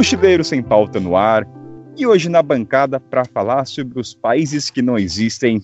Mochileiro 0.00 0.42
Sem 0.42 0.62
Pauta 0.62 0.98
no 0.98 1.14
ar. 1.14 1.46
E 1.94 2.06
hoje 2.06 2.30
na 2.30 2.42
bancada 2.42 2.98
para 2.98 3.22
falar 3.22 3.66
sobre 3.66 4.00
os 4.00 4.14
países 4.14 4.70
que 4.70 4.80
não 4.80 4.98
existem. 4.98 5.60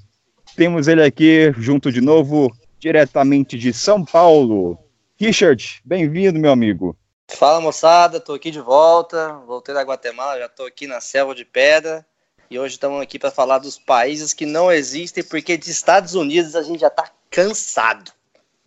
Temos 0.55 0.89
ele 0.89 1.03
aqui 1.03 1.55
junto 1.57 1.91
de 1.91 2.03
novo, 2.03 2.55
diretamente 2.79 3.57
de 3.57 3.73
São 3.73 4.05
Paulo. 4.05 4.79
Richard, 5.19 5.81
bem-vindo, 5.83 6.39
meu 6.39 6.53
amigo. 6.53 6.95
Fala 7.31 7.63
moçada, 7.63 8.21
tô 8.21 8.35
aqui 8.35 8.51
de 8.51 8.61
volta. 8.61 9.41
Voltei 9.47 9.75
da 9.75 9.81
Guatemala, 9.81 10.39
já 10.39 10.51
tô 10.51 10.67
aqui 10.67 10.87
na 10.87 11.01
selva 11.01 11.35
de 11.35 11.47
pedra. 11.47 12.05
E 12.51 12.59
hoje 12.59 12.75
estamos 12.75 13.01
aqui 13.01 13.19
para 13.19 13.31
falar 13.31 13.57
dos 13.57 13.79
países 13.79 14.35
que 14.35 14.45
não 14.45 14.71
existem, 14.71 15.25
porque 15.25 15.57
de 15.57 15.71
Estados 15.71 16.15
Unidos 16.15 16.55
a 16.55 16.63
gente 16.63 16.81
já 16.81 16.91
tá 16.91 17.11
cansado. 17.31 18.13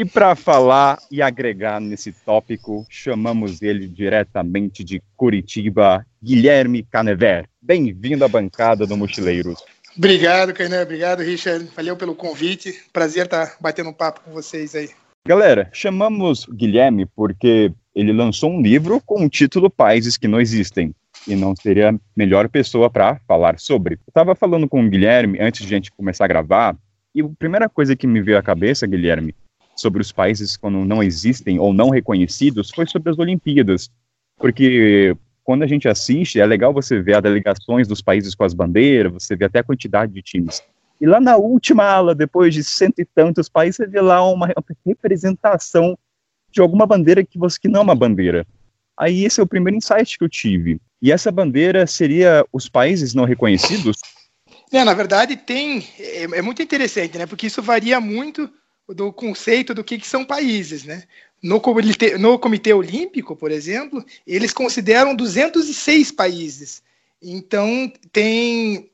E 0.00 0.04
para 0.06 0.34
falar 0.34 0.98
e 1.10 1.20
agregar 1.20 1.78
nesse 1.78 2.10
tópico, 2.10 2.86
chamamos 2.88 3.60
ele 3.60 3.86
diretamente 3.86 4.82
de 4.82 5.02
Curitiba, 5.14 6.06
Guilherme 6.22 6.82
Canever. 6.82 7.46
Bem-vindo 7.60 8.24
à 8.24 8.28
bancada 8.28 8.86
do 8.86 8.96
Mochileiros. 8.96 9.62
Obrigado, 9.94 10.54
Kainan. 10.54 10.84
Obrigado, 10.84 11.20
Richard. 11.20 11.68
Valeu 11.76 11.98
pelo 11.98 12.14
convite. 12.14 12.82
Prazer 12.94 13.26
estar 13.26 13.56
batendo 13.60 13.90
um 13.90 13.92
papo 13.92 14.22
com 14.22 14.30
vocês 14.30 14.74
aí. 14.74 14.88
Galera, 15.28 15.68
chamamos 15.70 16.46
Guilherme 16.46 17.04
porque 17.04 17.70
ele 17.94 18.14
lançou 18.14 18.50
um 18.50 18.62
livro 18.62 19.02
com 19.04 19.26
o 19.26 19.28
título 19.28 19.68
Países 19.68 20.16
que 20.16 20.26
Não 20.26 20.40
Existem. 20.40 20.94
E 21.28 21.36
não 21.36 21.54
seria 21.54 21.90
a 21.90 21.94
melhor 22.16 22.48
pessoa 22.48 22.88
para 22.88 23.20
falar 23.28 23.60
sobre. 23.60 23.96
Eu 23.96 24.08
estava 24.08 24.34
falando 24.34 24.66
com 24.66 24.82
o 24.82 24.88
Guilherme 24.88 25.38
antes 25.38 25.66
de 25.66 25.74
a 25.74 25.76
gente 25.76 25.92
começar 25.92 26.24
a 26.24 26.28
gravar, 26.28 26.74
e 27.14 27.20
a 27.20 27.28
primeira 27.38 27.68
coisa 27.68 27.94
que 27.94 28.06
me 28.06 28.22
veio 28.22 28.38
à 28.38 28.42
cabeça, 28.42 28.86
Guilherme, 28.86 29.34
sobre 29.80 30.02
os 30.02 30.12
países 30.12 30.56
quando 30.56 30.84
não 30.84 31.02
existem 31.02 31.58
ou 31.58 31.72
não 31.72 31.90
reconhecidos 31.90 32.70
foi 32.70 32.86
sobre 32.86 33.10
as 33.10 33.18
Olimpíadas. 33.18 33.90
Porque 34.38 35.16
quando 35.42 35.62
a 35.62 35.66
gente 35.66 35.88
assiste, 35.88 36.40
é 36.40 36.46
legal 36.46 36.72
você 36.72 37.00
ver 37.00 37.14
as 37.14 37.22
delegações 37.22 37.88
dos 37.88 38.00
países 38.00 38.34
com 38.34 38.44
as 38.44 38.54
bandeiras, 38.54 39.12
você 39.12 39.34
vê 39.34 39.46
até 39.46 39.58
a 39.60 39.64
quantidade 39.64 40.12
de 40.12 40.22
times. 40.22 40.62
E 41.00 41.06
lá 41.06 41.18
na 41.18 41.36
última 41.36 41.84
ala, 41.84 42.14
depois 42.14 42.54
de 42.54 42.62
cento 42.62 42.98
e 42.98 43.04
tantos 43.04 43.48
países, 43.48 43.76
você 43.76 43.86
vê 43.86 44.00
lá 44.00 44.22
uma 44.30 44.48
representação 44.86 45.98
de 46.52 46.60
alguma 46.60 46.86
bandeira 46.86 47.24
que 47.24 47.38
você 47.38 47.58
que 47.58 47.68
não 47.68 47.80
é 47.80 47.82
uma 47.82 47.94
bandeira. 47.94 48.46
Aí 48.98 49.24
esse 49.24 49.40
é 49.40 49.42
o 49.42 49.46
primeiro 49.46 49.78
insight 49.78 50.18
que 50.18 50.24
eu 50.24 50.28
tive. 50.28 50.78
E 51.00 51.10
essa 51.10 51.32
bandeira 51.32 51.86
seria 51.86 52.44
os 52.52 52.68
países 52.68 53.14
não 53.14 53.24
reconhecidos? 53.24 53.96
É, 54.70 54.84
na 54.84 54.94
verdade, 54.94 55.36
tem. 55.36 55.84
É, 55.98 56.24
é, 56.24 56.42
muito 56.42 56.62
interessante, 56.62 57.16
né? 57.18 57.26
Porque 57.26 57.46
isso 57.46 57.62
varia 57.62 58.00
muito 58.00 58.48
do 58.94 59.12
conceito 59.12 59.74
do 59.74 59.84
que, 59.84 59.98
que 59.98 60.06
são 60.06 60.24
países, 60.24 60.84
né? 60.84 61.04
No 61.42 61.60
comitê, 61.60 62.18
no 62.18 62.38
comitê 62.38 62.72
Olímpico, 62.72 63.34
por 63.34 63.50
exemplo, 63.50 64.04
eles 64.26 64.52
consideram 64.52 65.14
206 65.14 66.12
países. 66.12 66.82
Então, 67.22 67.90
tem 68.12 68.90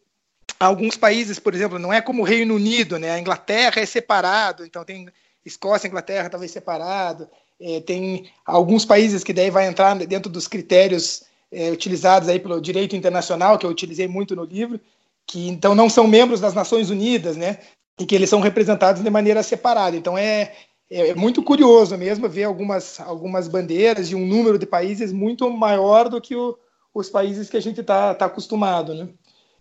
alguns 0.58 0.96
países, 0.96 1.38
por 1.38 1.54
exemplo, 1.54 1.78
não 1.78 1.92
é 1.92 2.00
como 2.00 2.22
o 2.22 2.24
Reino 2.24 2.54
Unido, 2.54 2.98
né? 2.98 3.10
A 3.10 3.18
Inglaterra 3.18 3.80
é 3.80 3.86
separado, 3.86 4.64
então 4.64 4.84
tem 4.84 5.08
Escócia, 5.44 5.86
Inglaterra 5.86 6.30
talvez 6.30 6.50
separado. 6.50 7.28
É, 7.60 7.80
tem 7.80 8.30
alguns 8.44 8.84
países 8.84 9.24
que 9.24 9.32
daí 9.32 9.50
vai 9.50 9.66
entrar 9.66 9.94
dentro 9.94 10.30
dos 10.30 10.46
critérios 10.46 11.24
é, 11.50 11.70
utilizados 11.70 12.28
aí 12.28 12.38
pelo 12.38 12.60
direito 12.60 12.96
internacional, 12.96 13.58
que 13.58 13.64
eu 13.64 13.70
utilizei 13.70 14.08
muito 14.08 14.36
no 14.36 14.44
livro, 14.44 14.80
que 15.26 15.48
então 15.48 15.74
não 15.74 15.88
são 15.88 16.06
membros 16.06 16.40
das 16.40 16.54
Nações 16.54 16.90
Unidas, 16.90 17.36
né? 17.36 17.58
E 17.98 18.04
que 18.04 18.14
eles 18.14 18.28
são 18.28 18.40
representados 18.40 19.02
de 19.02 19.10
maneira 19.10 19.42
separada. 19.42 19.96
Então 19.96 20.16
é, 20.16 20.52
é 20.90 21.14
muito 21.14 21.42
curioso 21.42 21.96
mesmo 21.96 22.28
ver 22.28 22.44
algumas, 22.44 23.00
algumas 23.00 23.48
bandeiras 23.48 24.10
e 24.10 24.14
um 24.14 24.26
número 24.26 24.58
de 24.58 24.66
países 24.66 25.12
muito 25.12 25.50
maior 25.50 26.08
do 26.08 26.20
que 26.20 26.36
o, 26.36 26.56
os 26.94 27.08
países 27.08 27.48
que 27.48 27.56
a 27.56 27.62
gente 27.62 27.80
está 27.80 28.14
tá 28.14 28.26
acostumado. 28.26 28.94
Né? 28.94 29.08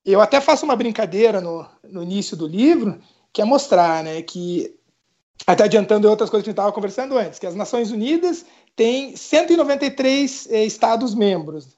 Eu 0.05 0.21
até 0.21 0.39
faço 0.39 0.65
uma 0.65 0.75
brincadeira 0.75 1.41
no, 1.41 1.65
no 1.83 2.03
início 2.03 2.35
do 2.37 2.47
livro, 2.47 2.99
que 3.33 3.41
é 3.41 3.45
mostrar 3.45 4.03
né, 4.03 4.21
que, 4.21 4.75
até 5.47 5.63
adiantando 5.63 6.09
outras 6.09 6.29
coisas 6.29 6.43
que 6.43 6.49
a 6.49 6.51
gente 6.51 6.59
estava 6.59 6.71
conversando 6.71 7.17
antes, 7.17 7.39
que 7.39 7.47
as 7.47 7.55
Nações 7.55 7.91
Unidas 7.91 8.45
têm 8.75 9.15
193 9.15 10.47
eh, 10.51 10.65
Estados-membros. 10.65 11.75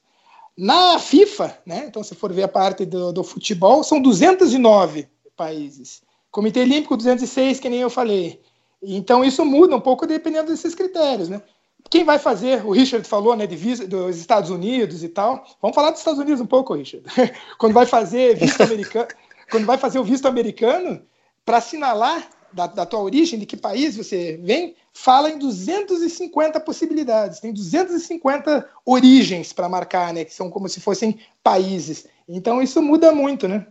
Na 0.58 0.98
FIFA, 1.00 1.58
né, 1.66 1.86
então 1.88 2.04
se 2.04 2.16
for 2.16 2.34
ver 2.34 2.44
a 2.44 2.48
parte 2.48 2.84
do, 2.86 3.14
do 3.14 3.24
futebol, 3.24 3.84
são 3.84 4.02
209 4.02 5.08
países. 5.36 6.02
Comitê 6.38 6.60
Olímpico 6.60 6.96
206, 6.96 7.60
que 7.60 7.68
nem 7.68 7.80
eu 7.80 7.90
falei. 7.90 8.40
Então 8.80 9.26
isso 9.26 9.44
muda 9.44 9.76
um 9.76 9.82
pouco 9.82 10.06
dependendo 10.06 10.52
desses 10.52 10.76
critérios, 10.76 11.30
né? 11.30 11.42
Quem 11.90 12.04
vai 12.04 12.20
fazer, 12.20 12.64
o 12.64 12.70
Richard 12.70 13.08
falou, 13.08 13.36
né, 13.36 13.48
de 13.48 13.56
visa, 13.56 13.88
dos 13.88 14.18
Estados 14.18 14.52
Unidos 14.52 15.04
e 15.04 15.10
tal. 15.10 15.44
Vamos 15.60 15.74
falar 15.74 15.90
dos 15.90 16.00
Estados 16.00 16.20
Unidos 16.20 16.40
um 16.40 16.46
pouco, 16.46 16.76
Richard. 16.76 17.04
quando 17.58 17.74
vai 17.74 17.88
fazer 17.88 18.36
visto 18.36 18.62
americano, 18.62 19.08
quando 19.50 19.66
vai 19.66 19.80
fazer 19.80 19.98
o 19.98 20.04
visto 20.04 20.28
americano, 20.28 21.02
para 21.44 21.58
assinalar 21.58 22.30
da, 22.54 22.68
da 22.68 22.86
tua 22.86 23.00
origem, 23.00 23.40
de 23.40 23.48
que 23.48 23.58
país 23.58 23.98
você 23.98 24.40
vem, 24.44 24.76
fala 24.94 25.32
em 25.32 25.40
250 25.40 26.60
possibilidades. 26.60 27.40
Tem 27.40 27.52
250 27.52 28.70
origens 28.86 29.52
para 29.52 29.68
marcar, 29.68 30.14
né, 30.14 30.24
que 30.24 30.36
são 30.36 30.52
como 30.52 30.70
se 30.70 30.82
fossem 30.82 31.18
países. 31.42 32.06
Então 32.30 32.62
isso 32.62 32.80
muda 32.80 33.12
muito, 33.12 33.48
né? 33.48 33.66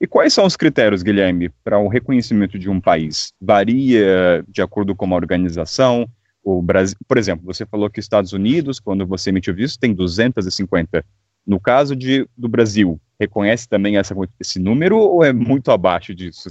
E 0.00 0.06
quais 0.06 0.32
são 0.32 0.44
os 0.44 0.56
critérios, 0.56 1.02
Guilherme, 1.02 1.48
para 1.64 1.78
o 1.78 1.88
reconhecimento 1.88 2.58
de 2.58 2.70
um 2.70 2.80
país? 2.80 3.32
Varia 3.40 4.44
de 4.46 4.62
acordo 4.62 4.94
com 4.94 5.06
uma 5.06 5.16
organização? 5.16 6.08
O 6.44 6.62
Brasil, 6.62 6.96
por 7.08 7.18
exemplo, 7.18 7.44
você 7.44 7.66
falou 7.66 7.90
que 7.90 7.98
Estados 7.98 8.32
Unidos, 8.32 8.78
quando 8.78 9.06
você 9.06 9.30
emitiu 9.30 9.54
visto, 9.54 9.80
tem 9.80 9.92
250. 9.92 11.04
No 11.46 11.58
caso 11.58 11.96
de, 11.96 12.28
do 12.36 12.48
Brasil, 12.48 13.00
reconhece 13.18 13.68
também 13.68 13.96
essa, 13.96 14.14
esse 14.38 14.58
número 14.58 14.98
ou 14.98 15.24
é 15.24 15.32
muito 15.32 15.70
abaixo 15.70 16.14
disso? 16.14 16.50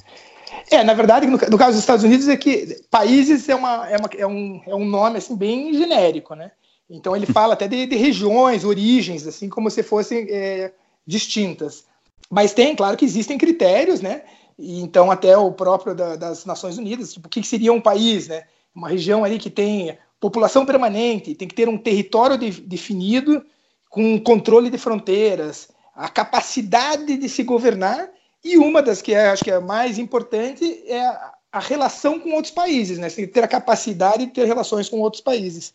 É, 0.69 0.83
na 0.83 0.93
verdade, 0.93 1.27
no, 1.27 1.37
no 1.37 1.57
caso 1.57 1.71
dos 1.71 1.79
Estados 1.79 2.03
Unidos, 2.03 2.27
é 2.27 2.35
que 2.35 2.81
países 2.89 3.47
é, 3.47 3.55
uma, 3.55 3.87
é, 3.89 3.97
uma, 3.97 4.09
é, 4.17 4.27
um, 4.27 4.61
é 4.67 4.75
um 4.75 4.85
nome 4.85 5.17
assim, 5.17 5.35
bem 5.35 5.73
genérico, 5.73 6.35
né? 6.35 6.51
Então 6.89 7.15
ele 7.15 7.25
fala 7.25 7.53
até 7.53 7.67
de, 7.67 7.85
de 7.85 7.95
regiões, 7.95 8.63
origens, 8.63 9.25
assim 9.25 9.49
como 9.49 9.69
se 9.69 9.81
fossem 9.81 10.27
é, 10.29 10.73
distintas. 11.05 11.85
Mas 12.29 12.53
tem, 12.53 12.75
claro 12.75 12.97
que 12.97 13.05
existem 13.05 13.37
critérios, 13.37 14.01
né? 14.01 14.23
E, 14.57 14.81
então, 14.81 15.11
até 15.11 15.37
o 15.37 15.51
próprio 15.51 15.93
da, 15.93 16.15
das 16.15 16.45
Nações 16.45 16.77
Unidas, 16.77 17.13
tipo, 17.13 17.27
o 17.27 17.29
que, 17.29 17.41
que 17.41 17.47
seria 17.47 17.73
um 17.73 17.81
país, 17.81 18.27
né? 18.27 18.43
Uma 18.73 18.89
região 18.89 19.23
ali 19.23 19.37
que 19.37 19.49
tem 19.49 19.97
população 20.19 20.65
permanente, 20.65 21.35
tem 21.35 21.47
que 21.47 21.55
ter 21.55 21.69
um 21.69 21.77
território 21.77 22.37
de, 22.37 22.51
definido, 22.61 23.45
com 23.89 24.19
controle 24.19 24.69
de 24.69 24.77
fronteiras, 24.77 25.69
a 25.93 26.09
capacidade 26.09 27.15
de 27.15 27.29
se 27.29 27.43
governar, 27.43 28.09
e 28.43 28.57
uma 28.57 28.81
das 28.81 29.01
que 29.01 29.13
é, 29.13 29.29
acho 29.29 29.43
que 29.43 29.51
é 29.51 29.59
mais 29.59 29.97
importante 29.97 30.83
é 30.85 30.99
a, 30.99 31.33
a 31.53 31.59
relação 31.59 32.19
com 32.19 32.33
outros 32.33 32.53
países, 32.53 32.97
né? 32.97 33.09
Você 33.09 33.17
tem 33.17 33.27
que 33.27 33.33
ter 33.33 33.43
a 33.43 33.47
capacidade 33.47 34.25
de 34.25 34.31
ter 34.31 34.45
relações 34.45 34.89
com 34.89 34.99
outros 34.99 35.21
países. 35.21 35.73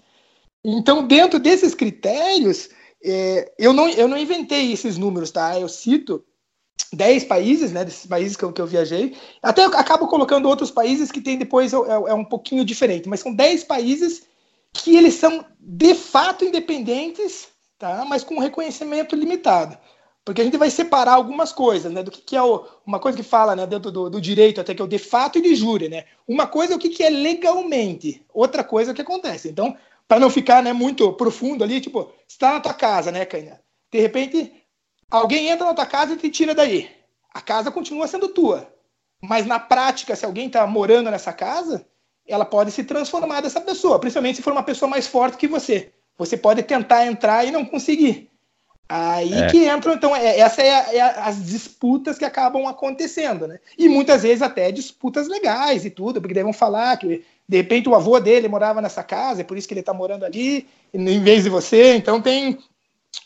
Então, 0.65 1.06
dentro 1.06 1.39
desses 1.41 1.75
critérios, 1.75 2.69
é, 3.03 3.50
eu, 3.59 3.72
não, 3.72 3.89
eu 3.89 4.06
não 4.06 4.19
inventei 4.19 4.72
esses 4.72 4.99
números, 4.99 5.31
tá? 5.31 5.59
Eu 5.59 5.69
cito 5.69 6.22
10 6.93 7.25
países, 7.25 7.73
né, 7.73 7.84
desses 7.84 8.06
países 8.06 8.37
que 8.37 8.45
eu, 8.45 8.53
que 8.53 8.61
eu 8.61 8.67
viajei. 8.67 9.17
Até 9.43 9.65
eu 9.65 9.69
acabo 9.69 10.09
colocando 10.09 10.49
outros 10.49 10.71
países 10.71 11.11
que 11.11 11.21
tem 11.21 11.39
depois 11.39 11.73
é, 11.73 11.77
é, 11.77 12.15
um 12.15 12.25
pouquinho 12.25 12.65
diferente, 12.65 13.09
mas 13.09 13.21
são 13.21 13.34
10 13.34 13.65
países 13.65 14.23
que 14.73 14.97
eles 14.97 15.15
são 15.15 15.45
de 15.59 15.95
fato 15.95 16.45
independentes, 16.45 17.49
tá? 17.78 18.05
mas 18.06 18.25
com 18.25 18.39
reconhecimento 18.39 19.17
limitado. 19.17 19.78
Porque 20.25 20.43
a 20.43 20.45
gente 20.45 20.59
vai 20.59 20.71
separar 20.71 21.15
algumas 21.15 21.51
coisas, 21.51 21.91
né? 21.91 22.03
Do 22.03 22.11
que, 22.11 22.21
que 22.21 22.37
é 22.37 22.43
o, 22.43 22.65
uma 22.87 23.01
coisa 23.01 23.16
que 23.16 23.25
fala 23.25 23.57
né, 23.57 23.66
dentro 23.66 23.91
do, 23.91 24.10
do, 24.10 24.21
direito, 24.21 24.60
até 24.60 24.75
que 24.75 24.83
é 24.83 24.84
o 24.84 24.89
de 24.89 24.98
fato 24.98 25.39
e 25.39 25.43
de 25.43 25.54
júri, 25.54 25.89
né? 25.89 26.04
Uma 26.28 26.47
coisa 26.47 26.75
é 26.75 26.77
o 26.77 26.78
que, 26.78 26.91
que 26.91 27.03
é 27.03 27.09
legalmente, 27.09 28.25
outra 28.33 28.63
coisa 28.63 28.91
é 28.91 28.93
o 28.93 28.95
que 28.95 29.03
acontece. 29.03 29.48
Então, 29.48 29.77
para 30.07 30.21
não 30.21 30.28
ficar 30.28 30.63
né, 30.63 30.72
muito 30.72 31.10
profundo 31.15 31.65
ali, 31.65 31.81
tipo, 31.81 32.13
está 32.28 32.53
na 32.53 32.60
tua 32.60 32.75
casa, 32.75 33.10
né, 33.10 33.25
Caina? 33.25 33.60
De 33.91 33.98
repente, 33.98 34.53
Alguém 35.10 35.48
entra 35.48 35.66
na 35.66 35.74
tua 35.74 35.86
casa 35.86 36.15
e 36.15 36.16
te 36.16 36.30
tira 36.30 36.54
daí. 36.54 36.91
A 37.33 37.41
casa 37.41 37.71
continua 37.71 38.07
sendo 38.07 38.28
tua. 38.28 38.72
Mas 39.21 39.45
na 39.45 39.59
prática, 39.59 40.16
se 40.16 40.24
alguém 40.24 40.47
está 40.47 40.66
morando 40.66 41.10
nessa 41.10 41.33
casa, 41.33 41.84
ela 42.27 42.45
pode 42.45 42.71
se 42.71 42.84
transformar 42.84 43.41
dessa 43.41 43.60
pessoa, 43.60 43.98
principalmente 43.98 44.36
se 44.36 44.42
for 44.42 44.53
uma 44.53 44.62
pessoa 44.62 44.89
mais 44.89 45.07
forte 45.07 45.36
que 45.36 45.48
você. 45.48 45.92
Você 46.16 46.36
pode 46.36 46.62
tentar 46.62 47.07
entrar 47.07 47.45
e 47.45 47.51
não 47.51 47.65
conseguir. 47.65 48.30
Aí 48.89 49.33
é. 49.33 49.47
que 49.47 49.68
entram, 49.68 49.95
então, 49.95 50.16
é, 50.16 50.41
essa 50.41 50.60
é, 50.62 50.97
é, 50.97 51.01
as 51.01 51.45
disputas 51.47 52.18
que 52.18 52.24
acabam 52.24 52.66
acontecendo, 52.66 53.47
né? 53.47 53.60
E 53.78 53.89
muitas 53.89 54.22
vezes 54.22 54.42
até 54.42 54.72
disputas 54.72 55.28
legais 55.28 55.84
e 55.84 55.91
tudo, 55.91 56.21
porque 56.21 56.34
daí 56.34 56.42
vão 56.42 56.53
falar 56.53 56.97
que 56.97 57.24
de 57.48 57.57
repente 57.57 57.89
o 57.89 57.95
avô 57.95 58.18
dele 58.18 58.48
morava 58.48 58.80
nessa 58.80 59.04
casa, 59.04 59.42
é 59.42 59.45
por 59.45 59.57
isso 59.57 59.68
que 59.68 59.74
ele 59.74 59.80
está 59.80 59.95
morando 59.95 60.24
ali, 60.24 60.66
em 60.92 61.21
vez 61.21 61.45
de 61.45 61.51
você. 61.51 61.95
Então 61.95 62.21
tem 62.21 62.59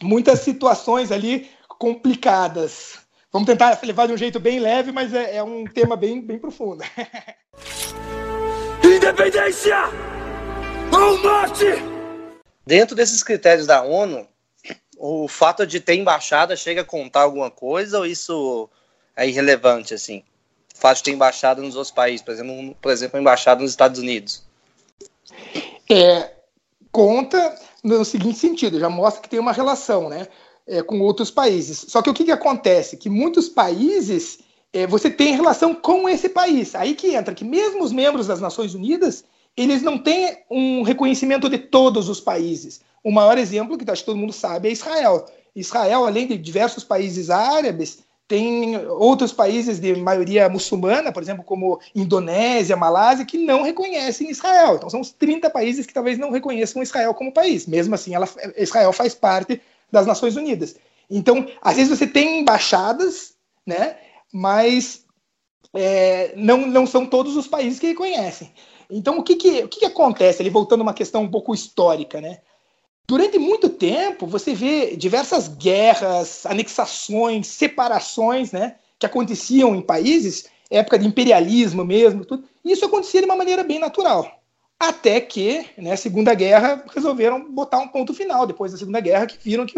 muitas 0.03 0.41
situações 0.41 1.11
ali 1.11 1.49
complicadas. 1.79 2.99
Vamos 3.33 3.47
tentar 3.47 3.79
levar 3.83 4.07
de 4.07 4.13
um 4.13 4.17
jeito 4.17 4.39
bem 4.39 4.61
leve, 4.61 4.93
mas 4.93 5.13
é, 5.13 5.37
é 5.37 5.43
um 5.43 5.65
tema 5.65 5.97
bem, 5.97 6.21
bem 6.21 6.39
profundo. 6.39 6.85
Independência! 8.85 9.77
Ao 10.93 11.19
norte! 11.19 11.65
Dentro 12.67 12.95
desses 12.95 13.23
critérios 13.23 13.67
da 13.67 13.83
ONU, 13.83 14.27
o 14.97 15.29
fato 15.29 15.67
de 15.67 15.81
ter 15.81 15.95
embaixada 15.95 16.57
chega 16.57 16.83
a 16.83 16.85
contar 16.85 17.23
alguma 17.23 17.51
coisa 17.51 17.99
ou 17.99 18.07
isso 18.07 18.69
é 19.17 19.29
irrelevante, 19.29 19.95
assim? 19.95 20.23
O 20.75 20.79
fato 20.79 20.99
de 20.99 21.05
ter 21.05 21.11
embaixada 21.13 21.61
nos 21.61 21.77
outros 21.77 21.93
países, 21.93 22.23
por 22.23 22.33
exemplo, 22.33 22.77
por 22.81 22.93
exemplo, 22.93 23.19
embaixada 23.21 23.61
nos 23.61 23.71
Estados 23.71 24.01
Unidos. 24.01 24.43
É, 25.91 26.33
conta 26.91 27.55
no 27.83 28.05
seguinte 28.05 28.39
sentido, 28.39 28.81
já 28.81 28.89
mostra 28.89 29.21
que 29.21 29.29
tem 29.29 29.39
uma 29.39 29.53
relação, 29.53 30.09
né? 30.09 30.27
É, 30.67 30.83
com 30.83 31.01
outros 31.01 31.31
países. 31.31 31.85
Só 31.89 32.01
que 32.01 32.09
o 32.09 32.15
que, 32.15 32.25
que 32.25 32.33
acontece? 32.33 32.97
Que 32.97 33.11
muitos 33.11 33.51
países 33.51 34.39
é, 34.73 34.87
você 34.87 35.11
tem 35.11 35.35
relação 35.35 35.75
com 35.75 36.09
esse 36.09 36.29
país. 36.29 36.75
Aí 36.75 36.95
que 36.95 37.15
entra 37.15 37.35
que 37.35 37.45
mesmo 37.45 37.85
os 37.85 37.93
membros 37.93 38.27
das 38.27 38.41
Nações 38.41 38.75
Unidas 38.75 39.25
eles 39.57 39.83
não 39.83 39.99
têm 39.99 40.39
um 40.51 40.83
reconhecimento 40.83 41.49
de 41.49 41.59
todos 41.59 42.09
os 42.09 42.21
países. 42.21 42.81
O 43.03 43.13
maior 43.13 43.39
exemplo, 43.39 43.79
que 43.79 43.89
acho 43.89 44.03
que 44.03 44.07
todo 44.07 44.19
mundo 44.19 44.33
sabe, 44.33 44.69
é 44.69 44.73
Israel. 44.73 45.27
Israel, 45.55 46.05
além 46.05 46.27
de 46.27 46.37
diversos 46.37 46.83
países 46.83 47.31
árabes, 47.31 48.03
tem 48.27 48.77
outros 48.87 49.33
países 49.33 49.79
de 49.79 49.95
maioria 49.95 50.49
muçulmana, 50.49 51.13
por 51.13 51.23
exemplo, 51.23 51.45
como 51.45 51.79
Indonésia, 51.95 52.77
Malásia, 52.77 53.25
que 53.25 53.39
não 53.39 53.63
reconhecem 53.63 54.31
Israel. 54.31 54.77
Então, 54.77 54.91
são 54.91 55.01
os 55.01 55.13
30 55.13 55.51
países 55.51 55.87
que 55.87 55.95
talvez 55.95 56.19
não 56.19 56.31
reconheçam 56.31 56.83
Israel 56.83 57.15
como 57.15 57.33
país. 57.33 57.67
Mesmo 57.67 57.95
assim, 57.95 58.15
ela, 58.15 58.27
Israel 58.57 58.93
faz 58.93 59.15
parte 59.15 59.61
das 59.91 60.07
Nações 60.07 60.37
Unidas. 60.37 60.77
Então, 61.11 61.47
às 61.61 61.77
vezes 61.77 61.97
você 61.97 62.07
tem 62.07 62.41
embaixadas, 62.41 63.35
né, 63.67 63.97
mas 64.33 65.05
é, 65.75 66.33
não, 66.37 66.67
não 66.67 66.87
são 66.87 67.07
todos 67.07 67.37
os 67.37 67.47
países 67.47 67.79
que 67.79 67.89
reconhecem. 67.89 68.53
Então, 68.91 69.19
o 69.19 69.23
que, 69.23 69.37
que, 69.37 69.65
o 69.65 69.69
que, 69.69 69.81
que 69.81 69.87
acontece? 69.87 70.43
Ele 70.43 70.51
voltando 70.51 70.81
a 70.81 70.85
uma 70.85 70.95
questão 70.95 71.23
um 71.23 71.31
pouco 71.31 71.55
histórica, 71.55 72.21
né? 72.21 72.41
Durante 73.07 73.39
muito 73.39 73.69
tempo, 73.69 74.27
você 74.27 74.55
vê 74.55 74.97
diversas 74.97 75.49
guerras, 75.49 76.47
anexações, 76.47 77.47
separações, 77.49 78.51
né, 78.51 78.77
que 78.99 79.05
aconteciam 79.05 79.75
em 79.75 79.83
países, 79.83 80.47
época 80.71 80.99
de 80.99 81.07
imperialismo 81.07 81.85
mesmo, 81.85 82.25
tudo. 82.25 82.45
E 82.65 82.73
isso 82.73 82.85
acontecia 82.85 83.21
de 83.21 83.27
uma 83.27 83.37
maneira 83.37 83.63
bem 83.63 83.79
natural. 83.79 84.41
Até 84.79 85.21
que, 85.21 85.67
né, 85.79 85.97
Segunda 85.97 86.35
Guerra, 86.35 86.85
resolveram 86.95 87.51
botar 87.53 87.79
um 87.79 87.89
ponto 87.89 88.13
final, 88.13 88.47
depois 88.47 88.73
da 88.73 88.79
Segunda 88.79 89.01
Guerra, 89.01 89.27
que 89.27 89.39
viram 89.43 89.65
que 89.67 89.75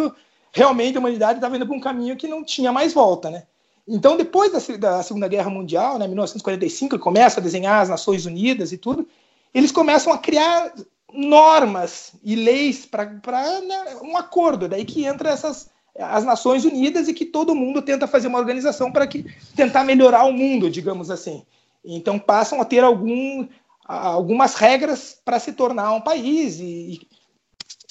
realmente 0.53 0.97
a 0.97 1.01
humanidade 1.01 1.39
estava 1.39 1.57
indo 1.57 1.67
para 1.67 1.77
um 1.77 1.81
caminho 1.81 2.17
que 2.17 2.27
não 2.27 2.43
tinha 2.43 2.73
mais 2.73 2.93
volta, 2.93 3.31
né? 3.31 3.45
Então, 3.87 4.17
depois 4.17 4.51
da, 4.53 4.77
da 4.77 5.03
Segunda 5.03 5.29
Guerra 5.29 5.51
Mundial, 5.51 5.99
né, 5.99 6.07
1945, 6.09 6.99
começa 6.99 7.39
a 7.39 7.43
desenhar 7.43 7.81
as 7.83 7.89
Nações 7.89 8.27
Unidas 8.27 8.73
e 8.73 8.79
tudo, 8.79 9.07
eles 9.55 9.71
começam 9.71 10.13
a 10.13 10.19
criar 10.19 10.73
normas 11.13 12.13
e 12.23 12.35
leis 12.35 12.85
para 12.85 13.07
né, 13.61 13.97
um 14.03 14.17
acordo. 14.17 14.69
Daí 14.69 14.85
que 14.85 15.05
entra 15.05 15.31
essas 15.31 15.71
as 15.99 16.25
Nações 16.25 16.65
Unidas 16.65 17.09
e 17.09 17.15
que 17.15 17.25
todo 17.25 17.55
mundo 17.55 17.81
tenta 17.81 18.07
fazer 18.07 18.29
uma 18.29 18.39
organização 18.39 18.93
para 18.93 19.07
que 19.07 19.25
tentar 19.55 19.85
melhorar 19.85 20.25
o 20.25 20.33
mundo, 20.33 20.71
digamos 20.71 21.11
assim. 21.11 21.45
Então 21.85 22.19
passam 22.19 22.61
a 22.61 22.65
ter 22.65 22.85
algum, 22.85 23.47
algumas 23.87 24.55
regras 24.55 25.17
para 25.25 25.39
se 25.39 25.53
tornar 25.53 25.93
um 25.93 26.01
país 26.01 26.59
e, 26.61 27.07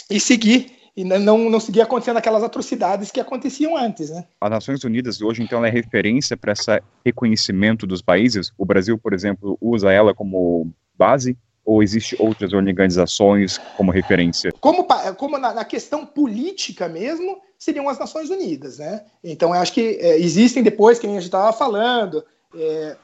e 0.10 0.20
seguir 0.20 0.76
e 0.96 1.04
não, 1.04 1.50
não 1.50 1.60
seguir 1.60 1.82
acontecendo 1.82 2.18
aquelas 2.18 2.44
atrocidades 2.44 3.12
que 3.12 3.20
aconteciam 3.20 3.76
antes. 3.76 4.10
Né? 4.10 4.24
As 4.40 4.50
Nações 4.50 4.84
Unidas 4.84 5.22
hoje, 5.22 5.44
então, 5.44 5.66
é 5.66 5.70
referência 5.70 6.38
para 6.38 6.54
esse 6.54 6.82
reconhecimento 7.06 7.86
dos 7.86 8.02
países? 8.02 8.54
O 8.58 8.66
Brasil, 8.66 8.98
por 8.98 9.14
exemplo, 9.14 9.58
usa 9.60 9.92
ela 9.92 10.14
como 10.14 10.72
base? 10.98 11.38
Ou 11.66 11.82
existe 11.82 12.16
outras 12.20 12.54
organizações 12.54 13.58
como 13.76 13.92
referência? 13.92 14.54
Como, 14.62 14.88
como 15.18 15.38
na, 15.38 15.52
na 15.52 15.66
questão 15.66 16.06
política 16.06 16.88
mesmo, 16.88 17.42
seriam 17.58 17.90
as 17.90 17.98
Nações 17.98 18.30
Unidas, 18.30 18.78
né? 18.78 19.04
Então, 19.24 19.50
eu 19.50 19.60
acho 19.60 19.74
que 19.74 19.98
é, 20.00 20.20
existem 20.20 20.62
depois, 20.62 21.00
que 21.00 21.08
a 21.08 21.10
gente 21.10 21.24
estava 21.24 21.52
falando, 21.52 22.24
é, 22.56 22.96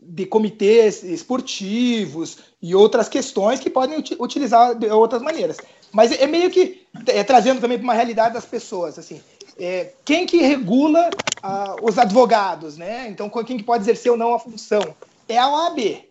de 0.00 0.26
comitês 0.26 1.02
esportivos 1.02 2.38
e 2.62 2.74
outras 2.74 3.08
questões 3.08 3.58
que 3.58 3.68
podem 3.68 4.02
utilizar 4.18 4.74
de 4.74 4.86
outras 4.88 5.22
maneiras. 5.22 5.58
Mas 5.92 6.12
é 6.12 6.26
meio 6.26 6.50
que 6.50 6.86
é, 7.06 7.24
trazendo 7.24 7.60
também 7.60 7.78
para 7.78 7.84
uma 7.84 7.94
realidade 7.94 8.34
das 8.34 8.44
pessoas, 8.44 8.98
assim, 8.98 9.20
é, 9.58 9.92
quem 10.04 10.26
que 10.26 10.38
regula 10.38 11.10
ah, 11.42 11.76
os 11.82 11.98
advogados, 11.98 12.76
né? 12.76 13.08
Então, 13.08 13.28
quem 13.44 13.56
que 13.56 13.64
pode 13.64 13.82
exercer 13.82 14.12
ou 14.12 14.18
não 14.18 14.34
a 14.34 14.38
função? 14.38 14.94
É 15.28 15.36
a 15.36 15.48
OAB. 15.48 16.04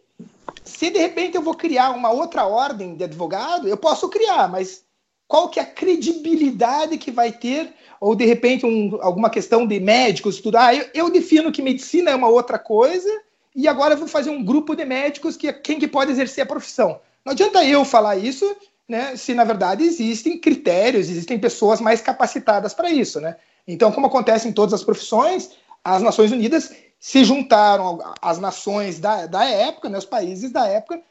Se 0.66 0.90
de 0.90 1.00
repente 1.00 1.36
eu 1.36 1.42
vou 1.42 1.56
criar 1.56 1.92
uma 1.92 2.12
outra 2.12 2.46
ordem 2.46 2.96
de 2.96 3.06
advogado, 3.06 3.68
eu 3.68 3.78
posso 3.78 4.10
criar, 4.10 4.50
mas 4.50 4.84
qual 5.28 5.50
que 5.50 5.60
é 5.60 5.64
a 5.64 5.66
credibilidade 5.66 6.98
que 6.98 7.10
vai 7.10 7.32
ter? 7.32 7.74
Ou 8.02 8.16
de 8.16 8.26
repente 8.26 8.66
um, 8.66 8.98
alguma 9.02 9.30
questão 9.30 9.66
de 9.66 9.80
médicos, 9.80 10.42
tudo. 10.42 10.58
Ah, 10.58 10.76
eu, 10.76 10.86
eu 10.94 11.10
defino 11.10 11.52
que 11.52 11.62
medicina 11.62 12.12
é 12.12 12.16
uma 12.16 12.28
outra 12.28 12.60
coisa 12.60 13.10
e 13.58 13.68
agora 13.68 13.96
vou 13.96 14.08
fazer 14.08 14.30
um 14.30 14.46
grupo 14.46 14.76
de 14.76 14.86
médicos 14.86 15.36
que 15.36 15.48
é 15.48 15.54
quem 15.54 15.80
que 15.80 15.88
pode 15.88 16.12
exercer 16.12 16.44
a 16.44 16.48
profissão. 16.48 17.02
Não 17.26 17.32
adianta 17.32 17.66
eu 17.66 17.84
falar 17.84 18.16
isso, 18.16 18.56
né, 18.88 19.16
se 19.16 19.34
na 19.34 19.44
verdade 19.44 19.84
existem 19.84 20.40
critérios, 20.40 21.10
existem 21.10 21.40
pessoas 21.40 21.82
mais 21.82 22.00
capacitadas 22.00 22.76
para 22.76 22.92
isso, 22.92 23.20
né? 23.20 23.36
Então, 23.68 23.92
como 23.92 24.06
acontece 24.06 24.48
em 24.48 24.54
todas 24.54 24.76
as 24.76 24.84
profissões, 24.84 25.50
as 25.84 26.04
Nações 26.04 26.32
Unidas 26.32 26.72
se 27.00 27.24
juntaram 27.24 28.00
às 28.22 28.38
nações 28.38 29.00
da, 29.00 29.26
da 29.26 29.44
época, 29.44 29.90
né, 29.90 29.98
os 29.98 30.06
países 30.06 30.52
da 30.52 30.68
época, 30.68 31.02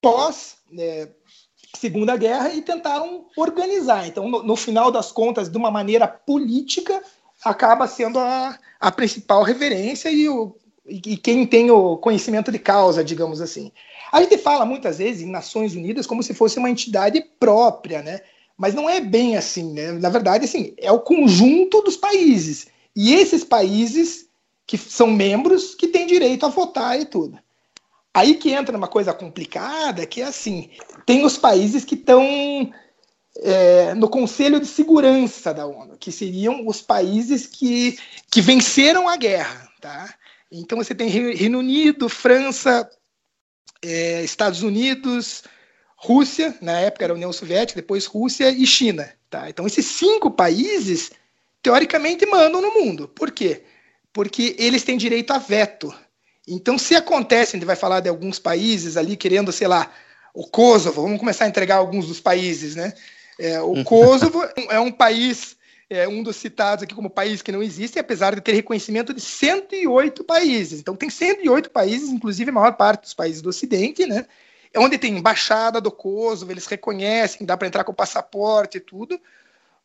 pós 0.00 0.58
é, 0.78 1.08
Segunda 1.74 2.16
Guerra, 2.16 2.52
e 2.54 2.62
tentaram 2.62 3.26
organizar. 3.36 4.06
Então, 4.06 4.28
no, 4.28 4.44
no, 4.44 4.56
final 4.56 4.92
das 4.92 5.10
contas, 5.10 5.48
de 5.48 5.58
uma 5.58 5.72
maneira 5.72 6.06
política, 6.06 7.02
acaba 7.44 7.88
sendo 7.88 8.18
a, 8.18 8.56
a 8.80 8.92
principal 8.92 9.42
reverência 9.42 10.08
e 10.08 10.28
o, 10.28 10.56
e 10.88 11.16
quem 11.16 11.46
tem 11.46 11.70
o 11.70 11.96
conhecimento 11.96 12.52
de 12.52 12.58
causa, 12.58 13.02
digamos 13.02 13.40
assim. 13.40 13.72
A 14.12 14.20
gente 14.22 14.38
fala 14.38 14.64
muitas 14.64 14.98
vezes 14.98 15.22
em 15.22 15.30
Nações 15.30 15.74
Unidas 15.74 16.06
como 16.06 16.22
se 16.22 16.32
fosse 16.32 16.58
uma 16.58 16.70
entidade 16.70 17.24
própria, 17.38 18.02
né? 18.02 18.20
Mas 18.56 18.74
não 18.74 18.88
é 18.88 19.00
bem 19.00 19.36
assim, 19.36 19.72
né? 19.72 19.92
Na 19.92 20.08
verdade, 20.08 20.44
assim, 20.44 20.74
é 20.78 20.90
o 20.90 21.00
conjunto 21.00 21.82
dos 21.82 21.96
países. 21.96 22.68
E 22.94 23.14
esses 23.14 23.44
países 23.44 24.28
que 24.66 24.78
são 24.78 25.08
membros 25.08 25.74
que 25.74 25.88
têm 25.88 26.06
direito 26.06 26.46
a 26.46 26.48
votar 26.48 26.98
e 27.00 27.04
tudo. 27.04 27.38
Aí 28.12 28.34
que 28.34 28.50
entra 28.50 28.76
uma 28.76 28.88
coisa 28.88 29.12
complicada, 29.12 30.06
que 30.06 30.22
é 30.22 30.24
assim, 30.24 30.70
tem 31.04 31.24
os 31.24 31.36
países 31.36 31.84
que 31.84 31.94
estão 31.94 32.72
é, 33.42 33.94
no 33.94 34.08
Conselho 34.08 34.58
de 34.58 34.66
Segurança 34.66 35.52
da 35.52 35.66
ONU, 35.66 35.96
que 35.98 36.10
seriam 36.10 36.66
os 36.66 36.80
países 36.80 37.46
que, 37.46 37.98
que 38.30 38.40
venceram 38.40 39.08
a 39.08 39.16
guerra, 39.16 39.68
tá? 39.80 40.14
Então 40.50 40.78
você 40.78 40.94
tem 40.94 41.08
Reino 41.08 41.58
Unido, 41.58 42.08
França, 42.08 42.88
é, 43.82 44.22
Estados 44.22 44.62
Unidos, 44.62 45.42
Rússia, 45.96 46.56
na 46.60 46.78
época 46.80 47.04
era 47.04 47.12
a 47.12 47.16
União 47.16 47.32
Soviética, 47.32 47.80
depois 47.80 48.06
Rússia 48.06 48.50
e 48.50 48.66
China. 48.66 49.10
Tá? 49.28 49.48
Então 49.48 49.66
esses 49.66 49.86
cinco 49.86 50.30
países, 50.30 51.10
teoricamente, 51.62 52.26
mandam 52.26 52.60
no 52.60 52.74
mundo. 52.74 53.08
Por 53.08 53.30
quê? 53.30 53.62
Porque 54.12 54.54
eles 54.58 54.82
têm 54.82 54.96
direito 54.96 55.32
a 55.32 55.38
veto. 55.38 55.92
Então, 56.48 56.78
se 56.78 56.94
acontece, 56.94 57.56
a 57.56 57.58
gente 57.58 57.66
vai 57.66 57.74
falar 57.74 58.00
de 58.00 58.08
alguns 58.08 58.38
países 58.38 58.96
ali 58.96 59.16
querendo, 59.16 59.50
sei 59.50 59.66
lá, 59.66 59.90
o 60.32 60.46
Kosovo, 60.46 61.02
vamos 61.02 61.18
começar 61.18 61.44
a 61.44 61.48
entregar 61.48 61.76
alguns 61.76 62.06
dos 62.06 62.20
países, 62.20 62.76
né? 62.76 62.92
É, 63.38 63.60
o 63.60 63.82
Kosovo 63.84 64.44
é 64.70 64.78
um 64.78 64.92
país 64.92 65.56
é 65.88 66.08
um 66.08 66.22
dos 66.22 66.36
citados 66.36 66.82
aqui 66.82 66.94
como 66.94 67.08
país 67.08 67.42
que 67.42 67.52
não 67.52 67.62
existe, 67.62 67.98
apesar 67.98 68.34
de 68.34 68.40
ter 68.40 68.52
reconhecimento 68.52 69.14
de 69.14 69.20
108 69.20 70.24
países. 70.24 70.80
Então, 70.80 70.96
tem 70.96 71.08
108 71.08 71.70
países, 71.70 72.08
inclusive 72.08 72.50
a 72.50 72.54
maior 72.54 72.72
parte 72.72 73.02
dos 73.02 73.14
países 73.14 73.40
do 73.40 73.50
Ocidente, 73.50 74.04
né? 74.04 74.26
Onde 74.76 74.98
tem 74.98 75.16
embaixada 75.16 75.80
do 75.80 75.92
Kosovo, 75.92 76.52
eles 76.52 76.66
reconhecem, 76.66 77.46
dá 77.46 77.56
para 77.56 77.68
entrar 77.68 77.84
com 77.84 77.92
o 77.92 77.94
passaporte 77.94 78.78
e 78.78 78.80
tudo, 78.80 79.18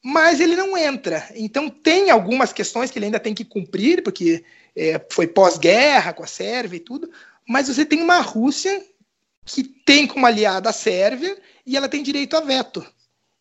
mas 0.04 0.40
ele 0.40 0.56
não 0.56 0.76
entra. 0.76 1.28
Então, 1.36 1.70
tem 1.70 2.10
algumas 2.10 2.52
questões 2.52 2.90
que 2.90 2.98
ele 2.98 3.06
ainda 3.06 3.20
tem 3.20 3.36
que 3.36 3.46
cumprir, 3.46 4.02
porque 4.04 4.44
é, 4.76 5.00
foi 5.10 5.28
pós-guerra 5.28 6.14
com 6.14 6.24
a 6.24 6.28
Sérvia 6.28 6.78
e 6.78 6.82
tudo, 6.82 7.12
mas 7.48 7.68
você 7.68 7.86
tem 7.86 8.02
uma 8.02 8.20
Rússia 8.20 8.84
que 9.46 9.64
tem 9.64 10.08
como 10.08 10.26
aliada 10.26 10.70
a 10.70 10.74
Sérvia 10.74 11.38
e 11.66 11.78
ela 11.78 11.88
tem 11.88 12.02
direito 12.02 12.36
a 12.36 12.42
veto. 12.42 12.86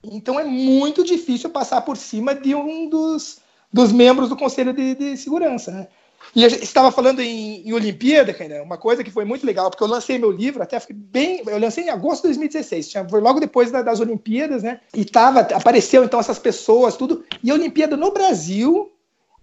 Então 0.03 0.41
é 0.41 0.45
muito 0.45 1.05
difícil 1.05 1.51
passar 1.51 1.83
por 1.83 1.97
cima 1.97 2.35
de 2.35 2.55
um 2.55 2.89
dos, 2.89 3.39
dos 3.73 3.93
membros 3.93 4.29
do 4.29 4.37
Conselho 4.37 4.73
de, 4.73 4.95
de 4.95 5.17
Segurança. 5.17 5.71
Né? 5.71 5.89
E 6.35 6.45
estava 6.45 6.93
falando 6.93 7.21
em, 7.21 7.67
em 7.67 7.73
Olimpíada, 7.73 8.33
cara, 8.33 8.63
uma 8.63 8.79
coisa 8.79 9.03
que 9.03 9.11
foi 9.11 9.25
muito 9.25 9.45
legal, 9.45 9.69
porque 9.69 9.83
eu 9.83 9.89
lancei 9.89 10.19
meu 10.19 10.31
livro, 10.31 10.63
até 10.63 10.81
bem. 10.91 11.43
Eu 11.47 11.59
lancei 11.59 11.85
em 11.85 11.91
agosto 11.91 12.23
de 12.23 12.29
2016, 12.29 12.89
tinha, 12.89 13.09
foi 13.09 13.21
logo 13.21 13.41
depois 13.41 13.71
da, 13.71 13.83
das 13.83 14.01
Olimpíadas, 14.01 14.63
né? 14.63 14.81
E 14.95 15.05
tava, 15.05 15.41
apareceu 15.41 16.05
então 16.05 16.21
essas 16.21 16.39
pessoas, 16.39 16.97
tudo. 16.97 17.25
E 17.43 17.51
a 17.51 17.55
Olimpíada 17.55 17.97
no 17.97 18.13
Brasil, 18.13 18.93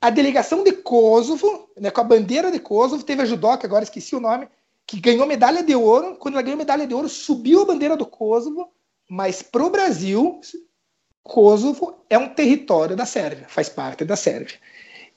a 0.01 0.09
delegação 0.09 0.63
de 0.63 0.71
Kosovo, 0.71 1.69
né, 1.77 1.91
com 1.91 2.01
a 2.01 2.05
bandeira 2.05 2.49
de 2.49 2.59
Kosovo, 2.59 3.03
teve 3.03 3.21
a 3.21 3.25
judoca, 3.25 3.67
agora 3.67 3.83
esqueci 3.83 4.15
o 4.15 4.21
nome, 4.21 4.47
que 4.85 4.99
ganhou 4.99 5.27
medalha 5.27 5.61
de 5.61 5.75
ouro. 5.75 6.15
Quando 6.15 6.35
ela 6.35 6.43
ganhou 6.43 6.57
medalha 6.57 6.87
de 6.87 6.93
ouro, 6.93 7.09
subiu 7.09 7.63
a 7.63 7.65
bandeira 7.65 7.97
do 7.97 8.05
Kosovo 8.05 8.69
mas 9.09 9.41
para 9.41 9.63
o 9.63 9.69
Brasil 9.69 10.39
Kosovo 11.23 12.03
é 12.09 12.17
um 12.17 12.29
território 12.29 12.95
da 12.95 13.05
Sérvia, 13.05 13.45
faz 13.47 13.69
parte 13.69 14.05
da 14.05 14.15
Sérvia. 14.15 14.57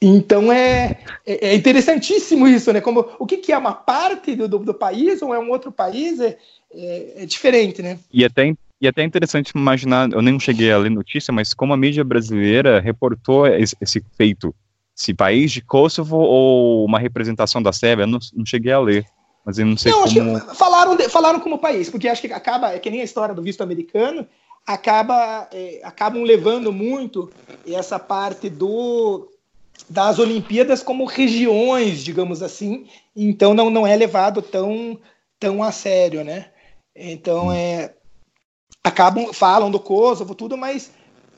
Então 0.03 0.51
é, 0.51 0.99
é, 1.27 1.49
é 1.49 1.55
interessantíssimo 1.55 2.49
isso, 2.49 2.73
né? 2.73 2.81
Como 2.81 3.07
o 3.19 3.27
que, 3.27 3.37
que 3.37 3.53
é 3.53 3.59
uma 3.59 3.75
parte 3.75 4.35
do, 4.35 4.49
do, 4.49 4.75
país 4.75 5.21
ou 5.21 5.35
é 5.35 5.39
um 5.39 5.51
outro 5.51 5.71
país 5.71 6.19
é, 6.21 6.39
é, 6.73 7.23
é 7.23 7.27
diferente, 7.27 7.83
né? 7.83 7.99
E 8.13 8.25
até 8.25 8.55
e 8.81 8.89
até 8.89 9.05
interessante 9.05 9.51
imaginar, 9.51 10.11
eu 10.11 10.23
nem 10.23 10.41
cheguei 10.41 10.73
a 10.73 10.79
ler 10.79 10.91
notícia, 10.91 11.31
mas 11.31 11.53
como 11.53 11.75
a 11.75 11.77
mídia 11.77 12.03
brasileira 12.03 12.81
reportou 12.81 13.47
esse, 13.47 13.77
esse 13.79 14.03
feito, 14.17 14.55
se 14.95 15.13
país 15.13 15.53
de 15.53 15.61
Kosovo 15.61 16.17
ou 16.17 16.87
uma 16.87 16.99
representação 16.99 17.63
da 17.63 17.75
Sérvia, 17.75 18.07
não, 18.07 18.19
não 18.35 18.47
cheguei 18.47 18.73
a 18.73 18.81
ler. 18.81 19.05
Mas 19.51 19.59
eu 19.59 19.67
não 19.67 19.77
sei 19.77 19.91
não, 19.91 20.05
como... 20.05 20.55
falaram, 20.55 20.95
de, 20.95 21.09
falaram 21.09 21.41
como 21.41 21.59
país, 21.59 21.91
porque 21.91 22.09
acho 22.09 22.23
que 22.23 22.33
acaba, 22.33 22.73
é 22.73 22.79
que 22.79 22.89
nem 22.89 23.01
a 23.01 23.05
história 23.05 23.35
do 23.35 23.43
visto 23.43 23.63
americano, 23.63 24.25
acaba, 24.65 25.49
é, 25.53 25.81
acabam 25.83 26.23
levando 26.23 26.73
muito 26.73 27.29
essa 27.67 27.99
parte 27.99 28.49
do 28.49 29.29
das 29.89 30.21
Olimpíadas 30.21 30.85
como 30.85 31.05
regiões, 31.05 32.05
digamos 32.05 32.45
assim, 32.45 32.87
então 33.17 33.55
não, 33.55 33.71
não 33.71 33.85
é 33.85 33.97
levado 33.97 34.41
tão, 34.41 34.97
tão 35.37 35.65
a 35.65 35.73
sério, 35.73 36.23
né? 36.23 36.51
Então 36.95 37.49
hum. 37.49 37.53
é 37.53 37.93
acabam 38.85 39.33
falam 39.33 39.69
do 39.69 39.81
Kosovo 39.81 40.33
tudo, 40.33 40.57
mas 40.57 40.93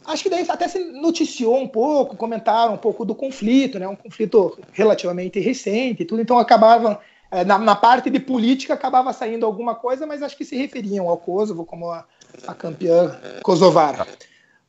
acho 0.05 0.23
que 0.23 0.29
daí 0.29 0.45
até 0.47 0.69
se 0.69 0.81
noticiou 0.81 1.59
um 1.59 1.69
pouco, 1.69 2.15
comentaram 2.15 2.75
um 2.75 2.79
pouco 2.79 3.07
do 3.07 3.15
conflito, 3.15 3.79
né? 3.79 3.89
Um 3.89 3.97
conflito 3.97 4.59
relativamente 4.71 5.41
recente, 5.41 6.05
tudo. 6.05 6.21
Então 6.21 6.37
acabavam 6.37 6.99
na, 7.47 7.59
na, 7.59 7.75
parte 7.75 8.11
de 8.11 8.21
política 8.21 8.75
acabava 8.75 9.13
saindo 9.13 9.47
alguma 9.47 9.75
coisa, 9.75 10.07
mas 10.07 10.23
acho 10.23 10.37
que 10.37 10.45
se 10.45 10.55
referiam 10.57 11.09
ao 11.09 11.17
Kosovo 11.17 11.65
como 11.65 11.91
a, 11.91 12.05
a 12.47 12.55
campeã 12.55 13.19
kosovara. 13.43 14.07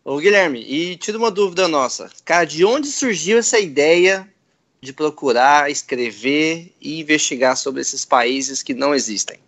Ô 0.05 0.17
Guilherme, 0.17 0.60
e 0.62 0.96
tira 0.96 1.17
uma 1.17 1.29
dúvida 1.29 1.67
nossa, 1.67 2.10
cara, 2.24 2.46
de 2.46 2.63
onde 2.63 2.88
surgiu 2.88 3.38
essa 3.38 3.60
ideia 3.60 4.27
de 4.82 4.91
procurar, 4.91 5.72
escrever 5.72 6.74
e 6.82 7.00
investigar 7.00 7.55
sobre 7.55 7.82
esses 7.82 8.03
países 8.03 8.62
que 8.62 8.74
não 8.74 8.93
existem? 8.93 9.39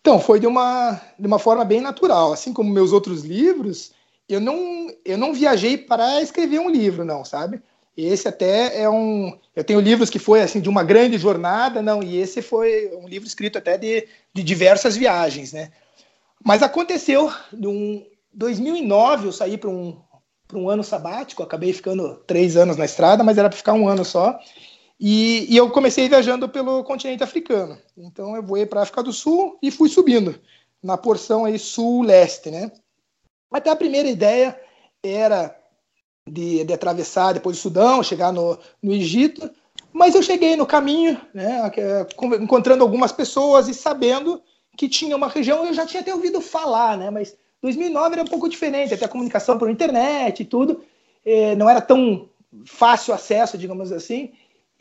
Então, 0.00 0.18
foi 0.18 0.40
de 0.40 0.46
uma, 0.48 1.00
de 1.16 1.26
uma 1.26 1.38
forma 1.38 1.64
bem 1.64 1.80
natural. 1.80 2.32
Assim 2.32 2.52
como 2.52 2.72
meus 2.72 2.92
outros 2.92 3.22
livros, 3.22 3.92
eu 4.28 4.40
não, 4.40 4.92
eu 5.04 5.16
não 5.16 5.32
viajei 5.32 5.78
para 5.78 6.20
escrever 6.20 6.58
um 6.58 6.68
livro, 6.68 7.04
não, 7.04 7.24
sabe? 7.24 7.62
Esse 7.96 8.26
até 8.26 8.80
é 8.80 8.88
um. 8.88 9.38
Eu 9.54 9.62
tenho 9.62 9.80
livros 9.80 10.08
que 10.08 10.18
foi 10.18 10.40
assim 10.40 10.60
de 10.60 10.68
uma 10.68 10.82
grande 10.82 11.18
jornada, 11.18 11.82
não, 11.82 12.02
e 12.02 12.16
esse 12.16 12.40
foi 12.40 12.90
um 12.96 13.06
livro 13.06 13.28
escrito 13.28 13.58
até 13.58 13.76
de, 13.76 14.08
de 14.32 14.42
diversas 14.42 14.96
viagens, 14.96 15.52
né? 15.52 15.70
Mas 16.42 16.62
aconteceu, 16.62 17.30
em 17.52 18.06
2009 18.32 19.26
eu 19.26 19.32
saí 19.32 19.58
para 19.58 19.68
um, 19.68 20.00
um 20.54 20.68
ano 20.68 20.82
sabático, 20.82 21.42
acabei 21.42 21.72
ficando 21.72 22.16
três 22.26 22.56
anos 22.56 22.76
na 22.76 22.86
estrada, 22.86 23.22
mas 23.22 23.36
era 23.36 23.48
para 23.48 23.58
ficar 23.58 23.74
um 23.74 23.86
ano 23.86 24.04
só. 24.04 24.38
E, 24.98 25.52
e, 25.52 25.56
eu 25.56 25.68
comecei 25.70 26.08
viajando 26.08 26.48
pelo 26.48 26.84
continente 26.84 27.24
africano. 27.24 27.76
Então 27.96 28.36
eu 28.36 28.42
voei 28.42 28.64
para 28.64 28.80
a 28.80 28.82
África 28.84 29.02
do 29.02 29.12
Sul 29.12 29.58
e 29.60 29.70
fui 29.70 29.88
subindo 29.88 30.40
na 30.82 30.96
porção 30.96 31.44
aí 31.44 31.58
sul-leste, 31.58 32.50
né? 32.50 32.72
Até 33.50 33.70
a 33.70 33.76
primeira 33.76 34.08
ideia 34.08 34.58
era 35.02 35.54
de, 36.28 36.64
de, 36.64 36.72
atravessar 36.72 37.32
depois 37.32 37.56
do 37.56 37.60
Sudão, 37.60 38.02
chegar 38.02 38.32
no, 38.32 38.58
no 38.82 38.92
Egito, 38.92 39.50
mas 39.92 40.14
eu 40.14 40.22
cheguei 40.22 40.56
no 40.56 40.66
caminho, 40.66 41.20
né, 41.34 41.70
encontrando 42.40 42.82
algumas 42.82 43.12
pessoas 43.12 43.68
e 43.68 43.74
sabendo 43.74 44.40
que 44.76 44.88
tinha 44.88 45.16
uma 45.16 45.28
região, 45.28 45.66
eu 45.66 45.74
já 45.74 45.84
tinha 45.84 46.00
até 46.00 46.14
ouvido 46.14 46.40
falar, 46.40 46.96
né, 46.96 47.10
mas 47.10 47.36
2009 47.60 48.14
era 48.14 48.22
um 48.22 48.26
pouco 48.26 48.48
diferente, 48.48 48.94
até 48.94 49.04
a 49.04 49.08
comunicação 49.08 49.58
por 49.58 49.70
internet 49.70 50.40
e 50.40 50.46
tudo, 50.46 50.82
eh, 51.24 51.54
não 51.56 51.68
era 51.68 51.80
tão 51.80 52.28
fácil 52.64 53.12
acesso, 53.12 53.58
digamos 53.58 53.92
assim, 53.92 54.32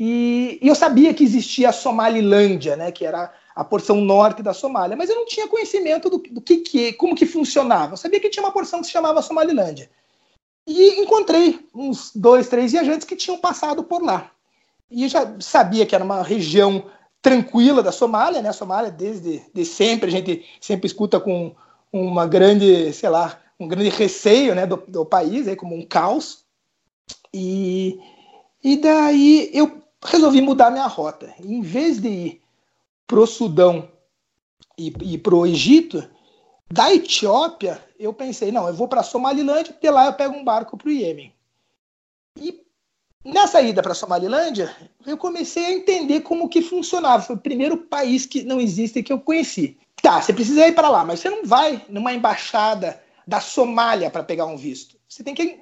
e, 0.03 0.57
e, 0.61 0.67
eu 0.67 0.73
sabia 0.73 1.13
que 1.13 1.23
existia 1.23 1.69
a 1.69 1.73
Somalilândia, 1.73 2.75
né, 2.75 2.91
que 2.91 3.05
era 3.05 3.31
a 3.55 3.63
porção 3.63 4.01
norte 4.01 4.41
da 4.41 4.53
Somália, 4.53 4.97
mas 4.97 5.09
eu 5.09 5.15
não 5.15 5.27
tinha 5.27 5.47
conhecimento 5.47 6.09
do, 6.09 6.17
do 6.17 6.41
que, 6.41 6.57
que, 6.57 6.93
como 6.93 7.15
que 7.15 7.25
funcionava. 7.25 7.93
Eu 7.93 7.97
sabia 7.97 8.19
que 8.19 8.29
tinha 8.29 8.43
uma 8.43 8.51
porção 8.51 8.79
que 8.79 8.87
se 8.87 8.91
chamava 8.91 9.21
Somalilândia. 9.21 9.91
E 10.71 11.01
encontrei 11.01 11.59
uns 11.75 12.11
dois, 12.15 12.47
três 12.47 12.71
viajantes 12.71 13.05
que 13.05 13.15
tinham 13.15 13.37
passado 13.37 13.83
por 13.83 14.01
lá. 14.01 14.31
E 14.89 15.07
já 15.07 15.35
sabia 15.39 15.85
que 15.85 15.93
era 15.93 16.03
uma 16.03 16.23
região 16.23 16.85
tranquila 17.21 17.83
da 17.83 17.91
Somália, 17.91 18.41
né? 18.41 18.49
A 18.49 18.53
Somália, 18.53 18.89
desde 18.89 19.41
de 19.53 19.65
sempre, 19.65 20.07
a 20.07 20.11
gente 20.11 20.45
sempre 20.61 20.87
escuta 20.87 21.19
com 21.19 21.53
uma 21.91 22.25
grande, 22.25 22.93
sei 22.93 23.09
lá, 23.09 23.37
um 23.59 23.67
grande 23.67 23.89
receio 23.89 24.55
né, 24.55 24.65
do, 24.65 24.81
do 24.87 25.05
país, 25.05 25.47
aí, 25.47 25.55
como 25.55 25.75
um 25.75 25.85
caos. 25.85 26.45
E, 27.33 27.99
e 28.63 28.77
daí 28.77 29.51
eu 29.53 29.81
resolvi 30.03 30.41
mudar 30.41 30.71
minha 30.71 30.87
rota. 30.87 31.33
Em 31.43 31.61
vez 31.61 32.01
de 32.01 32.07
ir 32.07 32.41
para 33.05 33.19
o 33.19 33.27
Sudão 33.27 33.89
e, 34.77 34.93
e 35.01 35.17
para 35.17 35.35
o 35.35 35.45
Egito, 35.45 36.03
da 36.71 36.93
Etiópia, 36.93 37.83
eu 37.99 38.13
pensei, 38.13 38.51
não, 38.51 38.67
eu 38.67 38.73
vou 38.73 38.87
para 38.87 39.03
Somalilândia, 39.03 39.75
de 39.79 39.89
lá 39.89 40.05
eu 40.05 40.13
pego 40.13 40.35
um 40.35 40.43
barco 40.43 40.77
para 40.77 40.87
o 40.87 40.91
Iêmen. 40.91 41.33
E 42.39 42.63
nessa 43.25 43.61
ida 43.61 43.83
para 43.83 43.93
Somalilândia, 43.93 44.73
eu 45.05 45.17
comecei 45.17 45.65
a 45.65 45.71
entender 45.71 46.21
como 46.21 46.47
que 46.47 46.61
funcionava. 46.61 47.23
Foi 47.23 47.35
o 47.35 47.39
primeiro 47.39 47.77
país 47.77 48.25
que 48.25 48.43
não 48.43 48.61
existe 48.61 49.03
que 49.03 49.11
eu 49.11 49.19
conheci. 49.19 49.77
Tá, 50.01 50.21
você 50.21 50.33
precisa 50.33 50.65
ir 50.67 50.73
para 50.73 50.89
lá, 50.89 51.03
mas 51.03 51.19
você 51.19 51.29
não 51.29 51.45
vai 51.45 51.85
numa 51.89 52.13
embaixada 52.13 53.01
da 53.27 53.39
Somália 53.39 54.09
para 54.09 54.23
pegar 54.23 54.45
um 54.45 54.57
visto. 54.57 54.97
Você 55.07 55.23
tem 55.23 55.35
que 55.35 55.59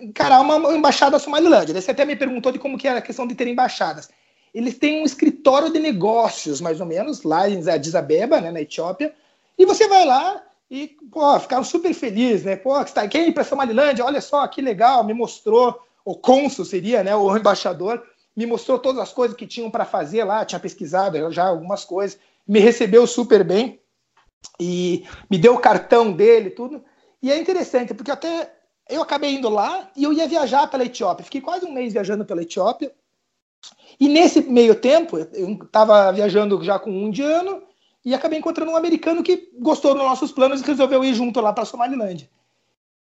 encarar 0.00 0.40
uma 0.40 0.74
embaixada 0.74 1.12
da 1.12 1.18
Somalilândia. 1.18 1.78
Você 1.78 1.90
até 1.90 2.04
me 2.04 2.16
perguntou 2.16 2.52
de 2.52 2.58
como 2.58 2.78
que 2.78 2.88
era 2.88 3.00
a 3.00 3.02
questão 3.02 3.26
de 3.26 3.34
ter 3.34 3.48
embaixadas. 3.48 4.08
Eles 4.54 4.78
têm 4.78 5.02
um 5.02 5.04
escritório 5.04 5.72
de 5.72 5.78
negócios, 5.78 6.60
mais 6.60 6.80
ou 6.80 6.86
menos, 6.86 7.22
lá 7.24 7.48
em 7.48 7.68
Addis 7.68 7.94
Abeba, 7.94 8.40
né, 8.40 8.50
na 8.50 8.60
Etiópia, 8.60 9.14
e 9.58 9.66
você 9.66 9.88
vai 9.88 10.06
lá 10.06 10.42
e, 10.72 10.88
pô, 11.10 11.38
ficaram 11.38 11.62
super 11.62 11.92
felizes, 11.92 12.44
né? 12.46 12.56
Pô, 12.56 12.82
tá 12.82 13.02
aqui 13.02 13.30
para 13.30 13.44
Somalilândia, 13.44 14.06
olha 14.06 14.22
só, 14.22 14.48
que 14.48 14.62
legal, 14.62 15.04
me 15.04 15.12
mostrou, 15.12 15.78
o 16.02 16.16
cônsul 16.16 16.64
seria, 16.64 17.04
né, 17.04 17.14
o 17.14 17.28
embaixador, 17.36 18.02
me 18.34 18.46
mostrou 18.46 18.78
todas 18.78 19.02
as 19.02 19.12
coisas 19.12 19.36
que 19.36 19.46
tinham 19.46 19.70
para 19.70 19.84
fazer 19.84 20.24
lá, 20.24 20.46
tinha 20.46 20.58
pesquisado 20.58 21.30
já 21.30 21.44
algumas 21.44 21.84
coisas, 21.84 22.18
me 22.48 22.58
recebeu 22.58 23.06
super 23.06 23.44
bem 23.44 23.82
e 24.58 25.04
me 25.30 25.36
deu 25.36 25.56
o 25.56 25.60
cartão 25.60 26.10
dele 26.10 26.48
tudo. 26.48 26.82
E 27.22 27.30
é 27.30 27.38
interessante, 27.38 27.92
porque 27.92 28.10
até 28.10 28.50
eu 28.88 29.02
acabei 29.02 29.34
indo 29.34 29.50
lá 29.50 29.90
e 29.94 30.04
eu 30.04 30.12
ia 30.12 30.26
viajar 30.26 30.68
pela 30.68 30.86
Etiópia. 30.86 31.24
Fiquei 31.24 31.42
quase 31.42 31.66
um 31.66 31.72
mês 31.72 31.92
viajando 31.92 32.24
pela 32.24 32.40
Etiópia. 32.40 32.90
E 34.00 34.08
nesse 34.08 34.40
meio 34.40 34.74
tempo, 34.74 35.18
eu 35.18 35.52
estava 35.52 36.10
viajando 36.12 36.64
já 36.64 36.78
com 36.78 36.90
um 36.90 37.08
indiano 37.08 37.62
e 38.04 38.14
acabei 38.14 38.38
encontrando 38.38 38.72
um 38.72 38.76
americano 38.76 39.22
que 39.22 39.48
gostou 39.58 39.94
dos 39.94 40.02
nossos 40.02 40.32
planos 40.32 40.60
e 40.60 40.64
resolveu 40.64 41.04
ir 41.04 41.14
junto 41.14 41.40
lá 41.40 41.52
para 41.52 41.64
Somalilândia. 41.64 42.28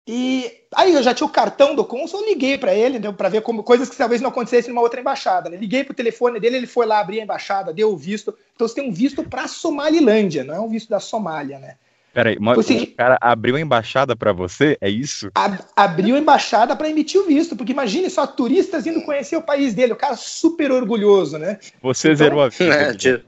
E 0.05 0.51
aí 0.75 0.93
eu 0.93 1.01
já 1.01 1.13
tinha 1.13 1.25
o 1.25 1.31
cartão 1.31 1.73
do 1.73 1.85
cônsul, 1.85 2.19
eu 2.19 2.27
liguei 2.27 2.57
para 2.57 2.75
ele, 2.75 2.99
né, 2.99 3.11
para 3.11 3.29
ver 3.29 3.41
como 3.41 3.63
coisas 3.63 3.89
que 3.89 3.95
talvez 3.95 4.19
não 4.21 4.29
acontecessem 4.29 4.69
numa 4.69 4.81
outra 4.81 4.99
embaixada. 4.99 5.49
Né? 5.49 5.55
Liguei 5.55 5.83
para 5.83 5.93
o 5.93 5.95
telefone 5.95 6.39
dele, 6.39 6.57
ele 6.57 6.67
foi 6.67 6.85
lá 6.85 6.99
abrir 6.99 7.21
a 7.21 7.23
embaixada, 7.23 7.73
deu 7.73 7.91
o 7.91 7.97
visto. 7.97 8.37
Então 8.53 8.67
você 8.67 8.75
tem 8.75 8.89
um 8.89 8.93
visto 8.93 9.23
para 9.23 9.47
Somalilândia, 9.47 10.43
não 10.43 10.53
é 10.53 10.59
um 10.59 10.67
visto 10.67 10.89
da 10.89 10.99
Somália, 10.99 11.57
né? 11.57 11.77
Peraí, 12.13 12.37
você, 12.39 12.75
o 12.75 12.95
cara 12.95 13.17
abriu 13.19 13.55
a 13.55 13.59
embaixada 13.59 14.15
para 14.15 14.31
você? 14.31 14.77
É 14.79 14.87
isso? 14.87 15.31
Ab, 15.33 15.57
abriu 15.75 16.15
a 16.15 16.19
embaixada 16.19 16.75
para 16.75 16.87
emitir 16.87 17.19
o 17.19 17.25
visto, 17.25 17.55
porque 17.55 17.71
imagine 17.71 18.07
só 18.07 18.27
turistas 18.27 18.85
indo 18.85 19.01
conhecer 19.01 19.35
o 19.35 19.41
país 19.41 19.73
dele, 19.73 19.93
o 19.93 19.97
cara 19.97 20.15
super 20.15 20.71
orgulhoso, 20.71 21.39
né? 21.39 21.57
Você 21.81 22.09
então, 22.09 22.17
zerou 22.17 22.41
a 22.41 22.49
vida. 22.49 23.25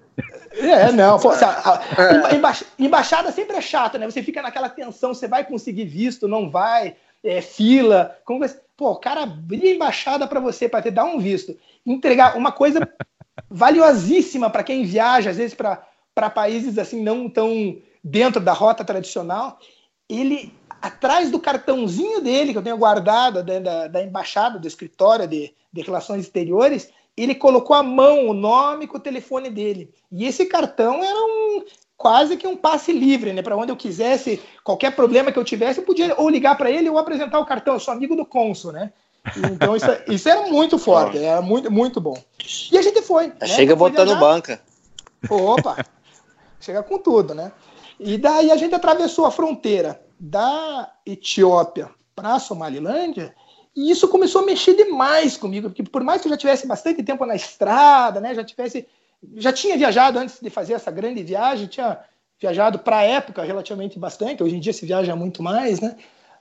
É, 0.51 0.92
não. 0.92 1.20
Pô, 1.20 1.32
a, 1.32 1.82
a 2.27 2.30
emba, 2.38 2.54
embaixada 2.77 3.32
sempre 3.32 3.58
é 3.58 3.62
chata, 3.62 3.98
né? 3.98 4.06
Você 4.06 4.22
fica 4.22 4.39
naquela 4.39 4.70
tensão, 4.70 5.15
você 5.15 5.27
vai 5.27 5.44
conseguir 5.44 5.86
visto, 5.86 6.27
não 6.27 6.51
vai, 6.51 6.96
é, 7.24 7.42
fila. 7.42 8.15
Como 8.24 8.39
você, 8.39 8.60
pô, 8.77 8.92
o 8.92 8.98
cara 8.98 9.24
abrir 9.24 9.68
a 9.68 9.75
embaixada 9.75 10.27
para 10.27 10.39
você, 10.39 10.70
para 10.70 10.84
te 10.84 10.92
dar 10.92 11.06
um 11.06 11.20
visto, 11.20 11.58
entregar 11.84 12.38
uma 12.38 12.51
coisa 12.51 12.88
valiosíssima 13.50 14.48
para 14.48 14.63
quem 14.63 14.86
viaja, 14.86 15.32
às 15.32 15.38
vezes 15.38 15.56
para 15.56 16.30
países 16.30 16.77
assim 16.77 17.01
não 17.01 17.27
tão 17.27 17.77
dentro 18.05 18.39
da 18.39 18.53
rota 18.53 18.85
tradicional. 18.85 19.57
Ele, 20.07 20.53
atrás 20.79 21.31
do 21.31 21.39
cartãozinho 21.39 22.21
dele, 22.21 22.51
que 22.51 22.57
eu 22.59 22.63
tenho 22.63 22.77
guardado 22.77 23.43
da, 23.43 23.88
da 23.88 24.03
embaixada, 24.03 24.59
do 24.59 24.67
escritório 24.67 25.27
de, 25.27 25.51
de 25.74 25.81
relações 25.81 26.21
exteriores, 26.21 26.91
ele 27.17 27.33
colocou 27.33 27.75
a 27.75 27.81
mão, 27.81 28.27
o 28.27 28.33
nome 28.33 28.85
com 28.85 28.97
o 28.97 29.01
telefone 29.01 29.50
dele. 29.50 29.91
E 30.12 30.25
esse 30.25 30.45
cartão 30.45 31.03
era 31.03 31.17
um 31.17 31.63
quase 31.97 32.38
que 32.38 32.45
um 32.45 32.55
passe 32.55 32.91
livre, 32.91 33.33
né? 33.33 33.41
Para 33.41 33.57
onde 33.57 33.71
eu 33.71 33.75
quisesse, 33.75 34.39
qualquer 34.63 34.95
problema 34.95 35.31
que 35.31 35.39
eu 35.39 35.43
tivesse, 35.43 35.79
eu 35.79 35.85
podia 35.85 36.13
ou 36.19 36.29
ligar 36.29 36.55
para 36.55 36.69
ele 36.69 36.89
ou 36.89 37.00
apresentar 37.00 37.39
o 37.39 37.45
cartão. 37.45 37.74
Eu 37.74 37.79
sou 37.79 37.93
amigo 37.93 38.15
do 38.15 38.25
cônsul, 38.25 38.71
né? 38.71 38.93
Então 39.51 39.75
isso, 39.75 39.88
isso 40.07 40.29
era 40.29 40.45
muito 40.47 40.77
forte, 40.77 41.17
era 41.17 41.41
muito, 41.41 41.71
muito 41.71 42.00
bom. 42.00 42.21
E 42.71 42.77
a 42.77 42.81
gente 42.83 43.01
foi. 43.01 43.27
Né? 43.27 43.47
Chega 43.47 43.75
botando 43.75 44.09
viajar. 44.09 44.19
banca. 44.19 44.62
Opa! 45.27 45.77
chega 46.65 46.81
com 46.81 46.97
tudo, 46.97 47.33
né? 47.35 47.51
E 48.00 48.18
daí 48.18 48.52
a 48.52 48.58
gente 48.58 48.75
atravessou 48.75 49.25
a 49.25 49.32
fronteira 49.32 50.02
da 50.20 50.94
Etiópia 51.06 51.90
para 52.16 52.36
a 52.36 52.40
Somalilândia, 52.40 53.36
e 53.75 53.92
isso 53.92 54.08
começou 54.08 54.42
a 54.42 54.46
mexer 54.46 54.74
demais 54.74 55.36
comigo, 55.36 55.70
porque 55.70 55.84
por 55.84 56.04
mais 56.04 56.22
que 56.22 56.28
eu 56.28 56.32
já 56.32 56.38
tivesse 56.38 56.66
bastante 56.66 57.04
tempo 57.04 57.25
na 57.25 57.36
estrada, 57.36 58.22
né, 58.22 58.34
já 58.34 58.44
tivesse, 58.44 58.88
já 59.36 59.52
tinha 59.52 59.78
viajado 59.78 60.18
antes 60.18 60.40
de 60.40 60.50
fazer 60.50 60.74
essa 60.74 60.90
grande 60.90 61.22
viagem, 61.24 61.68
tinha 61.68 62.00
viajado 62.40 62.80
para 62.80 62.98
a 62.98 63.04
época 63.04 63.44
relativamente 63.44 64.00
bastante, 64.00 64.42
hoje 64.42 64.56
em 64.56 64.60
dia 64.60 64.72
se 64.72 64.86
viaja 64.86 65.16
muito 65.16 65.44
mais, 65.44 65.82
né? 65.82 65.98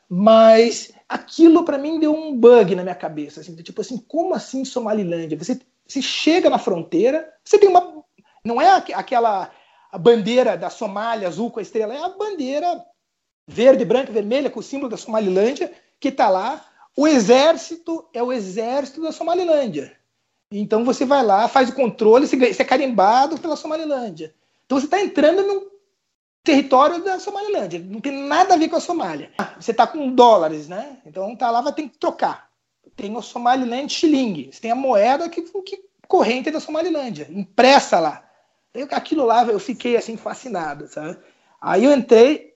Mas 0.09 0.93
aquilo 1.09 1.65
para 1.65 1.79
mim 1.79 1.99
deu 1.99 2.15
um 2.15 2.37
bug 2.37 2.75
na 2.75 2.83
minha 2.83 2.95
cabeça, 2.95 3.41
assim, 3.41 3.57
tipo 3.57 3.81
assim, 3.81 3.99
como 3.99 4.35
assim 4.35 4.65
Somalilândia? 4.65 5.37
Você, 5.37 5.61
você 5.87 6.03
chega 6.03 6.51
na 6.51 6.59
fronteira, 6.59 7.33
você 7.43 7.59
tem 7.59 7.69
uma 7.69 8.05
não 8.45 8.61
é 8.61 8.69
aquela 8.93 9.51
a 9.95 9.99
bandeira 9.99 10.57
da 10.57 10.71
Somália 10.71 11.29
azul 11.29 11.53
com 11.53 11.61
a 11.61 11.63
estrela, 11.63 11.95
é 11.95 12.03
a 12.03 12.09
bandeira 12.09 12.85
verde, 13.47 13.85
branca 13.85 14.11
vermelha 14.11 14.51
com 14.51 14.59
o 14.59 14.63
símbolo 14.63 14.91
da 14.91 14.97
Somalilândia 14.97 15.73
que 16.01 16.09
está 16.09 16.29
lá. 16.29 16.65
O 16.97 17.07
exército 17.07 18.05
é 18.13 18.21
o 18.21 18.33
exército 18.33 19.01
da 19.01 19.13
Somalilândia. 19.13 19.97
Então 20.51 20.85
você 20.85 21.05
vai 21.05 21.25
lá, 21.25 21.47
faz 21.47 21.69
o 21.69 21.77
controle, 21.77 22.27
você 22.27 22.37
é 22.37 22.65
carimbado 22.65 23.39
pela 23.39 23.55
Somalilândia. 23.55 24.35
Então 24.67 24.81
você 24.81 24.87
está 24.87 25.01
entrando 25.01 25.47
num 25.47 25.71
território 26.43 27.01
da 27.05 27.21
Somalilândia, 27.21 27.79
não 27.79 28.01
tem 28.01 28.19
nada 28.27 28.55
a 28.55 28.57
ver 28.57 28.69
com 28.69 28.77
a 28.77 28.81
Somália. 28.81 29.31
Você 29.61 29.71
está 29.71 29.87
com 29.87 30.13
dólares, 30.13 30.67
né? 30.67 30.99
Então 31.07 31.37
tá 31.37 31.53
lá, 31.53 31.61
vai 31.61 31.73
ter 31.73 31.83
que 31.89 31.99
trocar. 31.99 32.51
Tem 32.97 33.17
o 33.17 33.23
Somaliland 33.23 33.93
Shilling, 33.93 34.51
você 34.51 34.61
tem 34.61 34.73
a 34.73 34.75
moeda 34.75 35.29
que, 35.29 35.41
que 35.41 35.85
corrente 36.09 36.51
da 36.51 36.59
Somalilândia, 36.59 37.29
impressa 37.31 38.01
lá. 38.01 38.24
Eu, 38.75 38.89
aquilo 38.91 39.25
lá 39.25 39.45
eu 39.47 39.61
fiquei 39.61 39.97
assim 39.97 40.17
fascinado, 40.17 40.89
sabe? 40.89 41.17
Aí 41.61 41.85
eu 41.85 41.93
entrei, 41.93 42.55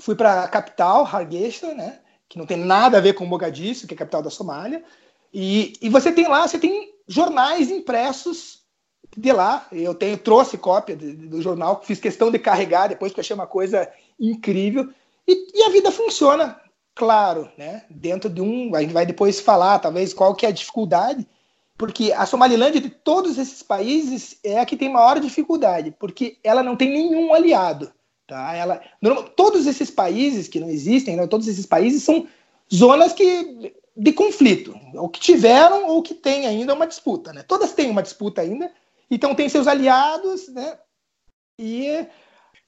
fui 0.00 0.16
para 0.16 0.42
a 0.42 0.48
capital, 0.48 1.04
Hargeisa, 1.06 1.72
né? 1.74 2.00
Que 2.28 2.38
não 2.38 2.46
tem 2.46 2.56
nada 2.56 2.98
a 2.98 3.00
ver 3.00 3.14
com 3.14 3.24
Mogadishu, 3.24 3.86
que 3.86 3.94
é 3.94 3.96
a 3.96 3.98
capital 3.98 4.22
da 4.22 4.30
Somália. 4.30 4.84
E, 5.32 5.72
e 5.80 5.88
você 5.88 6.12
tem 6.12 6.26
lá, 6.26 6.46
você 6.46 6.58
tem 6.58 6.92
jornais 7.06 7.70
impressos 7.70 8.64
de 9.16 9.32
lá. 9.32 9.66
Eu 9.70 9.94
tenho 9.94 10.18
trouxe 10.18 10.58
cópia 10.58 10.96
do, 10.96 11.28
do 11.28 11.42
jornal, 11.42 11.82
fiz 11.84 12.00
questão 12.00 12.30
de 12.30 12.38
carregar 12.38 12.88
depois 12.88 13.12
porque 13.12 13.20
achei 13.20 13.34
uma 13.34 13.46
coisa 13.46 13.88
incrível. 14.18 14.90
E, 15.26 15.58
e, 15.58 15.62
a 15.62 15.70
vida 15.70 15.90
funciona, 15.90 16.60
claro, 16.94 17.50
né? 17.56 17.84
Dentro 17.88 18.28
de 18.28 18.40
um, 18.40 18.74
a 18.74 18.80
gente 18.80 18.92
vai 18.92 19.06
depois 19.06 19.40
falar, 19.40 19.78
talvez 19.78 20.12
qual 20.12 20.34
que 20.34 20.44
é 20.44 20.48
a 20.48 20.52
dificuldade, 20.52 21.26
porque 21.76 22.12
a 22.12 22.24
Somalilândia 22.24 22.80
de 22.80 22.88
todos 22.88 23.36
esses 23.36 23.62
países 23.62 24.38
é 24.44 24.60
a 24.60 24.66
que 24.66 24.76
tem 24.76 24.88
maior 24.88 25.18
dificuldade, 25.18 25.94
porque 25.98 26.38
ela 26.44 26.62
não 26.62 26.76
tem 26.76 26.90
nenhum 26.90 27.34
aliado. 27.34 27.92
Tá? 28.26 28.54
Ela, 28.54 28.80
todos 29.36 29.66
esses 29.66 29.90
países 29.90 30.48
que 30.48 30.60
não 30.60 30.70
existem, 30.70 31.16
né, 31.16 31.26
todos 31.26 31.46
esses 31.48 31.66
países 31.66 32.02
são 32.02 32.26
zonas 32.72 33.12
que, 33.12 33.74
de 33.96 34.12
conflito, 34.12 34.74
ou 34.94 35.08
que 35.08 35.20
tiveram 35.20 35.88
ou 35.88 36.02
que 36.02 36.14
tem 36.14 36.46
ainda 36.46 36.74
uma 36.74 36.86
disputa. 36.86 37.32
Né? 37.32 37.42
Todas 37.42 37.72
têm 37.72 37.90
uma 37.90 38.02
disputa 38.02 38.40
ainda, 38.40 38.72
então 39.10 39.34
tem 39.34 39.48
seus 39.48 39.66
aliados 39.66 40.48
né, 40.48 40.78
e, 41.58 41.88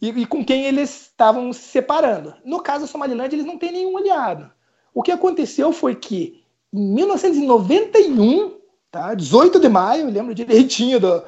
e, 0.02 0.08
e 0.08 0.26
com 0.26 0.44
quem 0.44 0.64
eles 0.64 1.02
estavam 1.02 1.52
se 1.52 1.62
separando. 1.62 2.34
No 2.44 2.60
caso 2.60 2.82
da 2.82 2.90
Somalilândia, 2.90 3.36
eles 3.36 3.46
não 3.46 3.56
têm 3.56 3.72
nenhum 3.72 3.96
aliado. 3.96 4.50
O 4.92 5.02
que 5.02 5.12
aconteceu 5.12 5.72
foi 5.72 5.94
que 5.94 6.42
em 6.72 6.94
1991 6.94 8.56
tá? 8.90 9.14
18 9.14 9.60
de 9.60 9.68
maio, 9.68 10.10
lembro 10.10 10.34
direitinho 10.34 11.00
do, 11.00 11.22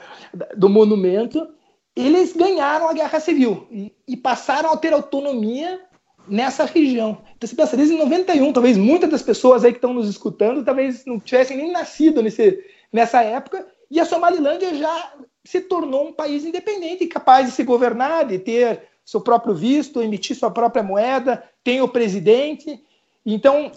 do 0.57 0.69
monumento, 0.69 1.49
eles 1.95 2.33
ganharam 2.33 2.89
a 2.89 2.93
guerra 2.93 3.19
civil 3.19 3.67
e, 3.71 3.93
e, 4.07 4.17
passaram 4.17 4.73
a 4.73 4.77
ter 4.77 4.93
autonomia 4.93 5.81
nessa 6.29 6.65
região. 6.65 7.19
Então 7.37 7.49
você 7.49 7.57
pensa, 7.57 7.77
desde 7.77 7.97
91, 7.97 8.53
talvez 8.53 8.77
muitas 8.77 9.11
das 9.11 9.23
pessoas 9.23 9.65
aí 9.65 9.73
que 9.73 9.79
estão 9.79 9.93
nos 9.93 10.09
escutando, 10.09 10.65
talvez 10.65 11.05
não 11.05 11.19
tivessem 11.19 11.57
nem 11.57 11.73
nascido 11.73 12.23
nesse, 12.23 12.63
nessa 12.93 13.23
época, 13.23 13.67
e 13.91 13.99
a 13.99 14.05
Somalilândia 14.05 14.75
já 14.75 15.15
se 15.45 15.61
tornou 15.63 16.09
um 16.09 16.13
país 16.13 16.45
independente, 16.45 17.07
capaz 17.07 17.47
de 17.47 17.53
se 17.53 17.65
governar, 17.65 18.27
de 18.27 18.39
ter 18.39 18.83
seu 19.05 19.21
próprio 19.21 19.55
visto, 19.55 20.03
emitir 20.03 20.37
sua 20.37 20.51
própria 20.51 20.83
moeda, 20.83 21.43
tem 21.65 21.81
o 21.81 21.89
presidente. 21.89 22.79
Então, 23.25 23.73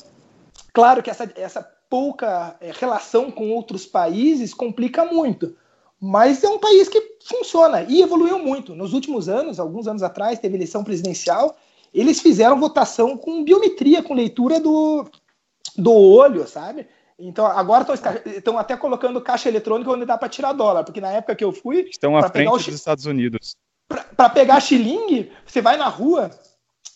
claro 0.73 1.01
que 1.01 1.09
essa, 1.09 1.31
essa 1.37 1.70
pouca 1.91 2.55
é, 2.61 2.71
relação 2.71 3.29
com 3.29 3.51
outros 3.51 3.85
países 3.85 4.53
complica 4.53 5.03
muito. 5.03 5.57
Mas 5.99 6.41
é 6.41 6.47
um 6.47 6.57
país 6.57 6.87
que 6.87 7.17
funciona 7.21 7.83
e 7.83 8.01
evoluiu 8.01 8.39
muito. 8.39 8.73
Nos 8.73 8.93
últimos 8.93 9.27
anos, 9.27 9.59
alguns 9.59 9.87
anos 9.87 10.01
atrás, 10.01 10.39
teve 10.39 10.55
eleição 10.55 10.85
presidencial, 10.85 11.57
eles 11.93 12.21
fizeram 12.21 12.59
votação 12.59 13.17
com 13.17 13.43
biometria, 13.43 14.01
com 14.01 14.13
leitura 14.13 14.57
do, 14.57 15.05
do 15.77 15.91
olho, 15.91 16.47
sabe? 16.47 16.87
Então, 17.19 17.45
agora 17.45 17.85
estão 18.25 18.57
até 18.57 18.75
colocando 18.77 19.21
caixa 19.21 19.49
eletrônica 19.49 19.91
onde 19.91 20.05
dá 20.05 20.17
para 20.17 20.29
tirar 20.29 20.53
dólar, 20.53 20.85
porque 20.85 21.01
na 21.01 21.11
época 21.11 21.35
que 21.35 21.43
eu 21.43 21.51
fui. 21.51 21.89
Estão 21.91 22.17
à 22.17 22.27
frente 22.29 22.49
dos 22.49 22.67
Estados 22.69 23.05
Unidos. 23.05 23.55
Para 24.15 24.29
pegar 24.29 24.61
xilingue, 24.61 25.29
você 25.45 25.61
vai 25.61 25.75
na 25.75 25.89
rua, 25.89 26.31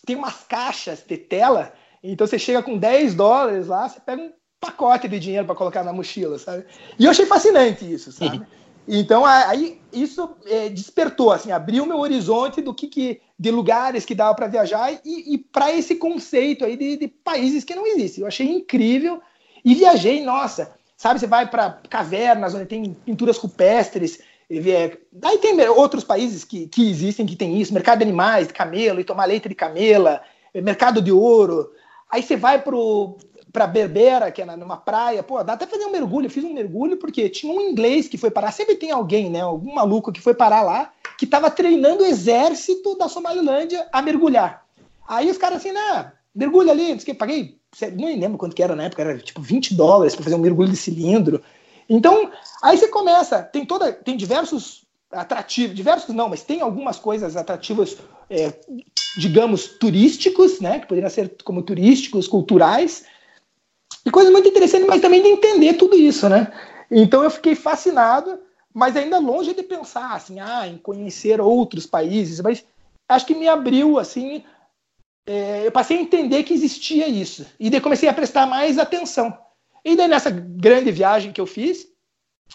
tem 0.06 0.16
umas 0.16 0.42
caixas 0.44 1.04
de 1.06 1.18
tela, 1.18 1.72
então 2.02 2.26
você 2.26 2.38
chega 2.38 2.62
com 2.62 2.78
10 2.78 3.14
dólares 3.14 3.66
lá, 3.66 3.88
você 3.88 4.00
pega 4.00 4.22
um 4.22 4.32
pacote 4.60 5.08
de 5.08 5.18
dinheiro 5.18 5.46
para 5.46 5.54
colocar 5.54 5.84
na 5.84 5.92
mochila, 5.92 6.38
sabe? 6.38 6.64
E 6.98 7.04
eu 7.04 7.10
achei 7.10 7.26
fascinante 7.26 7.90
isso, 7.90 8.12
sabe? 8.12 8.42
Então 8.88 9.24
aí 9.24 9.80
isso 9.92 10.36
é, 10.46 10.68
despertou, 10.68 11.32
assim, 11.32 11.50
abriu 11.50 11.84
meu 11.84 11.98
horizonte 11.98 12.60
do 12.60 12.72
que, 12.72 12.86
que 12.86 13.20
de 13.38 13.50
lugares 13.50 14.04
que 14.04 14.14
dava 14.14 14.34
para 14.34 14.46
viajar 14.46 14.92
e, 15.04 15.34
e 15.34 15.38
para 15.38 15.72
esse 15.72 15.96
conceito 15.96 16.64
aí 16.64 16.76
de, 16.76 16.96
de, 16.96 17.08
países 17.08 17.64
que 17.64 17.74
não 17.74 17.86
existem. 17.86 18.22
Eu 18.22 18.28
achei 18.28 18.48
incrível 18.48 19.20
e 19.64 19.74
viajei, 19.74 20.22
nossa, 20.24 20.72
sabe? 20.96 21.18
Você 21.18 21.26
vai 21.26 21.48
para 21.50 21.80
cavernas 21.90 22.54
onde 22.54 22.66
tem 22.66 22.94
pinturas 22.94 23.36
rupestres. 23.36 24.20
É, 24.48 24.96
daí 25.12 25.38
tem 25.38 25.60
outros 25.68 26.04
países 26.04 26.44
que, 26.44 26.68
que 26.68 26.88
existem 26.88 27.26
que 27.26 27.34
tem 27.34 27.60
isso, 27.60 27.74
mercado 27.74 27.98
de 27.98 28.04
animais, 28.04 28.46
de 28.46 28.54
camelo, 28.54 29.00
e 29.00 29.04
tomar 29.04 29.24
leite 29.24 29.48
de 29.48 29.54
camela, 29.56 30.22
mercado 30.54 31.02
de 31.02 31.10
ouro. 31.10 31.72
Aí 32.08 32.22
você 32.22 32.36
vai 32.36 32.62
pro 32.62 33.18
para 33.56 33.66
Berbera, 33.66 34.30
que 34.30 34.42
é 34.42 34.44
numa 34.54 34.76
praia, 34.76 35.22
pô, 35.22 35.42
dá 35.42 35.54
até 35.54 35.66
fazer 35.66 35.86
um 35.86 35.90
mergulho. 35.90 36.26
Eu 36.26 36.30
fiz 36.30 36.44
um 36.44 36.52
mergulho 36.52 36.98
porque 36.98 37.26
tinha 37.30 37.50
um 37.50 37.58
inglês 37.58 38.06
que 38.06 38.18
foi 38.18 38.30
parar. 38.30 38.52
Sempre 38.52 38.74
tem 38.74 38.90
alguém, 38.90 39.30
né? 39.30 39.40
Algum 39.40 39.74
maluco 39.74 40.12
que 40.12 40.20
foi 40.20 40.34
parar 40.34 40.60
lá, 40.60 40.92
que 41.16 41.24
estava 41.24 41.50
treinando 41.50 42.02
o 42.02 42.06
exército 42.06 42.98
da 42.98 43.08
Somalilândia 43.08 43.88
a 43.90 44.02
mergulhar. 44.02 44.62
Aí 45.08 45.30
os 45.30 45.38
caras 45.38 45.56
assim, 45.56 45.72
né? 45.72 46.12
Mergulho 46.34 46.70
ali, 46.70 46.98
que 46.98 47.14
paguei, 47.14 47.56
não 47.96 48.08
lembro 48.08 48.36
quanto 48.36 48.54
que 48.54 48.62
era 48.62 48.76
na 48.76 48.82
época, 48.82 49.00
era 49.00 49.16
tipo 49.16 49.40
20 49.40 49.74
dólares 49.74 50.14
para 50.14 50.24
fazer 50.24 50.36
um 50.36 50.40
mergulho 50.40 50.68
de 50.68 50.76
cilindro. 50.76 51.42
Então, 51.88 52.30
aí 52.62 52.76
você 52.76 52.88
começa, 52.88 53.40
tem 53.42 53.64
toda, 53.64 53.90
tem 53.90 54.18
diversos 54.18 54.82
atrativos, 55.10 55.74
diversos 55.74 56.14
não, 56.14 56.28
mas 56.28 56.42
tem 56.42 56.60
algumas 56.60 56.98
coisas 56.98 57.38
atrativas, 57.38 57.96
é, 58.28 58.52
digamos, 59.16 59.66
turísticos, 59.66 60.60
né? 60.60 60.78
Que 60.78 60.86
poderiam 60.86 61.08
ser 61.08 61.34
como 61.42 61.62
turísticos, 61.62 62.28
culturais 62.28 63.15
e 64.06 64.10
coisa 64.10 64.30
muito 64.30 64.48
interessante, 64.48 64.86
mas 64.86 65.00
também 65.00 65.20
de 65.20 65.28
entender 65.28 65.74
tudo 65.74 65.96
isso, 65.96 66.28
né? 66.28 66.52
Então 66.88 67.24
eu 67.24 67.30
fiquei 67.30 67.56
fascinado, 67.56 68.38
mas 68.72 68.96
ainda 68.96 69.18
longe 69.18 69.52
de 69.52 69.64
pensar 69.64 70.14
assim, 70.14 70.38
ah, 70.38 70.68
em 70.68 70.78
conhecer 70.78 71.40
outros 71.40 71.86
países, 71.86 72.40
mas 72.40 72.64
acho 73.08 73.26
que 73.26 73.34
me 73.34 73.48
abriu 73.48 73.98
assim, 73.98 74.44
é, 75.26 75.66
eu 75.66 75.72
passei 75.72 75.98
a 75.98 76.00
entender 76.00 76.44
que 76.44 76.54
existia 76.54 77.08
isso 77.08 77.44
e 77.58 77.68
daí 77.68 77.80
comecei 77.80 78.08
a 78.08 78.14
prestar 78.14 78.46
mais 78.46 78.78
atenção. 78.78 79.36
E 79.84 79.96
daí 79.96 80.06
nessa 80.06 80.30
grande 80.30 80.92
viagem 80.92 81.32
que 81.32 81.40
eu 81.40 81.46
fiz, 81.46 81.88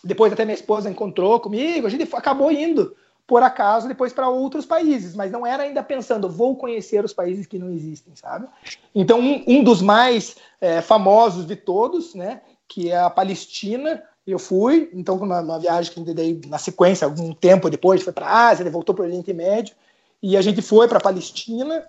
depois 0.01 0.31
até 0.31 0.45
minha 0.45 0.55
esposa 0.55 0.89
encontrou 0.89 1.37
comigo, 1.41 1.85
a 1.85 1.89
gente 1.89 2.07
acabou 2.15 2.49
indo 2.49 2.95
por 3.31 3.43
acaso 3.43 3.87
depois 3.87 4.11
para 4.11 4.27
outros 4.27 4.65
países, 4.65 5.15
mas 5.15 5.31
não 5.31 5.47
era 5.47 5.63
ainda 5.63 5.81
pensando, 5.81 6.27
vou 6.27 6.53
conhecer 6.53 7.01
os 7.05 7.13
países 7.13 7.47
que 7.47 7.57
não 7.57 7.71
existem, 7.71 8.13
sabe? 8.13 8.45
Então, 8.93 9.21
um, 9.21 9.41
um 9.47 9.63
dos 9.63 9.81
mais 9.81 10.35
é, 10.59 10.81
famosos 10.81 11.47
de 11.47 11.55
todos, 11.55 12.13
né, 12.13 12.41
que 12.67 12.91
é 12.91 12.97
a 12.97 13.09
Palestina, 13.09 14.03
eu 14.27 14.37
fui, 14.37 14.89
então, 14.93 15.15
numa, 15.17 15.57
viagem 15.57 15.93
que 15.93 16.13
dei 16.13 16.41
na 16.45 16.57
sequência, 16.57 17.05
algum 17.05 17.33
tempo 17.33 17.69
depois, 17.69 18.03
foi 18.03 18.11
para 18.11 18.27
a 18.27 18.49
Ásia, 18.49 18.69
voltou 18.69 18.93
para 18.93 19.03
o 19.03 19.05
Oriente 19.05 19.31
Médio, 19.31 19.77
e 20.21 20.35
a 20.35 20.41
gente 20.41 20.61
foi 20.61 20.89
para 20.89 20.97
a 20.97 21.01
Palestina, 21.01 21.85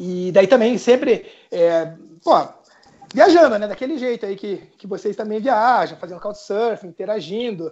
e 0.00 0.32
daí 0.32 0.46
também 0.46 0.78
sempre, 0.78 1.26
é, 1.52 1.92
pô, 2.24 2.48
viajando, 3.12 3.58
né, 3.58 3.68
daquele 3.68 3.98
jeito 3.98 4.24
aí 4.24 4.34
que, 4.34 4.62
que 4.78 4.86
vocês 4.86 5.14
também 5.14 5.40
viajam, 5.40 5.98
fazendo 5.98 6.22
couchsurfing, 6.22 6.86
interagindo, 6.86 7.70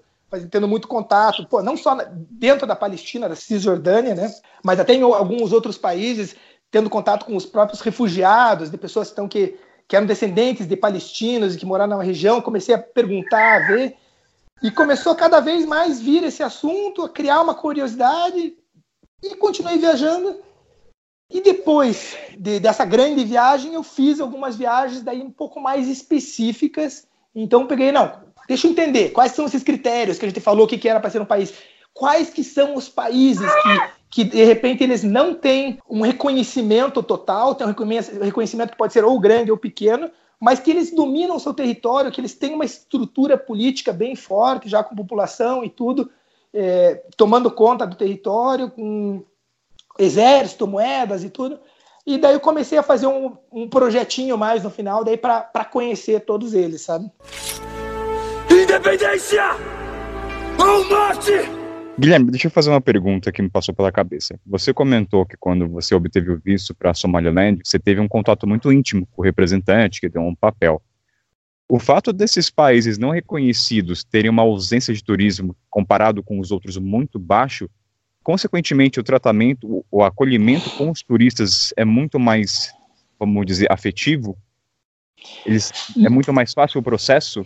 tendo 0.51 0.67
muito 0.67 0.89
contato, 0.89 1.47
pô, 1.47 1.63
não 1.63 1.77
só 1.77 1.97
dentro 2.31 2.67
da 2.67 2.75
Palestina, 2.75 3.29
da 3.29 3.37
Cisjordânia, 3.37 4.15
né, 4.15 4.35
mas 4.65 4.81
até 4.81 4.93
em 4.95 5.03
alguns 5.03 5.53
outros 5.53 5.79
países, 5.79 6.35
tendo 6.71 6.91
contato 6.91 7.25
com 7.25 7.37
os 7.37 7.47
próprios 7.47 7.81
refugiados, 7.81 8.71
de 8.71 8.77
pessoas 8.77 9.09
que, 9.09 9.13
estão 9.13 9.29
que, 9.29 9.59
que 9.87 9.97
eram 9.97 10.07
descendentes 10.07 10.67
de 10.67 10.77
palestinos 10.77 11.55
e 11.55 11.59
que 11.59 11.65
moraram 11.65 11.97
na 11.97 12.03
região, 12.03 12.41
comecei 12.41 12.75
a 12.75 12.79
perguntar, 12.79 13.57
a 13.57 13.67
ver, 13.69 13.97
e 14.63 14.71
começou 14.71 15.15
cada 15.15 15.39
vez 15.41 15.65
mais 15.65 16.01
vir 16.01 16.25
esse 16.25 16.43
assunto, 16.43 17.05
a 17.05 17.09
criar 17.09 17.43
uma 17.43 17.55
curiosidade, 17.55 18.57
e 19.23 19.35
continuei 19.37 19.79
viajando, 19.79 20.41
E 21.29 21.41
depois 21.41 22.17
de, 22.39 22.61
dessa 22.61 22.85
grande 22.85 23.25
viagem, 23.25 23.75
eu 23.75 23.83
fiz 23.83 24.21
algumas 24.21 24.57
viagens 24.57 25.03
daí 25.03 25.23
um 25.23 25.31
pouco 25.31 25.61
mais 25.61 25.89
específicas. 25.89 27.07
Então 27.35 27.67
peguei, 27.67 27.91
não, 27.91 28.26
deixa 28.49 28.67
eu 28.67 28.71
entender, 28.71 29.11
quais 29.11 29.33
são 29.33 29.47
esses 29.47 29.63
critérios 29.63 30.19
que 30.19 30.25
a 30.25 30.29
gente 30.29 30.41
falou 30.41 30.67
que, 30.67 30.89
era 30.89 31.01
para 31.01 31.11
ser 31.11 31.21
um 31.21 31.27
país. 31.27 31.53
Quais 31.93 32.31
que 32.31 32.45
são 32.45 32.75
os 32.75 32.89
países 32.89 33.51
que, 33.63 33.91
que, 34.11 34.25
de 34.25 34.45
repente, 34.45 34.85
eles 34.85 35.03
não 35.03 35.35
têm 35.35 35.79
um 35.89 36.03
reconhecimento 36.03 37.03
total, 37.03 37.55
tem 37.55 37.67
um 37.67 37.75
reconhecimento 38.23 38.73
que 38.73 38.77
pode 38.77 38.93
ser 38.93 39.05
ou 39.05 39.19
grande 39.19 39.51
ou 39.51 39.57
pequeno, 39.57 40.11
mas 40.39 40.61
que 40.61 40.71
eles 40.71 40.91
dominam 40.91 41.37
o 41.37 41.41
seu 41.41 41.55
território, 41.55 42.13
que 42.13 42.21
eles 42.21 42.35
têm 42.35 42.55
uma 42.55 42.65
estrutura 42.65 43.39
política 43.39 43.93
bem 43.93 44.15
forte, 44.15 44.69
já 44.69 44.85
com 44.85 44.95
população 44.95 45.65
e 45.65 45.71
tudo, 45.71 46.11
é, 46.53 47.03
tomando 47.17 47.51
conta 47.51 47.87
do 47.87 47.97
território, 47.97 48.71
com 48.71 49.25
exército, 49.99 50.67
moedas 50.67 51.25
e 51.25 51.31
tudo. 51.31 51.59
E 52.07 52.19
daí 52.19 52.35
eu 52.35 52.41
comecei 52.41 52.79
a 52.79 52.83
fazer 52.83 53.07
um, 53.07 53.37
um 53.51 53.69
projetinho 53.69 54.39
mais 54.39 54.63
no 54.63 54.71
final, 54.71 55.03
daí 55.03 55.17
para 55.17 55.65
conhecer 55.65 56.21
todos 56.21 56.55
eles, 56.55 56.83
sabe? 56.83 57.11
Independência! 58.51 59.45
Ou 60.59 60.89
morte! 60.89 61.33
Guilherme, 61.99 62.31
deixa 62.31 62.49
eu 62.49 62.51
fazer 62.51 62.71
uma 62.71 62.81
pergunta 62.81 63.33
que 63.33 63.41
me 63.41 63.49
passou 63.49 63.75
pela 63.75 63.91
cabeça. 63.91 64.39
Você 64.47 64.75
comentou 64.75 65.25
que 65.25 65.37
quando 65.37 65.67
você 65.67 65.95
obteve 65.95 66.31
o 66.31 66.39
visto 66.39 66.75
para 66.75 66.93
Somaliland, 66.93 67.61
você 67.65 67.79
teve 67.79 68.01
um 68.01 68.09
contato 68.09 68.47
muito 68.47 68.71
íntimo 68.71 69.07
com 69.13 69.23
o 69.23 69.25
representante, 69.25 70.01
que 70.01 70.09
deu 70.09 70.21
um 70.21 70.35
papel. 70.35 70.83
O 71.69 71.79
fato 71.81 72.13
desses 72.13 72.51
países 72.51 72.99
não 72.99 73.11
reconhecidos 73.11 74.05
terem 74.05 74.31
uma 74.31 74.43
ausência 74.43 74.93
de 74.93 75.03
turismo 75.03 75.57
comparado 75.71 76.23
com 76.23 76.39
os 76.39 76.53
outros 76.53 76.77
muito 76.77 77.19
baixo, 77.19 77.69
consequentemente 78.23 79.01
o 79.01 79.03
tratamento, 79.03 79.85
o 79.91 80.05
acolhimento 80.05 80.69
com 80.77 80.91
os 80.91 81.03
turistas 81.03 81.73
é 81.77 81.85
muito 81.85 82.19
mais, 82.19 82.71
vamos 83.19 83.47
dizer, 83.47 83.73
afetivo? 83.73 84.37
Eles, 85.47 85.73
é 85.97 86.09
muito 86.09 86.33
mais 86.33 86.53
fácil 86.53 86.81
o 86.81 86.85
processo? 86.85 87.45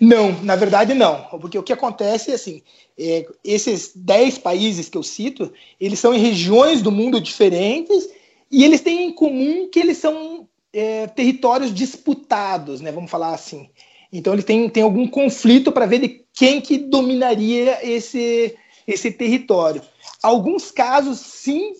Não, 0.00 0.32
na 0.42 0.56
verdade 0.56 0.94
não, 0.94 1.24
porque 1.40 1.58
o 1.58 1.62
que 1.62 1.72
acontece 1.72 2.30
é 2.30 2.34
assim, 2.34 2.62
é, 2.98 3.26
esses 3.44 3.92
10 3.94 4.38
países 4.38 4.88
que 4.88 4.98
eu 4.98 5.02
cito, 5.02 5.52
eles 5.80 5.98
são 5.98 6.14
em 6.14 6.18
regiões 6.18 6.82
do 6.82 6.90
mundo 6.90 7.20
diferentes 7.20 8.08
e 8.50 8.64
eles 8.64 8.80
têm 8.80 9.04
em 9.04 9.12
comum 9.12 9.68
que 9.70 9.78
eles 9.78 9.98
são 9.98 10.48
é, 10.72 11.06
territórios 11.06 11.72
disputados, 11.72 12.80
né, 12.80 12.90
vamos 12.90 13.10
falar 13.10 13.34
assim. 13.34 13.68
Então 14.12 14.32
eles 14.32 14.44
têm, 14.44 14.68
têm 14.68 14.82
algum 14.82 15.06
conflito 15.06 15.72
para 15.72 15.86
ver 15.86 16.00
de 16.00 16.24
quem 16.34 16.60
que 16.60 16.76
dominaria 16.76 17.78
esse, 17.82 18.54
esse 18.86 19.10
território. 19.10 19.82
Alguns 20.22 20.70
casos, 20.70 21.18
sim, 21.18 21.72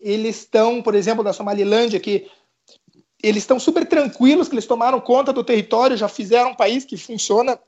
eles 0.00 0.40
estão, 0.40 0.80
por 0.82 0.94
exemplo, 0.94 1.24
da 1.24 1.32
Somalilândia, 1.32 2.00
que 2.00 2.26
eles 3.22 3.42
estão 3.42 3.58
super 3.58 3.86
tranquilos 3.86 4.48
que 4.48 4.54
eles 4.54 4.66
tomaram 4.66 5.00
conta 5.00 5.32
do 5.32 5.44
território, 5.44 5.96
já 5.96 6.08
fizeram 6.08 6.50
um 6.50 6.54
país 6.54 6.84
que 6.84 6.96
funciona 6.96 7.58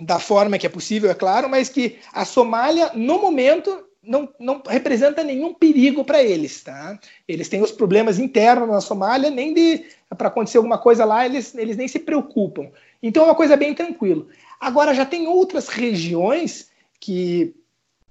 da 0.00 0.18
forma 0.18 0.58
que 0.58 0.66
é 0.66 0.70
possível, 0.70 1.10
é 1.10 1.14
claro, 1.14 1.48
mas 1.48 1.68
que 1.68 1.98
a 2.12 2.24
Somália, 2.24 2.92
no 2.94 3.20
momento, 3.20 3.84
não, 4.02 4.28
não 4.38 4.62
representa 4.66 5.24
nenhum 5.24 5.52
perigo 5.52 6.04
para 6.04 6.22
eles. 6.22 6.62
Tá? 6.62 6.98
Eles 7.26 7.48
têm 7.48 7.62
os 7.62 7.72
problemas 7.72 8.18
internos 8.18 8.68
na 8.68 8.80
Somália, 8.80 9.30
nem 9.30 9.52
de 9.52 9.84
para 10.16 10.28
acontecer 10.28 10.56
alguma 10.56 10.78
coisa 10.78 11.04
lá, 11.04 11.26
eles, 11.26 11.54
eles 11.54 11.76
nem 11.76 11.86
se 11.86 11.98
preocupam. 11.98 12.70
Então 13.02 13.24
é 13.24 13.26
uma 13.26 13.34
coisa 13.34 13.56
bem 13.56 13.74
tranquila. 13.74 14.26
Agora, 14.58 14.94
já 14.94 15.04
tem 15.04 15.26
outras 15.26 15.68
regiões 15.68 16.70
que 16.98 17.54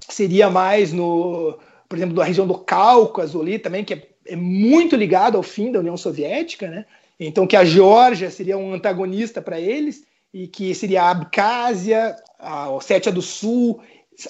seria 0.08 0.50
mais 0.50 0.94
no, 0.94 1.58
por 1.90 1.98
exemplo, 1.98 2.16
da 2.16 2.24
região 2.24 2.46
do 2.46 2.58
Cáucaso 2.58 3.42
ali 3.42 3.58
também, 3.58 3.84
que 3.84 3.94
é 3.94 4.08
é 4.28 4.36
muito 4.36 4.96
ligado 4.96 5.38
ao 5.38 5.44
fim 5.44 5.72
da 5.72 5.80
União 5.80 5.98
Soviética, 5.98 6.68
né? 6.70 6.86
Então 7.20 7.48
que 7.48 7.56
a 7.56 7.66
Geórgia 7.66 8.30
seria 8.30 8.58
um 8.58 8.74
antagonista 8.74 9.42
para 9.42 9.60
eles 9.60 10.06
e 10.34 10.48
que 10.48 10.74
seria 10.76 11.04
a 11.04 11.12
Abcásia, 11.12 12.16
a 12.38 12.70
Ossétia 12.70 13.12
do 13.12 13.22
Sul. 13.22 13.82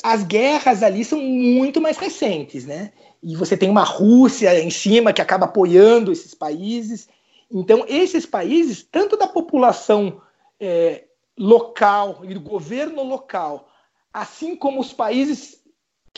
As 0.03 0.23
guerras 0.23 0.83
ali 0.83 1.03
são 1.03 1.19
muito 1.19 1.81
mais 1.81 1.97
recentes, 1.97 2.65
né? 2.65 2.91
E 3.21 3.35
você 3.35 3.57
tem 3.57 3.69
uma 3.69 3.83
Rússia 3.83 4.59
em 4.59 4.69
cima 4.69 5.11
que 5.11 5.21
acaba 5.21 5.45
apoiando 5.45 6.11
esses 6.11 6.33
países. 6.33 7.09
Então 7.51 7.85
esses 7.87 8.25
países, 8.25 8.87
tanto 8.89 9.17
da 9.17 9.27
população 9.27 10.21
é, 10.59 11.03
local 11.37 12.21
e 12.23 12.33
do 12.33 12.39
governo 12.39 13.03
local, 13.03 13.69
assim 14.13 14.55
como 14.55 14.79
os 14.79 14.93
países 14.93 15.61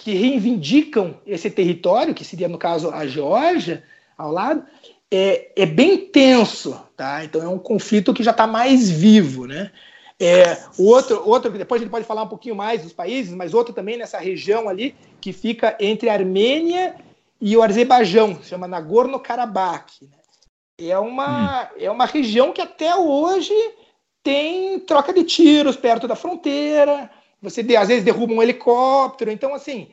que 0.03 0.13
reivindicam 0.13 1.15
esse 1.25 1.49
território, 1.49 2.13
que 2.13 2.23
seria, 2.23 2.47
no 2.47 2.57
caso, 2.57 2.89
a 2.89 3.05
Geórgia, 3.05 3.83
ao 4.17 4.31
lado, 4.31 4.65
é, 5.11 5.51
é 5.55 5.65
bem 5.65 5.97
tenso, 5.97 6.79
tá? 6.95 7.23
Então 7.23 7.41
é 7.41 7.47
um 7.47 7.59
conflito 7.59 8.13
que 8.13 8.23
já 8.23 8.31
está 8.31 8.45
mais 8.45 8.89
vivo, 8.89 9.45
né? 9.45 9.71
É, 10.21 10.57
outro, 10.77 11.23
outro, 11.27 11.49
depois 11.51 11.81
a 11.81 11.83
gente 11.83 11.91
pode 11.91 12.05
falar 12.05 12.23
um 12.23 12.27
pouquinho 12.27 12.55
mais 12.55 12.83
dos 12.83 12.91
países, 12.91 13.33
mas 13.33 13.53
outro 13.53 13.73
também 13.73 13.97
nessa 13.97 14.19
região 14.19 14.67
ali, 14.67 14.95
que 15.21 15.31
fica 15.31 15.77
entre 15.79 16.09
a 16.09 16.13
Armênia 16.13 16.95
e 17.39 17.55
o 17.55 17.63
Azerbaijão, 17.63 18.35
se 18.41 18.49
chama 18.49 18.67
Nagorno-Karabakh. 18.67 20.01
Né? 20.01 20.09
É, 20.77 20.99
uma, 20.99 21.63
hum. 21.63 21.67
é 21.77 21.89
uma 21.89 22.05
região 22.05 22.51
que 22.51 22.61
até 22.61 22.93
hoje 22.95 23.53
tem 24.21 24.79
troca 24.81 25.13
de 25.13 25.23
tiros 25.23 25.77
perto 25.77 26.07
da 26.07 26.15
fronteira, 26.15 27.09
você 27.41 27.61
às 27.75 27.87
vezes 27.87 28.03
derruba 28.03 28.33
um 28.33 28.43
helicóptero, 28.43 29.31
então 29.31 29.53
assim 29.53 29.89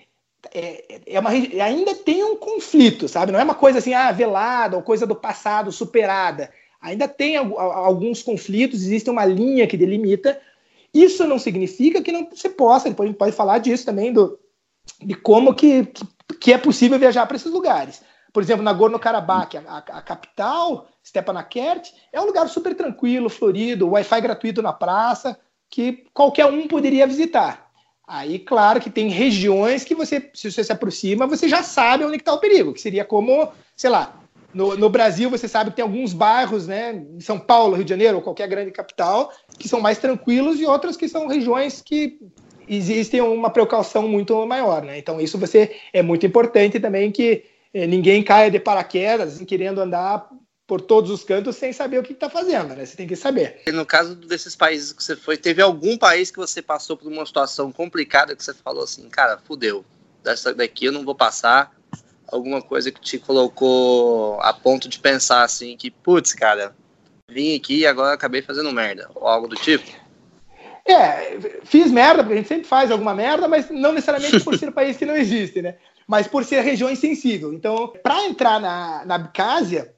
é, 0.54 1.00
é 1.06 1.20
uma, 1.20 1.30
ainda 1.30 1.94
tem 1.94 2.22
um 2.22 2.36
conflito, 2.36 3.08
sabe? 3.08 3.32
Não 3.32 3.40
é 3.40 3.44
uma 3.44 3.54
coisa 3.54 3.78
assim, 3.78 3.94
ah, 3.94 4.12
velada 4.12 4.76
ou 4.76 4.82
coisa 4.82 5.06
do 5.06 5.14
passado 5.16 5.72
superada. 5.72 6.50
Ainda 6.80 7.08
tem 7.08 7.36
alguns 7.36 8.22
conflitos, 8.22 8.82
existe 8.82 9.10
uma 9.10 9.24
linha 9.24 9.66
que 9.66 9.76
delimita. 9.76 10.40
Isso 10.92 11.26
não 11.26 11.38
significa 11.38 12.02
que 12.02 12.12
não 12.12 12.28
se 12.34 12.48
possa, 12.48 12.88
depois 12.88 13.06
a 13.06 13.10
gente 13.10 13.18
pode 13.18 13.34
falar 13.34 13.58
disso 13.58 13.84
também, 13.84 14.12
do, 14.12 14.38
de 15.02 15.14
como 15.14 15.54
que, 15.54 15.88
que 16.40 16.52
é 16.52 16.58
possível 16.58 16.98
viajar 16.98 17.26
para 17.26 17.36
esses 17.36 17.50
lugares. 17.50 18.02
Por 18.32 18.42
exemplo, 18.42 18.62
Nagorno-Karabakh, 18.62 19.56
a, 19.66 19.78
a, 19.78 20.02
capital, 20.02 20.86
Stepanakert, 21.04 21.90
é 22.12 22.20
um 22.20 22.26
lugar 22.26 22.48
super 22.48 22.74
tranquilo, 22.74 23.30
florido, 23.30 23.90
Wi-Fi 23.90 24.20
gratuito 24.20 24.62
na 24.62 24.72
praça, 24.72 25.38
que 25.76 26.04
qualquer 26.14 26.46
um 26.46 26.66
poderia 26.66 27.06
visitar. 27.06 27.70
Aí, 28.08 28.38
claro 28.38 28.80
que 28.80 28.88
tem 28.88 29.10
regiões 29.10 29.84
que 29.84 29.94
você, 29.94 30.30
se 30.32 30.50
você 30.50 30.64
se 30.64 30.72
aproxima, 30.72 31.26
você 31.26 31.46
já 31.46 31.62
sabe 31.62 32.02
onde 32.02 32.16
está 32.16 32.32
o 32.32 32.38
perigo, 32.38 32.72
que 32.72 32.80
seria 32.80 33.04
como, 33.04 33.46
sei 33.76 33.90
lá, 33.90 34.18
no, 34.54 34.74
no, 34.74 34.88
Brasil 34.88 35.28
você 35.28 35.46
sabe 35.46 35.68
que 35.68 35.76
tem 35.76 35.82
alguns 35.82 36.14
bairros, 36.14 36.66
né, 36.66 37.04
em 37.14 37.20
São 37.20 37.38
Paulo, 37.38 37.74
Rio 37.74 37.84
de 37.84 37.90
Janeiro, 37.90 38.16
ou 38.16 38.22
qualquer 38.22 38.48
grande 38.48 38.70
capital, 38.70 39.30
que 39.58 39.68
são 39.68 39.78
mais 39.78 39.98
tranquilos 39.98 40.58
e 40.58 40.64
outras 40.64 40.96
que 40.96 41.10
são 41.10 41.26
regiões 41.26 41.82
que 41.82 42.18
existem 42.66 43.20
uma 43.20 43.50
precaução 43.50 44.08
muito 44.08 44.46
maior, 44.46 44.82
né? 44.82 44.96
Então 44.96 45.20
isso 45.20 45.36
você 45.36 45.76
é 45.92 46.00
muito 46.00 46.24
importante 46.24 46.80
também 46.80 47.12
que 47.12 47.44
eh, 47.74 47.86
ninguém 47.86 48.22
caia 48.22 48.50
de 48.50 48.58
paraquedas 48.58 49.34
assim, 49.34 49.44
querendo 49.44 49.82
andar 49.82 50.26
por 50.66 50.80
todos 50.80 51.10
os 51.10 51.22
cantos 51.22 51.56
sem 51.56 51.72
saber 51.72 51.98
o 51.98 52.02
que 52.02 52.12
está 52.12 52.28
fazendo, 52.28 52.74
né? 52.74 52.84
Você 52.84 52.96
tem 52.96 53.06
que 53.06 53.14
saber. 53.14 53.62
No 53.72 53.86
caso 53.86 54.14
desses 54.16 54.56
países 54.56 54.92
que 54.92 55.02
você 55.02 55.14
foi, 55.14 55.36
teve 55.36 55.62
algum 55.62 55.96
país 55.96 56.30
que 56.30 56.38
você 56.38 56.60
passou 56.60 56.96
por 56.96 57.10
uma 57.10 57.24
situação 57.24 57.70
complicada 57.70 58.34
que 58.34 58.42
você 58.42 58.52
falou 58.52 58.82
assim, 58.82 59.08
cara, 59.08 59.38
fudeu, 59.38 59.84
dessa 60.24 60.52
daqui 60.52 60.86
eu 60.86 60.92
não 60.92 61.04
vou 61.04 61.14
passar? 61.14 61.72
Alguma 62.26 62.60
coisa 62.60 62.90
que 62.90 63.00
te 63.00 63.18
colocou 63.18 64.40
a 64.40 64.52
ponto 64.52 64.88
de 64.88 64.98
pensar 64.98 65.44
assim, 65.44 65.76
que, 65.76 65.90
putz, 65.90 66.32
cara, 66.32 66.74
vim 67.28 67.54
aqui 67.54 67.80
e 67.80 67.86
agora 67.86 68.14
acabei 68.14 68.42
fazendo 68.42 68.72
merda, 68.72 69.08
ou 69.14 69.28
algo 69.28 69.46
do 69.46 69.54
tipo? 69.54 69.84
É, 70.84 71.38
fiz 71.64 71.90
merda, 71.92 72.22
porque 72.22 72.34
a 72.34 72.36
gente 72.36 72.48
sempre 72.48 72.66
faz 72.66 72.90
alguma 72.90 73.14
merda, 73.14 73.46
mas 73.46 73.70
não 73.70 73.92
necessariamente 73.92 74.40
por 74.40 74.58
ser 74.58 74.68
um 74.68 74.72
país 74.74 74.96
que 74.96 75.06
não 75.06 75.16
existe, 75.16 75.62
né? 75.62 75.76
Mas 76.06 76.26
por 76.26 76.44
ser 76.44 76.60
região 76.60 76.90
insensível. 76.90 77.52
Então, 77.52 77.92
para 78.02 78.24
entrar 78.24 78.60
na, 78.60 79.04
na 79.04 79.14
Abcásia, 79.16 79.95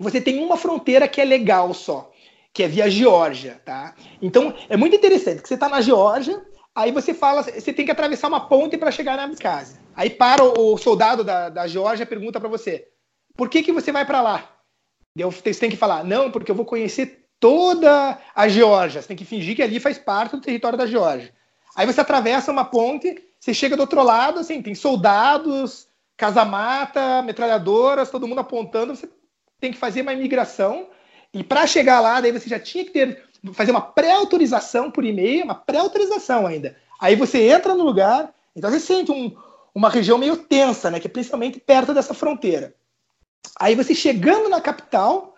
você 0.00 0.20
tem 0.20 0.42
uma 0.42 0.56
fronteira 0.56 1.06
que 1.06 1.20
é 1.20 1.24
legal 1.24 1.74
só, 1.74 2.10
que 2.52 2.62
é 2.62 2.68
via 2.68 2.90
Geórgia, 2.90 3.60
tá? 3.64 3.94
Então 4.20 4.54
é 4.68 4.76
muito 4.76 4.96
interessante 4.96 5.42
que 5.42 5.48
você 5.48 5.54
está 5.54 5.68
na 5.68 5.82
Geórgia, 5.82 6.42
aí 6.74 6.90
você 6.90 7.12
fala, 7.12 7.42
você 7.42 7.72
tem 7.72 7.84
que 7.84 7.92
atravessar 7.92 8.28
uma 8.28 8.48
ponte 8.48 8.78
para 8.78 8.90
chegar 8.90 9.16
na 9.16 9.24
Abkhazia. 9.24 9.78
Aí 9.94 10.08
para 10.08 10.42
o, 10.42 10.78
soldado 10.78 11.22
da, 11.22 11.50
da 11.50 11.66
Geórgia 11.66 12.06
pergunta 12.06 12.40
para 12.40 12.48
você, 12.48 12.88
por 13.36 13.50
que 13.50 13.62
que 13.62 13.72
você 13.72 13.92
vai 13.92 14.06
para 14.06 14.22
lá? 14.22 14.50
Você 15.14 15.52
tem 15.52 15.70
que 15.70 15.76
falar, 15.76 16.02
não, 16.02 16.30
porque 16.30 16.50
eu 16.50 16.54
vou 16.54 16.64
conhecer 16.64 17.26
toda 17.38 18.18
a 18.34 18.48
Geórgia. 18.48 19.02
Você 19.02 19.08
tem 19.08 19.16
que 19.16 19.24
fingir 19.24 19.54
que 19.54 19.62
ali 19.62 19.78
faz 19.78 19.98
parte 19.98 20.36
do 20.36 20.40
território 20.40 20.78
da 20.78 20.86
Geórgia. 20.86 21.34
Aí 21.76 21.86
você 21.86 22.00
atravessa 22.00 22.50
uma 22.50 22.64
ponte, 22.64 23.16
você 23.38 23.52
chega 23.52 23.76
do 23.76 23.80
outro 23.80 24.02
lado, 24.02 24.40
assim, 24.40 24.62
tem 24.62 24.74
soldados, 24.74 25.88
casa-mata, 26.16 27.22
metralhadoras, 27.22 28.10
todo 28.10 28.26
mundo 28.26 28.40
apontando, 28.40 28.94
você 28.94 29.08
tem 29.60 29.72
que 29.72 29.78
fazer 29.78 30.02
uma 30.02 30.12
imigração 30.12 30.88
e 31.32 31.44
para 31.44 31.66
chegar 31.66 32.00
lá, 32.00 32.20
daí 32.20 32.32
você 32.32 32.48
já 32.48 32.58
tinha 32.58 32.84
que 32.84 32.90
ter 32.90 33.30
fazer 33.52 33.70
uma 33.70 33.80
pré-autorização 33.80 34.90
por 34.90 35.04
e-mail, 35.04 35.44
uma 35.44 35.54
pré-autorização 35.54 36.46
ainda. 36.46 36.76
Aí 37.00 37.16
você 37.16 37.48
entra 37.48 37.74
no 37.74 37.84
lugar, 37.84 38.34
então 38.54 38.70
você 38.70 38.80
sente 38.80 39.10
um, 39.10 39.34
uma 39.74 39.88
região 39.88 40.18
meio 40.18 40.36
tensa, 40.36 40.90
né, 40.90 41.00
que 41.00 41.06
é 41.06 41.10
principalmente 41.10 41.58
perto 41.58 41.94
dessa 41.94 42.12
fronteira. 42.12 42.74
Aí 43.58 43.74
você 43.74 43.94
chegando 43.94 44.48
na 44.48 44.60
capital, 44.60 45.34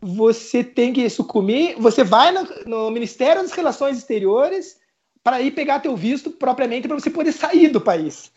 você 0.00 0.64
tem 0.64 0.92
que 0.92 1.08
sucumbir, 1.10 1.76
você 1.78 2.02
vai 2.02 2.32
no, 2.32 2.44
no 2.64 2.90
Ministério 2.90 3.42
das 3.42 3.52
Relações 3.52 3.98
Exteriores 3.98 4.78
para 5.22 5.40
ir 5.40 5.50
pegar 5.50 5.80
teu 5.80 5.96
visto 5.96 6.30
propriamente 6.30 6.88
para 6.88 6.98
você 6.98 7.10
poder 7.10 7.32
sair 7.32 7.68
do 7.68 7.80
país. 7.80 8.30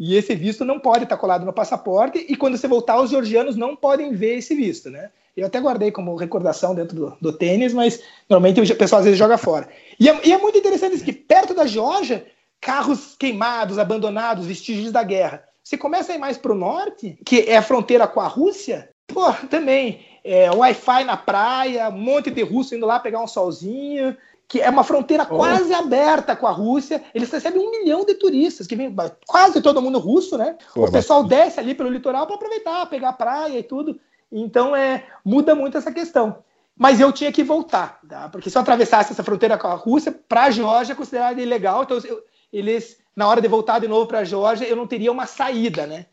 E 0.00 0.16
esse 0.16 0.34
visto 0.34 0.64
não 0.64 0.80
pode 0.80 1.04
estar 1.04 1.18
colado 1.18 1.44
no 1.44 1.52
passaporte, 1.52 2.24
e 2.26 2.34
quando 2.34 2.56
você 2.56 2.66
voltar, 2.66 2.98
os 2.98 3.10
georgianos 3.10 3.54
não 3.54 3.76
podem 3.76 4.12
ver 4.14 4.38
esse 4.38 4.54
visto, 4.54 4.88
né? 4.88 5.10
Eu 5.36 5.46
até 5.46 5.60
guardei 5.60 5.92
como 5.92 6.16
recordação 6.16 6.74
dentro 6.74 6.96
do, 6.96 7.16
do 7.20 7.32
tênis, 7.34 7.74
mas 7.74 8.02
normalmente 8.26 8.72
o 8.72 8.76
pessoal 8.76 9.00
às 9.00 9.04
vezes 9.04 9.18
joga 9.18 9.36
fora. 9.36 9.68
E 9.98 10.08
é, 10.08 10.26
e 10.26 10.32
é 10.32 10.38
muito 10.38 10.56
interessante 10.56 10.96
isso 10.96 11.04
que 11.04 11.12
perto 11.12 11.52
da 11.52 11.66
Geórgia, 11.66 12.24
carros 12.58 13.14
queimados, 13.14 13.78
abandonados, 13.78 14.46
vestígios 14.46 14.90
da 14.90 15.02
guerra. 15.02 15.44
Você 15.62 15.76
começa 15.76 16.12
a 16.12 16.14
ir 16.14 16.18
mais 16.18 16.38
para 16.38 16.52
o 16.52 16.56
norte, 16.56 17.18
que 17.24 17.40
é 17.42 17.58
a 17.58 17.62
fronteira 17.62 18.08
com 18.08 18.20
a 18.20 18.26
Rússia, 18.26 18.88
pô, 19.06 19.30
também 19.50 20.00
é, 20.24 20.50
Wi-Fi 20.50 21.04
na 21.04 21.16
praia, 21.16 21.90
um 21.90 21.98
monte 21.98 22.30
de 22.30 22.42
russo 22.42 22.74
indo 22.74 22.86
lá 22.86 22.98
pegar 22.98 23.22
um 23.22 23.26
solzinho, 23.26 24.16
que 24.50 24.60
é 24.60 24.68
uma 24.68 24.82
fronteira 24.82 25.24
oh. 25.30 25.36
quase 25.36 25.72
aberta 25.72 26.34
com 26.34 26.44
a 26.44 26.50
Rússia. 26.50 27.00
Eles 27.14 27.30
recebem 27.30 27.64
um 27.64 27.70
milhão 27.70 28.04
de 28.04 28.14
turistas, 28.14 28.66
que 28.66 28.74
vem 28.74 28.92
quase 29.24 29.62
todo 29.62 29.80
mundo 29.80 30.00
russo, 30.00 30.36
né? 30.36 30.58
Pô, 30.74 30.86
o 30.86 30.92
pessoal 30.92 31.20
mas... 31.20 31.30
desce 31.30 31.60
ali 31.60 31.72
pelo 31.72 31.88
litoral 31.88 32.26
para 32.26 32.34
aproveitar, 32.34 32.84
pegar 32.86 33.10
a 33.10 33.12
praia 33.12 33.56
e 33.56 33.62
tudo. 33.62 34.00
Então, 34.30 34.74
é, 34.74 35.06
muda 35.24 35.54
muito 35.54 35.78
essa 35.78 35.92
questão. 35.92 36.38
Mas 36.76 36.98
eu 36.98 37.12
tinha 37.12 37.30
que 37.30 37.44
voltar, 37.44 38.00
tá? 38.08 38.28
porque 38.28 38.50
se 38.50 38.58
eu 38.58 38.62
atravessasse 38.62 39.12
essa 39.12 39.22
fronteira 39.22 39.56
com 39.56 39.68
a 39.68 39.74
Rússia, 39.74 40.12
para 40.28 40.44
a 40.44 40.50
Geórgia 40.50 40.94
é 40.94 40.96
considerado 40.96 41.38
ilegal. 41.38 41.84
Então, 41.84 41.98
eu, 41.98 42.20
eles, 42.52 42.98
na 43.14 43.28
hora 43.28 43.40
de 43.40 43.46
voltar 43.46 43.78
de 43.78 43.86
novo 43.86 44.06
para 44.06 44.18
a 44.18 44.24
Geórgia, 44.24 44.66
eu 44.66 44.74
não 44.74 44.86
teria 44.86 45.12
uma 45.12 45.26
saída, 45.26 45.86
né? 45.86 46.06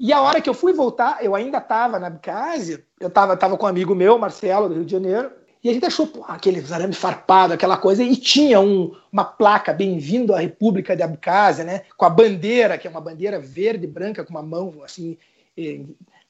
E 0.00 0.12
a 0.12 0.20
hora 0.20 0.40
que 0.40 0.50
eu 0.50 0.54
fui 0.54 0.72
voltar, 0.72 1.24
eu 1.24 1.36
ainda 1.36 1.58
estava 1.58 2.00
na 2.00 2.08
Abkhazia, 2.08 2.84
eu 2.98 3.08
estava 3.08 3.36
tava 3.36 3.56
com 3.56 3.64
um 3.64 3.68
amigo 3.68 3.94
meu, 3.94 4.18
Marcelo, 4.18 4.68
do 4.68 4.74
Rio 4.74 4.84
de 4.84 4.92
Janeiro, 4.92 5.30
e 5.66 5.68
a 5.68 5.72
gente 5.72 5.84
achou 5.84 6.06
pô, 6.06 6.24
aquele 6.28 6.64
arame 6.72 6.94
farpado, 6.94 7.52
aquela 7.52 7.76
coisa, 7.76 8.00
e 8.00 8.14
tinha 8.14 8.60
um, 8.60 8.94
uma 9.10 9.24
placa, 9.24 9.72
bem-vindo 9.72 10.32
à 10.32 10.38
República 10.38 10.94
de 10.94 11.02
Abkhazia, 11.02 11.64
né? 11.64 11.82
Com 11.96 12.04
a 12.04 12.10
bandeira, 12.10 12.78
que 12.78 12.86
é 12.86 12.90
uma 12.90 13.00
bandeira 13.00 13.40
verde 13.40 13.82
e 13.82 13.88
branca, 13.88 14.24
com 14.24 14.30
uma 14.30 14.44
mão 14.44 14.80
assim, 14.84 15.18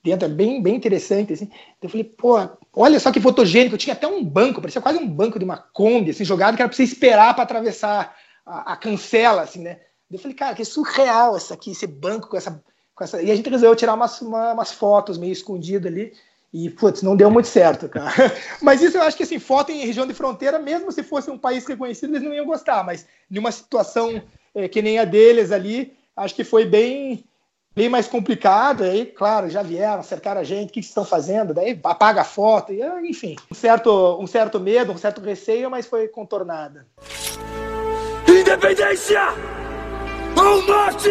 dentro, 0.02 0.24
é 0.24 0.30
bem, 0.30 0.62
bem 0.62 0.74
interessante. 0.74 1.34
Assim. 1.34 1.50
Eu 1.82 1.90
falei, 1.90 2.04
pô, 2.04 2.48
olha 2.72 2.98
só 2.98 3.12
que 3.12 3.20
fotogênico, 3.20 3.76
tinha 3.76 3.92
até 3.92 4.06
um 4.06 4.24
banco, 4.24 4.62
parecia 4.62 4.80
quase 4.80 4.98
um 4.98 5.06
banco 5.06 5.38
de 5.38 5.44
uma 5.44 5.58
Kombi, 5.58 6.12
assim, 6.12 6.24
jogado, 6.24 6.56
que 6.56 6.62
era 6.62 6.68
para 6.70 6.74
você 6.74 6.84
esperar 6.84 7.34
para 7.34 7.44
atravessar 7.44 8.16
a, 8.46 8.72
a, 8.72 8.76
cancela, 8.78 9.42
assim, 9.42 9.60
né? 9.60 9.80
Eu 10.10 10.18
falei, 10.18 10.34
cara, 10.34 10.54
que 10.54 10.64
surreal 10.64 11.36
essa 11.36 11.52
aqui, 11.52 11.72
esse 11.72 11.86
banco 11.86 12.28
com 12.30 12.38
essa. 12.38 12.64
Com 12.94 13.04
essa... 13.04 13.20
E 13.20 13.30
a 13.30 13.36
gente 13.36 13.50
resolveu 13.50 13.76
tirar 13.76 13.92
umas, 13.92 14.22
uma, 14.22 14.54
umas 14.54 14.72
fotos 14.72 15.18
meio 15.18 15.32
escondidas 15.34 15.92
ali. 15.92 16.14
E, 16.58 16.70
putz, 16.70 17.02
não 17.02 17.14
deu 17.14 17.30
muito 17.30 17.48
certo, 17.48 17.86
cara. 17.86 18.32
Mas 18.62 18.80
isso 18.80 18.96
eu 18.96 19.02
acho 19.02 19.14
que, 19.14 19.24
assim, 19.24 19.38
foto 19.38 19.70
em 19.70 19.84
região 19.84 20.06
de 20.06 20.14
fronteira, 20.14 20.58
mesmo 20.58 20.90
se 20.90 21.02
fosse 21.02 21.30
um 21.30 21.36
país 21.36 21.66
reconhecido, 21.66 22.14
eles 22.14 22.22
não 22.26 22.32
iam 22.32 22.46
gostar. 22.46 22.82
Mas 22.82 23.06
numa 23.30 23.52
situação 23.52 24.22
é, 24.54 24.66
que 24.66 24.80
nem 24.80 24.98
a 24.98 25.04
deles 25.04 25.52
ali, 25.52 25.94
acho 26.16 26.34
que 26.34 26.44
foi 26.44 26.64
bem, 26.64 27.26
bem 27.74 27.90
mais 27.90 28.08
complicado. 28.08 28.84
Aí, 28.84 29.04
claro, 29.04 29.50
já 29.50 29.60
vieram, 29.60 30.02
cercaram 30.02 30.40
a 30.40 30.44
gente, 30.44 30.70
o 30.70 30.72
que, 30.72 30.80
que 30.80 30.86
estão 30.86 31.04
fazendo? 31.04 31.52
Daí 31.52 31.78
apaga 31.84 32.22
a 32.22 32.24
foto, 32.24 32.72
e, 32.72 32.80
enfim. 33.06 33.36
Um 33.50 33.54
certo, 33.54 34.18
um 34.18 34.26
certo 34.26 34.58
medo, 34.58 34.92
um 34.92 34.96
certo 34.96 35.20
receio, 35.20 35.70
mas 35.70 35.84
foi 35.84 36.08
contornada. 36.08 36.86
Independência! 38.26 39.24
Ao 40.34 40.62
norte! 40.62 41.10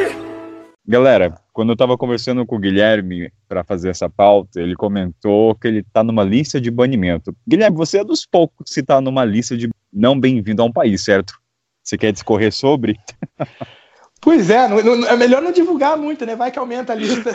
Galera, 0.87 1.44
quando 1.55 1.69
eu 1.69 1.73
estava 1.73 1.97
conversando 1.97 2.45
com 2.45 2.57
o 2.57 2.59
Guilherme 2.59 3.31
para 3.47 3.63
fazer 3.63 3.87
essa 3.87 4.09
pauta, 4.09 4.59
ele 4.59 4.75
comentou 4.75 5.55
que 5.55 5.69
ele 5.69 5.79
está 5.79 6.03
numa 6.03 6.21
lista 6.21 6.59
de 6.59 6.69
banimento. 6.69 7.33
Guilherme, 7.47 7.77
você 7.77 7.99
é 7.99 8.03
dos 8.03 8.25
poucos 8.25 8.73
que 8.73 8.81
está 8.81 8.99
numa 8.99 9.23
lista 9.23 9.55
de 9.55 9.69
não 9.91 10.19
bem-vindo 10.19 10.61
a 10.61 10.65
um 10.65 10.71
país, 10.71 11.05
certo? 11.05 11.33
Você 11.81 11.97
quer 11.97 12.11
discorrer 12.11 12.51
sobre? 12.51 12.99
Pois 14.21 14.49
é, 14.49 14.67
não, 14.67 14.81
não, 14.81 15.07
é 15.07 15.15
melhor 15.15 15.39
não 15.39 15.51
divulgar 15.51 15.95
muito, 15.95 16.25
né? 16.25 16.35
Vai 16.35 16.49
que 16.49 16.57
aumenta 16.57 16.93
a 16.93 16.95
lista. 16.95 17.31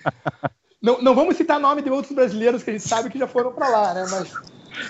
não, 0.80 1.02
não 1.02 1.14
vamos 1.14 1.36
citar 1.36 1.60
nome 1.60 1.82
de 1.82 1.90
outros 1.90 2.14
brasileiros 2.14 2.62
que 2.62 2.70
a 2.70 2.72
gente 2.72 2.88
sabe 2.88 3.10
que 3.10 3.18
já 3.18 3.26
foram 3.26 3.52
para 3.52 3.68
lá, 3.68 3.92
né? 3.92 4.06
Mas, 4.10 4.32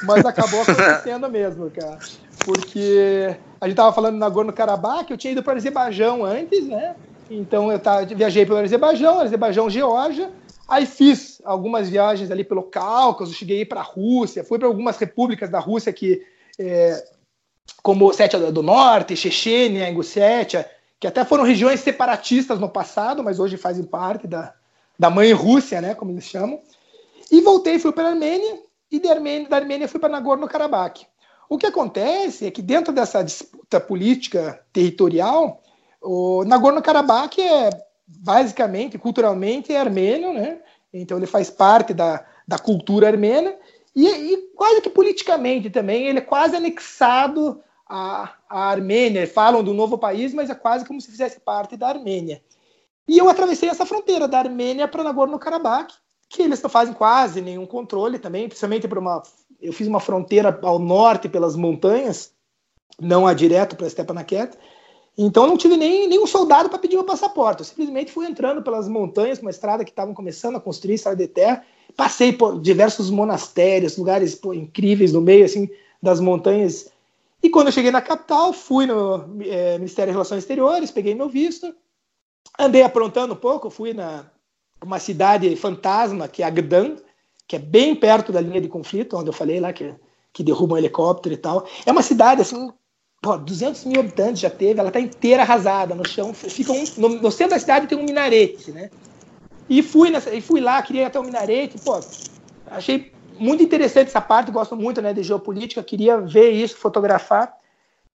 mas 0.04 0.24
acabou 0.24 0.62
acontecendo 0.62 1.28
mesmo, 1.28 1.68
cara. 1.68 1.98
Porque 2.44 3.36
a 3.60 3.64
gente 3.64 3.72
estava 3.72 3.92
falando 3.92 4.18
na 4.18 4.26
Nagorno-Karabakh, 4.26 5.10
eu 5.10 5.18
tinha 5.18 5.32
ido 5.32 5.42
para 5.42 5.56
Azerbaijão 5.56 6.24
antes, 6.24 6.64
né? 6.68 6.94
Então 7.30 7.70
eu 7.72 7.78
tava, 7.78 8.04
viajei 8.06 8.44
pelo 8.44 8.58
Azerbaijão, 8.58 9.20
Azerbaijão, 9.20 9.70
Geórgia. 9.70 10.30
Aí 10.66 10.86
fiz 10.86 11.40
algumas 11.44 11.88
viagens 11.88 12.30
ali 12.30 12.42
pelo 12.42 12.62
Cáucaso, 12.62 13.32
cheguei 13.32 13.64
para 13.64 13.80
a 13.80 13.84
Rússia, 13.84 14.44
fui 14.44 14.58
para 14.58 14.68
algumas 14.68 14.96
repúblicas 14.96 15.50
da 15.50 15.58
Rússia 15.58 15.92
que, 15.92 16.22
é, 16.58 17.04
como 17.82 18.12
Sétia 18.12 18.38
do 18.50 18.62
Norte, 18.62 19.16
Chechênia, 19.16 19.88
Ingussétia, 19.88 20.68
que 20.98 21.06
até 21.06 21.24
foram 21.24 21.44
regiões 21.44 21.80
separatistas 21.80 22.58
no 22.58 22.68
passado, 22.68 23.22
mas 23.22 23.38
hoje 23.38 23.58
fazem 23.58 23.84
parte 23.84 24.26
da, 24.26 24.54
da 24.98 25.10
mãe 25.10 25.32
Rússia, 25.32 25.80
né, 25.82 25.94
como 25.94 26.10
eles 26.10 26.24
chamam. 26.24 26.60
E 27.30 27.40
voltei, 27.42 27.78
fui 27.78 27.92
para 27.92 28.08
a 28.08 28.10
Armênia, 28.10 28.58
e 28.90 28.98
da 28.98 29.10
Armênia, 29.10 29.48
da 29.48 29.56
Armênia 29.56 29.88
fui 29.88 30.00
para 30.00 30.08
Nagorno-Karabakh. 30.08 31.06
O 31.48 31.58
que 31.58 31.66
acontece 31.66 32.46
é 32.46 32.50
que 32.50 32.62
dentro 32.62 32.92
dessa 32.92 33.22
disputa 33.22 33.78
política 33.78 34.64
territorial, 34.72 35.62
o 36.04 36.44
Nagorno-Karabakh 36.44 37.38
é 37.38 37.70
basicamente, 38.06 38.98
culturalmente, 38.98 39.72
é 39.72 39.80
armênio, 39.80 40.32
né? 40.32 40.60
Então 40.92 41.16
ele 41.16 41.26
faz 41.26 41.50
parte 41.50 41.94
da, 41.94 42.24
da 42.46 42.58
cultura 42.58 43.08
armênia 43.08 43.58
e, 43.96 44.06
e 44.06 44.36
quase 44.54 44.80
que 44.80 44.90
politicamente 44.90 45.70
também 45.70 46.06
ele 46.06 46.18
é 46.18 46.22
quase 46.22 46.56
anexado 46.56 47.62
à, 47.88 48.34
à 48.48 48.70
Armênia. 48.70 49.26
Falam 49.26 49.62
do 49.62 49.72
novo 49.72 49.96
país, 49.96 50.34
mas 50.34 50.50
é 50.50 50.54
quase 50.54 50.84
como 50.84 51.00
se 51.00 51.10
fizesse 51.10 51.40
parte 51.40 51.76
da 51.76 51.88
Armênia. 51.88 52.42
E 53.06 53.18
eu 53.18 53.28
atravessei 53.28 53.68
essa 53.68 53.86
fronteira 53.86 54.26
da 54.26 54.38
Armênia 54.38 54.88
para 54.88 55.04
Nagorno-Karabakh, 55.04 55.92
que 56.28 56.42
eles 56.42 56.60
não 56.60 56.70
fazem 56.70 56.94
quase 56.94 57.40
nenhum 57.40 57.66
controle 57.66 58.18
também, 58.18 58.48
principalmente 58.48 58.88
por 58.88 58.98
uma. 58.98 59.22
Eu 59.60 59.72
fiz 59.72 59.86
uma 59.86 60.00
fronteira 60.00 60.58
ao 60.62 60.78
norte 60.78 61.28
pelas 61.28 61.54
montanhas, 61.56 62.32
não 63.00 63.26
a 63.26 63.32
direto 63.32 63.76
para 63.76 63.88
Stepanakert, 63.88 64.56
então 65.16 65.46
não 65.46 65.56
tive 65.56 65.76
nem 65.76 66.08
nenhum 66.08 66.26
soldado 66.26 66.68
para 66.68 66.78
pedir 66.78 66.96
meu 66.96 67.04
passaporte. 67.04 67.60
Eu 67.60 67.64
simplesmente 67.64 68.10
fui 68.10 68.26
entrando 68.26 68.62
pelas 68.62 68.88
montanhas, 68.88 69.38
uma 69.38 69.50
estrada 69.50 69.84
que 69.84 69.90
estavam 69.90 70.12
começando 70.12 70.56
a 70.56 70.60
construir, 70.60 70.94
estrada 70.94 71.16
de 71.16 71.28
terra. 71.28 71.64
Passei 71.96 72.32
por 72.32 72.60
diversos 72.60 73.10
monastérios, 73.10 73.96
lugares 73.96 74.34
pô, 74.34 74.52
incríveis 74.52 75.12
no 75.12 75.20
meio 75.20 75.44
assim 75.44 75.68
das 76.02 76.18
montanhas. 76.18 76.90
E 77.42 77.48
quando 77.48 77.68
eu 77.68 77.72
cheguei 77.72 77.90
na 77.90 78.02
capital, 78.02 78.52
fui 78.52 78.86
no 78.86 79.24
é, 79.42 79.78
Ministério 79.78 80.10
de 80.10 80.14
Relações 80.14 80.38
Exteriores, 80.38 80.90
peguei 80.90 81.14
meu 81.14 81.28
visto, 81.28 81.72
andei 82.58 82.82
aprontando 82.82 83.34
um 83.34 83.36
pouco, 83.36 83.70
fui 83.70 83.92
na 83.92 84.26
uma 84.82 84.98
cidade 84.98 85.54
fantasma 85.56 86.28
que 86.28 86.42
é 86.42 86.46
Agdan, 86.46 86.96
que 87.46 87.56
é 87.56 87.58
bem 87.58 87.94
perto 87.94 88.32
da 88.32 88.40
linha 88.40 88.60
de 88.60 88.68
conflito, 88.68 89.16
onde 89.16 89.28
eu 89.28 89.32
falei 89.32 89.60
lá 89.60 89.72
que 89.72 89.94
que 90.34 90.42
derruba 90.42 90.74
um 90.74 90.78
helicóptero 90.78 91.32
e 91.32 91.38
tal. 91.38 91.66
É 91.86 91.92
uma 91.92 92.02
cidade 92.02 92.42
assim 92.42 92.70
pô, 93.24 93.38
200 93.38 93.86
mil 93.86 94.00
habitantes 94.00 94.42
já 94.42 94.50
teve, 94.50 94.78
ela 94.78 94.90
está 94.90 95.00
inteira 95.00 95.42
arrasada 95.42 95.94
no 95.94 96.06
chão. 96.06 96.34
Fica 96.34 96.72
um, 96.72 96.84
no, 96.98 97.08
no, 97.08 97.30
centro 97.30 97.54
da 97.54 97.58
cidade 97.58 97.86
tem 97.86 97.96
um 97.96 98.04
minarete, 98.04 98.70
né? 98.70 98.90
E 99.66 99.82
fui, 99.82 100.10
nessa, 100.10 100.34
e 100.34 100.42
fui 100.42 100.60
lá, 100.60 100.82
queria 100.82 101.06
até 101.06 101.18
o 101.18 101.24
minarete, 101.24 101.78
pô, 101.78 101.98
achei 102.66 103.12
muito 103.38 103.62
interessante 103.62 104.08
essa 104.08 104.20
parte, 104.20 104.52
gosto 104.52 104.76
muito 104.76 105.00
né, 105.00 105.14
de 105.14 105.22
geopolítica, 105.22 105.82
queria 105.82 106.18
ver 106.18 106.50
isso, 106.50 106.76
fotografar. 106.76 107.56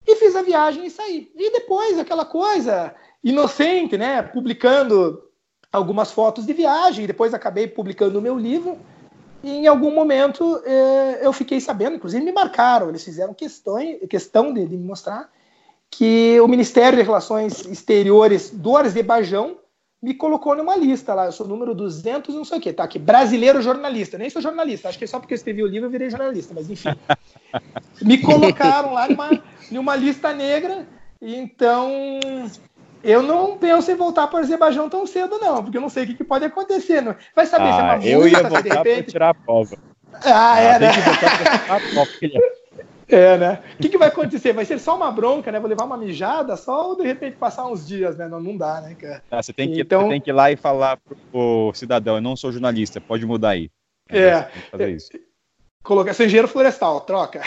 E 0.06 0.17
fiz 0.17 0.36
a 0.36 0.41
viagem 0.41 0.86
e 0.86 0.89
saí. 0.89 1.32
E 1.34 1.52
depois, 1.54 1.98
aquela 1.98 2.26
coisa 2.26 2.93
inocente, 3.24 3.98
né? 3.98 4.22
Publicando 4.22 5.24
algumas 5.72 6.12
fotos 6.12 6.46
de 6.46 6.52
viagem, 6.52 7.08
depois 7.08 7.34
acabei 7.34 7.65
publicando 7.65 8.20
o 8.20 8.22
meu 8.22 8.38
livro. 8.38 8.78
E 9.43 9.50
em 9.50 9.67
algum 9.67 9.93
momento 9.93 10.62
eh, 10.65 11.19
eu 11.21 11.32
fiquei 11.32 11.62
sabendo, 11.62 11.95
inclusive 11.95 12.23
me 12.23 12.32
marcaram, 12.32 12.89
eles 12.89 13.04
fizeram 13.04 13.34
questão, 13.34 13.76
questão 14.10 14.54
de, 14.54 14.65
de 14.65 14.76
me 14.76 14.84
mostrar 14.84 15.30
que 15.89 16.39
o 16.41 16.47
Ministério 16.47 16.97
de 16.97 17.04
Relações 17.04 17.65
Exteriores 17.65 18.50
do 18.50 18.76
Azerbaijão 18.76 19.58
me 20.02 20.13
colocou 20.13 20.56
numa 20.56 20.76
lista 20.76 21.13
lá, 21.13 21.26
eu 21.26 21.32
sou 21.32 21.47
número 21.47 21.73
200 21.73 22.36
não 22.36 22.45
sei 22.45 22.60
o 22.60 22.62
que, 22.62 22.71
tá 22.71 22.84
aqui, 22.84 23.00
brasileiro 23.00 23.62
jornalista, 23.62 24.17
nem 24.17 24.30
sou 24.30 24.41
jornalista, 24.41 24.89
acho 24.89 24.97
que 24.97 25.06
é 25.06 25.08
só 25.08 25.19
porque 25.19 25.34
eu 25.34 25.38
escrevi 25.38 25.63
o 25.63 25.67
livro 25.67 25.88
eu 25.88 25.91
virei 25.91 26.10
jornalista, 26.10 26.54
mas 26.54 26.69
enfim. 26.69 26.89
me 28.02 28.19
colocaram 28.19 28.93
lá 28.93 29.08
numa, 29.08 29.43
numa 29.71 29.95
lista 29.95 30.34
negra, 30.34 30.88
então 31.19 32.19
eu 33.03 33.21
não 33.21 33.57
penso 33.57 33.91
em 33.91 33.95
voltar 33.95 34.27
para 34.27 34.38
o 34.38 34.43
Azerbaijão 34.43 34.89
tão 34.89 35.05
cedo, 35.05 35.38
não, 35.39 35.63
porque 35.63 35.77
eu 35.77 35.81
não 35.81 35.89
sei 35.89 36.03
o 36.03 36.07
que, 36.07 36.15
que 36.15 36.23
pode 36.23 36.45
acontecer. 36.45 37.01
Não. 37.01 37.15
Vai 37.36 37.45
saber 37.45 37.69
ah, 37.69 37.73
se 37.73 37.79
é 37.79 37.83
uma 37.83 37.93
multa, 37.93 38.07
eu 38.07 38.27
ia 38.27 38.43
voltar 38.43 38.83
para 38.83 39.03
tirar 39.03 39.29
a 39.29 39.33
prova. 39.33 39.77
Ah, 40.13 40.53
ah 40.53 40.60
é, 40.60 40.79
né? 40.79 40.91
Tem 40.91 41.01
que 41.01 41.10
voltar 41.10 41.38
para 41.38 41.60
tirar 41.60 41.75
a 41.75 41.79
prova. 41.79 42.07
É, 43.10 43.38
né? 43.38 43.60
O 43.75 43.81
que, 43.81 43.88
que, 43.88 43.97
vai 43.97 44.10
acontecer? 44.10 44.51
Vai 44.51 44.65
ser 44.65 44.79
só 44.79 44.97
uma 44.97 45.10
bronca, 45.10 45.49
né? 45.49 45.60
Vou 45.62 45.69
levar 45.69 45.86
uma 45.86 45.97
mijada 45.97 46.57
só 46.57 46.89
ou 46.89 46.97
de 46.97 47.03
repente 47.03 47.38
passar 47.38 47.65
uns 47.65 47.88
dias, 47.88 48.17
né? 48.17 48.27
Não, 48.27 48.41
não 48.41 48.57
dá, 48.57 48.81
né, 48.81 48.95
cara? 48.95 49.23
Ah, 49.31 49.41
você, 49.41 49.53
tem 49.53 49.71
que, 49.71 49.79
então... 49.79 50.01
você 50.01 50.10
tem 50.10 50.21
que 50.21 50.29
ir 50.29 50.33
lá 50.33 50.51
e 50.51 50.57
falar 50.57 50.99
pro 51.31 51.71
cidadão, 51.73 52.15
eu 52.15 52.21
não 52.21 52.36
sou 52.36 52.51
jornalista, 52.51 52.99
pode 52.99 53.25
mudar 53.25 53.51
aí. 53.51 53.71
É. 54.10 54.41
Fazer 54.69 54.89
isso. 54.89 55.10
Colocar, 55.83 56.13
sou 56.13 56.25
engenheiro 56.25 56.49
florestal, 56.49 56.99
troca. 57.01 57.41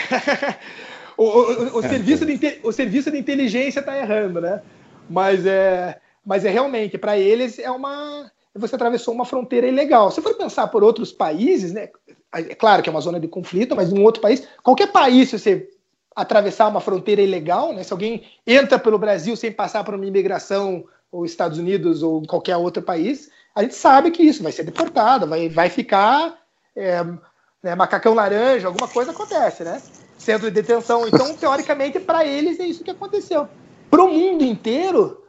o, 1.15 1.23
o, 1.25 1.77
o, 1.77 1.85
é, 1.85 1.89
serviço 1.89 2.25
de, 2.25 2.59
o 2.63 2.71
serviço 2.71 3.11
de 3.11 3.19
inteligência 3.19 3.81
está 3.81 3.95
errando, 3.95 4.41
né? 4.41 4.63
Mas 5.11 5.45
é, 5.45 5.99
mas 6.25 6.45
é 6.45 6.49
realmente, 6.49 6.97
para 6.97 7.17
eles, 7.17 7.59
é 7.59 7.69
uma. 7.69 8.31
Você 8.55 8.75
atravessou 8.75 9.13
uma 9.13 9.25
fronteira 9.25 9.67
ilegal. 9.67 10.11
Se 10.11 10.21
for 10.21 10.35
pensar 10.35 10.67
por 10.67 10.83
outros 10.83 11.11
países, 11.11 11.73
né? 11.73 11.89
É 12.33 12.55
claro 12.55 12.81
que 12.81 12.89
é 12.89 12.91
uma 12.91 13.01
zona 13.01 13.19
de 13.19 13.27
conflito, 13.27 13.75
mas 13.75 13.91
em 13.91 13.99
outro 13.99 14.21
país, 14.21 14.47
qualquer 14.63 14.91
país, 14.91 15.29
se 15.29 15.39
você 15.39 15.69
atravessar 16.15 16.67
uma 16.67 16.79
fronteira 16.79 17.21
ilegal, 17.21 17.73
né? 17.73 17.83
Se 17.83 17.91
alguém 17.91 18.23
entra 18.45 18.77
pelo 18.77 18.97
Brasil 18.97 19.35
sem 19.35 19.51
passar 19.51 19.83
por 19.83 19.95
uma 19.95 20.05
imigração 20.05 20.85
ou 21.11 21.25
Estados 21.25 21.57
Unidos 21.57 22.03
ou 22.03 22.21
qualquer 22.25 22.55
outro 22.55 22.81
país, 22.81 23.29
a 23.53 23.63
gente 23.63 23.75
sabe 23.75 24.11
que 24.11 24.23
isso 24.23 24.43
vai 24.43 24.51
ser 24.51 24.63
deportado, 24.63 25.27
vai, 25.27 25.49
vai 25.49 25.69
ficar 25.69 26.37
é, 26.75 27.03
né, 27.61 27.75
macacão 27.75 28.13
laranja, 28.13 28.67
alguma 28.67 28.87
coisa 28.87 29.11
acontece, 29.11 29.63
né? 29.63 29.81
Centro 30.17 30.49
de 30.49 30.61
detenção. 30.61 31.07
Então, 31.07 31.35
teoricamente, 31.35 31.99
para 31.99 32.25
eles 32.25 32.59
é 32.59 32.65
isso 32.65 32.83
que 32.83 32.91
aconteceu. 32.91 33.47
Para 33.91 34.03
o 34.03 34.07
mundo 34.11 34.43
inteiro, 34.43 35.21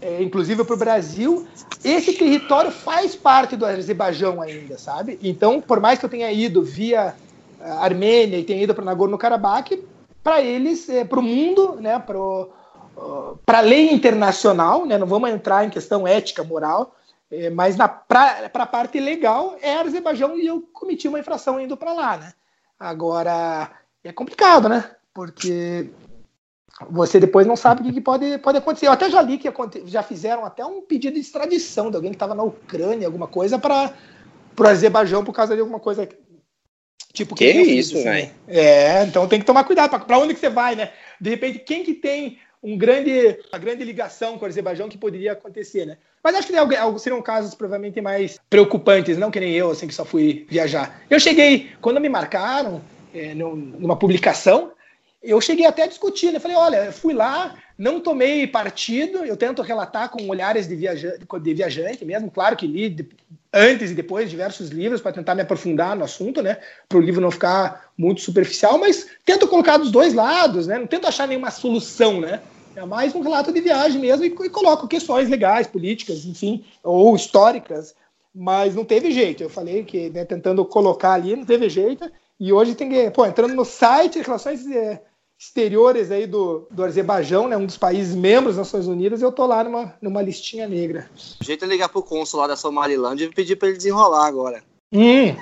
é, 0.00 0.22
inclusive 0.22 0.64
para 0.64 0.74
o 0.74 0.78
Brasil, 0.78 1.46
esse 1.84 2.14
território 2.14 2.72
faz 2.72 3.14
parte 3.14 3.56
do 3.56 3.66
Azerbaijão 3.66 4.40
ainda, 4.40 4.78
sabe? 4.78 5.18
Então, 5.22 5.60
por 5.60 5.80
mais 5.80 5.98
que 5.98 6.06
eu 6.06 6.08
tenha 6.08 6.32
ido 6.32 6.62
via 6.62 7.14
eh, 7.60 7.70
Armênia 7.70 8.38
e 8.38 8.44
tenha 8.44 8.62
ido 8.62 8.74
para 8.74 8.84
Nagorno-Karabakh, 8.84 9.78
para 10.22 10.40
eles, 10.40 10.88
é, 10.88 11.04
para 11.04 11.20
o 11.20 11.22
mundo, 11.22 11.76
né, 11.78 11.98
para 11.98 13.58
a 13.58 13.62
lei 13.62 13.92
internacional, 13.92 14.86
né, 14.86 14.98
não 14.98 15.06
vamos 15.06 15.30
entrar 15.30 15.64
em 15.64 15.70
questão 15.70 16.08
ética, 16.08 16.42
moral, 16.42 16.96
é, 17.30 17.50
mas 17.50 17.76
para 17.76 18.50
a 18.52 18.66
parte 18.66 18.98
legal 18.98 19.56
é 19.60 19.74
Azerbaijão 19.74 20.38
e 20.38 20.46
eu 20.46 20.62
cometi 20.72 21.06
uma 21.06 21.20
infração 21.20 21.60
indo 21.60 21.76
para 21.76 21.92
lá, 21.92 22.16
né? 22.16 22.32
Agora, 22.78 23.70
é 24.02 24.12
complicado, 24.12 24.68
né? 24.68 24.90
Porque 25.12 25.90
você 26.90 27.18
depois 27.18 27.46
não 27.46 27.56
sabe 27.56 27.88
o 27.88 27.92
que, 27.92 28.00
pode, 28.00 28.38
pode 28.38 28.58
acontecer. 28.58 28.86
Eu 28.86 28.92
até 28.92 29.08
já 29.08 29.22
li 29.22 29.38
que 29.38 29.50
já 29.86 30.02
fizeram 30.02 30.44
até 30.44 30.64
um 30.64 30.82
pedido 30.82 31.14
de 31.14 31.20
extradição 31.20 31.90
de 31.90 31.96
alguém 31.96 32.10
que 32.10 32.16
estava 32.16 32.34
na 32.34 32.42
Ucrânia, 32.42 33.06
alguma 33.06 33.26
coisa, 33.26 33.58
para 33.58 33.92
o 34.58 34.66
Azerbaijão 34.66 35.24
por 35.24 35.32
causa 35.32 35.54
de 35.54 35.60
alguma 35.60 35.80
coisa. 35.80 36.06
Tipo, 37.12 37.34
que, 37.34 37.50
que 37.50 37.60
isso, 37.60 37.94
velho? 37.94 38.26
Assim, 38.26 38.32
é, 38.46 39.02
então 39.04 39.26
tem 39.26 39.40
que 39.40 39.46
tomar 39.46 39.64
cuidado. 39.64 39.98
Para 39.98 40.18
onde 40.18 40.34
que 40.34 40.40
você 40.40 40.50
vai, 40.50 40.76
né? 40.76 40.92
De 41.18 41.30
repente, 41.30 41.60
quem 41.60 41.82
que 41.82 41.94
tem 41.94 42.38
um 42.62 42.76
grande, 42.76 43.38
uma 43.50 43.58
grande 43.58 43.82
ligação 43.82 44.38
com 44.38 44.44
o 44.44 44.48
Azerbaijão 44.48 44.88
que 44.88 44.98
poderia 44.98 45.32
acontecer, 45.32 45.86
né? 45.86 45.96
Mas 46.22 46.34
acho 46.34 46.48
que 46.48 46.98
seriam 46.98 47.22
casos 47.22 47.54
provavelmente 47.54 48.00
mais 48.02 48.38
preocupantes, 48.50 49.16
não 49.16 49.30
que 49.30 49.40
nem 49.40 49.52
eu, 49.52 49.70
assim, 49.70 49.86
que 49.86 49.94
só 49.94 50.04
fui 50.04 50.44
viajar. 50.50 51.00
Eu 51.08 51.20
cheguei, 51.20 51.70
quando 51.80 52.00
me 52.00 52.08
marcaram, 52.08 52.82
é, 53.14 53.32
numa 53.34 53.96
publicação, 53.96 54.72
eu 55.22 55.40
cheguei 55.40 55.66
até 55.66 55.82
a 55.84 55.86
discutir, 55.86 56.32
né? 56.32 56.38
Falei, 56.38 56.56
olha, 56.56 56.92
fui 56.92 57.12
lá, 57.12 57.56
não 57.76 58.00
tomei 58.00 58.46
partido, 58.46 59.24
eu 59.24 59.36
tento 59.36 59.62
relatar 59.62 60.08
com 60.08 60.28
olhares 60.28 60.68
de, 60.68 60.76
viaja 60.76 61.18
de 61.18 61.54
viajante 61.54 62.04
mesmo, 62.04 62.30
claro 62.30 62.56
que 62.56 62.66
li 62.66 63.08
antes 63.52 63.90
e 63.90 63.94
depois 63.94 64.30
diversos 64.30 64.68
livros 64.68 65.00
para 65.00 65.12
tentar 65.12 65.34
me 65.34 65.42
aprofundar 65.42 65.96
no 65.96 66.04
assunto, 66.04 66.42
né? 66.42 66.58
Para 66.88 66.98
o 66.98 67.00
livro 67.00 67.20
não 67.20 67.30
ficar 67.30 67.90
muito 67.96 68.20
superficial, 68.20 68.78
mas 68.78 69.06
tento 69.24 69.48
colocar 69.48 69.78
dos 69.78 69.90
dois 69.90 70.14
lados, 70.14 70.66
né? 70.66 70.78
Não 70.78 70.86
tento 70.86 71.06
achar 71.06 71.26
nenhuma 71.26 71.50
solução, 71.50 72.20
né? 72.20 72.40
É 72.74 72.84
mais 72.84 73.14
um 73.14 73.22
relato 73.22 73.50
de 73.52 73.60
viagem 73.60 74.00
mesmo 74.00 74.24
e, 74.24 74.28
e 74.28 74.50
coloco 74.50 74.86
questões 74.86 75.30
legais, 75.30 75.66
políticas, 75.66 76.26
enfim, 76.26 76.62
ou 76.84 77.16
históricas, 77.16 77.94
mas 78.34 78.74
não 78.74 78.84
teve 78.84 79.10
jeito. 79.10 79.42
Eu 79.42 79.48
falei 79.48 79.82
que, 79.82 80.10
né, 80.10 80.26
tentando 80.26 80.62
colocar 80.66 81.14
ali, 81.14 81.34
não 81.34 81.46
teve 81.46 81.70
jeito. 81.70 82.04
E 82.38 82.52
hoje 82.52 82.74
tem 82.74 82.88
que, 82.88 83.10
pô, 83.10 83.24
entrando 83.24 83.54
no 83.54 83.64
site, 83.64 84.20
relações 84.20 84.66
é, 84.66 85.02
exteriores 85.38 86.10
aí 86.10 86.26
do, 86.26 86.66
do 86.70 86.84
Azerbaijão, 86.84 87.48
né, 87.48 87.56
um 87.56 87.66
dos 87.66 87.76
países 87.76 88.14
membros 88.14 88.56
das 88.56 88.66
Nações 88.66 88.86
Unidas, 88.86 89.22
eu 89.22 89.32
tô 89.32 89.46
lá 89.46 89.62
numa, 89.64 89.94
numa 90.00 90.22
listinha 90.22 90.68
negra. 90.68 91.08
O 91.40 91.44
jeito 91.44 91.64
é 91.64 91.68
ligar 91.68 91.88
pro 91.88 92.02
cônsul 92.02 92.40
lá 92.40 92.46
da 92.46 92.56
Somalilândia 92.56 93.24
e 93.24 93.30
pedir 93.30 93.56
para 93.56 93.68
ele 93.68 93.76
desenrolar 93.76 94.26
agora. 94.26 94.62
Hum, 94.92 95.36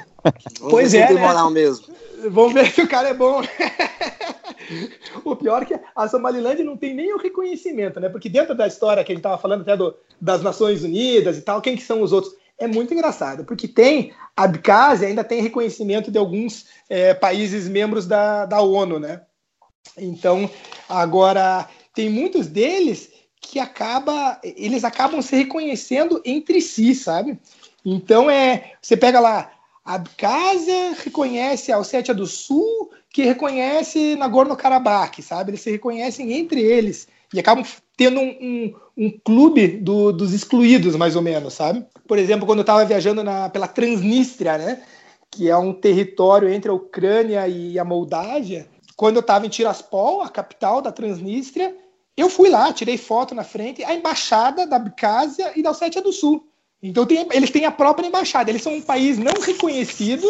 pois 0.70 0.94
é, 0.94 1.12
né? 1.12 1.50
mesmo. 1.50 1.94
Vamos 2.30 2.54
ver 2.54 2.70
se 2.70 2.80
o 2.80 2.88
cara 2.88 3.08
é 3.08 3.14
bom. 3.14 3.42
o 5.24 5.36
pior 5.36 5.62
é 5.62 5.66
que 5.66 5.78
a 5.94 6.08
Somalilândia 6.08 6.64
não 6.64 6.76
tem 6.76 6.94
nem 6.94 7.12
o 7.12 7.18
reconhecimento, 7.18 8.00
né? 8.00 8.08
Porque 8.08 8.28
dentro 8.28 8.54
da 8.54 8.66
história 8.66 9.04
que 9.04 9.12
a 9.12 9.14
gente 9.14 9.20
estava 9.20 9.40
falando 9.40 9.60
até 9.60 9.76
do, 9.76 9.94
das 10.20 10.42
Nações 10.42 10.82
Unidas 10.82 11.36
e 11.36 11.42
tal, 11.42 11.60
quem 11.60 11.76
que 11.76 11.82
são 11.82 12.02
os 12.02 12.12
outros? 12.12 12.34
É 12.58 12.66
muito 12.66 12.94
engraçado, 12.94 13.44
porque 13.44 13.66
tem 13.66 14.12
a 14.36 14.44
Abkhazia 14.44 15.08
ainda 15.08 15.22
tem 15.22 15.42
reconhecimento 15.42 16.10
de 16.10 16.18
alguns 16.18 16.66
é, 16.88 17.14
países 17.14 17.68
membros 17.68 18.06
da, 18.06 18.46
da 18.46 18.60
ONU, 18.60 18.98
né? 18.98 19.22
Então, 19.96 20.50
agora, 20.88 21.68
tem 21.94 22.08
muitos 22.08 22.46
deles 22.46 23.12
que 23.40 23.58
acaba, 23.58 24.40
eles 24.42 24.82
acabam 24.82 25.20
se 25.22 25.36
reconhecendo 25.36 26.20
entre 26.24 26.60
si, 26.60 26.94
sabe? 26.94 27.38
Então, 27.84 28.30
é, 28.30 28.72
você 28.80 28.96
pega 28.96 29.20
lá, 29.20 29.52
a 29.84 29.94
Abkhazia 29.94 30.96
reconhece 31.04 31.70
a 31.70 31.78
Ossétia 31.78 32.14
do 32.14 32.26
Sul, 32.26 32.90
que 33.10 33.22
reconhece 33.22 34.16
Nagorno-Karabakh, 34.16 35.22
sabe? 35.22 35.50
Eles 35.50 35.60
se 35.60 35.70
reconhecem 35.70 36.32
entre 36.32 36.60
eles 36.60 37.06
e 37.32 37.40
acabam 37.40 37.64
tendo 37.96 38.20
um, 38.20 38.28
um, 38.40 38.74
um 38.96 39.18
clube 39.24 39.68
do, 39.68 40.12
dos 40.12 40.32
excluídos, 40.32 40.96
mais 40.96 41.16
ou 41.16 41.22
menos, 41.22 41.54
sabe? 41.54 41.84
Por 42.06 42.18
exemplo, 42.18 42.46
quando 42.46 42.58
eu 42.58 42.64
estava 42.64 42.84
viajando 42.84 43.22
na, 43.22 43.48
pela 43.48 43.68
Transnistria, 43.68 44.58
né? 44.58 44.82
Que 45.30 45.48
é 45.48 45.56
um 45.56 45.72
território 45.72 46.48
entre 46.48 46.70
a 46.70 46.74
Ucrânia 46.74 47.46
e 47.48 47.78
a 47.78 47.84
Moldávia, 47.84 48.66
quando 48.96 49.16
eu 49.16 49.20
estava 49.20 49.46
em 49.46 49.48
Tiraspol, 49.48 50.22
a 50.22 50.28
capital 50.28 50.80
da 50.80 50.92
Transnistria, 50.92 51.76
eu 52.16 52.28
fui 52.28 52.48
lá, 52.48 52.72
tirei 52.72 52.96
foto 52.96 53.34
na 53.34 53.42
frente, 53.42 53.82
a 53.82 53.94
embaixada 53.94 54.66
da 54.66 54.76
Abkhazia 54.76 55.52
e 55.56 55.62
da 55.62 55.70
Ossétia 55.70 56.00
do 56.00 56.12
Sul. 56.12 56.46
Então 56.80 57.06
tem, 57.06 57.26
eles 57.32 57.50
têm 57.50 57.64
a 57.64 57.70
própria 57.70 58.06
embaixada, 58.06 58.50
eles 58.50 58.62
são 58.62 58.74
um 58.74 58.82
país 58.82 59.18
não 59.18 59.40
reconhecido 59.40 60.26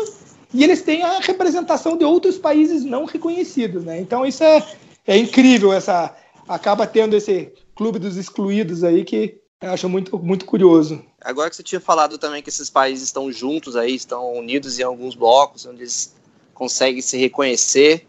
e 0.52 0.62
eles 0.62 0.82
têm 0.82 1.02
a 1.02 1.18
representação 1.18 1.96
de 1.96 2.04
outros 2.04 2.38
países 2.38 2.84
não 2.84 3.04
reconhecidos, 3.04 3.84
né? 3.84 4.00
Então 4.00 4.24
isso 4.24 4.44
é, 4.44 4.64
é 5.06 5.16
incrível, 5.18 5.72
essa 5.72 6.14
acaba 6.48 6.86
tendo 6.86 7.16
esse 7.16 7.52
clube 7.74 7.98
dos 7.98 8.16
excluídos 8.16 8.84
aí 8.84 9.04
que 9.04 9.38
eu 9.60 9.70
acho 9.70 9.88
muito, 9.88 10.18
muito 10.18 10.44
curioso. 10.44 11.02
Agora 11.20 11.48
que 11.48 11.56
você 11.56 11.62
tinha 11.62 11.80
falado 11.80 12.18
também 12.18 12.42
que 12.42 12.50
esses 12.50 12.68
países 12.68 13.04
estão 13.04 13.32
juntos 13.32 13.76
aí, 13.76 13.94
estão 13.94 14.34
unidos 14.34 14.78
em 14.78 14.82
alguns 14.82 15.14
blocos, 15.14 15.64
onde 15.64 15.82
eles 15.82 16.14
conseguem 16.52 17.00
se 17.00 17.16
reconhecer, 17.16 18.06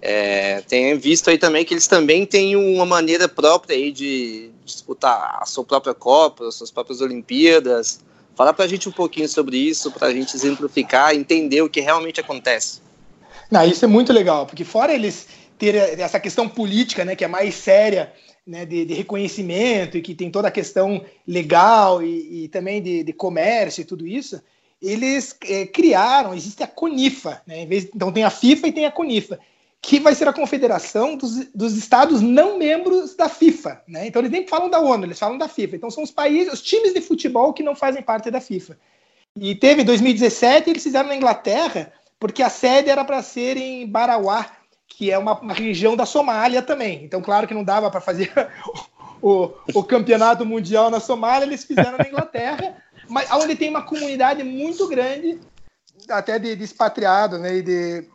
é, 0.00 0.60
tem 0.62 0.96
visto 0.96 1.28
aí 1.28 1.38
também 1.38 1.64
que 1.64 1.74
eles 1.74 1.86
também 1.86 2.24
têm 2.24 2.54
uma 2.54 2.86
maneira 2.86 3.28
própria 3.28 3.74
aí 3.76 3.90
de 3.90 4.50
disputar 4.64 5.38
a 5.40 5.46
sua 5.46 5.64
própria 5.64 5.94
Copa, 5.94 6.46
as 6.46 6.54
suas 6.54 6.70
próprias 6.70 7.00
Olimpíadas. 7.00 8.00
Fala 8.36 8.52
para 8.52 8.64
a 8.64 8.68
gente 8.68 8.88
um 8.88 8.92
pouquinho 8.92 9.28
sobre 9.28 9.56
isso, 9.56 9.90
para 9.90 10.08
a 10.08 10.12
gente 10.12 10.36
exemplificar, 10.36 11.14
entender 11.14 11.62
o 11.62 11.68
que 11.68 11.80
realmente 11.80 12.20
acontece. 12.20 12.80
Não, 13.50 13.64
isso 13.64 13.84
é 13.84 13.88
muito 13.88 14.12
legal, 14.12 14.46
porque 14.46 14.62
fora 14.62 14.94
eles 14.94 15.26
terem 15.58 15.80
essa 16.02 16.20
questão 16.20 16.48
política, 16.48 17.04
né, 17.04 17.16
que 17.16 17.24
é 17.24 17.28
mais 17.28 17.54
séria, 17.54 18.12
né, 18.46 18.64
de, 18.64 18.84
de 18.84 18.94
reconhecimento 18.94 19.98
e 19.98 20.02
que 20.02 20.14
tem 20.14 20.30
toda 20.30 20.48
a 20.48 20.52
questão 20.52 21.04
legal 21.26 22.02
e, 22.02 22.44
e 22.44 22.48
também 22.48 22.80
de, 22.80 23.02
de, 23.02 23.12
comércio 23.12 23.82
e 23.82 23.84
tudo 23.84 24.06
isso, 24.06 24.40
eles 24.80 25.36
é, 25.44 25.66
criaram, 25.66 26.34
existe 26.34 26.62
a 26.62 26.66
CONIFA, 26.66 27.42
né, 27.46 27.66
vez, 27.66 27.88
então 27.94 28.12
tem 28.12 28.24
a 28.24 28.30
FIFA 28.30 28.68
e 28.68 28.72
tem 28.72 28.86
a 28.86 28.92
CONIFA 28.92 29.38
que 29.80 30.00
vai 30.00 30.14
ser 30.14 30.26
a 30.28 30.32
confederação 30.32 31.16
dos, 31.16 31.46
dos 31.54 31.76
estados 31.76 32.20
não 32.20 32.58
membros 32.58 33.14
da 33.14 33.28
FIFA. 33.28 33.82
Né? 33.86 34.06
Então 34.06 34.20
eles 34.20 34.32
nem 34.32 34.46
falam 34.46 34.68
da 34.68 34.80
ONU, 34.80 35.04
eles 35.04 35.18
falam 35.18 35.38
da 35.38 35.48
FIFA. 35.48 35.76
Então 35.76 35.90
são 35.90 36.02
os 36.02 36.10
países, 36.10 36.52
os 36.52 36.62
times 36.62 36.92
de 36.92 37.00
futebol 37.00 37.52
que 37.52 37.62
não 37.62 37.74
fazem 37.74 38.02
parte 38.02 38.30
da 38.30 38.40
FIFA. 38.40 38.76
E 39.36 39.54
teve 39.54 39.82
em 39.82 39.84
2017, 39.84 40.68
eles 40.68 40.82
fizeram 40.82 41.08
na 41.08 41.16
Inglaterra, 41.16 41.92
porque 42.18 42.42
a 42.42 42.50
sede 42.50 42.90
era 42.90 43.04
para 43.04 43.22
ser 43.22 43.56
em 43.56 43.86
Barawá, 43.86 44.50
que 44.88 45.10
é 45.10 45.18
uma, 45.18 45.38
região 45.52 45.94
da 45.94 46.06
Somália 46.06 46.62
também. 46.62 47.04
Então, 47.04 47.20
claro 47.20 47.46
que 47.46 47.54
não 47.54 47.62
dava 47.62 47.90
para 47.90 48.00
fazer 48.00 48.32
o, 49.22 49.50
o, 49.74 49.84
campeonato 49.84 50.44
mundial 50.44 50.90
na 50.90 50.98
Somália, 50.98 51.44
eles 51.46 51.64
fizeram 51.64 51.98
na 51.98 52.08
Inglaterra, 52.08 52.76
mas 53.08 53.30
onde 53.30 53.54
tem 53.54 53.68
uma 53.68 53.82
comunidade 53.82 54.42
muito 54.42 54.88
grande, 54.88 55.38
até 56.08 56.38
de, 56.38 56.56
de 56.56 56.64
expatriados, 56.64 57.38
né, 57.38 57.60
de 57.60 58.08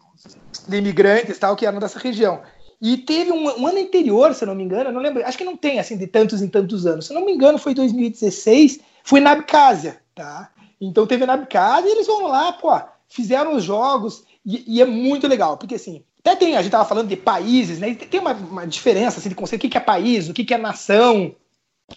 de 0.67 0.77
imigrantes 0.77 1.37
tal 1.37 1.55
que 1.55 1.65
eram 1.65 1.79
dessa 1.79 1.99
região. 1.99 2.41
E 2.81 2.97
teve 2.97 3.31
um, 3.31 3.61
um, 3.61 3.67
ano 3.67 3.79
anterior, 3.79 4.33
se 4.33 4.43
eu 4.43 4.47
não 4.47 4.55
me 4.55 4.63
engano, 4.63 4.91
não 4.91 5.01
lembro, 5.01 5.25
acho 5.25 5.37
que 5.37 5.43
não 5.43 5.55
tem 5.55 5.79
assim 5.79 5.97
de 5.97 6.05
tantos 6.05 6.41
em 6.41 6.47
tantos 6.47 6.85
anos. 6.85 7.05
Se 7.05 7.13
eu 7.13 7.19
não 7.19 7.25
me 7.25 7.33
engano, 7.33 7.57
foi 7.57 7.73
2016, 7.73 8.79
foi 9.03 9.19
na 9.19 9.31
Abkhazia, 9.31 9.97
tá? 10.13 10.49
Então 10.81 11.07
teve 11.07 11.25
na 11.25 11.33
Abkhazia 11.33 11.89
e 11.89 11.93
eles 11.93 12.07
vão 12.07 12.27
lá, 12.27 12.51
pô, 12.51 12.69
fizeram 13.07 13.55
os 13.55 13.63
jogos 13.63 14.23
e, 14.45 14.75
e, 14.75 14.81
é 14.81 14.85
muito 14.85 15.27
legal, 15.27 15.55
porque 15.55 15.75
assim, 15.75 16.03
até 16.25 16.37
tem, 16.37 16.53
a 16.53 16.59
gente 16.59 16.67
estava 16.67 16.85
falando 16.85 17.09
de 17.09 17.17
países, 17.17 17.79
né? 17.79 17.93
Tem 17.95 18.19
uma, 18.19 18.31
uma 18.31 18.65
diferença 18.65 19.19
assim, 19.19 19.27
de 19.27 19.35
conceito, 19.35 19.67
o 19.67 19.69
que 19.69 19.77
é 19.77 19.81
país, 19.81 20.29
o 20.29 20.33
que 20.33 20.53
é 20.53 20.57
nação, 20.57 21.35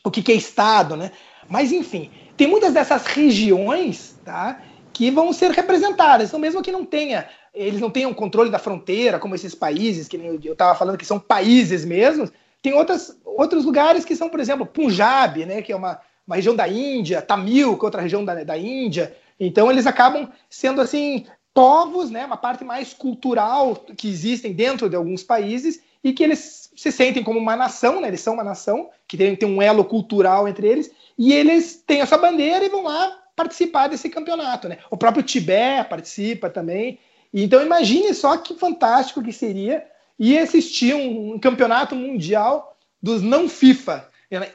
o 0.02 0.10
que 0.10 0.32
é 0.32 0.34
Estado, 0.34 0.96
né? 0.96 1.12
Mas, 1.48 1.70
enfim, 1.70 2.10
tem 2.36 2.48
muitas 2.48 2.74
dessas 2.74 3.06
regiões, 3.06 4.18
tá? 4.24 4.60
Que 4.92 5.12
vão 5.12 5.32
ser 5.32 5.52
representadas. 5.52 6.28
Então, 6.28 6.40
mesmo 6.40 6.60
que 6.60 6.72
não 6.72 6.84
tenha, 6.84 7.28
eles 7.54 7.80
não 7.80 7.88
tenham 7.88 8.12
controle 8.12 8.50
da 8.50 8.58
fronteira, 8.58 9.20
como 9.20 9.36
esses 9.36 9.54
países, 9.54 10.08
que 10.08 10.16
eu 10.16 10.52
estava 10.52 10.76
falando 10.76 10.98
que 10.98 11.06
são 11.06 11.20
países 11.20 11.84
mesmo, 11.84 12.28
tem 12.60 12.74
outras, 12.74 13.16
outros 13.24 13.64
lugares 13.64 14.04
que 14.04 14.16
são, 14.16 14.28
por 14.28 14.40
exemplo, 14.40 14.66
Punjab, 14.66 15.46
né? 15.46 15.62
Que 15.62 15.70
é 15.70 15.76
uma, 15.76 16.00
uma 16.26 16.34
região 16.34 16.56
da 16.56 16.66
Índia, 16.66 17.22
Tamil, 17.22 17.78
que 17.78 17.84
é 17.84 17.86
outra 17.86 18.02
região 18.02 18.24
da, 18.24 18.42
da 18.42 18.58
Índia. 18.58 19.16
Então, 19.38 19.70
eles 19.70 19.86
acabam 19.86 20.28
sendo, 20.50 20.80
assim, 20.80 21.26
povos, 21.56 22.10
né? 22.10 22.26
Uma 22.26 22.36
parte 22.36 22.62
mais 22.64 22.92
cultural 22.92 23.74
que 23.96 24.06
existem 24.06 24.52
dentro 24.52 24.90
de 24.90 24.94
alguns 24.94 25.22
países 25.22 25.80
e 26.04 26.12
que 26.12 26.22
eles 26.22 26.70
se 26.76 26.92
sentem 26.92 27.24
como 27.24 27.38
uma 27.38 27.56
nação, 27.56 27.98
né? 27.98 28.08
Eles 28.08 28.20
são 28.20 28.34
uma 28.34 28.44
nação, 28.44 28.90
que 29.08 29.16
tem, 29.16 29.34
tem 29.34 29.48
um 29.48 29.62
elo 29.62 29.82
cultural 29.82 30.46
entre 30.46 30.68
eles, 30.68 30.90
e 31.16 31.32
eles 31.32 31.82
têm 31.86 32.02
essa 32.02 32.18
bandeira 32.18 32.62
e 32.62 32.68
vão 32.68 32.82
lá 32.82 33.10
participar 33.34 33.88
desse 33.88 34.10
campeonato, 34.10 34.68
né? 34.68 34.76
O 34.90 34.98
próprio 34.98 35.22
Tibete 35.22 35.88
participa 35.88 36.50
também. 36.50 36.98
Então 37.32 37.62
imagine 37.62 38.12
só 38.12 38.36
que 38.36 38.54
fantástico 38.54 39.22
que 39.22 39.32
seria 39.32 39.82
ir 40.18 40.38
assistir 40.38 40.94
um, 40.94 41.36
um 41.36 41.38
campeonato 41.38 41.96
mundial 41.96 42.76
dos 43.02 43.22
não 43.22 43.48
FIFA 43.48 44.06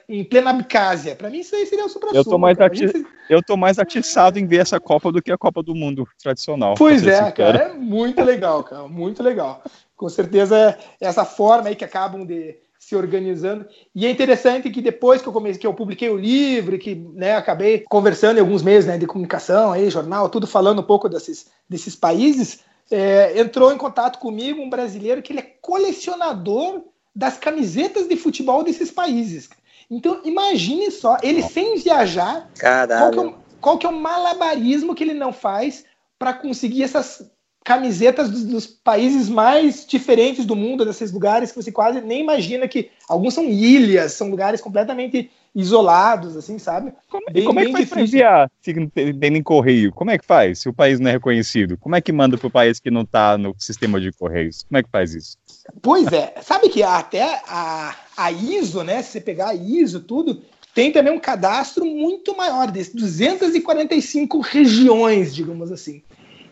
em 0.08 0.24
plena 0.24 0.50
Abcásia. 0.52 1.16
Para 1.16 1.30
mim 1.30 1.40
isso 1.40 1.56
aí 1.56 1.66
seria 1.66 1.86
o 1.86 1.90
supra 1.90 2.10
eu 2.14 2.24
tô 2.24 2.38
mais 2.38 2.60
ati... 2.60 2.86
Eu 3.30 3.42
tô 3.42 3.56
mais 3.56 3.80
atiçado 3.80 4.38
em 4.38 4.46
ver 4.46 4.58
essa 4.58 4.80
Copa 4.80 5.12
do 5.12 5.22
que 5.22 5.32
a 5.32 5.38
Copa 5.38 5.64
do 5.64 5.74
Mundo 5.74 6.06
tradicional. 6.22 6.76
Pois 6.78 7.06
é, 7.08 7.32
cara, 7.32 7.58
é 7.58 7.74
muito 7.74 8.22
legal, 8.22 8.64
cara, 8.64 8.88
muito 8.88 9.24
legal. 9.24 9.64
Com 9.96 10.10
certeza 10.10 10.58
é 10.58 10.78
essa 11.00 11.24
forma 11.24 11.70
aí 11.70 11.76
que 11.76 11.86
acabam 11.86 12.26
de 12.26 12.58
se 12.82 12.96
organizando. 12.96 13.66
E 13.94 14.08
é 14.08 14.10
interessante 14.10 14.70
que 14.72 14.82
depois 14.82 15.22
que 15.22 15.28
eu 15.28 15.32
comecei, 15.32 15.62
que 15.62 15.68
eu 15.68 15.74
publiquei 15.74 16.10
o 16.10 16.18
livro, 16.18 16.80
que 16.80 16.96
né, 16.96 17.36
acabei 17.36 17.86
conversando 17.88 18.38
em 18.38 18.42
alguns 18.42 18.64
meses 18.64 18.88
né, 18.88 18.98
de 18.98 19.06
comunicação, 19.06 19.72
aí, 19.72 19.90
jornal, 19.90 20.28
tudo 20.30 20.48
falando 20.48 20.80
um 20.80 20.86
pouco 20.86 21.08
desses, 21.08 21.46
desses 21.70 21.96
países, 21.96 22.62
é, 22.90 23.40
entrou 23.40 23.72
em 23.72 23.78
contato 23.78 24.18
comigo 24.18 24.60
um 24.60 24.70
brasileiro 24.70 25.22
que 25.22 25.32
ele 25.32 25.40
é 25.40 25.56
colecionador 25.62 26.82
das 27.16 27.38
camisetas 27.38 28.08
de 28.08 28.18
futebol 28.18 28.64
desses 28.64 28.90
países. 28.90 29.48
Então, 29.90 30.22
imagine 30.24 30.90
só, 30.92 31.18
ele 31.22 31.42
sem 31.44 31.78
viajar, 31.78 32.50
qual 32.60 33.12
que, 33.12 33.20
é 33.20 33.22
o, 33.22 33.36
qual 33.60 33.78
que 33.78 33.86
é 33.86 33.90
o 33.90 33.94
malabarismo 33.94 34.96
que 34.96 35.04
ele 35.04 35.14
não 35.14 35.34
faz 35.34 35.86
para 36.18 36.34
conseguir 36.34 36.84
essas 36.84 37.32
camisetas 37.64 38.30
dos, 38.30 38.44
dos, 38.44 38.68
países 38.68 39.30
mais 39.30 39.86
diferentes 39.86 40.46
do 40.46 40.56
mundo, 40.56 40.84
desses 40.84 41.12
lugares 41.12 41.52
que 41.52 41.62
você 41.62 41.72
quase 41.72 42.02
nem 42.02 42.22
imagina 42.22 42.68
que 42.68 42.90
alguns 43.08 43.34
são 43.34 43.44
ilhas, 43.44 44.14
são 44.14 44.30
lugares 44.30 44.60
completamente 44.60 45.30
isolados, 45.54 46.38
assim, 46.38 46.58
sabe? 46.58 46.94
Como, 47.10 47.26
bem, 47.32 47.44
como 47.44 47.60
é 47.60 47.66
que 47.66 47.72
faz 47.72 47.90
para 47.90 48.02
enviar 48.02 48.52
tendo 48.64 49.38
em 49.38 49.44
correio? 49.44 49.92
Como 49.92 50.10
é 50.10 50.18
que 50.18 50.26
faz 50.26 50.60
se 50.60 50.70
o 50.70 50.74
país 50.74 51.00
não 51.00 51.10
é 51.10 51.14
reconhecido? 51.14 51.78
Como 51.78 51.96
é 51.96 52.02
que 52.02 52.12
manda 52.12 52.38
para 52.38 52.48
o 52.48 52.52
país 52.52 52.80
que 52.80 52.90
não 52.90 53.02
está 53.02 53.38
no 53.38 53.54
sistema 53.60 54.00
de 54.00 54.12
correios? 54.14 54.64
Como 54.64 54.78
é 54.78 54.84
que 54.84 54.90
faz 54.90 55.14
isso? 55.14 55.38
Pois 55.82 56.12
é, 56.12 56.36
sabe 56.42 56.70
que 56.70 56.82
até 56.84 57.42
a, 57.48 57.96
a 58.18 58.32
ISO, 58.32 58.84
né? 58.84 59.02
Se 59.02 59.12
você 59.12 59.22
pegar 59.22 59.50
a 59.50 59.56
ISO, 59.56 60.00
tudo, 60.00 60.42
tem 60.74 60.92
também 60.92 61.14
um 61.14 61.20
cadastro 61.20 61.86
muito 61.86 62.36
maior, 62.36 62.72
de 62.72 62.84
245 62.84 64.40
regiões, 64.40 65.36
digamos 65.36 65.72
assim. 65.72 66.02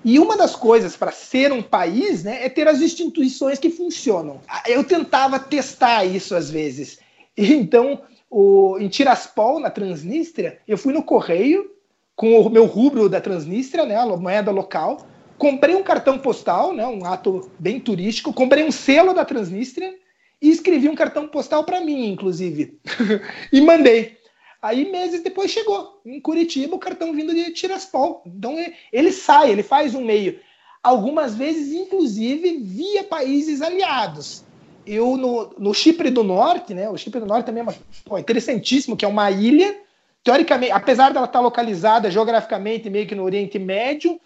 E 0.03 0.17
uma 0.19 0.37
das 0.37 0.55
coisas 0.55 0.95
para 0.95 1.11
ser 1.11 1.51
um 1.51 1.61
país 1.61 2.23
né, 2.23 2.45
é 2.45 2.49
ter 2.49 2.67
as 2.67 2.81
instituições 2.81 3.59
que 3.59 3.69
funcionam. 3.69 4.39
Eu 4.65 4.83
tentava 4.83 5.39
testar 5.39 6.05
isso 6.05 6.35
às 6.35 6.49
vezes. 6.49 6.99
Então, 7.35 8.01
o, 8.29 8.77
em 8.79 8.87
Tiraspol, 8.87 9.59
na 9.59 9.69
Transnistria, 9.69 10.59
eu 10.67 10.77
fui 10.77 10.93
no 10.93 11.03
correio 11.03 11.71
com 12.15 12.39
o 12.39 12.49
meu 12.49 12.65
rubro 12.65 13.07
da 13.07 13.21
Transnistria, 13.21 13.85
né, 13.85 13.95
a 13.95 14.05
moeda 14.05 14.51
local, 14.51 15.07
comprei 15.39 15.73
um 15.73 15.81
cartão 15.81 16.19
postal, 16.19 16.73
né, 16.73 16.85
um 16.85 17.05
ato 17.05 17.49
bem 17.57 17.79
turístico, 17.79 18.33
comprei 18.33 18.63
um 18.63 18.71
selo 18.71 19.13
da 19.13 19.23
Transnistria 19.23 19.95
e 20.41 20.49
escrevi 20.49 20.89
um 20.89 20.95
cartão 20.95 21.27
postal 21.27 21.63
para 21.63 21.79
mim, 21.79 22.11
inclusive, 22.11 22.77
e 23.51 23.61
mandei. 23.61 24.19
Aí 24.61 24.91
meses 24.91 25.23
depois 25.23 25.49
chegou 25.49 26.01
em 26.05 26.19
Curitiba 26.19 26.75
o 26.75 26.79
cartão 26.79 27.13
vindo 27.13 27.33
de 27.33 27.51
Tiraspol. 27.53 28.21
Então 28.25 28.55
ele 28.91 29.11
sai, 29.13 29.51
ele 29.51 29.63
faz 29.63 29.95
um 29.95 30.03
meio. 30.03 30.37
Algumas 30.83 31.33
vezes, 31.33 31.73
inclusive, 31.73 32.57
via 32.57 33.05
países 33.05 33.61
aliados. 33.61 34.43
Eu 34.85 35.15
no, 35.15 35.53
no 35.57 35.73
Chipre 35.73 36.09
do 36.09 36.23
Norte, 36.23 36.73
né? 36.73 36.89
O 36.89 36.97
Chipre 36.97 37.21
do 37.21 37.25
Norte 37.25 37.45
também 37.45 37.61
é 37.61 37.63
uma, 37.63 37.75
pô, 38.03 38.17
interessantíssimo, 38.17 38.97
que 38.97 39.05
é 39.05 39.07
uma 39.07 39.31
ilha. 39.31 39.77
Teoricamente, 40.23 40.73
apesar 40.73 41.13
dela 41.13 41.25
estar 41.25 41.39
localizada 41.39 42.11
geograficamente 42.11 42.89
meio 42.89 43.07
que 43.07 43.15
no 43.15 43.23
Oriente 43.23 43.57
Médio, 43.57 44.19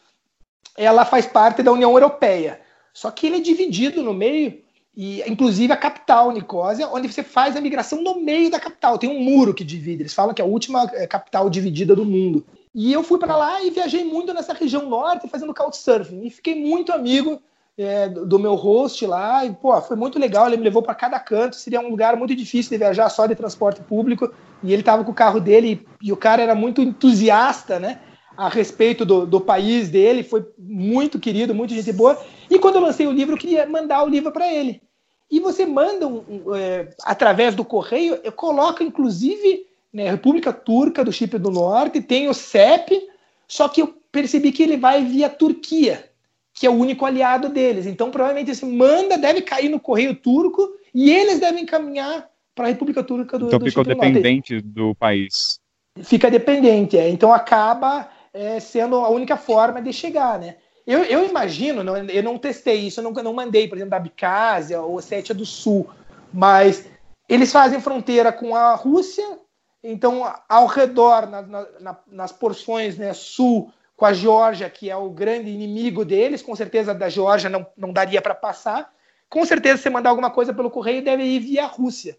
ela 0.77 1.05
faz 1.05 1.25
parte 1.25 1.61
da 1.61 1.71
União 1.71 1.91
Europeia. 1.91 2.59
Só 2.93 3.09
que 3.09 3.27
ele 3.27 3.37
é 3.37 3.41
dividido 3.41 4.03
no 4.03 4.13
meio 4.13 4.63
e 4.95 5.23
inclusive 5.27 5.73
a 5.73 5.77
capital, 5.77 6.31
Nicósia, 6.31 6.87
onde 6.87 7.11
você 7.11 7.23
faz 7.23 7.55
a 7.55 7.61
migração 7.61 8.01
no 8.01 8.19
meio 8.19 8.51
da 8.51 8.59
capital. 8.59 8.97
Tem 8.97 9.09
um 9.09 9.19
muro 9.19 9.53
que 9.53 9.63
divide. 9.63 10.03
Eles 10.03 10.13
falam 10.13 10.33
que 10.33 10.41
é 10.41 10.45
a 10.45 10.47
última 10.47 10.83
é, 10.93 11.07
capital 11.07 11.49
dividida 11.49 11.95
do 11.95 12.05
mundo. 12.05 12.45
E 12.75 12.93
eu 12.93 13.03
fui 13.03 13.17
para 13.17 13.35
lá 13.35 13.61
e 13.63 13.71
viajei 13.71 14.03
muito 14.03 14.33
nessa 14.33 14.53
região 14.53 14.87
norte 14.87 15.27
fazendo 15.27 15.53
couchsurfing. 15.53 16.25
E 16.25 16.29
fiquei 16.29 16.53
muito 16.53 16.91
amigo 16.91 17.41
é, 17.75 18.07
do 18.07 18.37
meu 18.37 18.53
host 18.53 19.03
lá. 19.07 19.43
E, 19.43 19.51
pô, 19.51 19.79
foi 19.81 19.95
muito 19.95 20.19
legal. 20.19 20.45
Ele 20.47 20.57
me 20.57 20.63
levou 20.63 20.83
para 20.83 20.93
cada 20.93 21.19
canto. 21.19 21.55
Seria 21.55 21.79
um 21.79 21.89
lugar 21.89 22.15
muito 22.15 22.35
difícil 22.35 22.69
de 22.69 22.77
viajar 22.77 23.09
só 23.09 23.25
de 23.25 23.33
transporte 23.33 23.81
público. 23.81 24.31
E 24.61 24.71
ele 24.71 24.83
estava 24.83 25.03
com 25.03 25.11
o 25.11 25.15
carro 25.15 25.39
dele 25.39 25.87
e, 26.01 26.07
e 26.07 26.13
o 26.13 26.17
cara 26.17 26.43
era 26.43 26.53
muito 26.53 26.81
entusiasta, 26.81 27.79
né? 27.79 27.99
A 28.35 28.49
respeito 28.49 29.05
do, 29.05 29.25
do, 29.25 29.39
país 29.39 29.89
dele, 29.89 30.23
foi 30.23 30.45
muito 30.57 31.19
querido, 31.19 31.53
muito 31.53 31.73
gente 31.73 31.91
boa. 31.93 32.19
E 32.49 32.57
quando 32.59 32.75
eu 32.75 32.81
lancei 32.81 33.05
o 33.05 33.11
livro, 33.11 33.35
eu 33.35 33.39
queria 33.39 33.65
mandar 33.67 34.03
o 34.03 34.09
livro 34.09 34.31
para 34.31 34.51
ele. 34.51 34.81
E 35.29 35.39
você 35.39 35.65
manda, 35.65 36.07
um, 36.07 36.23
um, 36.27 36.55
é, 36.55 36.89
através 37.03 37.55
do 37.55 37.63
correio, 37.65 38.19
eu 38.23 38.31
coloco 38.31 38.83
inclusive 38.83 39.65
né, 39.91 40.09
República 40.09 40.51
Turca 40.51 41.03
do 41.03 41.11
Chipre 41.11 41.39
do 41.39 41.51
Norte, 41.51 42.01
tem 42.01 42.27
o 42.27 42.33
CEP, 42.33 43.07
só 43.47 43.69
que 43.69 43.81
eu 43.81 43.93
percebi 44.11 44.51
que 44.51 44.63
ele 44.63 44.77
vai 44.77 45.03
via 45.03 45.29
Turquia, 45.29 46.09
que 46.53 46.65
é 46.65 46.69
o 46.69 46.73
único 46.73 47.05
aliado 47.05 47.49
deles. 47.49 47.85
Então, 47.85 48.11
provavelmente, 48.11 48.51
esse 48.51 48.65
manda 48.65 49.17
deve 49.17 49.41
cair 49.41 49.69
no 49.69 49.79
correio 49.79 50.15
turco 50.15 50.69
e 50.93 51.11
eles 51.11 51.39
devem 51.39 51.65
caminhar 51.65 52.29
para 52.55 52.65
a 52.65 52.69
República 52.69 53.03
Turca 53.03 53.37
do, 53.37 53.47
então, 53.47 53.59
do 53.59 53.65
ficou 53.65 53.83
dependente 53.83 54.61
do 54.61 54.93
país. 54.95 55.59
Fica 56.01 56.29
dependente, 56.29 56.97
é. 56.97 57.09
Então 57.09 57.31
acaba 57.31 58.09
é, 58.33 58.59
sendo 58.59 58.95
a 58.97 59.09
única 59.09 59.37
forma 59.37 59.81
de 59.81 59.93
chegar, 59.93 60.39
né? 60.39 60.57
Eu, 60.85 61.03
eu 61.03 61.25
imagino, 61.25 61.83
não, 61.83 61.95
eu 61.95 62.23
não 62.23 62.37
testei 62.37 62.87
isso, 62.87 62.99
eu 62.99 63.03
não, 63.03 63.11
não 63.11 63.33
mandei, 63.33 63.67
por 63.67 63.77
exemplo, 63.77 63.91
da 63.91 63.97
Abcásia 63.97 64.81
ou 64.81 64.95
Ossétia 64.95 65.33
do 65.33 65.45
Sul, 65.45 65.89
mas 66.33 66.85
eles 67.29 67.51
fazem 67.51 67.79
fronteira 67.79 68.33
com 68.33 68.53
a 68.53 68.75
Rússia, 68.75 69.39
então 69.81 70.33
ao 70.49 70.65
redor, 70.65 71.27
na, 71.27 71.41
na, 71.79 71.99
nas 72.07 72.31
porções 72.31 72.97
né, 72.97 73.13
sul, 73.13 73.71
com 73.95 74.05
a 74.05 74.13
Geórgia, 74.13 74.69
que 74.69 74.89
é 74.89 74.95
o 74.95 75.09
grande 75.09 75.49
inimigo 75.49 76.03
deles, 76.03 76.41
com 76.41 76.55
certeza 76.55 76.93
da 76.93 77.07
Geórgia 77.07 77.49
não, 77.49 77.65
não 77.77 77.93
daria 77.93 78.21
para 78.21 78.35
passar. 78.35 78.91
Com 79.29 79.45
certeza, 79.45 79.81
se 79.81 79.89
mandar 79.89 80.09
alguma 80.09 80.29
coisa 80.29 80.53
pelo 80.53 80.69
correio, 80.69 81.03
deve 81.03 81.23
ir 81.23 81.39
via 81.39 81.65
Rússia. 81.65 82.17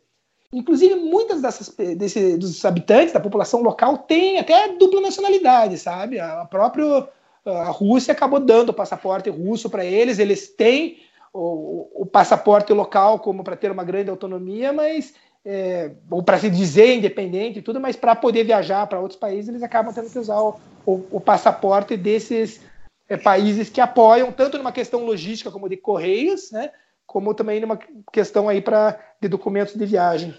Inclusive, 0.55 0.94
muitas 0.94 1.42
dessas 1.42 1.68
desse, 1.96 2.36
dos 2.36 2.64
habitantes 2.64 3.12
da 3.12 3.18
população 3.18 3.61
local 3.61 3.98
têm 3.98 4.38
até 4.38 4.68
dupla 4.76 5.00
nacionalidade, 5.00 5.76
sabe? 5.76 6.20
A 6.20 6.44
própria 6.44 7.09
a 7.44 7.70
Rússia 7.70 8.12
acabou 8.12 8.40
dando 8.40 8.70
o 8.70 8.74
passaporte 8.74 9.28
russo 9.28 9.68
para 9.68 9.84
eles, 9.84 10.18
eles 10.18 10.48
têm 10.48 10.98
o, 11.32 12.02
o 12.02 12.07
passaporte 12.07 12.72
local 12.72 13.18
como 13.18 13.42
para 13.42 13.57
ter 13.57 13.70
uma 13.70 13.84
grande 13.84 14.09
autonomia, 14.09 14.72
mas 14.72 15.14
é, 15.44 15.90
ou 16.09 16.22
para 16.22 16.38
se 16.38 16.48
dizer 16.48 16.94
independente 16.94 17.59
e 17.59 17.62
tudo, 17.62 17.80
mas 17.80 17.96
para 17.96 18.14
poder 18.14 18.44
viajar 18.44 18.86
para 18.86 19.00
outros 19.00 19.18
países, 19.18 19.48
eles 19.48 19.62
acabam 19.62 19.92
tendo 19.92 20.09
que 20.09 20.18
usar 20.18 20.40
o, 20.40 20.59
o, 20.86 21.05
o 21.11 21.20
passaporte 21.20 21.96
desses 21.96 22.61
é, 23.09 23.16
países 23.16 23.68
que 23.68 23.80
apoiam, 23.80 24.32
tanto 24.32 24.57
numa 24.57 24.72
questão 24.72 25.05
logística 25.05 25.50
como 25.50 25.68
de 25.68 25.76
correios, 25.76 26.50
né, 26.50 26.70
como 27.05 27.34
também 27.34 27.61
numa 27.61 27.78
questão 28.11 28.48
aí 28.48 28.62
para 28.62 28.98
de 29.20 29.28
documentos 29.28 29.74
de 29.74 29.84
viagem. 29.84 30.34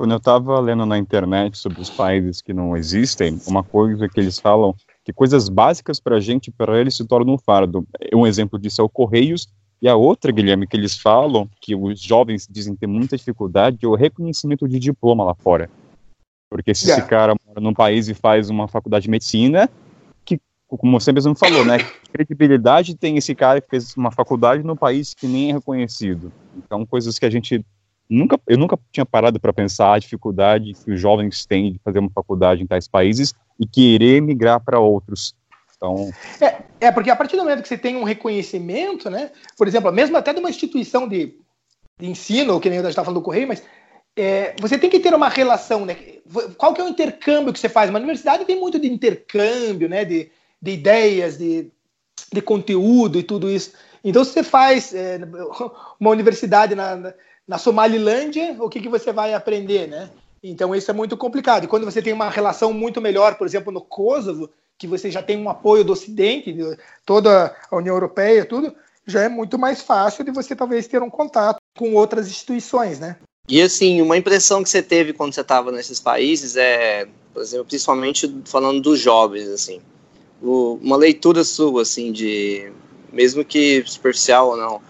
Quando 0.00 0.12
eu 0.12 0.16
estava 0.16 0.58
lendo 0.60 0.86
na 0.86 0.96
internet 0.96 1.58
sobre 1.58 1.78
os 1.78 1.90
países 1.90 2.40
que 2.40 2.54
não 2.54 2.74
existem, 2.74 3.38
uma 3.46 3.62
coisa 3.62 4.08
que 4.08 4.18
eles 4.18 4.38
falam 4.38 4.74
que 5.04 5.12
coisas 5.12 5.50
básicas 5.50 6.00
para 6.00 6.16
a 6.16 6.20
gente, 6.20 6.50
para 6.50 6.80
eles 6.80 6.96
se 6.96 7.04
tornam 7.04 7.34
um 7.34 7.38
fardo. 7.38 7.86
Um 8.10 8.26
exemplo 8.26 8.58
disso 8.58 8.80
é 8.80 8.84
o 8.84 8.88
Correios, 8.88 9.46
e 9.82 9.86
a 9.86 9.94
outra, 9.94 10.32
Guilherme, 10.32 10.66
que 10.66 10.74
eles 10.74 10.96
falam, 10.96 11.46
que 11.60 11.74
os 11.74 12.00
jovens 12.00 12.48
dizem 12.50 12.74
ter 12.74 12.86
muita 12.86 13.14
dificuldade, 13.14 13.76
é 13.82 13.86
o 13.86 13.94
reconhecimento 13.94 14.66
de 14.66 14.78
diploma 14.78 15.22
lá 15.22 15.34
fora. 15.34 15.68
Porque 16.48 16.74
se 16.74 16.86
yeah. 16.86 17.02
esse 17.02 17.10
cara 17.10 17.34
mora 17.46 17.60
num 17.60 17.74
país 17.74 18.08
e 18.08 18.14
faz 18.14 18.48
uma 18.48 18.66
faculdade 18.66 19.02
de 19.02 19.10
medicina, 19.10 19.68
que 20.24 20.40
como 20.66 20.98
você 20.98 21.12
mesmo 21.12 21.34
falou, 21.34 21.62
né? 21.62 21.76
Que 21.76 22.10
credibilidade 22.10 22.96
tem 22.96 23.18
esse 23.18 23.34
cara 23.34 23.60
que 23.60 23.68
fez 23.68 23.94
uma 23.94 24.10
faculdade 24.10 24.62
no 24.62 24.74
país 24.74 25.12
que 25.12 25.26
nem 25.26 25.50
é 25.50 25.52
reconhecido. 25.52 26.32
Então, 26.56 26.86
coisas 26.86 27.18
que 27.18 27.26
a 27.26 27.30
gente 27.30 27.62
nunca, 28.10 28.38
eu 28.46 28.58
nunca 28.58 28.78
tinha 28.90 29.06
parado 29.06 29.38
para 29.38 29.52
pensar 29.52 29.94
a 29.94 29.98
dificuldade 29.98 30.74
que 30.84 30.90
os 30.90 31.00
jovens 31.00 31.46
têm 31.46 31.72
de 31.72 31.78
fazer 31.78 32.00
uma 32.00 32.10
faculdade 32.10 32.62
em 32.62 32.66
tais 32.66 32.88
países 32.88 33.32
e 33.58 33.66
querer 33.66 34.20
migrar 34.20 34.60
para 34.60 34.80
outros. 34.80 35.34
Então... 35.76 36.10
É, 36.40 36.86
é, 36.88 36.92
porque 36.92 37.08
a 37.08 37.16
partir 37.16 37.36
do 37.36 37.44
momento 37.44 37.62
que 37.62 37.68
você 37.68 37.78
tem 37.78 37.96
um 37.96 38.04
reconhecimento, 38.04 39.08
né? 39.08 39.30
Por 39.56 39.68
exemplo, 39.68 39.90
mesmo 39.92 40.16
até 40.16 40.32
de 40.32 40.40
uma 40.40 40.50
instituição 40.50 41.08
de, 41.08 41.34
de 41.98 42.10
ensino, 42.10 42.60
que 42.60 42.68
nem 42.68 42.80
gente 42.80 42.88
estava 42.88 43.06
falando 43.06 43.20
do 43.20 43.24
Correio, 43.24 43.48
mas 43.48 43.62
é, 44.16 44.54
você 44.60 44.76
tem 44.76 44.90
que 44.90 45.00
ter 45.00 45.14
uma 45.14 45.28
relação, 45.28 45.86
né? 45.86 45.96
Qual 46.58 46.74
que 46.74 46.80
é 46.80 46.84
o 46.84 46.88
intercâmbio 46.88 47.52
que 47.52 47.58
você 47.58 47.68
faz? 47.68 47.88
Uma 47.88 47.98
universidade 47.98 48.44
tem 48.44 48.58
muito 48.58 48.78
de 48.78 48.92
intercâmbio, 48.92 49.88
né? 49.88 50.04
De, 50.04 50.30
de 50.60 50.70
ideias, 50.72 51.38
de, 51.38 51.70
de 52.32 52.42
conteúdo 52.42 53.18
e 53.18 53.22
tudo 53.22 53.48
isso. 53.48 53.72
Então, 54.02 54.24
se 54.24 54.32
você 54.32 54.42
faz 54.42 54.92
é, 54.94 55.20
uma 55.98 56.10
universidade 56.10 56.74
na, 56.74 56.96
na 56.96 57.14
Somalilândia, 57.58 58.56
o 58.60 58.68
que, 58.68 58.80
que 58.80 58.88
você 58.88 59.12
vai 59.12 59.34
aprender, 59.34 59.88
né? 59.88 60.10
Então, 60.42 60.74
isso 60.74 60.90
é 60.90 60.94
muito 60.94 61.16
complicado. 61.16 61.64
E 61.64 61.68
quando 61.68 61.84
você 61.84 62.00
tem 62.00 62.12
uma 62.12 62.30
relação 62.30 62.72
muito 62.72 63.00
melhor, 63.00 63.36
por 63.36 63.46
exemplo, 63.46 63.72
no 63.72 63.80
Kosovo, 63.80 64.50
que 64.78 64.86
você 64.86 65.10
já 65.10 65.22
tem 65.22 65.36
um 65.36 65.50
apoio 65.50 65.84
do 65.84 65.92
Ocidente, 65.92 66.52
de 66.52 66.78
toda 67.04 67.54
a 67.70 67.76
União 67.76 67.94
Europeia, 67.94 68.46
tudo, 68.46 68.74
já 69.06 69.22
é 69.22 69.28
muito 69.28 69.58
mais 69.58 69.82
fácil 69.82 70.24
de 70.24 70.30
você 70.30 70.56
talvez 70.56 70.86
ter 70.86 71.02
um 71.02 71.10
contato 71.10 71.58
com 71.76 71.94
outras 71.94 72.28
instituições, 72.28 72.98
né? 72.98 73.16
E 73.48 73.60
assim, 73.60 74.00
uma 74.00 74.16
impressão 74.16 74.62
que 74.62 74.70
você 74.70 74.82
teve 74.82 75.12
quando 75.12 75.34
você 75.34 75.40
estava 75.40 75.72
nesses 75.72 75.98
países 75.98 76.56
é, 76.56 77.06
por 77.34 77.42
exemplo, 77.42 77.66
principalmente 77.66 78.32
falando 78.46 78.80
dos 78.80 78.98
jovens, 78.98 79.48
assim, 79.48 79.80
uma 80.40 80.96
leitura 80.96 81.44
sua, 81.44 81.82
assim, 81.82 82.12
de 82.12 82.72
mesmo 83.12 83.44
que 83.44 83.82
superficial 83.86 84.50
ou 84.50 84.56
não, 84.56 84.80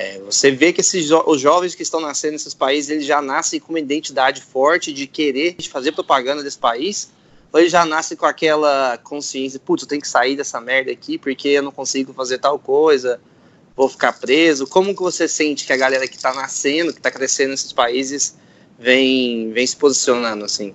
é, 0.00 0.18
você 0.20 0.50
vê 0.50 0.72
que 0.72 0.80
esses 0.80 1.04
jo 1.04 1.22
os 1.26 1.38
jovens 1.38 1.74
que 1.74 1.82
estão 1.82 2.00
nascendo 2.00 2.32
nesses 2.32 2.54
países, 2.54 2.90
eles 2.90 3.04
já 3.04 3.20
nascem 3.20 3.60
com 3.60 3.68
uma 3.68 3.78
identidade 3.78 4.40
forte 4.40 4.94
de 4.94 5.06
querer 5.06 5.56
de 5.58 5.68
fazer 5.68 5.92
propaganda 5.92 6.42
desse 6.42 6.58
país, 6.58 7.10
ou 7.52 7.60
eles 7.60 7.70
já 7.70 7.84
nascem 7.84 8.16
com 8.16 8.24
aquela 8.24 8.96
consciência, 9.04 9.60
putz, 9.60 9.82
eu 9.82 9.88
tenho 9.88 10.00
que 10.00 10.08
sair 10.08 10.36
dessa 10.36 10.58
merda 10.58 10.90
aqui 10.90 11.18
porque 11.18 11.48
eu 11.48 11.62
não 11.62 11.70
consigo 11.70 12.14
fazer 12.14 12.38
tal 12.38 12.58
coisa, 12.58 13.20
vou 13.76 13.90
ficar 13.90 14.14
preso. 14.14 14.66
Como 14.66 14.94
que 14.94 15.02
você 15.02 15.28
sente 15.28 15.66
que 15.66 15.72
a 15.74 15.76
galera 15.76 16.08
que 16.08 16.16
está 16.16 16.32
nascendo, 16.32 16.94
que 16.94 16.98
está 16.98 17.10
crescendo 17.10 17.50
nesses 17.50 17.70
países, 17.74 18.38
vem, 18.78 19.52
vem 19.52 19.66
se 19.66 19.76
posicionando 19.76 20.46
assim? 20.46 20.74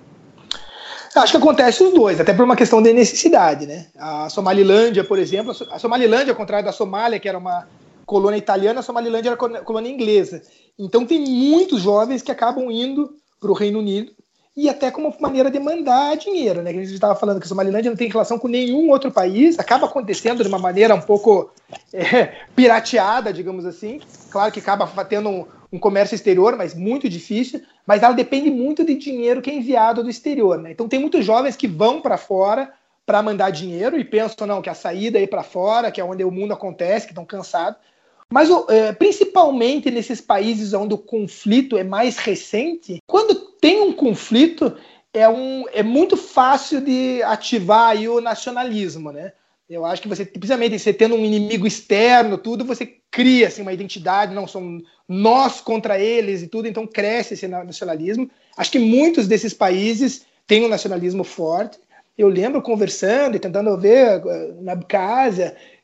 Acho 1.16 1.32
que 1.32 1.38
acontece 1.38 1.82
os 1.82 1.92
dois, 1.92 2.20
até 2.20 2.32
por 2.32 2.44
uma 2.44 2.54
questão 2.54 2.80
de 2.80 2.92
necessidade, 2.92 3.66
né? 3.66 3.86
A 3.98 4.28
Somalilândia, 4.28 5.02
por 5.02 5.18
exemplo, 5.18 5.52
a 5.72 5.78
Somalilândia, 5.80 6.30
ao 6.30 6.36
contrário 6.36 6.66
da 6.66 6.72
Somália, 6.72 7.18
que 7.18 7.28
era 7.28 7.38
uma 7.38 7.66
colônia 8.06 8.38
italiana, 8.38 8.80
a 8.80 8.82
Somalilândia 8.82 9.30
era 9.30 9.36
colônia 9.36 9.90
inglesa. 9.90 10.42
Então 10.78 11.04
tem 11.04 11.20
muitos 11.20 11.82
jovens 11.82 12.22
que 12.22 12.30
acabam 12.30 12.70
indo 12.70 13.14
para 13.40 13.50
o 13.50 13.54
Reino 13.54 13.80
Unido 13.80 14.12
e 14.56 14.70
até 14.70 14.90
como 14.90 15.14
maneira 15.20 15.50
de 15.50 15.58
mandar 15.58 16.16
dinheiro, 16.16 16.62
né? 16.62 16.70
A 16.70 16.72
gente 16.72 16.94
estava 16.94 17.14
falando 17.14 17.38
que 17.38 17.44
a 17.44 17.48
Somalilândia 17.48 17.90
não 17.90 17.96
tem 17.96 18.08
relação 18.08 18.38
com 18.38 18.48
nenhum 18.48 18.88
outro 18.88 19.10
país, 19.10 19.58
acaba 19.58 19.86
acontecendo 19.86 20.42
de 20.42 20.48
uma 20.48 20.58
maneira 20.58 20.94
um 20.94 21.02
pouco 21.02 21.50
é, 21.92 22.32
pirateada, 22.54 23.32
digamos 23.32 23.66
assim. 23.66 24.00
Claro 24.30 24.50
que 24.50 24.60
acaba 24.60 24.86
tendo 25.04 25.28
um, 25.28 25.46
um 25.72 25.78
comércio 25.78 26.14
exterior, 26.14 26.56
mas 26.56 26.74
muito 26.74 27.08
difícil 27.08 27.60
mas 27.86 28.02
ela 28.02 28.12
depende 28.12 28.50
muito 28.50 28.84
de 28.84 28.96
dinheiro 28.96 29.40
que 29.40 29.48
é 29.48 29.54
enviado 29.54 30.02
do 30.02 30.10
exterior. 30.10 30.58
Né? 30.58 30.72
Então 30.72 30.88
tem 30.88 30.98
muitos 30.98 31.24
jovens 31.24 31.56
que 31.56 31.68
vão 31.68 32.00
para 32.00 32.18
fora 32.18 32.72
para 33.06 33.22
mandar 33.22 33.50
dinheiro 33.50 33.96
e 33.96 34.04
pensam 34.04 34.48
não 34.48 34.60
que 34.60 34.68
a 34.68 34.74
saída 34.74 35.16
é 35.16 35.22
ir 35.22 35.28
para 35.28 35.44
fora, 35.44 35.92
que 35.92 36.00
é 36.00 36.04
onde 36.04 36.24
o 36.24 36.30
mundo 36.30 36.52
acontece, 36.52 37.06
que 37.06 37.12
estão 37.12 37.24
cansados. 37.24 37.78
Mas 38.32 38.48
é, 38.68 38.92
principalmente 38.92 39.90
nesses 39.90 40.20
países 40.20 40.72
onde 40.72 40.94
o 40.94 40.98
conflito 40.98 41.76
é 41.76 41.84
mais 41.84 42.16
recente, 42.18 42.98
quando 43.06 43.34
tem 43.60 43.80
um 43.80 43.92
conflito 43.92 44.76
é, 45.12 45.28
um, 45.28 45.64
é 45.72 45.82
muito 45.82 46.16
fácil 46.16 46.80
de 46.80 47.22
ativar 47.22 47.90
aí 47.90 48.08
o 48.08 48.20
nacionalismo, 48.20 49.10
né? 49.10 49.32
Eu 49.68 49.84
acho 49.84 50.00
que 50.00 50.08
você, 50.08 50.24
precisamente, 50.24 50.78
você 50.78 50.92
tendo 50.92 51.16
um 51.16 51.24
inimigo 51.24 51.66
externo, 51.66 52.38
tudo, 52.38 52.64
você 52.64 52.86
cria 53.10 53.48
assim, 53.48 53.62
uma 53.62 53.72
identidade, 53.72 54.34
não 54.34 54.46
são 54.46 54.80
nós 55.08 55.60
contra 55.60 55.98
eles 55.98 56.42
e 56.42 56.46
tudo, 56.46 56.68
então 56.68 56.86
cresce 56.86 57.34
esse 57.34 57.48
nacionalismo. 57.48 58.30
Acho 58.56 58.70
que 58.70 58.78
muitos 58.78 59.26
desses 59.26 59.52
países 59.52 60.24
têm 60.46 60.64
um 60.64 60.68
nacionalismo 60.68 61.24
forte. 61.24 61.78
Eu 62.16 62.28
lembro 62.28 62.62
conversando 62.62 63.36
e 63.36 63.40
tentando 63.40 63.76
ver 63.76 64.22
eh, 64.24 64.54
na 64.60 64.74
o 64.74 64.82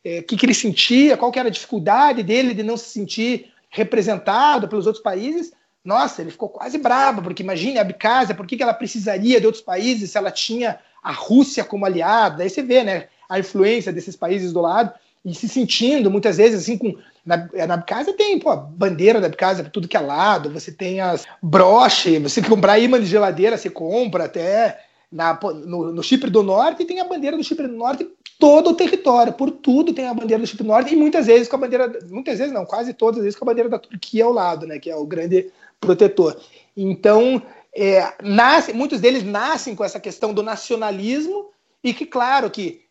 é, 0.05 0.22
que, 0.22 0.36
que 0.36 0.46
ele 0.46 0.55
sentia, 0.55 1.16
qual 1.16 1.30
que 1.30 1.38
era 1.38 1.48
a 1.48 1.53
dificuldade 1.53 2.22
dele 2.22 2.55
de 2.55 2.62
não 2.62 2.76
se 2.76 2.90
sentir 2.90 3.53
representado 3.70 4.68
pelos 4.68 4.86
outros 4.86 5.03
países. 5.03 5.53
Nossa, 5.84 6.22
ele 6.22 6.30
ficou 6.30 6.48
quase 6.48 6.78
bravo, 6.78 7.22
porque 7.22 7.42
imagine 7.42 7.78
a 7.78 7.82
Abkhazia, 7.82 8.34
por 8.34 8.46
que, 8.46 8.57
que 8.57 8.62
ela 8.62 8.74
precisaria 8.74 9.40
de 9.40 9.46
outros 9.46 9.64
países 9.64 10.11
se 10.11 10.18
ela 10.18 10.30
tinha 10.30 10.78
a 11.03 11.12
Rússia 11.12 11.64
como 11.64 11.86
aliada? 11.86 12.42
Aí 12.42 12.50
você 12.50 12.62
vê, 12.62 12.84
né? 12.84 13.09
a 13.32 13.38
influência 13.38 13.90
desses 13.90 14.14
países 14.14 14.53
do 14.53 14.61
lado 14.61 14.92
e 15.24 15.34
se 15.34 15.48
sentindo 15.48 16.11
muitas 16.11 16.36
vezes 16.36 16.61
assim 16.61 16.76
com 16.76 16.98
na, 17.24 17.48
na 17.66 17.74
Abkhazia 17.74 18.14
tem 18.14 18.38
pô, 18.38 18.50
a 18.50 18.57
bandeira 18.57 19.20
da 19.20 19.28
Abkhazia 19.28 19.64
tudo 19.64 19.88
que 19.88 19.96
é 19.96 20.00
lado, 20.00 20.50
você 20.50 20.70
tem 20.70 21.00
as 21.00 21.24
broches, 21.40 22.20
você 22.20 22.42
comprar 22.46 22.78
imã 22.78 23.00
de 23.00 23.07
geladeira, 23.07 23.57
você 23.57 23.70
compra 23.70 24.24
até 24.24 24.78
na, 25.12 25.38
no, 25.42 25.92
no, 25.92 26.02
Chipre 26.02 26.30
do 26.30 26.42
Norte 26.42 26.84
tem 26.84 27.00
a 27.00 27.04
bandeira 27.04 27.36
do 27.36 27.44
Chipre 27.44 27.68
do 27.68 27.76
Norte 27.76 28.08
todo 28.38 28.70
o 28.70 28.74
território, 28.74 29.34
por 29.34 29.50
tudo 29.50 29.92
tem 29.92 30.08
a 30.08 30.14
bandeira 30.14 30.42
do 30.42 30.46
Chipre 30.46 30.64
do 30.64 30.68
Norte 30.68 30.94
e 30.94 30.96
muitas 30.96 31.26
vezes 31.26 31.46
com 31.46 31.56
a 31.56 31.58
bandeira, 31.60 32.00
muitas 32.10 32.38
vezes 32.38 32.52
não, 32.52 32.64
quase 32.64 32.94
todas 32.94 33.18
as 33.18 33.24
vezes 33.24 33.38
com 33.38 33.44
a 33.44 33.50
bandeira 33.52 33.68
da 33.68 33.78
Turquia 33.78 34.24
ao 34.24 34.32
lado, 34.32 34.66
né, 34.66 34.78
que 34.78 34.90
é 34.90 34.96
o 34.96 35.04
grande 35.04 35.50
protetor. 35.78 36.40
Então, 36.76 37.42
é, 37.76 38.14
nasce, 38.22 38.72
muitos 38.72 39.00
deles 39.00 39.22
nascem 39.22 39.74
com 39.74 39.84
essa 39.84 40.00
questão 40.00 40.32
do 40.32 40.42
nacionalismo 40.42 41.50
e 41.84 41.92
que, 41.92 42.06
claro, 42.06 42.50
que 42.50 42.82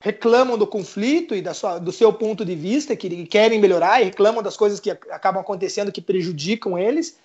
reclamam 0.00 0.58
do 0.58 0.66
conflito 0.66 1.34
e 1.34 1.40
da 1.40 1.54
sua, 1.54 1.78
do 1.78 1.92
seu 1.92 2.12
ponto 2.12 2.44
de 2.44 2.56
vista, 2.56 2.96
que 2.96 3.24
querem 3.26 3.60
melhorar 3.60 4.00
e 4.00 4.06
reclamam 4.06 4.42
das 4.42 4.56
coisas 4.56 4.80
que 4.80 4.90
acabam 4.90 5.40
acontecendo 5.40 5.92
que 5.92 6.00
prejudicam 6.00 6.76
eles, 6.76 7.16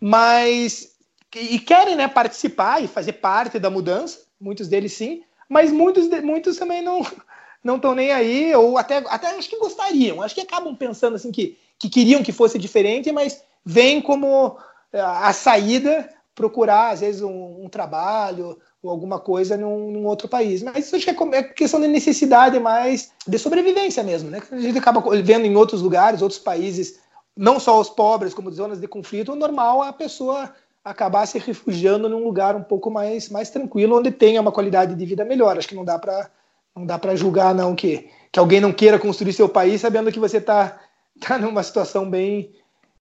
mas 0.00 0.93
e 1.34 1.58
querem 1.58 1.96
né, 1.96 2.08
participar 2.08 2.82
e 2.82 2.88
fazer 2.88 3.14
parte 3.14 3.58
da 3.58 3.70
mudança, 3.70 4.20
muitos 4.40 4.68
deles 4.68 4.92
sim, 4.92 5.22
mas 5.48 5.72
muitos, 5.72 6.08
muitos 6.22 6.56
também 6.56 6.82
não 6.82 7.00
não 7.62 7.76
estão 7.76 7.94
nem 7.94 8.12
aí, 8.12 8.54
ou 8.54 8.76
até, 8.76 8.98
até 9.08 9.28
acho 9.28 9.48
que 9.48 9.58
gostariam, 9.58 10.20
acho 10.20 10.34
que 10.34 10.42
acabam 10.42 10.76
pensando 10.76 11.16
assim 11.16 11.32
que, 11.32 11.56
que 11.78 11.88
queriam 11.88 12.22
que 12.22 12.30
fosse 12.30 12.58
diferente, 12.58 13.10
mas 13.10 13.42
vem 13.64 14.02
como 14.02 14.58
eh, 14.92 15.00
a 15.00 15.32
saída 15.32 16.06
procurar, 16.34 16.90
às 16.90 17.00
vezes, 17.00 17.22
um, 17.22 17.64
um 17.64 17.68
trabalho 17.68 18.58
ou 18.82 18.90
alguma 18.90 19.18
coisa 19.18 19.56
num, 19.56 19.90
num, 19.90 20.04
outro 20.04 20.28
país. 20.28 20.62
Mas 20.62 20.86
isso 20.86 20.96
acho 20.96 21.06
que 21.06 21.10
é, 21.10 21.38
é 21.38 21.42
questão 21.42 21.80
de 21.80 21.88
necessidade 21.88 22.58
mais 22.58 23.12
de 23.26 23.38
sobrevivência 23.38 24.02
mesmo, 24.02 24.30
né? 24.30 24.42
A 24.50 24.58
gente 24.58 24.76
acaba 24.76 25.02
vendo 25.22 25.46
em 25.46 25.56
outros 25.56 25.80
lugares, 25.80 26.20
outros 26.20 26.40
países, 26.40 26.98
não 27.36 27.58
só 27.58 27.80
os 27.80 27.88
pobres, 27.88 28.34
como 28.34 28.50
zonas 28.50 28.80
de 28.80 28.86
conflito, 28.86 29.32
o 29.32 29.36
normal 29.36 29.82
é 29.82 29.88
a 29.88 29.92
pessoa 29.92 30.52
acabar 30.84 31.24
se 31.26 31.38
refugiando 31.38 32.08
num 32.08 32.22
lugar 32.22 32.54
um 32.54 32.62
pouco 32.62 32.90
mais, 32.90 33.30
mais 33.30 33.48
tranquilo, 33.48 33.98
onde 33.98 34.10
tenha 34.10 34.40
uma 34.40 34.52
qualidade 34.52 34.94
de 34.94 35.06
vida 35.06 35.24
melhor. 35.24 35.56
Acho 35.56 35.68
que 35.68 35.74
não 35.74 35.84
dá 35.84 35.98
para 35.98 36.30
não 36.76 36.84
dá 36.84 36.98
para 36.98 37.14
julgar 37.14 37.54
não 37.54 37.74
que, 37.74 38.10
que 38.32 38.38
alguém 38.38 38.60
não 38.60 38.72
queira 38.72 38.98
construir 38.98 39.32
seu 39.32 39.48
país 39.48 39.80
sabendo 39.80 40.10
que 40.10 40.18
você 40.18 40.38
está 40.38 40.80
tá 41.20 41.38
numa 41.38 41.62
situação 41.62 42.10
bem 42.10 42.50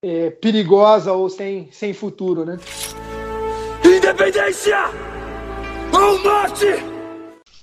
é, 0.01 0.29
perigosa 0.29 1.11
ou 1.11 1.27
sem, 1.27 1.67
sem 1.71 1.93
futuro, 1.93 2.45
né? 2.45 2.57
Independência! 3.83 4.77
Ao 5.91 6.19
norte! 6.19 6.67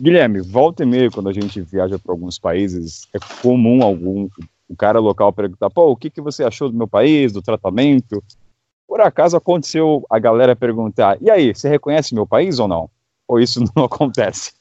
Guilherme, 0.01 0.41
volta 0.41 0.83
e 0.83 0.87
meia, 0.87 1.11
quando 1.11 1.29
a 1.29 1.33
gente 1.33 1.61
viaja 1.61 1.99
para 1.99 2.12
alguns 2.12 2.39
países, 2.39 3.07
é 3.12 3.18
comum 3.43 3.83
algum 3.83 4.29
o 4.68 4.77
cara 4.77 5.01
local 5.01 5.33
perguntar, 5.33 5.68
pô, 5.68 5.91
o 5.91 5.97
que, 5.97 6.09
que 6.09 6.21
você 6.21 6.45
achou 6.45 6.71
do 6.71 6.77
meu 6.77 6.87
país, 6.87 7.33
do 7.33 7.43
tratamento? 7.43 8.23
Por 8.91 9.01
acaso 9.01 9.36
aconteceu 9.36 10.05
a 10.11 10.18
galera 10.18 10.57
perguntar, 10.57 11.16
e 11.20 11.30
aí, 11.30 11.55
você 11.55 11.68
reconhece 11.68 12.12
meu 12.12 12.26
país 12.26 12.59
ou 12.59 12.66
não? 12.66 12.91
Ou 13.28 13.38
isso 13.38 13.62
não 13.76 13.84
acontece? 13.84 14.53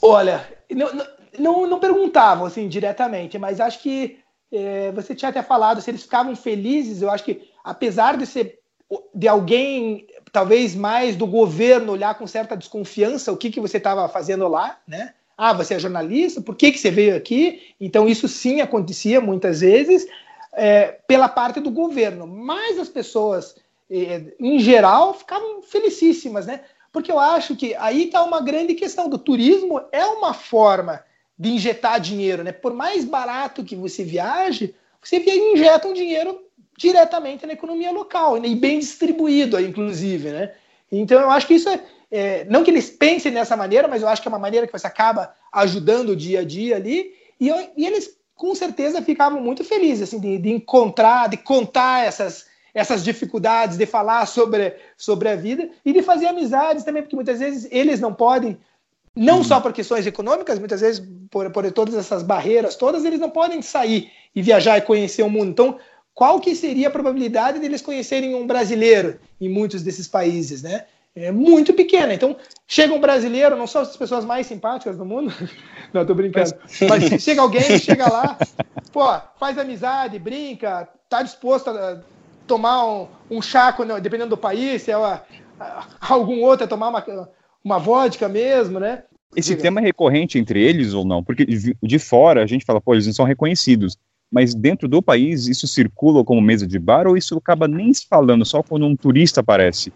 Olha, 0.00 0.46
não, 0.70 0.88
não, 1.36 1.66
não 1.66 1.80
perguntavam 1.80 2.46
assim 2.46 2.68
diretamente, 2.68 3.36
mas 3.36 3.58
acho 3.58 3.82
que 3.82 4.20
é, 4.52 4.92
você 4.92 5.12
tinha 5.12 5.30
até 5.30 5.42
falado, 5.42 5.80
se 5.80 5.90
eles 5.90 6.04
ficavam 6.04 6.36
felizes, 6.36 7.02
eu 7.02 7.10
acho 7.10 7.24
que 7.24 7.50
apesar 7.64 8.16
de 8.16 8.26
ser 8.26 8.60
de 9.12 9.26
alguém 9.26 10.06
talvez 10.32 10.76
mais 10.76 11.16
do 11.16 11.26
governo 11.26 11.92
olhar 11.92 12.16
com 12.16 12.28
certa 12.28 12.56
desconfiança 12.56 13.32
o 13.32 13.36
que, 13.36 13.50
que 13.50 13.60
você 13.60 13.78
estava 13.78 14.08
fazendo 14.08 14.46
lá, 14.46 14.78
né? 14.86 15.14
Ah, 15.36 15.52
você 15.52 15.74
é 15.74 15.78
jornalista, 15.80 16.40
por 16.40 16.54
que, 16.54 16.70
que 16.70 16.78
você 16.78 16.92
veio 16.92 17.16
aqui? 17.16 17.74
Então, 17.80 18.08
isso 18.08 18.28
sim 18.28 18.60
acontecia 18.60 19.20
muitas 19.20 19.62
vezes 19.62 20.06
é, 20.58 20.98
pela 21.06 21.28
parte 21.28 21.60
do 21.60 21.70
governo, 21.70 22.26
mas 22.26 22.78
as 22.80 22.88
pessoas, 22.88 23.54
é, 23.88 24.22
em 24.40 24.58
geral, 24.58 25.14
ficavam 25.14 25.62
felicíssimas, 25.62 26.46
né? 26.46 26.62
Porque 26.92 27.12
eu 27.12 27.18
acho 27.18 27.54
que 27.54 27.76
aí 27.76 28.06
está 28.06 28.24
uma 28.24 28.40
grande 28.40 28.74
questão 28.74 29.08
do 29.08 29.18
turismo, 29.18 29.80
é 29.92 30.04
uma 30.04 30.34
forma 30.34 31.04
de 31.38 31.50
injetar 31.50 32.00
dinheiro, 32.00 32.42
né? 32.42 32.50
Por 32.50 32.74
mais 32.74 33.04
barato 33.04 33.62
que 33.62 33.76
você 33.76 34.02
viaje, 34.02 34.74
você 35.00 35.18
injeta 35.18 35.86
um 35.86 35.92
dinheiro 35.92 36.40
diretamente 36.76 37.46
na 37.46 37.52
economia 37.52 37.92
local 37.92 38.36
né? 38.36 38.48
e 38.48 38.56
bem 38.56 38.80
distribuído, 38.80 39.60
inclusive, 39.60 40.30
né? 40.30 40.52
Então 40.90 41.20
eu 41.20 41.30
acho 41.30 41.46
que 41.46 41.54
isso 41.54 41.68
é, 41.68 41.80
é, 42.10 42.44
não 42.46 42.64
que 42.64 42.70
eles 42.72 42.90
pensem 42.90 43.30
dessa 43.30 43.56
maneira, 43.56 43.86
mas 43.86 44.02
eu 44.02 44.08
acho 44.08 44.20
que 44.20 44.26
é 44.26 44.30
uma 44.30 44.38
maneira 44.40 44.66
que 44.66 44.72
você 44.72 44.88
acaba 44.88 45.32
ajudando 45.52 46.10
o 46.10 46.16
dia 46.16 46.40
a 46.40 46.44
dia 46.44 46.74
ali 46.74 47.14
e, 47.38 47.46
eu, 47.46 47.56
e 47.76 47.86
eles 47.86 48.17
com 48.38 48.54
certeza 48.54 49.02
ficavam 49.02 49.42
muito 49.42 49.64
felizes 49.64 50.08
assim 50.08 50.20
de, 50.20 50.38
de 50.38 50.50
encontrar, 50.50 51.28
de 51.28 51.36
contar 51.36 52.06
essas 52.06 52.46
essas 52.72 53.02
dificuldades 53.02 53.76
de 53.76 53.86
falar 53.86 54.24
sobre, 54.26 54.76
sobre 54.96 55.28
a 55.28 55.34
vida 55.34 55.68
e 55.84 55.92
de 55.92 56.00
fazer 56.00 56.26
amizades 56.26 56.84
também, 56.84 57.02
porque 57.02 57.16
muitas 57.16 57.40
vezes 57.40 57.66
eles 57.72 57.98
não 57.98 58.14
podem 58.14 58.56
não 59.16 59.42
só 59.42 59.60
por 59.60 59.72
questões 59.72 60.06
econômicas, 60.06 60.60
muitas 60.60 60.80
vezes 60.80 61.02
por, 61.28 61.50
por 61.50 61.72
todas 61.72 61.96
essas 61.96 62.22
barreiras 62.22 62.76
todas, 62.76 63.04
eles 63.04 63.18
não 63.18 63.30
podem 63.30 63.60
sair 63.62 64.12
e 64.32 64.40
viajar 64.40 64.78
e 64.78 64.82
conhecer 64.82 65.24
o 65.24 65.30
mundo. 65.30 65.50
Então, 65.50 65.78
qual 66.14 66.38
que 66.38 66.54
seria 66.54 66.86
a 66.86 66.90
probabilidade 66.90 67.58
deles 67.58 67.82
conhecerem 67.82 68.36
um 68.36 68.46
brasileiro 68.46 69.18
em 69.40 69.48
muitos 69.48 69.82
desses 69.82 70.06
países, 70.06 70.62
né? 70.62 70.84
É 71.14 71.32
muito 71.32 71.72
pequena. 71.72 72.14
Então, 72.14 72.36
chega 72.66 72.94
um 72.94 73.00
brasileiro, 73.00 73.56
não 73.56 73.66
são 73.66 73.82
as 73.82 73.96
pessoas 73.96 74.24
mais 74.24 74.46
simpáticas 74.46 74.96
do 74.96 75.04
mundo, 75.04 75.32
não, 75.92 76.06
tô 76.06 76.14
brincando, 76.14 76.54
mas 76.88 77.22
chega 77.22 77.42
alguém, 77.42 77.78
chega 77.78 78.10
lá, 78.10 78.38
pô, 78.92 79.04
faz 79.38 79.58
amizade, 79.58 80.18
brinca, 80.18 80.88
tá 81.08 81.22
disposto 81.22 81.70
a 81.70 82.00
tomar 82.46 82.86
um, 82.86 83.08
um 83.30 83.42
chá, 83.42 83.74
dependendo 84.00 84.30
do 84.30 84.36
país, 84.36 84.82
se 84.82 84.90
é 84.90 84.96
uma, 84.96 85.22
algum 86.00 86.40
outro 86.42 86.64
a 86.64 86.68
tomar 86.68 86.88
uma, 86.88 87.28
uma 87.64 87.78
vodka 87.78 88.28
mesmo, 88.28 88.78
né? 88.78 89.02
Esse 89.36 89.50
Diga. 89.50 89.62
tema 89.62 89.80
é 89.80 89.84
recorrente 89.84 90.38
entre 90.38 90.62
eles 90.62 90.94
ou 90.94 91.04
não? 91.04 91.22
Porque 91.22 91.44
de 91.44 91.98
fora 91.98 92.42
a 92.42 92.46
gente 92.46 92.64
fala, 92.64 92.80
pô, 92.80 92.94
eles 92.94 93.06
não 93.06 93.12
são 93.12 93.26
reconhecidos. 93.26 93.96
Mas 94.30 94.54
dentro 94.54 94.88
do 94.88 95.02
país, 95.02 95.46
isso 95.46 95.66
circula 95.66 96.24
como 96.24 96.40
mesa 96.40 96.66
de 96.66 96.78
bar 96.78 97.06
ou 97.06 97.16
isso 97.16 97.36
acaba 97.36 97.66
nem 97.66 97.92
se 97.92 98.06
falando, 98.06 98.44
só 98.44 98.62
quando 98.62 98.86
um 98.86 98.96
turista 98.96 99.40
aparece? 99.40 99.92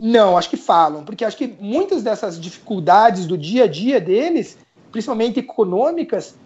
Não, 0.00 0.36
acho 0.38 0.50
que 0.50 0.56
falam, 0.56 1.04
porque 1.04 1.24
acho 1.24 1.36
que 1.36 1.56
muitas 1.60 2.02
dessas 2.02 2.40
dificuldades 2.40 3.26
do 3.26 3.36
dia 3.36 3.64
a 3.64 3.66
dia 3.66 4.00
deles, 4.00 4.56
principalmente 4.92 5.40
econômicas, 5.40 6.36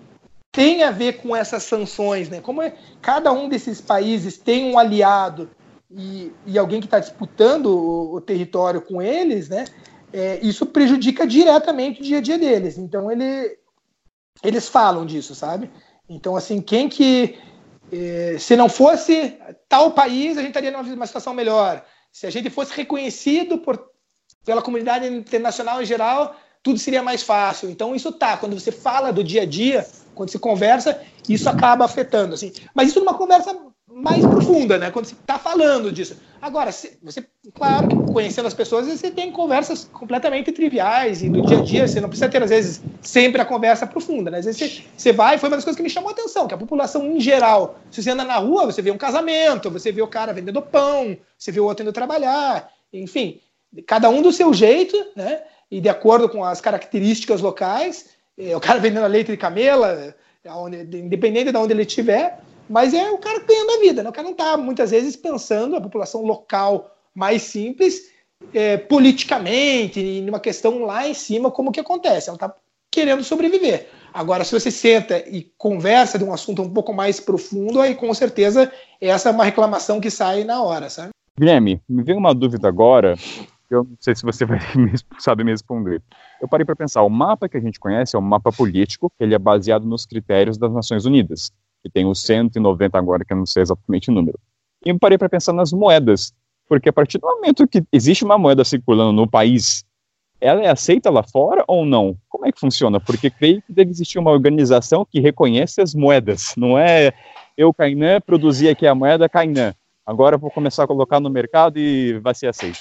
tem 0.51 0.83
a 0.83 0.91
ver 0.91 1.15
com 1.15 1.35
essas 1.35 1.63
sanções, 1.63 2.29
né? 2.29 2.41
Como 2.41 2.63
é, 2.63 2.75
cada 3.01 3.33
um 3.33 3.49
desses 3.49 3.81
países 3.81 4.37
tem 4.37 4.71
um 4.71 4.79
aliado 4.79 5.51
e, 5.91 6.33
e 6.47 6.59
alguém 6.59 6.81
que 6.81 6.87
está 6.87 6.99
disputando 6.99 7.67
o, 7.67 8.15
o, 8.15 8.21
território 8.21 8.81
com 8.81 9.01
eles, 9.01 9.49
né? 9.49 9.65
é, 10.13 10.39
isso 10.43 10.67
prejudica 10.67 11.27
diretamente 11.27 12.01
o 12.01 12.05
dia 12.05 12.19
a 12.19 12.21
dia 12.21 12.39
deles. 12.39 12.77
Então 12.77 13.11
ele, 13.11 13.57
eles 14.43 14.69
falam 14.69 15.07
disso, 15.07 15.35
sabe? 15.35 15.71
Então, 16.09 16.37
assim, 16.37 16.61
quem 16.61 16.89
que. 16.89 17.39
É, 17.91 18.37
se 18.39 18.57
não 18.57 18.71
fosse 18.71 19.39
tal 19.69 19.93
país, 19.93 20.39
a 20.39 20.41
gente 20.41 20.57
estaria 20.57 20.71
numa 20.71 21.07
situação 21.07 21.35
melhor. 21.35 21.85
Se 22.13 22.27
a 22.27 22.31
gente 22.31 22.51
fosse 22.51 22.75
reconhecido 22.75 23.59
por, 23.59 23.91
pela 24.45 24.61
comunidade 24.61 25.07
internacional 25.07 25.83
em 25.83 25.87
geral, 25.87 26.37
tudo 26.63 26.79
seria 26.79 27.03
mais 27.03 27.23
fácil. 27.23 27.71
Então, 27.71 27.97
isso 27.97 28.13
tá. 28.13 28.37
Quando 28.37 28.59
você 28.59 28.71
fala 28.71 29.13
do 29.13 29.25
dia 29.25 29.43
a 29.43 29.47
dia, 29.47 29.87
quando 30.15 30.31
você 30.31 30.39
conversa, 30.39 31.03
isso 31.29 31.49
acaba 31.49 31.85
afetando. 31.85 32.35
Assim. 32.35 32.53
Mas 32.75 32.91
isso 32.91 33.01
numa 33.01 33.15
conversa 33.15 33.59
mais 33.95 34.25
profunda, 34.25 34.79
né? 34.79 34.91
Quando 34.91 35.05
você 35.05 35.15
está 35.15 35.39
falando 35.39 35.93
disso. 35.93 36.17
Agora, 36.41 36.73
você, 36.73 37.27
claro, 37.55 37.89
conhecendo 38.13 38.47
as 38.47 38.55
pessoas, 38.55 38.87
você 38.87 39.11
tem 39.11 39.31
conversas 39.31 39.85
completamente 39.85 40.51
triviais 40.51 41.23
e 41.23 41.29
do 41.29 41.43
dia 41.43 41.59
a 41.59 41.63
dia, 41.63 41.89
você 41.89 42.01
não 42.01 42.09
precisa 42.09 42.29
ter, 42.29 42.43
às 42.43 42.51
vezes, 42.51 42.83
sempre 43.03 43.41
a 43.41 43.45
conversa 43.45 43.87
profunda, 43.87 44.31
né? 44.31 44.39
Às 44.39 44.47
vezes 44.47 44.59
você, 44.61 44.83
você 44.97 45.13
vai, 45.13 45.39
foi 45.39 45.49
uma 45.49 45.57
das 45.57 45.65
coisas 45.65 45.77
que 45.77 45.83
me 45.83 45.91
chamou 45.91 46.09
a 46.09 46.13
atenção, 46.13 46.49
que 46.49 46.55
a 46.55 46.59
população 46.59 47.07
em 47.07 47.21
geral, 47.21 47.79
se 47.91 48.03
você 48.03 48.11
anda 48.11 48.25
na 48.25 48.39
rua, 48.39 48.67
você 48.67 48.81
vê 48.81 48.91
um 48.91 48.99
casamento, 48.99 49.71
você 49.71 49.93
vê 49.93 50.03
o 50.03 50.09
cara 50.09 50.33
vendendo 50.33 50.63
pão, 50.63 51.17
você 51.39 51.53
vê 51.53 51.61
o 51.61 51.65
outro 51.65 51.83
indo 51.83 51.93
trabalhar, 51.93 52.71
enfim, 52.93 53.41
cada 53.87 54.09
um 54.09 54.23
do 54.23 54.33
seu 54.33 54.53
jeito, 54.53 54.97
né? 55.15 55.43
E 55.71 55.81
de 55.81 55.89
acordo 55.89 56.29
com 56.29 56.45
as 56.45 56.61
características 56.61 57.41
locais, 57.41 58.11
é, 58.39 58.57
o 58.57 58.61
cara 58.61 58.79
vendendo 58.81 59.07
leite 59.07 59.31
de 59.31 59.37
camela, 59.37 60.15
independente 60.93 61.53
de 61.53 61.57
onde 61.57 61.73
ele 61.73 61.83
estiver, 61.83 62.42
mas 62.69 62.95
é 62.95 63.11
o 63.11 63.19
cara 63.19 63.41
ganhando 63.41 63.71
a 63.73 63.81
vida, 63.81 64.03
né? 64.03 64.11
O 64.11 64.13
cara 64.13 64.25
não 64.25 64.33
está, 64.33 64.57
muitas 64.57 64.91
vezes, 64.91 65.17
pensando 65.17 65.77
a 65.77 65.81
população 65.81 66.23
local 66.23 66.91
mais 67.15 67.43
simples, 67.43 68.11
é, 68.53 68.77
politicamente, 68.77 70.01
em 70.01 70.29
uma 70.29 70.41
questão 70.41 70.85
lá 70.85 71.07
em 71.07 71.15
cima, 71.15 71.51
como 71.51 71.73
que 71.73 71.81
acontece. 71.81 72.29
Ela 72.29 72.37
está 72.37 72.55
querendo 72.91 73.25
sobreviver. 73.25 73.89
Agora, 74.13 74.45
se 74.45 74.53
você 74.53 74.71
senta 74.71 75.19
e 75.19 75.51
conversa 75.57 76.19
de 76.19 76.25
um 76.25 76.33
assunto 76.33 76.63
um 76.63 76.73
pouco 76.73 76.93
mais 76.93 77.19
profundo, 77.19 77.81
aí 77.81 77.95
com 77.95 78.13
certeza 78.13 78.71
essa 79.01 79.31
é 79.31 79.33
uma 79.33 79.45
reclamação 79.45 80.01
que 80.01 80.11
sai 80.11 80.45
na 80.45 80.63
hora, 80.63 80.91
sabe? 80.91 81.11
Guilherme, 81.39 81.81
me 81.89 82.03
veio 82.03 82.19
uma 82.19 82.35
dúvida 82.35 82.69
agora, 82.69 83.17
eu 83.71 83.85
não 83.85 83.97
sei 83.99 84.15
se 84.15 84.23
você 84.23 84.45
vai 84.47 84.59
saber 85.19 85.45
me 85.45 85.51
responder. 85.51 86.03
Eu 86.43 86.49
parei 86.49 86.67
para 86.67 86.77
pensar, 86.77 87.03
o 87.03 87.09
mapa 87.09 87.49
que 87.49 87.57
a 87.57 87.61
gente 87.61 87.81
conhece 87.81 88.15
é 88.15 88.19
um 88.19 88.23
mapa 88.23 88.53
político, 88.53 89.11
ele 89.19 89.35
é 89.35 89.39
baseado 89.39 89.87
nos 89.87 90.05
critérios 90.05 90.59
das 90.59 90.71
Nações 90.71 91.07
Unidas 91.07 91.51
que 91.83 91.91
tem 91.91 92.07
os 92.07 92.23
190 92.23 92.97
agora, 92.97 93.25
que 93.25 93.33
eu 93.33 93.37
não 93.37 93.47
sei 93.47 93.63
exatamente 93.63 94.11
o 94.11 94.15
número. 94.15 94.39
E 94.85 94.91
eu 94.91 94.99
parei 94.99 95.19
para 95.19 95.29
pensar 95.29 95.53
nas 95.53 95.73
moedas, 95.73 96.33
porque 96.69 96.89
a 96.89 96.93
partir 96.93 97.19
do 97.19 97.27
momento 97.27 97.67
que 97.67 97.83
existe 97.93 98.25
uma 98.25 98.39
moeda 98.39 98.65
circulando 98.65 99.13
no 99.13 99.29
país, 99.29 99.85
ela 100.41 100.63
é 100.63 100.69
aceita 100.69 101.11
lá 101.11 101.23
fora 101.23 101.65
ou 101.69 101.85
não? 101.85 102.17
Como 102.29 102.47
é 102.47 102.53
que 102.53 102.59
funciona? 102.59 103.01
Porque 103.01 103.31
creio 103.31 103.63
que 103.63 103.73
deve 103.73 103.91
existir 103.91 104.19
uma 104.19 104.31
organização 104.31 105.05
que 105.05 105.21
reconhece 105.21 105.81
as 105.81 105.95
moedas, 105.95 106.55
não 106.57 106.79
é 106.79 107.13
eu, 107.57 107.73
Kainan, 107.73 108.21
produzir 108.21 108.69
aqui 108.69 108.87
a 108.87 108.95
moeda 108.95 109.29
Kainan. 109.29 109.75
Agora 110.05 110.37
vou 110.37 110.51
começar 110.51 110.85
a 110.85 110.87
colocar 110.87 111.21
no 111.21 111.31
mercado 111.31 111.79
e 111.79 112.19
vai 112.19 112.35
ser 112.35 112.49
aceito. 112.49 112.81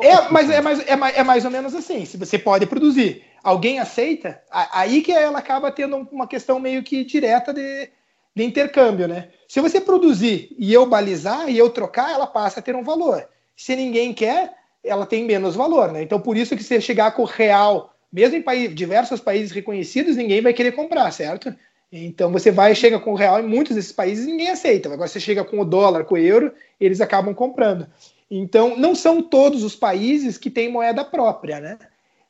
É, 0.00 0.28
mas 0.30 0.50
é 0.50 0.60
mais, 0.60 0.86
é, 0.86 0.96
mais, 0.96 1.16
é 1.16 1.22
mais 1.22 1.44
ou 1.44 1.50
menos 1.50 1.74
assim. 1.74 2.04
Se 2.04 2.16
você 2.16 2.38
pode 2.38 2.66
produzir, 2.66 3.22
alguém 3.42 3.78
aceita, 3.78 4.40
aí 4.50 5.02
que 5.02 5.12
ela 5.12 5.38
acaba 5.38 5.70
tendo 5.70 5.96
uma 6.10 6.26
questão 6.26 6.58
meio 6.58 6.82
que 6.82 7.04
direta 7.04 7.52
de, 7.52 7.90
de 8.34 8.44
intercâmbio, 8.44 9.06
né? 9.06 9.28
Se 9.46 9.60
você 9.60 9.80
produzir 9.80 10.54
e 10.58 10.72
eu 10.72 10.86
balizar 10.86 11.48
e 11.48 11.56
eu 11.56 11.70
trocar, 11.70 12.12
ela 12.12 12.26
passa 12.26 12.60
a 12.60 12.62
ter 12.62 12.74
um 12.74 12.82
valor. 12.82 13.28
Se 13.56 13.76
ninguém 13.76 14.12
quer, 14.12 14.52
ela 14.82 15.06
tem 15.06 15.24
menos 15.24 15.54
valor, 15.54 15.92
né? 15.92 16.02
Então, 16.02 16.20
por 16.20 16.36
isso 16.36 16.56
que 16.56 16.62
você 16.62 16.80
chegar 16.80 17.12
com 17.12 17.22
o 17.22 17.26
real, 17.26 17.94
mesmo 18.12 18.36
em 18.36 18.42
país, 18.42 18.74
diversos 18.74 19.20
países 19.20 19.52
reconhecidos, 19.52 20.16
ninguém 20.16 20.40
vai 20.40 20.52
querer 20.52 20.72
comprar, 20.72 21.10
certo? 21.12 21.54
Então, 21.92 22.32
você 22.32 22.50
vai 22.50 22.74
chega 22.74 22.98
com 22.98 23.12
o 23.12 23.16
real 23.16 23.38
em 23.38 23.46
muitos 23.46 23.76
desses 23.76 23.92
países 23.92 24.26
ninguém 24.26 24.50
aceita. 24.50 24.92
Agora, 24.92 25.06
você 25.06 25.20
chega 25.20 25.44
com 25.44 25.60
o 25.60 25.64
dólar, 25.64 26.04
com 26.04 26.16
o 26.16 26.18
euro, 26.18 26.52
eles 26.80 27.00
acabam 27.00 27.32
comprando. 27.32 27.86
Então, 28.28 28.76
não 28.76 28.96
são 28.96 29.22
todos 29.22 29.62
os 29.62 29.76
países 29.76 30.36
que 30.36 30.50
têm 30.50 30.68
moeda 30.68 31.04
própria, 31.04 31.60
né? 31.60 31.78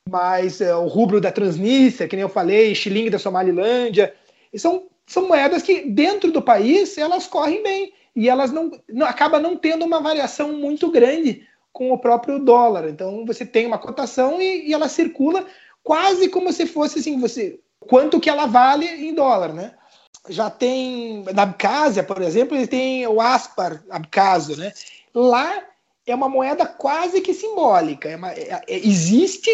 Mas 0.07 0.61
é, 0.61 0.75
o 0.75 0.85
rubro 0.85 1.19
da 1.19 1.31
Transnistria, 1.31 2.07
que 2.07 2.15
nem 2.15 2.21
eu 2.21 2.29
falei, 2.29 2.75
xilingue 2.75 3.09
da 3.09 3.17
Somalilândia, 3.17 4.13
são 4.55 4.83
são 5.05 5.27
moedas 5.27 5.61
que 5.61 5.89
dentro 5.89 6.31
do 6.31 6.41
país 6.41 6.97
elas 6.97 7.27
correm 7.27 7.61
bem 7.61 7.93
e 8.15 8.29
elas 8.29 8.51
não, 8.51 8.71
não 8.89 9.05
acaba 9.05 9.39
não 9.39 9.57
tendo 9.57 9.85
uma 9.85 9.99
variação 9.99 10.53
muito 10.53 10.89
grande 10.89 11.47
com 11.71 11.91
o 11.91 11.97
próprio 11.97 12.39
dólar. 12.39 12.89
Então 12.89 13.25
você 13.25 13.45
tem 13.45 13.65
uma 13.65 13.77
cotação 13.77 14.41
e, 14.41 14.69
e 14.69 14.73
ela 14.73 14.87
circula 14.87 15.45
quase 15.83 16.29
como 16.29 16.51
se 16.51 16.65
fosse 16.65 16.99
assim, 16.99 17.19
você 17.19 17.59
quanto 17.79 18.19
que 18.19 18.29
ela 18.29 18.45
vale 18.45 18.87
em 18.87 19.13
dólar, 19.13 19.53
né? 19.53 19.73
Já 20.29 20.49
tem 20.49 21.23
na 21.33 21.43
Abcásia, 21.43 22.03
por 22.03 22.21
exemplo, 22.21 22.57
ele 22.57 22.65
tem 22.65 23.05
o 23.05 23.21
Aspar 23.21 23.83
Abcásio, 23.89 24.57
né? 24.57 24.73
Lá 25.13 25.63
é 26.05 26.15
uma 26.15 26.29
moeda 26.29 26.65
quase 26.65 27.21
que 27.21 27.33
simbólica. 27.33 28.09
É 28.09 28.15
uma, 28.15 28.31
é, 28.31 28.61
é, 28.67 28.87
existe 28.87 29.49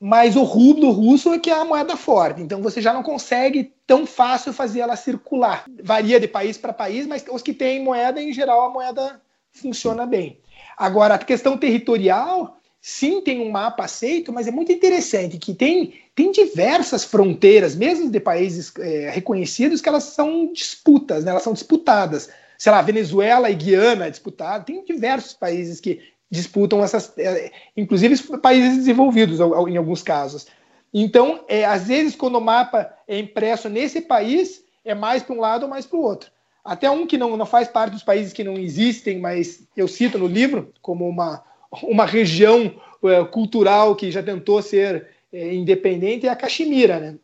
mas 0.00 0.36
o 0.36 0.42
rublo 0.42 0.90
russo 0.90 1.32
é 1.32 1.38
que 1.38 1.50
é 1.50 1.54
a 1.54 1.64
moeda 1.64 1.96
forte. 1.96 2.42
Então 2.42 2.62
você 2.62 2.80
já 2.80 2.92
não 2.92 3.02
consegue 3.02 3.72
tão 3.86 4.06
fácil 4.06 4.52
fazer 4.52 4.80
ela 4.80 4.96
circular. 4.96 5.64
Varia 5.82 6.20
de 6.20 6.28
país 6.28 6.58
para 6.58 6.72
país, 6.72 7.06
mas 7.06 7.24
os 7.30 7.42
que 7.42 7.54
têm 7.54 7.82
moeda, 7.82 8.20
em 8.20 8.32
geral, 8.32 8.66
a 8.66 8.72
moeda 8.72 9.20
funciona 9.52 10.04
bem. 10.04 10.38
Agora, 10.76 11.14
a 11.14 11.18
questão 11.18 11.56
territorial, 11.56 12.58
sim, 12.80 13.22
tem 13.22 13.40
um 13.40 13.50
mapa 13.50 13.84
aceito, 13.84 14.32
mas 14.32 14.46
é 14.46 14.50
muito 14.50 14.70
interessante 14.70 15.38
que 15.38 15.54
tem, 15.54 15.94
tem 16.14 16.30
diversas 16.30 17.04
fronteiras, 17.04 17.74
mesmo 17.74 18.10
de 18.10 18.20
países 18.20 18.72
é, 18.78 19.10
reconhecidos, 19.10 19.80
que 19.80 19.88
elas 19.88 20.04
são 20.04 20.52
disputas, 20.52 21.24
né? 21.24 21.30
elas 21.30 21.42
são 21.42 21.54
disputadas. 21.54 22.28
Sei 22.58 22.70
lá, 22.70 22.82
Venezuela 22.82 23.50
e 23.50 23.54
Guiana 23.54 24.06
é 24.06 24.10
disputada. 24.10 24.64
Tem 24.64 24.84
diversos 24.84 25.32
países 25.32 25.80
que 25.80 26.00
disputam 26.30 26.82
essas, 26.82 27.12
é, 27.18 27.52
inclusive 27.76 28.16
países 28.38 28.76
desenvolvidos 28.76 29.38
em 29.40 29.76
alguns 29.76 30.02
casos. 30.02 30.46
Então, 30.92 31.44
é, 31.48 31.64
às 31.64 31.88
vezes, 31.88 32.16
quando 32.16 32.36
o 32.36 32.40
mapa 32.40 32.92
é 33.06 33.18
impresso 33.18 33.68
nesse 33.68 34.00
país, 34.00 34.64
é 34.84 34.94
mais 34.94 35.22
para 35.22 35.34
um 35.34 35.40
lado 35.40 35.64
ou 35.64 35.68
mais 35.68 35.86
para 35.86 35.98
o 35.98 36.02
outro. 36.02 36.30
Até 36.64 36.90
um 36.90 37.06
que 37.06 37.18
não, 37.18 37.36
não 37.36 37.46
faz 37.46 37.68
parte 37.68 37.92
dos 37.92 38.02
países 38.02 38.32
que 38.32 38.42
não 38.42 38.54
existem, 38.54 39.20
mas 39.20 39.62
eu 39.76 39.86
cito 39.86 40.18
no 40.18 40.26
livro 40.26 40.72
como 40.82 41.08
uma, 41.08 41.44
uma 41.82 42.04
região 42.04 42.74
é, 43.04 43.24
cultural 43.24 43.94
que 43.94 44.10
já 44.10 44.22
tentou 44.22 44.60
ser 44.62 45.08
é, 45.32 45.54
independente, 45.54 46.26
é 46.26 46.30
a 46.30 46.36
Caxemira. 46.36 46.98
Né? 46.98 47.16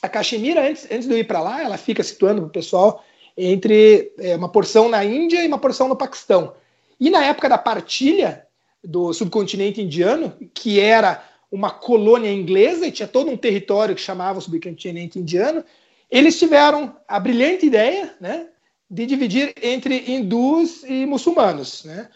a 0.00 0.08
Caxemira, 0.08 0.68
antes, 0.68 0.86
antes 0.90 1.06
de 1.06 1.12
eu 1.12 1.18
ir 1.18 1.24
para 1.24 1.40
lá, 1.40 1.62
ela 1.62 1.76
fica 1.76 2.02
situando 2.02 2.44
o 2.44 2.50
pessoal 2.50 3.04
entre 3.36 4.12
é, 4.18 4.36
uma 4.36 4.48
porção 4.48 4.88
na 4.88 5.04
Índia 5.04 5.42
e 5.42 5.48
uma 5.48 5.58
porção 5.58 5.88
no 5.88 5.96
Paquistão. 5.96 6.54
E 7.02 7.10
na 7.10 7.24
época 7.24 7.48
da 7.48 7.58
partilha 7.58 8.46
do 8.82 9.12
subcontinente 9.12 9.82
indiano, 9.82 10.32
que 10.54 10.78
era 10.78 11.20
uma 11.50 11.68
colônia 11.68 12.32
inglesa 12.32 12.86
e 12.86 12.92
tinha 12.92 13.08
todo 13.08 13.28
um 13.28 13.36
território 13.36 13.96
que 13.96 14.00
chamava 14.00 14.38
o 14.38 14.40
subcontinente 14.40 15.18
indiano, 15.18 15.64
eles 16.08 16.38
tiveram 16.38 16.94
a 17.08 17.18
brilhante 17.18 17.66
ideia 17.66 18.14
né, 18.20 18.46
de 18.88 19.04
dividir 19.04 19.52
entre 19.60 20.12
hindus 20.12 20.84
e 20.84 21.04
muçulmanos. 21.04 21.82
Né? 21.82 22.08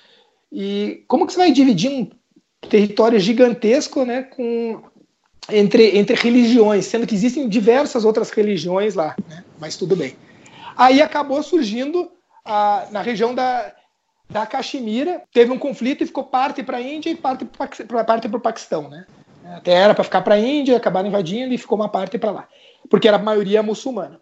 E 0.52 1.02
como 1.08 1.26
que 1.26 1.32
você 1.32 1.38
vai 1.40 1.50
dividir 1.50 1.90
um 1.90 2.08
território 2.70 3.18
gigantesco 3.18 4.04
né, 4.04 4.22
com, 4.22 4.84
entre, 5.50 5.98
entre 5.98 6.14
religiões, 6.14 6.86
sendo 6.86 7.08
que 7.08 7.14
existem 7.16 7.48
diversas 7.48 8.04
outras 8.04 8.30
religiões 8.30 8.94
lá, 8.94 9.16
né? 9.28 9.42
mas 9.58 9.76
tudo 9.76 9.96
bem. 9.96 10.14
Aí 10.76 11.02
acabou 11.02 11.42
surgindo 11.42 12.08
a, 12.44 12.86
na 12.92 13.02
região 13.02 13.34
da, 13.34 13.74
da 14.28 14.46
Caxemira, 14.46 15.22
teve 15.32 15.52
um 15.52 15.58
conflito 15.58 16.02
e 16.02 16.06
ficou 16.06 16.24
parte 16.24 16.62
para 16.62 16.78
a 16.78 16.82
Índia 16.82 17.10
e 17.10 17.14
parte 17.14 17.44
para 17.44 18.36
o 18.36 18.40
Paquistão. 18.40 18.88
Né? 18.88 19.06
Até 19.44 19.72
era 19.72 19.94
para 19.94 20.04
ficar 20.04 20.22
para 20.22 20.34
a 20.34 20.38
Índia, 20.38 20.76
acabaram 20.76 21.08
invadindo 21.08 21.54
e 21.54 21.58
ficou 21.58 21.78
uma 21.78 21.88
parte 21.88 22.18
para 22.18 22.30
lá, 22.30 22.48
porque 22.90 23.06
era 23.06 23.16
a 23.16 23.22
maioria 23.22 23.62
muçulmana. 23.62 24.20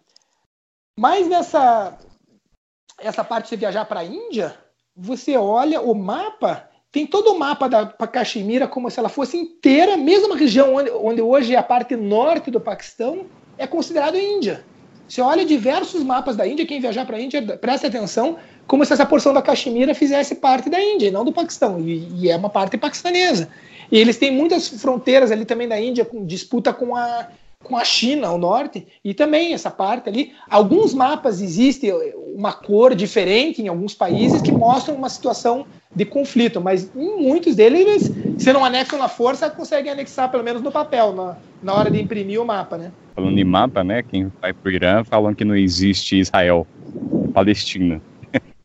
Mas 0.97 1.27
nessa 1.27 1.97
essa 2.97 3.23
parte 3.23 3.45
de 3.45 3.49
você 3.49 3.57
viajar 3.57 3.85
para 3.85 4.01
a 4.01 4.05
Índia, 4.05 4.55
você 4.95 5.35
olha 5.35 5.81
o 5.81 5.93
mapa, 5.93 6.69
tem 6.91 7.05
todo 7.05 7.33
o 7.33 7.37
mapa 7.37 7.67
da 7.67 7.85
Caxemira 8.07 8.67
como 8.67 8.89
se 8.89 8.99
ela 8.99 9.09
fosse 9.09 9.35
inteira, 9.35 9.97
mesmo 9.97 10.33
a 10.33 10.37
região 10.37 10.75
onde, 10.75 10.89
onde 10.91 11.21
hoje 11.21 11.53
é 11.53 11.57
a 11.57 11.63
parte 11.63 11.95
norte 11.95 12.49
do 12.49 12.61
Paquistão, 12.61 13.25
é 13.57 13.67
considerado 13.67 14.17
Índia. 14.17 14.63
Você 15.07 15.21
olha 15.21 15.45
diversos 15.45 16.03
mapas 16.03 16.35
da 16.35 16.47
Índia, 16.47 16.65
quem 16.65 16.79
viajar 16.79 17.05
para 17.05 17.17
a 17.17 17.19
Índia, 17.19 17.57
preste 17.57 17.85
atenção, 17.85 18.37
como 18.67 18.85
se 18.85 18.93
essa 18.93 19.05
porção 19.05 19.33
da 19.33 19.41
Caxemira 19.41 19.93
fizesse 19.93 20.35
parte 20.35 20.69
da 20.69 20.81
Índia, 20.81 21.07
e 21.07 21.11
não 21.11 21.23
do 21.23 21.31
Paquistão, 21.31 21.79
e, 21.79 22.07
e, 22.15 22.29
é 22.29 22.35
uma 22.35 22.49
parte 22.49 22.77
paquistanesa. 22.77 23.49
E 23.91 23.97
eles 23.97 24.17
têm 24.17 24.31
muitas 24.31 24.67
fronteiras 24.67 25.31
ali 25.31 25.45
também 25.45 25.67
da 25.67 25.79
Índia, 25.79 26.03
com 26.03 26.25
disputa 26.25 26.73
com 26.73 26.95
a, 26.95 27.27
com 27.63 27.77
a 27.77 27.83
China 27.83 28.27
ao 28.27 28.37
norte, 28.37 28.87
e 29.03 29.13
também 29.13 29.53
essa 29.53 29.69
parte 29.69 30.09
ali. 30.09 30.33
Alguns 30.49 30.93
mapas 30.93 31.41
existem 31.41 31.91
uma 32.35 32.51
cor 32.53 32.95
diferente 32.95 33.61
em 33.61 33.67
alguns 33.67 33.93
países 33.93 34.41
que 34.41 34.51
mostram 34.51 34.95
uma 34.95 35.09
situação 35.09 35.65
de 35.95 36.03
conflito, 36.03 36.59
mas 36.59 36.91
em 36.95 37.21
muitos 37.21 37.55
deles, 37.55 38.11
se 38.37 38.51
não 38.51 38.65
anexam 38.65 38.99
na 38.99 39.07
força, 39.07 39.49
conseguem 39.49 39.91
anexar 39.91 40.29
pelo 40.29 40.43
menos 40.43 40.61
no 40.61 40.71
papel, 40.71 41.13
na, 41.13 41.37
na 41.63 41.73
hora 41.73 41.89
de 41.89 42.01
imprimir 42.01 42.41
o 42.41 42.45
mapa, 42.45 42.77
né? 42.77 42.91
Falando 43.15 43.37
em 43.37 43.43
mapa, 43.45 43.81
né, 43.81 44.03
quem 44.03 44.29
vai 44.41 44.51
para 44.51 44.69
o 44.69 44.71
Irã 44.71 45.03
falam 45.05 45.33
que 45.33 45.45
não 45.45 45.55
existe 45.55 46.19
Israel, 46.19 46.67
Palestina, 47.33 48.01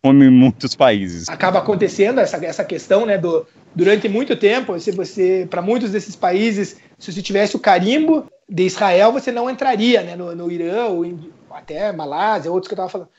como 0.03 0.25
em 0.25 0.31
muitos 0.31 0.75
países. 0.75 1.29
Acaba 1.29 1.59
acontecendo 1.59 2.21
essa, 2.21 2.43
essa 2.45 2.65
questão, 2.65 3.05
né, 3.05 3.19
do, 3.19 3.47
durante 3.75 4.09
muito 4.09 4.35
tempo, 4.37 4.79
se 4.81 4.91
você, 4.91 5.47
para 5.49 5.61
muitos 5.61 5.91
desses 5.91 6.17
países, 6.17 6.77
se 6.99 7.13
você 7.13 7.23
tivesse 7.23 7.57
o 7.57 7.61
carimbo 7.61 8.27
de 8.49 8.65
Israel, 8.65 9.13
você 9.13 9.31
não 9.31 9.49
entraria 9.49 10.03
né, 10.03 10.17
no, 10.17 10.35
no 10.35 10.51
Irã, 10.51 10.87
ou 10.87 11.05
em, 11.05 11.31
até 11.51 11.93
Malásia, 11.93 12.51
outros 12.51 12.69
que 12.69 12.73
eu 12.73 12.77
estava 12.77 12.89
falando. 12.89 13.11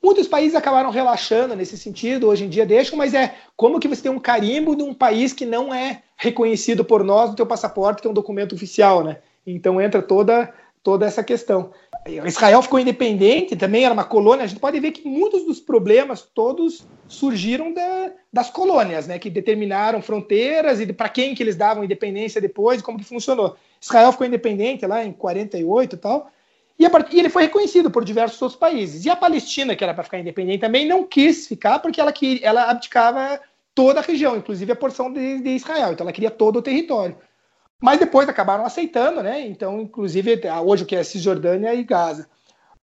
Muitos 0.00 0.28
países 0.28 0.54
acabaram 0.54 0.90
relaxando 0.90 1.56
nesse 1.56 1.76
sentido, 1.76 2.28
hoje 2.28 2.44
em 2.44 2.48
dia 2.48 2.64
deixam, 2.64 2.96
mas 2.96 3.14
é 3.14 3.34
como 3.56 3.80
que 3.80 3.88
você 3.88 4.02
tem 4.02 4.12
um 4.12 4.20
carimbo 4.20 4.76
de 4.76 4.82
um 4.84 4.94
país 4.94 5.32
que 5.32 5.44
não 5.44 5.74
é 5.74 6.02
reconhecido 6.16 6.84
por 6.84 7.02
nós 7.02 7.30
no 7.30 7.36
teu 7.36 7.46
passaporte, 7.46 8.00
que 8.00 8.06
é 8.06 8.10
um 8.10 8.14
documento 8.14 8.54
oficial, 8.54 9.02
né? 9.02 9.18
Então 9.44 9.80
entra 9.80 10.00
toda, 10.00 10.54
toda 10.84 11.04
essa 11.04 11.24
questão. 11.24 11.72
Israel 12.26 12.62
ficou 12.62 12.78
independente, 12.78 13.56
também 13.56 13.84
era 13.84 13.94
uma 13.94 14.04
colônia. 14.04 14.44
A 14.44 14.46
gente 14.46 14.60
pode 14.60 14.78
ver 14.80 14.92
que 14.92 15.06
muitos 15.06 15.44
dos 15.44 15.60
problemas 15.60 16.22
todos 16.22 16.86
surgiram 17.06 17.72
da, 17.72 18.12
das 18.32 18.50
colônias, 18.50 19.06
né, 19.06 19.18
que 19.18 19.30
determinaram 19.30 20.02
fronteiras 20.02 20.80
e 20.80 20.92
para 20.92 21.08
quem 21.08 21.34
que 21.34 21.42
eles 21.42 21.56
davam 21.56 21.84
independência 21.84 22.40
depois, 22.40 22.82
como 22.82 22.98
que 22.98 23.04
funcionou. 23.04 23.56
Israel 23.80 24.12
ficou 24.12 24.26
independente 24.26 24.86
lá 24.86 25.04
em 25.04 25.12
48 25.12 25.94
e 25.94 25.98
tal, 25.98 26.30
e, 26.78 26.86
a, 26.86 26.90
e 27.10 27.18
ele 27.18 27.28
foi 27.28 27.42
reconhecido 27.42 27.90
por 27.90 28.04
diversos 28.04 28.40
outros 28.40 28.58
países. 28.58 29.04
E 29.04 29.10
a 29.10 29.16
Palestina, 29.16 29.74
que 29.74 29.82
era 29.82 29.92
para 29.92 30.04
ficar 30.04 30.18
independente 30.18 30.60
também, 30.60 30.86
não 30.86 31.04
quis 31.04 31.46
ficar 31.46 31.80
porque 31.80 32.00
ela, 32.00 32.12
ela 32.40 32.70
abdicava 32.70 33.40
toda 33.74 34.00
a 34.00 34.02
região, 34.02 34.36
inclusive 34.36 34.70
a 34.70 34.76
porção 34.76 35.12
de, 35.12 35.40
de 35.40 35.50
Israel. 35.50 35.92
Então 35.92 36.04
ela 36.04 36.12
queria 36.12 36.30
todo 36.30 36.58
o 36.58 36.62
território. 36.62 37.16
Mas 37.80 38.00
depois 38.00 38.28
acabaram 38.28 38.66
aceitando, 38.66 39.22
né? 39.22 39.46
Então, 39.46 39.80
inclusive, 39.80 40.40
hoje 40.64 40.82
o 40.82 40.86
que 40.86 40.96
é 40.96 41.02
Cisjordânia 41.04 41.74
e 41.74 41.84
Gaza. 41.84 42.28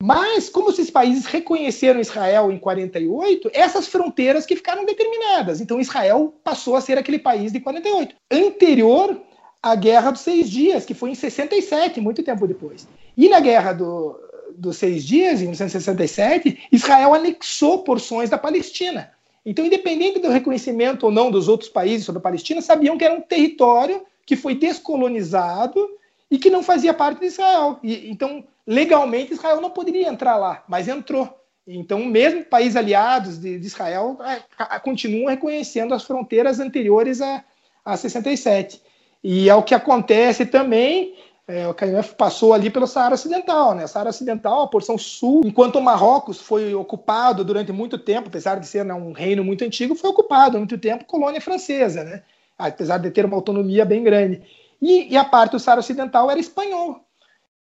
Mas, 0.01 0.49
como 0.49 0.69
esses 0.69 0.89
países 0.89 1.25
reconheceram 1.25 1.99
Israel 1.99 2.51
em 2.51 2.57
48, 2.57 3.49
essas 3.53 3.87
fronteiras 3.87 4.45
que 4.45 4.55
ficaram 4.55 4.85
determinadas. 4.85 5.61
Então, 5.61 5.79
Israel 5.79 6.33
passou 6.43 6.75
a 6.75 6.81
ser 6.81 6.97
aquele 6.97 7.19
país 7.19 7.51
de 7.51 7.59
48. 7.59 8.15
Anterior 8.31 9.21
à 9.61 9.75
Guerra 9.75 10.11
dos 10.11 10.21
Seis 10.21 10.49
Dias, 10.49 10.85
que 10.85 10.93
foi 10.93 11.11
em 11.11 11.15
67, 11.15 11.99
muito 11.99 12.23
tempo 12.23 12.47
depois. 12.47 12.87
E 13.17 13.29
na 13.29 13.39
Guerra 13.39 13.73
do, 13.73 14.19
dos 14.57 14.77
Seis 14.77 15.03
Dias, 15.03 15.41
em 15.41 15.45
1967, 15.45 16.67
Israel 16.71 17.13
anexou 17.13 17.83
porções 17.83 18.29
da 18.29 18.37
Palestina. 18.37 19.11
Então, 19.45 19.65
independente 19.65 20.19
do 20.19 20.29
reconhecimento 20.29 21.05
ou 21.05 21.11
não 21.11 21.31
dos 21.31 21.47
outros 21.47 21.69
países 21.69 22.05
sobre 22.05 22.19
a 22.19 22.23
Palestina, 22.23 22.61
sabiam 22.61 22.97
que 22.97 23.05
era 23.05 23.13
um 23.13 23.21
território 23.21 24.01
que 24.25 24.35
foi 24.35 24.55
descolonizado 24.55 25.87
e 26.29 26.37
que 26.37 26.49
não 26.49 26.63
fazia 26.63 26.93
parte 26.93 27.19
de 27.19 27.27
Israel. 27.27 27.79
E, 27.83 28.09
então, 28.09 28.43
legalmente, 28.65 29.33
Israel 29.33 29.61
não 29.61 29.69
poderia 29.69 30.09
entrar 30.09 30.37
lá, 30.37 30.63
mas 30.67 30.87
entrou. 30.87 31.29
Então, 31.67 32.05
mesmo 32.05 32.45
países 32.45 32.75
aliados 32.75 33.39
de, 33.39 33.59
de 33.59 33.65
Israel 33.65 34.17
é, 34.23 34.79
continuam 34.79 35.29
reconhecendo 35.29 35.93
as 35.93 36.03
fronteiras 36.03 36.59
anteriores 36.59 37.21
a, 37.21 37.43
a 37.83 37.97
67. 37.97 38.81
E 39.23 39.49
é 39.49 39.55
o 39.55 39.63
que 39.63 39.73
acontece 39.73 40.45
também. 40.45 41.15
É, 41.47 41.67
o 41.67 41.73
KMF 41.73 42.15
passou 42.15 42.53
ali 42.53 42.71
pelo 42.71 42.87
Saara 42.87 43.13
Ocidental, 43.13 43.75
né? 43.75 43.85
Saara 43.85 44.09
Ocidental, 44.09 44.63
a 44.63 44.67
porção 44.67 44.97
sul, 44.97 45.41
enquanto 45.45 45.77
o 45.77 45.81
Marrocos 45.81 46.41
foi 46.41 46.73
ocupado 46.73 47.43
durante 47.43 47.71
muito 47.71 47.99
tempo, 47.99 48.29
apesar 48.29 48.59
de 48.59 48.65
ser 48.65 48.83
né, 48.83 48.95
um 48.95 49.11
reino 49.11 49.43
muito 49.43 49.63
antigo, 49.63 49.93
foi 49.93 50.09
ocupado 50.09 50.57
há 50.57 50.59
muito 50.59 50.77
tempo 50.77 51.05
colônia 51.05 51.39
francesa, 51.39 52.03
né? 52.03 52.23
Apesar 52.57 52.97
de 52.97 53.11
ter 53.11 53.25
uma 53.25 53.35
autonomia 53.35 53.85
bem 53.85 54.03
grande. 54.03 54.41
E, 54.81 55.13
e 55.13 55.17
a 55.17 55.25
parte 55.25 55.51
do 55.51 55.79
Ocidental 55.79 56.29
era 56.29 56.39
espanhol. 56.39 57.01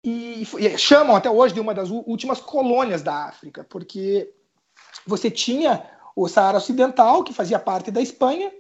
E, 0.03 0.47
e, 0.59 0.79
chamam 0.79 1.17
até 1.17 1.31
hoje 1.31 1.55
de 1.55 1.61
uma 1.61 1.73
das 1.73 1.91
últimas 1.91 2.41
colônias 2.41 3.03
da 3.03 3.27
África, 3.27 3.65
porque 3.65 4.31
você 5.07 5.31
tinha 5.31 5.83
o 6.15 6.29
Saara 6.29 6.59
Ocidental, 6.59 7.25
que 7.25 7.33
fazia 7.33 7.59
parte 7.59 7.91
da 7.91 8.03
Espanha, 8.03 8.53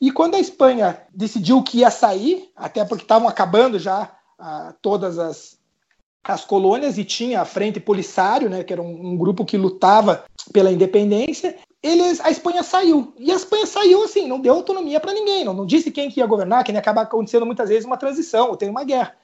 e 0.00 0.10
quando 0.10 0.34
a 0.34 0.40
Espanha 0.40 1.02
decidiu 1.12 1.62
que 1.62 1.78
ia 1.78 1.90
sair, 1.90 2.50
até 2.54 2.84
porque 2.84 3.04
estavam 3.04 3.28
acabando 3.28 3.78
já 3.78 4.10
ah, 4.38 4.74
todas 4.80 5.18
as, 5.18 5.58
as 6.24 6.44
colônias 6.44 6.98
e 6.98 7.04
tinha 7.04 7.40
a 7.40 7.44
Frente 7.44 7.80
Polisário, 7.80 8.48
né, 8.48 8.62
que 8.62 8.72
era 8.72 8.82
um, 8.82 9.12
um 9.12 9.16
grupo 9.16 9.44
que 9.44 9.56
lutava 9.56 10.24
pela 10.52 10.72
independência, 10.72 11.56
eles, 11.82 12.20
a 12.20 12.30
Espanha 12.30 12.62
saiu. 12.62 13.14
E 13.18 13.30
a 13.32 13.34
Espanha 13.34 13.66
saiu 13.66 14.04
assim, 14.04 14.26
não 14.26 14.40
deu 14.40 14.54
autonomia 14.54 15.00
para 15.00 15.14
ninguém, 15.14 15.44
não, 15.44 15.54
não 15.54 15.66
disse 15.66 15.90
quem 15.90 16.10
que 16.10 16.20
ia 16.20 16.26
governar, 16.26 16.62
que 16.64 16.72
ia 16.72 16.78
acabar 16.78 17.02
acontecendo 17.02 17.46
muitas 17.46 17.68
vezes 17.68 17.86
uma 17.86 17.96
transição, 17.96 18.50
ou 18.50 18.56
tem 18.56 18.68
uma 18.68 18.84
guerra. 18.84 19.16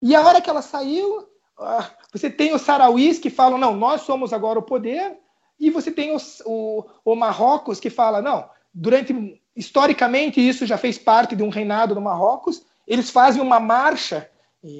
E 0.00 0.14
a 0.14 0.22
hora 0.24 0.40
que 0.40 0.48
ela 0.48 0.62
saiu, 0.62 1.28
ah, 1.58 1.90
você 2.12 2.30
tem 2.30 2.54
os 2.54 2.62
sarauís 2.62 3.18
que 3.18 3.30
falam, 3.30 3.58
não, 3.58 3.76
nós 3.76 4.02
somos 4.02 4.32
agora 4.32 4.58
o 4.58 4.62
poder, 4.62 5.18
e 5.60 5.70
você 5.70 5.90
tem 5.90 6.14
os, 6.14 6.40
o, 6.46 6.84
o 7.04 7.14
Marrocos 7.14 7.80
que 7.80 7.90
fala, 7.90 8.22
não, 8.22 8.48
durante, 8.72 9.40
historicamente 9.54 10.40
isso 10.40 10.64
já 10.64 10.78
fez 10.78 10.96
parte 10.96 11.34
de 11.34 11.42
um 11.42 11.48
reinado 11.48 11.94
do 11.94 12.00
Marrocos, 12.00 12.62
eles 12.86 13.10
fazem 13.10 13.42
uma 13.42 13.60
marcha, 13.60 14.30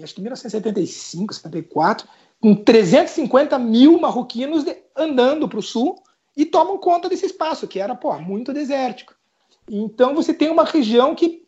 acho 0.03 0.15
que 0.15 0.21
1975, 0.23 1.35
74, 1.35 2.09
com 2.41 2.55
350 2.55 3.59
mil 3.59 4.01
marroquinos 4.01 4.65
de, 4.65 4.77
andando 4.97 5.49
para 5.49 5.59
o 5.59 5.63
sul, 5.63 6.01
e 6.39 6.47
tomam 6.47 6.79
conta 6.79 7.09
desse 7.09 7.27
espaço, 7.27 7.67
que 7.67 7.81
era 7.81 7.97
pô, 7.97 8.17
muito 8.21 8.53
desértico. 8.53 9.13
Então 9.69 10.15
você 10.15 10.33
tem 10.33 10.49
uma 10.49 10.63
região 10.63 11.13
que 11.13 11.45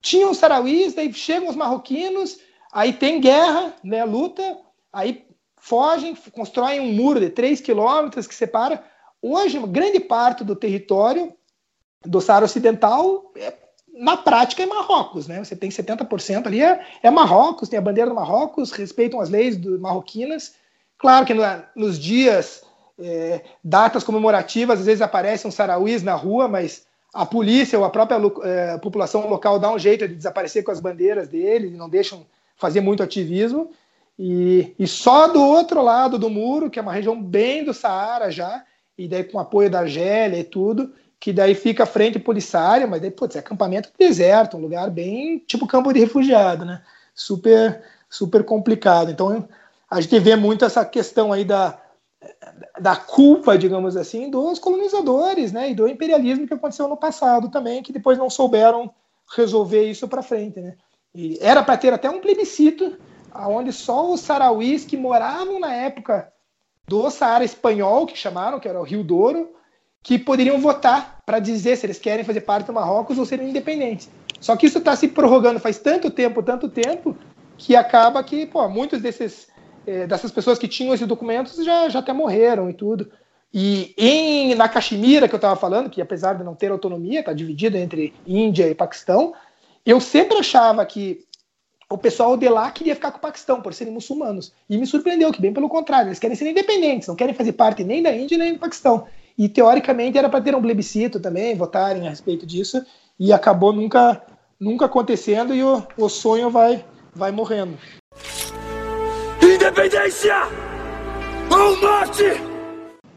tinha 0.00 0.26
os 0.26 0.38
sarauís, 0.38 0.94
daí 0.94 1.12
chegam 1.12 1.50
os 1.50 1.54
marroquinos, 1.54 2.38
aí 2.72 2.94
tem 2.94 3.20
guerra, 3.20 3.74
né, 3.84 4.02
luta, 4.02 4.58
aí 4.90 5.26
fogem, 5.60 6.16
constroem 6.32 6.80
um 6.80 6.94
muro 6.94 7.20
de 7.20 7.28
3 7.28 7.60
quilômetros 7.60 8.26
que 8.26 8.34
separa. 8.34 8.82
Hoje, 9.20 9.58
uma 9.58 9.68
grande 9.68 10.00
parte 10.00 10.42
do 10.42 10.56
território 10.56 11.34
do 12.02 12.18
Saara 12.18 12.46
Ocidental, 12.46 13.30
é, 13.36 13.52
na 13.92 14.16
prática, 14.16 14.62
é 14.62 14.66
Marrocos. 14.66 15.28
Né? 15.28 15.44
Você 15.44 15.54
tem 15.54 15.68
70% 15.68 16.46
ali, 16.46 16.62
é, 16.62 16.82
é 17.02 17.10
Marrocos, 17.10 17.68
tem 17.68 17.78
a 17.78 17.82
bandeira 17.82 18.08
do 18.08 18.16
Marrocos, 18.16 18.72
respeitam 18.72 19.20
as 19.20 19.28
leis 19.28 19.58
do, 19.58 19.78
marroquinas. 19.78 20.54
Claro 20.96 21.26
que 21.26 21.34
no, 21.34 21.42
nos 21.76 21.98
dias 21.98 22.62
é, 23.00 23.42
datas 23.64 24.04
comemorativas, 24.04 24.80
às 24.80 24.86
vezes 24.86 25.02
aparecem 25.02 25.48
um 25.48 25.52
sarauís 25.52 26.02
na 26.02 26.14
rua, 26.14 26.46
mas 26.46 26.86
a 27.12 27.26
polícia 27.26 27.78
ou 27.78 27.84
a 27.84 27.90
própria 27.90 28.18
é, 28.44 28.78
população 28.78 29.28
local 29.28 29.58
dá 29.58 29.72
um 29.72 29.78
jeito 29.78 30.06
de 30.06 30.14
desaparecer 30.14 30.62
com 30.62 30.70
as 30.70 30.80
bandeiras 30.80 31.28
dele, 31.28 31.70
não 31.70 31.88
deixam 31.88 32.26
fazer 32.56 32.80
muito 32.80 33.02
ativismo. 33.02 33.70
E, 34.18 34.74
e 34.78 34.86
só 34.86 35.28
do 35.28 35.42
outro 35.42 35.82
lado 35.82 36.18
do 36.18 36.28
muro, 36.28 36.70
que 36.70 36.78
é 36.78 36.82
uma 36.82 36.92
região 36.92 37.20
bem 37.20 37.64
do 37.64 37.72
Saara 37.72 38.30
já, 38.30 38.64
e 38.96 39.08
daí 39.08 39.24
com 39.24 39.38
apoio 39.38 39.70
da 39.70 39.80
Argélia 39.80 40.38
e 40.38 40.44
tudo, 40.44 40.92
que 41.18 41.32
daí 41.32 41.54
fica 41.54 41.84
a 41.84 41.86
frente 41.86 42.18
polisária, 42.18 42.86
mas 42.86 43.00
daí, 43.00 43.10
putz, 43.10 43.34
é 43.34 43.38
acampamento 43.38 43.90
deserto, 43.98 44.56
um 44.56 44.60
lugar 44.60 44.90
bem 44.90 45.38
tipo 45.38 45.66
campo 45.66 45.92
de 45.92 46.00
refugiado, 46.00 46.64
né? 46.64 46.82
Super, 47.14 47.82
super 48.08 48.44
complicado. 48.44 49.10
Então, 49.10 49.48
a 49.90 50.00
gente 50.00 50.18
vê 50.18 50.36
muito 50.36 50.64
essa 50.64 50.84
questão 50.84 51.32
aí 51.32 51.44
da, 51.44 51.78
da 52.80 52.96
culpa, 52.96 53.58
digamos 53.58 53.96
assim, 53.96 54.30
dos 54.30 54.58
colonizadores, 54.58 55.52
né? 55.52 55.70
E 55.70 55.74
do 55.74 55.86
imperialismo 55.86 56.46
que 56.46 56.54
aconteceu 56.54 56.88
no 56.88 56.96
passado 56.96 57.50
também, 57.50 57.82
que 57.82 57.92
depois 57.92 58.16
não 58.16 58.30
souberam 58.30 58.90
resolver 59.36 59.88
isso 59.88 60.08
para 60.08 60.22
frente, 60.22 60.60
né? 60.60 60.76
E 61.14 61.38
era 61.40 61.62
para 61.62 61.76
ter 61.76 61.92
até 61.92 62.08
um 62.08 62.20
plebiscito, 62.20 62.96
onde 63.34 63.72
só 63.72 64.10
os 64.10 64.20
sarauís 64.20 64.84
que 64.84 64.96
moravam 64.96 65.60
na 65.60 65.74
época 65.74 66.32
do 66.88 67.08
Saara 67.10 67.44
espanhol, 67.44 68.06
que 68.06 68.16
chamaram, 68.16 68.58
que 68.58 68.68
era 68.68 68.80
o 68.80 68.84
Rio 68.84 69.04
Douro, 69.04 69.50
que 70.02 70.18
poderiam 70.18 70.58
votar 70.58 71.18
para 71.26 71.38
dizer 71.38 71.76
se 71.76 71.86
eles 71.86 71.98
querem 71.98 72.24
fazer 72.24 72.40
parte 72.40 72.66
do 72.66 72.72
Marrocos 72.72 73.18
ou 73.18 73.26
serem 73.26 73.50
independentes. 73.50 74.08
Só 74.40 74.56
que 74.56 74.66
isso 74.66 74.78
está 74.78 74.96
se 74.96 75.06
prorrogando 75.06 75.60
faz 75.60 75.78
tanto 75.78 76.10
tempo, 76.10 76.42
tanto 76.42 76.68
tempo, 76.68 77.16
que 77.58 77.76
acaba 77.76 78.24
que 78.24 78.46
pô, 78.46 78.66
muitos 78.68 79.02
desses 79.02 79.48
eh, 79.86 80.06
dessas 80.06 80.30
pessoas 80.30 80.58
que 80.58 80.68
tinham 80.68 80.94
esses 80.94 81.06
documentos 81.06 81.62
já, 81.64 81.88
já 81.88 81.98
até 81.98 82.12
morreram 82.12 82.68
e 82.68 82.74
tudo. 82.74 83.10
E 83.52 83.94
em, 83.96 84.54
na 84.54 84.68
Caxemira, 84.68 85.28
que 85.28 85.34
eu 85.34 85.38
estava 85.38 85.56
falando, 85.56 85.90
que 85.90 86.00
apesar 86.00 86.34
de 86.34 86.44
não 86.44 86.54
ter 86.54 86.70
autonomia, 86.70 87.20
está 87.20 87.32
dividida 87.32 87.78
entre 87.78 88.14
Índia 88.26 88.68
e 88.68 88.74
Paquistão, 88.74 89.34
eu 89.84 90.00
sempre 90.00 90.38
achava 90.38 90.84
que 90.86 91.24
o 91.90 91.98
pessoal 91.98 92.36
de 92.36 92.48
lá 92.48 92.70
queria 92.70 92.94
ficar 92.94 93.10
com 93.10 93.18
o 93.18 93.20
Paquistão, 93.20 93.60
por 93.60 93.74
serem 93.74 93.92
muçulmanos. 93.92 94.52
E 94.68 94.78
me 94.78 94.86
surpreendeu 94.86 95.32
que, 95.32 95.40
bem 95.40 95.52
pelo 95.52 95.68
contrário, 95.68 96.08
eles 96.08 96.20
querem 96.20 96.36
ser 96.36 96.48
independentes, 96.48 97.08
não 97.08 97.16
querem 97.16 97.34
fazer 97.34 97.52
parte 97.52 97.82
nem 97.82 98.00
da 98.00 98.14
Índia 98.14 98.38
nem 98.38 98.52
do 98.52 98.60
Paquistão. 98.60 99.06
E 99.36 99.48
teoricamente 99.48 100.16
era 100.16 100.28
para 100.28 100.40
ter 100.40 100.54
um 100.54 100.62
plebiscito 100.62 101.18
também, 101.18 101.56
votarem 101.56 102.06
a 102.06 102.10
respeito 102.10 102.46
disso, 102.46 102.84
e 103.18 103.32
acabou 103.32 103.72
nunca, 103.72 104.22
nunca 104.60 104.84
acontecendo 104.84 105.52
e 105.52 105.64
o, 105.64 105.82
o 105.96 106.08
sonho 106.08 106.48
vai, 106.48 106.84
vai 107.12 107.32
morrendo. 107.32 107.76
Independência 109.60 110.36
ou 111.50 111.78
morte! 111.82 112.24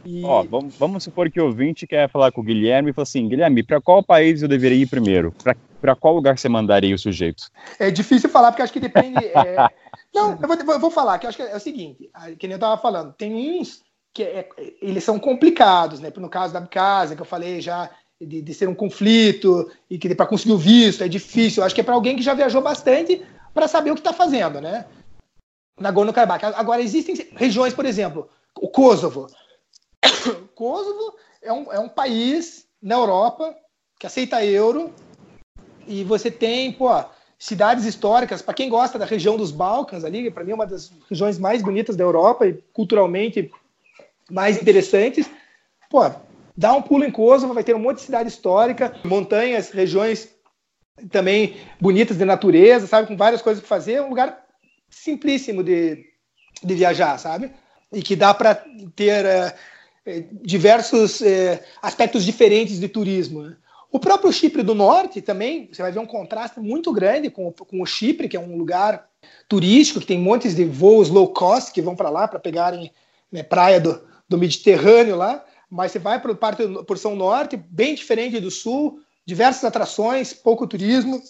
E... 0.04 0.26
Ó, 0.26 0.44
vamos, 0.44 0.76
vamos 0.76 1.02
supor 1.02 1.32
que 1.32 1.40
o 1.40 1.46
ouvinte 1.46 1.88
quer 1.88 2.10
falar 2.10 2.34
com 2.34 2.42
o 2.42 2.44
Guilherme 2.44 2.90
e 2.90 2.94
fala 2.94 3.04
assim: 3.04 3.30
Guilherme, 3.30 3.64
para 3.64 3.80
qual 3.80 4.04
país 4.04 4.42
eu 4.42 4.50
deveria 4.50 4.84
ir 4.84 4.90
primeiro? 4.90 5.34
Para 5.80 5.96
qual 5.96 6.14
lugar 6.14 6.38
você 6.38 6.50
mandaria 6.50 6.94
o 6.94 7.00
sujeito? 7.00 7.50
É 7.80 7.90
difícil 7.90 8.30
falar, 8.30 8.52
porque 8.52 8.62
acho 8.62 8.74
que 8.74 8.80
depende. 8.82 9.24
É... 9.34 9.70
Não, 10.14 10.32
eu 10.32 10.48
vou, 10.48 10.58
eu 10.74 10.80
vou, 10.82 10.92
falar, 10.92 11.18
que 11.18 11.26
acho 11.26 11.38
que 11.38 11.44
é 11.44 11.56
o 11.56 11.62
seguinte: 11.62 12.10
que 12.38 12.46
nem 12.46 12.56
eu 12.56 12.58
estava 12.58 12.80
falando, 12.80 13.14
tem 13.14 13.34
uns 13.34 13.82
que 14.14 14.24
é, 14.24 14.50
eles 14.82 15.06
são 15.06 15.18
complicados, 15.18 16.02
né? 16.02 16.12
No 16.18 16.30
caso 16.30 16.54
da 16.54 16.62
casa, 16.68 17.16
que 17.16 17.22
eu 17.22 17.26
falei 17.26 17.62
já 17.62 17.90
de, 18.20 18.42
de 18.42 18.54
ser 18.54 18.68
um 18.68 18.76
conflito 18.76 19.72
e 19.90 19.98
que 19.98 20.14
para 20.14 20.26
conseguir 20.26 20.52
o 20.52 20.58
visto 20.58 21.06
é 21.06 21.08
difícil. 21.08 21.62
Eu 21.62 21.66
acho 21.66 21.74
que 21.74 21.80
é 21.80 21.86
para 21.86 21.96
alguém 21.96 22.18
que 22.18 22.22
já 22.22 22.34
viajou 22.34 22.62
bastante 22.62 23.22
para 23.54 23.66
saber 23.66 23.92
o 23.92 23.96
que 23.96 24.02
está 24.02 24.12
fazendo, 24.12 24.60
né? 24.60 24.86
Nagorno-Karabakh. 25.80 26.44
Agora 26.56 26.82
existem 26.82 27.16
regiões, 27.36 27.74
por 27.74 27.86
exemplo, 27.86 28.30
o 28.56 28.68
Kosovo. 28.68 29.28
O 30.04 30.48
Kosovo 30.56 31.16
é 31.42 31.52
um, 31.52 31.72
é 31.72 31.80
um 31.80 31.90
país 31.90 32.66
na 32.82 32.96
Europa 32.96 33.56
que 34.00 34.08
aceita 34.08 34.44
euro 34.46 34.94
e 35.88 36.04
você 36.04 36.30
tem, 36.30 36.72
pô, 36.72 36.90
cidades 37.40 37.86
históricas, 37.86 38.42
para 38.42 38.54
quem 38.54 38.70
gosta 38.70 38.98
da 38.98 39.06
região 39.06 39.36
dos 39.36 39.52
Balcãs 39.52 40.04
ali, 40.04 40.30
para 40.32 40.44
mim 40.44 40.52
é 40.52 40.56
uma 40.56 40.68
das 40.68 40.92
regiões 41.10 41.38
mais 41.38 41.62
bonitas 41.62 41.96
da 41.96 42.04
Europa 42.04 42.48
e 42.48 42.54
culturalmente 42.72 43.52
mais 44.32 44.62
interessantes, 44.62 45.30
pô, 45.90 46.10
dá 46.56 46.74
um 46.74 46.82
pulo 46.82 47.04
em 47.04 47.12
Kosovo, 47.12 47.54
vai 47.54 47.64
ter 47.64 47.76
um 47.76 47.80
monte 47.80 47.98
de 47.98 48.04
cidade 48.04 48.30
histórica, 48.30 48.96
montanhas, 49.04 49.72
regiões 49.72 50.30
também 51.12 51.58
bonitas 51.82 52.18
de 52.18 52.26
natureza, 52.26 52.88
sabe, 52.88 53.08
com 53.08 53.18
várias 53.18 53.42
coisas 53.42 53.62
para 53.62 53.68
fazer, 53.68 53.94
é 53.94 54.02
um 54.02 54.10
lugar 54.10 54.43
simplíssimo 54.94 55.64
de, 55.64 56.06
de 56.64 56.76
viajar, 56.76 57.18
sabe? 57.18 57.52
E 57.92 58.02
que 58.02 58.16
dá 58.16 58.34
para 58.34 58.56
ter 58.96 59.26
é, 59.26 59.56
diversos 60.42 61.22
é, 61.22 61.64
aspectos 61.82 62.24
diferentes 62.26 62.80
de 62.80 62.88
turismo. 62.88 63.44
Né? 63.44 63.56
O 63.92 64.00
próprio 64.00 64.32
Chipre 64.34 64.64
do 64.64 64.74
Norte 64.74 65.22
também, 65.22 65.70
você 65.72 65.82
vai 65.82 65.92
ver 65.92 66.00
um 66.00 66.06
contraste 66.06 66.60
muito 66.60 66.92
grande 66.92 67.30
com, 67.30 67.52
com 67.52 67.82
o 67.82 67.86
Chipre, 67.86 68.28
que 68.28 68.38
é 68.38 68.40
um 68.40 68.58
lugar 68.58 69.08
turístico, 69.48 70.00
que 70.00 70.08
tem 70.08 70.20
montes 70.20 70.56
de 70.56 70.66
voos 70.66 71.10
low 71.10 71.28
cost 71.30 71.72
que 71.72 71.82
vão 71.82 71.96
para 71.96 72.10
lá 72.10 72.28
para 72.28 72.40
pegarem 72.40 72.92
né, 73.32 73.44
praia 73.44 73.80
do, 73.80 74.02
do 74.28 74.38
Mediterrâneo 74.38 75.16
lá, 75.16 75.44
mas 75.70 75.92
você 75.92 76.00
vai 76.00 76.20
para 76.20 76.32
a 76.32 76.84
porção 76.84 77.16
norte, 77.16 77.56
bem 77.56 77.96
diferente 77.96 78.40
do 78.40 78.52
sul, 78.52 79.00
diversas 79.26 79.64
atrações, 79.64 80.34
pouco 80.34 80.68
turismo. 80.68 81.22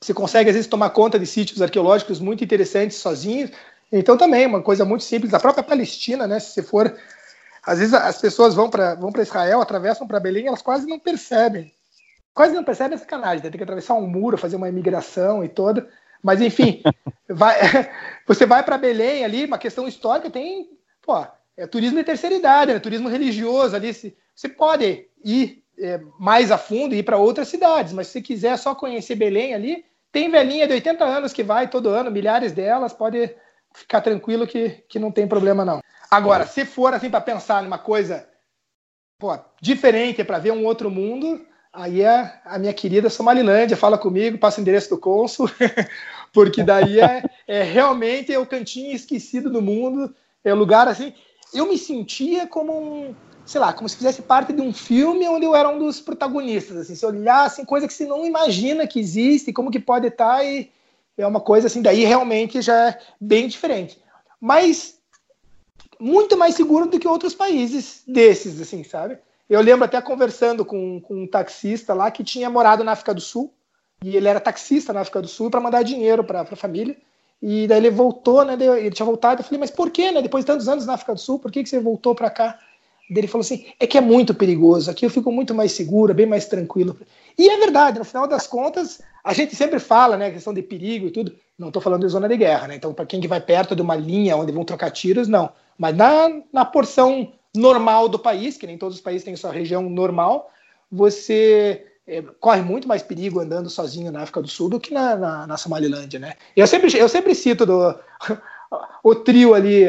Você 0.00 0.12
consegue 0.12 0.50
às 0.50 0.54
vezes 0.54 0.68
tomar 0.68 0.90
conta 0.90 1.18
de 1.18 1.26
sítios 1.26 1.62
arqueológicos 1.62 2.20
muito 2.20 2.44
interessantes 2.44 2.98
sozinho. 2.98 3.50
Então 3.90 4.16
também 4.16 4.46
uma 4.46 4.62
coisa 4.62 4.84
muito 4.84 5.04
simples, 5.04 5.32
a 5.32 5.40
própria 5.40 5.62
Palestina, 5.62 6.26
né, 6.26 6.40
se 6.40 6.52
você 6.52 6.62
for 6.62 6.96
às 7.66 7.80
vezes 7.80 7.92
as 7.92 8.20
pessoas 8.20 8.54
vão 8.54 8.70
para 8.70 8.94
vão 8.94 9.10
Israel, 9.18 9.60
atravessam 9.60 10.06
para 10.06 10.20
Belém, 10.20 10.46
elas 10.46 10.62
quase 10.62 10.86
não 10.86 11.00
percebem. 11.00 11.74
Quase 12.32 12.54
não 12.54 12.62
percebem 12.62 12.94
a 12.94 12.98
sacanagem, 12.98 13.42
né? 13.42 13.50
tem 13.50 13.58
que 13.58 13.64
atravessar 13.64 13.94
um 13.94 14.06
muro, 14.06 14.38
fazer 14.38 14.54
uma 14.54 14.68
imigração 14.68 15.42
e 15.42 15.48
toda. 15.48 15.88
Mas 16.22 16.40
enfim, 16.40 16.82
vai, 17.28 17.56
você 18.24 18.46
vai 18.46 18.62
para 18.62 18.78
Belém 18.78 19.24
ali, 19.24 19.46
uma 19.46 19.58
questão 19.58 19.88
histórica, 19.88 20.30
tem, 20.30 20.68
pô, 21.02 21.26
é 21.56 21.66
turismo 21.66 21.98
de 21.98 22.04
terceira 22.04 22.36
idade, 22.36 22.70
é 22.70 22.78
turismo 22.78 23.08
religioso 23.08 23.74
ali. 23.74 23.92
Você 23.92 24.48
pode 24.48 25.08
ir 25.24 25.64
é, 25.78 26.00
mais 26.18 26.50
a 26.50 26.58
fundo 26.58 26.94
e 26.94 26.98
ir 26.98 27.02
para 27.02 27.18
outras 27.18 27.48
cidades, 27.48 27.92
mas 27.92 28.08
se 28.08 28.22
quiser 28.22 28.56
só 28.56 28.74
conhecer 28.74 29.14
Belém 29.14 29.54
ali, 29.54 29.84
tem 30.10 30.30
velhinha 30.30 30.66
de 30.66 30.72
80 30.72 31.04
anos 31.04 31.32
que 31.32 31.42
vai 31.42 31.68
todo 31.68 31.90
ano, 31.90 32.10
milhares 32.10 32.52
delas, 32.52 32.92
pode 32.92 33.34
ficar 33.74 34.00
tranquilo 34.00 34.46
que, 34.46 34.70
que 34.88 34.98
não 34.98 35.12
tem 35.12 35.28
problema 35.28 35.64
não. 35.64 35.80
Agora, 36.10 36.46
se 36.46 36.64
for 36.64 36.94
assim 36.94 37.10
para 37.10 37.20
pensar 37.20 37.62
numa 37.62 37.78
coisa 37.78 38.26
pô, 39.18 39.38
diferente, 39.60 40.24
para 40.24 40.38
ver 40.38 40.52
um 40.52 40.64
outro 40.64 40.90
mundo, 40.90 41.44
aí 41.72 42.02
é 42.02 42.40
a 42.44 42.58
minha 42.58 42.72
querida 42.72 43.10
Somalilândia, 43.10 43.76
fala 43.76 43.98
comigo, 43.98 44.38
passa 44.38 44.58
o 44.58 44.62
endereço 44.62 44.90
do 44.90 44.98
cônsul, 44.98 45.50
porque 46.32 46.62
daí 46.62 47.00
é, 47.00 47.22
é 47.46 47.62
realmente 47.62 48.32
é 48.32 48.38
o 48.38 48.46
cantinho 48.46 48.94
esquecido 48.94 49.50
do 49.50 49.60
mundo, 49.60 50.14
é 50.42 50.52
o 50.52 50.56
lugar 50.56 50.88
assim, 50.88 51.12
eu 51.52 51.66
me 51.66 51.76
sentia 51.76 52.46
como 52.46 52.72
um, 52.72 53.14
sei 53.46 53.60
lá, 53.60 53.72
como 53.72 53.88
se 53.88 53.96
fizesse 53.96 54.22
parte 54.22 54.52
de 54.52 54.60
um 54.60 54.72
filme 54.72 55.28
onde 55.28 55.46
eu 55.46 55.54
era 55.54 55.68
um 55.68 55.78
dos 55.78 56.00
protagonistas, 56.00 56.76
assim, 56.78 56.96
se 56.96 57.06
olhar, 57.06 57.46
assim, 57.46 57.64
coisa 57.64 57.86
que 57.86 57.94
você 57.94 58.04
não 58.04 58.26
imagina 58.26 58.86
que 58.86 58.98
existe, 58.98 59.52
como 59.52 59.70
que 59.70 59.78
pode 59.78 60.08
estar, 60.08 60.44
e 60.44 60.70
é 61.16 61.26
uma 61.26 61.40
coisa 61.40 61.68
assim, 61.68 61.80
daí 61.80 62.04
realmente 62.04 62.60
já 62.60 62.88
é 62.88 62.98
bem 63.20 63.46
diferente. 63.46 63.98
Mas 64.40 64.98
muito 65.98 66.36
mais 66.36 66.56
seguro 66.56 66.86
do 66.86 66.98
que 66.98 67.08
outros 67.08 67.34
países 67.34 68.02
desses, 68.06 68.60
assim, 68.60 68.82
sabe? 68.82 69.16
Eu 69.48 69.60
lembro 69.60 69.84
até 69.84 70.00
conversando 70.02 70.64
com, 70.64 71.00
com 71.00 71.22
um 71.22 71.26
taxista 71.26 71.94
lá 71.94 72.10
que 72.10 72.24
tinha 72.24 72.50
morado 72.50 72.82
na 72.82 72.92
África 72.92 73.14
do 73.14 73.20
Sul, 73.20 73.54
e 74.02 74.16
ele 74.16 74.28
era 74.28 74.40
taxista 74.40 74.92
na 74.92 75.00
África 75.00 75.22
do 75.22 75.28
Sul 75.28 75.50
para 75.50 75.60
mandar 75.60 75.82
dinheiro 75.82 76.22
para 76.22 76.42
a 76.42 76.56
família. 76.56 76.96
E 77.40 77.66
daí 77.66 77.78
ele 77.78 77.90
voltou, 77.90 78.44
né? 78.44 78.54
Ele 78.54 78.90
tinha 78.90 79.06
voltado. 79.06 79.40
Eu 79.40 79.44
falei, 79.44 79.60
mas 79.60 79.70
por 79.70 79.90
que, 79.90 80.10
né? 80.10 80.20
Depois 80.20 80.44
de 80.44 80.46
tantos 80.46 80.68
anos 80.68 80.84
na 80.84 80.94
África 80.94 81.14
do 81.14 81.20
Sul, 81.20 81.38
por 81.38 81.50
que, 81.50 81.62
que 81.62 81.68
você 81.68 81.80
voltou 81.80 82.14
para 82.14 82.30
cá? 82.30 82.58
Ele 83.08 83.26
falou 83.26 83.42
assim: 83.42 83.66
é 83.78 83.86
que 83.86 83.96
é 83.96 84.00
muito 84.00 84.34
perigoso. 84.34 84.90
Aqui 84.90 85.06
eu 85.06 85.10
fico 85.10 85.30
muito 85.30 85.54
mais 85.54 85.72
seguro, 85.72 86.14
bem 86.14 86.26
mais 86.26 86.46
tranquilo. 86.46 86.96
E 87.38 87.48
é 87.48 87.58
verdade, 87.58 87.98
no 87.98 88.04
final 88.04 88.26
das 88.26 88.46
contas, 88.46 89.00
a 89.22 89.32
gente 89.32 89.54
sempre 89.54 89.78
fala, 89.78 90.16
né? 90.16 90.30
Questão 90.30 90.52
de 90.52 90.62
perigo 90.62 91.06
e 91.06 91.10
tudo. 91.10 91.34
Não 91.58 91.68
estou 91.68 91.80
falando 91.80 92.02
de 92.02 92.08
zona 92.08 92.28
de 92.28 92.36
guerra, 92.36 92.68
né? 92.68 92.76
Então, 92.76 92.92
para 92.92 93.06
quem 93.06 93.20
que 93.20 93.28
vai 93.28 93.40
perto 93.40 93.76
de 93.76 93.82
uma 93.82 93.94
linha 93.94 94.36
onde 94.36 94.52
vão 94.52 94.64
trocar 94.64 94.90
tiros, 94.90 95.28
não. 95.28 95.50
Mas 95.78 95.96
na, 95.96 96.28
na 96.52 96.64
porção 96.64 97.32
normal 97.54 98.08
do 98.08 98.18
país, 98.18 98.56
que 98.56 98.66
nem 98.66 98.76
todos 98.76 98.96
os 98.96 99.02
países 99.02 99.24
têm 99.24 99.36
sua 99.36 99.52
região 99.52 99.88
normal, 99.88 100.50
você 100.90 101.86
é, 102.06 102.22
corre 102.40 102.62
muito 102.62 102.86
mais 102.86 103.02
perigo 103.02 103.40
andando 103.40 103.70
sozinho 103.70 104.12
na 104.12 104.22
África 104.22 104.42
do 104.42 104.48
Sul 104.48 104.68
do 104.68 104.80
que 104.80 104.92
na, 104.92 105.16
na, 105.16 105.46
na 105.46 105.56
Somalilândia, 105.56 106.18
né? 106.18 106.34
Eu 106.54 106.66
sempre, 106.66 106.96
eu 106.96 107.08
sempre 107.08 107.34
cito 107.34 107.64
do, 107.64 107.94
o 109.02 109.14
trio 109.14 109.54
ali, 109.54 109.84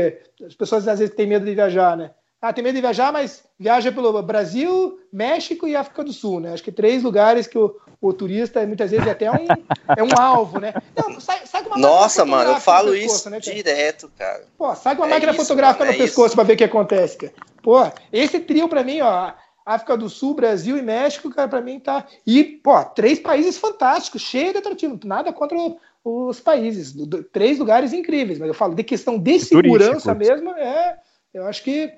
as 0.45 0.55
pessoas 0.55 0.88
às 0.88 0.99
vezes 0.99 1.15
têm 1.15 1.28
medo 1.28 1.45
de 1.45 1.53
viajar, 1.53 1.95
né? 1.97 2.11
Ah, 2.41 2.53
tem 2.53 2.63
medo 2.63 2.75
de 2.75 2.81
viajar, 2.81 3.11
mas 3.11 3.43
viaja 3.59 3.91
pelo 3.91 4.21
Brasil, 4.21 4.99
México 5.11 5.67
e 5.67 5.75
África 5.75 6.03
do 6.03 6.13
Sul, 6.13 6.39
né? 6.39 6.53
Acho 6.53 6.63
que 6.63 6.71
três 6.71 7.01
lugares 7.01 7.47
que 7.47 7.57
o, 7.57 7.75
o 7.99 8.13
turista 8.13 8.65
muitas 8.65 8.91
vezes 8.91 9.07
é 9.07 9.11
até 9.11 9.31
um, 9.31 9.47
é 9.95 10.03
um 10.03 10.19
alvo, 10.19 10.59
né? 10.59 10.73
Não, 10.95 11.19
sai, 11.19 11.45
sai 11.45 11.63
uma 11.63 11.77
Nossa, 11.77 12.23
mano, 12.25 12.51
eu 12.51 12.59
falo 12.59 12.91
pescoço, 12.91 13.15
isso 13.15 13.29
né, 13.31 13.39
direto, 13.39 14.11
cara. 14.17 14.45
Pô, 14.55 14.75
sai 14.75 14.95
com 14.95 15.01
uma 15.01 15.07
é 15.07 15.13
máquina 15.13 15.31
isso, 15.31 15.41
fotográfica 15.41 15.85
mano, 15.85 15.95
é 15.95 15.99
no 15.99 16.03
pescoço 16.03 16.35
para 16.35 16.43
ver 16.43 16.53
o 16.53 16.57
que 16.57 16.63
acontece, 16.63 17.17
cara. 17.17 17.33
Pô, 17.63 17.79
esse 18.13 18.39
trio 18.39 18.69
para 18.69 18.83
mim, 18.83 19.01
ó, 19.01 19.33
África 19.67 19.97
do 19.97 20.09
Sul, 20.09 20.33
Brasil 20.33 20.77
e 20.77 20.81
México, 20.81 21.29
cara, 21.29 21.49
para 21.49 21.59
mim 21.59 21.77
tá. 21.77 22.07
E, 22.25 22.41
pô, 22.41 22.81
três 22.85 23.19
países 23.19 23.57
fantásticos, 23.57 24.21
cheio 24.21 24.53
de 24.53 24.59
atrativo. 24.59 24.97
Nada 25.03 25.33
contra 25.33 25.57
os 26.05 26.39
países. 26.39 26.95
Três 27.33 27.59
lugares 27.59 27.91
incríveis, 27.91 28.39
mas 28.39 28.47
eu 28.47 28.53
falo 28.53 28.73
de 28.73 28.83
questão 28.83 29.19
de 29.19 29.38
segurança 29.39 30.15
mesmo, 30.15 30.51
é. 30.51 30.97
Eu 31.33 31.45
acho 31.45 31.61
que. 31.63 31.91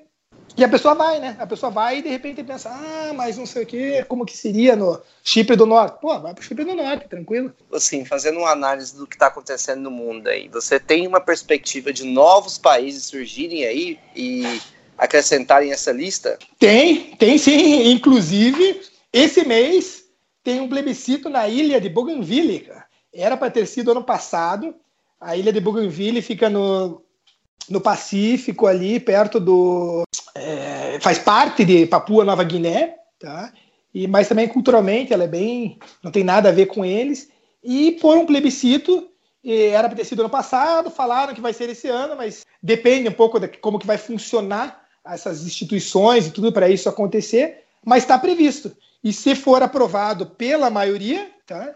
E 0.56 0.64
a 0.64 0.68
pessoa 0.68 0.94
vai, 0.94 1.20
né? 1.20 1.36
A 1.38 1.46
pessoa 1.46 1.70
vai 1.70 1.98
e 1.98 2.02
de 2.02 2.08
repente 2.08 2.42
pensa, 2.42 2.70
ah, 2.70 3.12
mas 3.14 3.38
não 3.38 3.46
sei 3.46 3.62
o 3.62 3.66
quê, 3.66 4.04
como 4.08 4.26
que 4.26 4.36
seria 4.36 4.76
no 4.76 5.00
Chipre 5.22 5.56
do 5.56 5.66
Norte? 5.66 6.00
Pô, 6.00 6.18
vai 6.18 6.34
pro 6.34 6.42
Chipre 6.44 6.64
do 6.64 6.74
Norte, 6.74 7.08
tranquilo. 7.08 7.52
Assim, 7.72 8.04
fazendo 8.04 8.38
uma 8.40 8.50
análise 8.50 8.96
do 8.96 9.06
que 9.06 9.14
está 9.14 9.28
acontecendo 9.28 9.80
no 9.80 9.90
mundo 9.90 10.28
aí, 10.28 10.48
você 10.48 10.78
tem 10.78 11.06
uma 11.06 11.20
perspectiva 11.20 11.92
de 11.92 12.04
novos 12.04 12.58
países 12.58 13.04
surgirem 13.04 13.64
aí 13.64 13.98
e 14.14 14.60
acrescentarem 14.98 15.72
essa 15.72 15.92
lista? 15.92 16.38
Tem, 16.58 17.16
tem 17.16 17.38
sim. 17.38 17.90
Inclusive, 17.90 18.82
esse 19.12 19.46
mês 19.46 20.04
tem 20.44 20.60
um 20.60 20.68
plebiscito 20.68 21.30
na 21.30 21.48
ilha 21.48 21.80
de 21.80 21.88
Bougainville. 21.88 22.60
Cara. 22.60 22.84
Era 23.12 23.36
para 23.36 23.50
ter 23.50 23.66
sido 23.66 23.90
ano 23.92 24.04
passado. 24.04 24.74
A 25.18 25.36
ilha 25.36 25.52
de 25.52 25.60
Bougainville 25.60 26.20
fica 26.20 26.50
no, 26.50 27.02
no 27.68 27.80
Pacífico, 27.80 28.66
ali 28.66 28.98
perto 28.98 29.38
do. 29.38 30.02
É, 30.34 30.98
faz 31.00 31.18
parte 31.18 31.64
de 31.64 31.86
Papua 31.86 32.24
Nova 32.24 32.44
Guiné, 32.44 32.94
tá? 33.18 33.52
E, 33.94 34.06
mas 34.06 34.28
também 34.28 34.48
culturalmente 34.48 35.12
ela 35.12 35.24
é 35.24 35.28
bem. 35.28 35.78
não 36.02 36.10
tem 36.10 36.24
nada 36.24 36.48
a 36.48 36.52
ver 36.52 36.66
com 36.66 36.84
eles. 36.84 37.28
E 37.62 37.92
por 37.92 38.16
um 38.16 38.24
plebiscito, 38.26 39.08
era 39.44 39.88
para 39.88 39.96
ter 39.96 40.04
sido 40.04 40.20
ano 40.20 40.30
passado, 40.30 40.90
falaram 40.90 41.34
que 41.34 41.40
vai 41.40 41.52
ser 41.52 41.68
esse 41.68 41.88
ano, 41.88 42.16
mas 42.16 42.44
depende 42.62 43.08
um 43.08 43.12
pouco 43.12 43.38
de 43.38 43.48
como 43.48 43.78
que 43.78 43.86
vai 43.86 43.98
funcionar 43.98 44.84
essas 45.04 45.44
instituições 45.44 46.26
e 46.26 46.30
tudo 46.30 46.52
para 46.52 46.68
isso 46.68 46.88
acontecer, 46.88 47.64
mas 47.84 48.02
está 48.02 48.18
previsto. 48.18 48.74
E 49.02 49.12
se 49.12 49.34
for 49.34 49.62
aprovado 49.62 50.26
pela 50.26 50.68
maioria, 50.68 51.30
tá, 51.46 51.74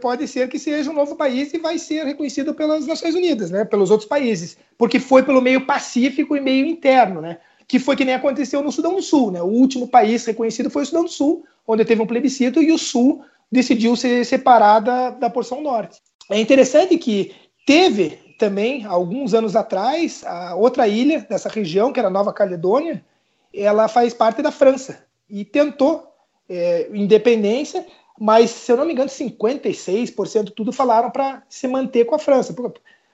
pode 0.00 0.26
ser 0.28 0.48
que 0.48 0.58
seja 0.58 0.90
um 0.90 0.94
novo 0.94 1.16
país 1.16 1.52
e 1.54 1.58
vai 1.58 1.78
ser 1.78 2.04
reconhecido 2.04 2.54
pelas 2.54 2.86
Nações 2.86 3.14
Unidas, 3.14 3.50
né, 3.50 3.64
pelos 3.64 3.90
outros 3.90 4.08
países, 4.08 4.56
porque 4.76 5.00
foi 5.00 5.22
pelo 5.22 5.40
meio 5.40 5.64
pacífico 5.66 6.36
e 6.36 6.40
meio 6.40 6.66
interno, 6.66 7.20
né, 7.20 7.38
que 7.66 7.78
foi 7.78 7.96
que 7.96 8.04
nem 8.04 8.14
aconteceu 8.14 8.62
no 8.62 8.72
Sudão 8.72 8.94
do 8.94 9.02
Sul. 9.02 9.30
Né, 9.30 9.40
o 9.40 9.46
último 9.46 9.88
país 9.88 10.24
reconhecido 10.24 10.70
foi 10.70 10.82
o 10.82 10.86
Sudão 10.86 11.04
do 11.04 11.10
Sul, 11.10 11.44
onde 11.66 11.84
teve 11.84 12.02
um 12.02 12.06
plebiscito 12.06 12.62
e 12.62 12.72
o 12.72 12.78
Sul 12.78 13.24
decidiu 13.50 13.96
se 13.96 14.24
separar 14.24 14.80
da, 14.80 15.10
da 15.10 15.30
porção 15.30 15.60
norte. 15.60 16.00
É 16.30 16.38
interessante 16.38 16.96
que 16.96 17.32
teve 17.66 18.18
também, 18.38 18.84
alguns 18.84 19.34
anos 19.34 19.54
atrás, 19.54 20.24
a 20.24 20.54
outra 20.54 20.88
ilha 20.88 21.26
dessa 21.28 21.48
região, 21.48 21.92
que 21.92 22.00
era 22.00 22.08
Nova 22.08 22.32
Caledônia, 22.32 23.04
ela 23.52 23.88
faz 23.88 24.14
parte 24.14 24.40
da 24.40 24.50
França 24.50 25.04
e 25.28 25.44
tentou 25.44 26.06
é, 26.48 26.88
independência, 26.92 27.86
mas, 28.22 28.50
se 28.50 28.70
eu 28.70 28.76
não 28.76 28.84
me 28.84 28.92
engano, 28.92 29.08
56% 29.08 30.52
tudo 30.54 30.74
falaram 30.74 31.10
para 31.10 31.42
se 31.48 31.66
manter 31.66 32.04
com 32.04 32.14
a 32.14 32.18
França. 32.18 32.54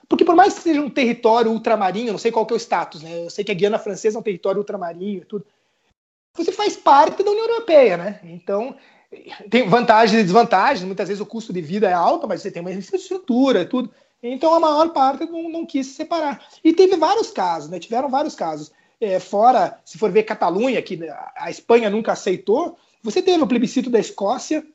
Porque 0.08 0.24
por 0.24 0.34
mais 0.34 0.54
que 0.54 0.62
seja 0.62 0.80
um 0.80 0.90
território 0.90 1.52
ultramarinho, 1.52 2.10
não 2.10 2.18
sei 2.18 2.32
qual 2.32 2.44
que 2.44 2.52
é 2.52 2.56
o 2.56 2.58
status, 2.58 3.02
né? 3.02 3.24
Eu 3.24 3.30
sei 3.30 3.44
que 3.44 3.52
a 3.52 3.54
Guiana 3.54 3.78
Francesa 3.78 4.18
é 4.18 4.20
um 4.20 4.24
território 4.24 4.58
ultramarinho 4.58 5.22
e 5.22 5.24
tudo. 5.24 5.46
Você 6.34 6.50
faz 6.50 6.76
parte 6.76 7.22
da 7.22 7.30
União 7.30 7.46
Europeia, 7.46 7.96
né? 7.96 8.20
Então, 8.24 8.74
tem 9.48 9.68
vantagens 9.68 10.20
e 10.20 10.24
desvantagens. 10.24 10.84
Muitas 10.84 11.06
vezes 11.06 11.20
o 11.20 11.26
custo 11.26 11.52
de 11.52 11.60
vida 11.60 11.88
é 11.88 11.92
alto, 11.92 12.26
mas 12.26 12.42
você 12.42 12.50
tem 12.50 12.60
uma 12.60 12.72
infraestrutura 12.72 13.64
tudo. 13.64 13.88
Então 14.20 14.52
a 14.54 14.58
maior 14.58 14.88
parte 14.88 15.24
não, 15.26 15.48
não 15.48 15.64
quis 15.64 15.86
se 15.86 15.94
separar. 15.94 16.44
E 16.64 16.72
teve 16.72 16.96
vários 16.96 17.30
casos, 17.30 17.70
né? 17.70 17.78
Tiveram 17.78 18.08
vários 18.08 18.34
casos. 18.34 18.72
É, 19.00 19.20
fora, 19.20 19.78
se 19.84 19.98
for 19.98 20.10
ver 20.10 20.24
Catalunha, 20.24 20.82
que 20.82 20.98
a 21.36 21.48
Espanha 21.48 21.88
nunca 21.88 22.10
aceitou, 22.10 22.76
você 23.04 23.22
teve 23.22 23.40
o 23.40 23.46
plebiscito 23.46 23.88
da 23.88 24.00
Escócia, 24.00 24.66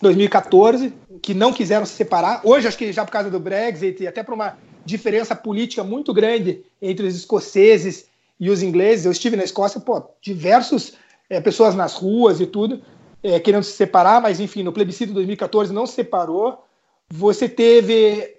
2014, 0.00 0.92
que 1.22 1.34
não 1.34 1.52
quiseram 1.52 1.86
se 1.86 1.94
separar. 1.94 2.40
Hoje, 2.44 2.68
acho 2.68 2.76
que 2.76 2.92
já 2.92 3.04
por 3.04 3.12
causa 3.12 3.30
do 3.30 3.40
Brexit 3.40 4.02
e 4.02 4.06
até 4.06 4.22
por 4.22 4.34
uma 4.34 4.56
diferença 4.84 5.34
política 5.34 5.82
muito 5.82 6.12
grande 6.12 6.64
entre 6.80 7.06
os 7.06 7.14
escoceses 7.14 8.06
e 8.38 8.50
os 8.50 8.62
ingleses. 8.62 9.06
Eu 9.06 9.12
estive 9.12 9.36
na 9.36 9.44
Escócia, 9.44 9.80
pô, 9.80 10.02
diversos 10.20 10.94
é, 11.28 11.40
pessoas 11.40 11.74
nas 11.74 11.94
ruas 11.94 12.40
e 12.40 12.46
tudo, 12.46 12.82
é, 13.22 13.40
querendo 13.40 13.62
se 13.62 13.72
separar, 13.72 14.20
mas 14.20 14.40
enfim, 14.40 14.62
no 14.62 14.72
plebiscito 14.72 15.08
de 15.08 15.14
2014 15.14 15.72
não 15.72 15.86
se 15.86 15.94
separou. 15.94 16.62
Você 17.08 17.48
teve 17.48 18.36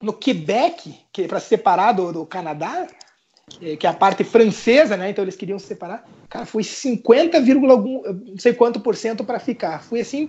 no 0.00 0.12
Quebec, 0.12 0.94
que 1.12 1.22
é 1.22 1.28
para 1.28 1.40
se 1.40 1.48
separar 1.48 1.92
do, 1.92 2.12
do 2.12 2.26
Canadá, 2.26 2.86
é, 3.60 3.76
que 3.76 3.86
é 3.86 3.90
a 3.90 3.94
parte 3.94 4.22
francesa, 4.22 4.96
né? 4.96 5.10
Então 5.10 5.24
eles 5.24 5.36
queriam 5.36 5.58
se 5.58 5.66
separar. 5.66 6.06
Cara, 6.28 6.46
foi 6.46 6.62
50, 6.62 7.40
não 7.40 8.38
sei 8.38 8.52
quanto 8.52 8.80
por 8.80 8.94
cento 8.94 9.24
para 9.24 9.40
ficar. 9.40 9.82
Foi 9.82 10.00
assim, 10.00 10.28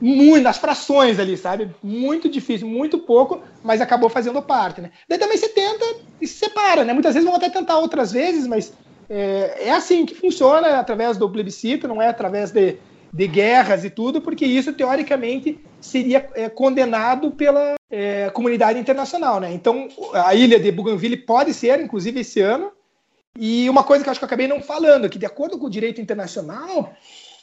muito, 0.00 0.42
nas 0.42 0.58
frações 0.58 1.18
ali, 1.18 1.36
sabe? 1.36 1.70
Muito 1.82 2.28
difícil, 2.28 2.68
muito 2.68 2.98
pouco, 2.98 3.42
mas 3.62 3.80
acabou 3.80 4.08
fazendo 4.08 4.42
parte, 4.42 4.80
né? 4.80 4.90
Daí 5.08 5.18
também 5.18 5.36
você 5.36 5.48
tenta 5.48 5.84
e 6.20 6.26
se 6.26 6.38
separa, 6.38 6.84
né? 6.84 6.92
Muitas 6.92 7.14
vezes 7.14 7.26
vão 7.26 7.36
até 7.36 7.48
tentar 7.48 7.78
outras 7.78 8.12
vezes, 8.12 8.46
mas 8.46 8.72
é, 9.08 9.68
é 9.68 9.70
assim 9.70 10.04
que 10.04 10.14
funciona 10.14 10.78
através 10.78 11.16
do 11.16 11.30
plebiscito, 11.30 11.88
não 11.88 12.00
é 12.00 12.08
através 12.08 12.50
de 12.50 12.76
de 13.16 13.26
guerras 13.26 13.82
e 13.82 13.88
tudo, 13.88 14.20
porque 14.20 14.44
isso 14.44 14.74
teoricamente 14.74 15.58
seria 15.80 16.28
é, 16.34 16.50
condenado 16.50 17.30
pela 17.30 17.74
é, 17.90 18.28
comunidade 18.28 18.78
internacional, 18.78 19.40
né? 19.40 19.52
Então 19.54 19.88
a 20.12 20.34
ilha 20.34 20.60
de 20.60 20.70
Bougainville 20.70 21.16
pode 21.16 21.54
ser, 21.54 21.80
inclusive 21.80 22.20
esse 22.20 22.40
ano. 22.40 22.70
E 23.38 23.68
uma 23.70 23.84
coisa 23.84 24.04
que 24.04 24.08
eu 24.08 24.10
acho 24.10 24.20
que 24.20 24.24
eu 24.24 24.26
acabei 24.26 24.46
não 24.46 24.60
falando, 24.60 25.08
que 25.08 25.18
de 25.18 25.24
acordo 25.24 25.58
com 25.58 25.66
o 25.66 25.70
direito 25.70 26.00
internacional 26.00 26.94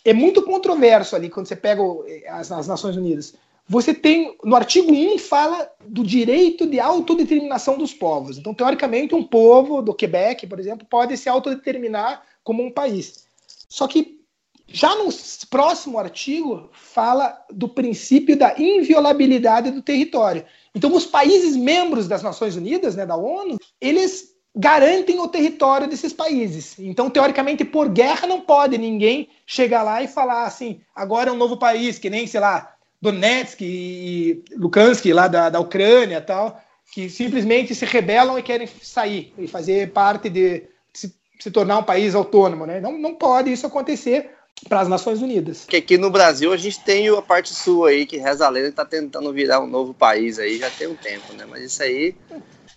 é 0.06 0.14
muito 0.14 0.42
controverso 0.42 1.16
ali 1.16 1.30
quando 1.30 1.48
você 1.48 1.56
pega 1.56 1.82
as, 2.30 2.52
as 2.52 2.68
Nações 2.68 2.96
Unidas. 2.96 3.34
Você 3.68 3.94
tem 3.94 4.36
no 4.44 4.56
artigo 4.56 4.92
1 4.92 5.18
fala 5.18 5.70
do 5.88 6.04
direito 6.04 6.68
de 6.68 6.80
autodeterminação 6.80 7.78
dos 7.78 7.94
povos. 7.94 8.38
Então, 8.38 8.54
teoricamente, 8.54 9.16
um 9.16 9.24
povo 9.24 9.82
do 9.82 9.94
Quebec, 9.94 10.46
por 10.48 10.60
exemplo, 10.60 10.86
pode 10.90 11.16
se 11.16 11.30
autodeterminar 11.30 12.24
como 12.44 12.62
um 12.62 12.72
país. 12.72 13.26
Só 13.70 13.88
que 13.88 14.20
já 14.68 14.96
no 14.96 15.10
próximo 15.50 16.00
artigo, 16.00 16.70
fala 16.72 17.38
do 17.52 17.70
princípio 17.70 18.36
da 18.36 18.60
inviolabilidade 18.60 19.72
do 19.72 19.82
território. 19.82 20.46
Então, 20.74 20.94
os 20.96 21.06
países 21.06 21.56
membros 21.56 22.08
das 22.08 22.24
Nações 22.24 22.56
Unidas, 22.56 22.96
né, 22.96 23.06
da 23.06 23.16
ONU, 23.16 23.58
eles 23.80 24.33
garantem 24.56 25.20
o 25.20 25.28
território 25.28 25.88
desses 25.88 26.14
países. 26.14 26.76
Então, 26.78 27.10
teoricamente, 27.10 27.66
por 27.66 27.90
guerra, 27.90 28.28
não 28.28 28.42
pode 28.42 28.78
ninguém 28.78 29.30
chegar 29.46 29.84
lá 29.84 30.02
e 30.04 30.08
falar 30.08 30.46
assim: 30.46 30.82
agora 30.96 31.30
é 31.30 31.34
um 31.34 31.38
novo 31.38 31.58
país, 31.58 31.98
que 31.98 32.10
nem, 32.10 32.28
sei 32.28 32.40
lá, 32.40 32.76
Donetsk 33.02 33.62
e 33.62 34.44
Lukansk, 34.56 35.06
lá 35.12 35.28
da, 35.28 35.50
da 35.50 35.60
Ucrânia 35.60 36.22
tal, 36.22 36.62
que 36.92 37.10
simplesmente 37.10 37.74
se 37.74 37.86
rebelam 37.86 38.38
e 38.38 38.44
querem 38.44 38.68
sair 38.82 39.34
e 39.38 39.48
fazer 39.48 39.92
parte 39.92 40.30
de. 40.30 40.64
se, 40.94 41.14
se 41.40 41.52
tornar 41.52 41.80
um 41.80 41.84
país 41.84 42.14
autônomo. 42.14 42.66
Né? 42.66 42.80
Não, 42.80 42.98
não 42.98 43.16
pode 43.16 43.52
isso 43.52 43.66
acontecer 43.66 44.30
para 44.70 44.82
as 44.82 44.88
Nações 44.88 45.22
Unidas. 45.22 45.66
Que 45.66 45.78
aqui 45.78 45.98
no 45.98 46.10
Brasil 46.10 46.54
a 46.54 46.58
gente 46.58 46.80
tem 46.82 47.10
a 47.10 47.22
parte 47.22 47.54
sul 47.54 47.86
aí, 47.86 48.06
que 48.06 48.18
reza 48.18 48.46
a 48.46 48.50
lenda 48.50 48.70
está 48.70 48.86
tentando 48.86 49.34
virar 49.34 49.60
um 49.60 49.68
novo 49.68 49.94
país 49.94 50.40
aí, 50.40 50.58
já 50.58 50.70
tem 50.70 50.88
um 50.88 50.96
tempo, 50.96 51.34
né? 51.34 51.46
Mas 51.50 51.64
isso 51.64 51.84
aí. 51.84 52.16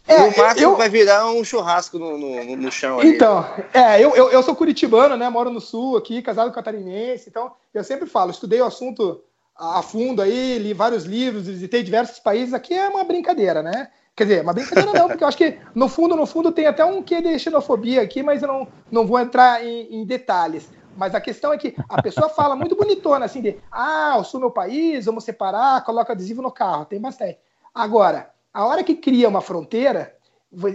É, 0.06 0.18
no 0.18 0.36
máximo 0.36 0.72
eu... 0.72 0.76
vai 0.76 0.88
virar 0.88 1.26
um 1.26 1.42
churrasco 1.42 1.98
no, 1.98 2.16
no, 2.16 2.56
no 2.56 2.72
chão 2.72 3.00
aí. 3.00 3.08
Então, 3.08 3.44
é, 3.74 4.02
eu, 4.02 4.14
eu, 4.14 4.30
eu, 4.30 4.42
sou 4.42 4.54
curitibano, 4.54 5.16
né? 5.16 5.28
Moro 5.28 5.50
no 5.50 5.60
sul 5.60 5.96
aqui, 5.96 6.22
casado 6.22 6.52
catarinense, 6.52 7.28
então 7.28 7.52
eu 7.74 7.82
sempre 7.82 8.06
falo, 8.06 8.30
estudei 8.30 8.60
o 8.60 8.66
assunto 8.66 9.20
a 9.56 9.82
fundo 9.82 10.22
aí, 10.22 10.58
li 10.58 10.72
vários 10.72 11.04
livros, 11.04 11.46
visitei 11.48 11.82
diversos 11.82 12.18
países, 12.18 12.54
aqui 12.54 12.74
é 12.74 12.88
uma 12.88 13.04
brincadeira, 13.04 13.62
né? 13.62 13.88
Quer 14.14 14.24
dizer, 14.24 14.42
uma 14.42 14.52
brincadeira 14.52 14.92
não, 14.92 15.08
porque 15.08 15.24
eu 15.24 15.28
acho 15.28 15.36
que 15.36 15.58
no 15.74 15.88
fundo, 15.88 16.14
no 16.14 16.26
fundo 16.26 16.52
tem 16.52 16.66
até 16.66 16.84
um 16.84 17.02
quê 17.02 17.20
de 17.20 17.38
xenofobia 17.38 18.02
aqui, 18.02 18.22
mas 18.22 18.42
eu 18.42 18.48
não, 18.48 18.68
não 18.90 19.06
vou 19.06 19.18
entrar 19.18 19.64
em, 19.64 19.94
em 19.94 20.04
detalhes. 20.04 20.70
Mas 20.96 21.14
a 21.14 21.20
questão 21.20 21.52
é 21.52 21.58
que 21.58 21.74
a 21.88 22.00
pessoa 22.00 22.28
fala 22.28 22.56
muito 22.56 22.74
bonitona, 22.74 23.26
assim, 23.26 23.42
de 23.42 23.58
ah, 23.70 24.14
eu 24.16 24.24
sou 24.24 24.40
meu 24.40 24.50
país, 24.50 25.04
vamos 25.04 25.24
separar, 25.24 25.84
coloca 25.84 26.12
adesivo 26.12 26.40
no 26.40 26.50
carro, 26.50 26.86
tem 26.86 26.98
bastante. 26.98 27.38
Agora, 27.74 28.30
a 28.56 28.64
hora 28.64 28.82
que 28.82 28.94
cria 28.94 29.28
uma 29.28 29.42
fronteira, 29.42 30.16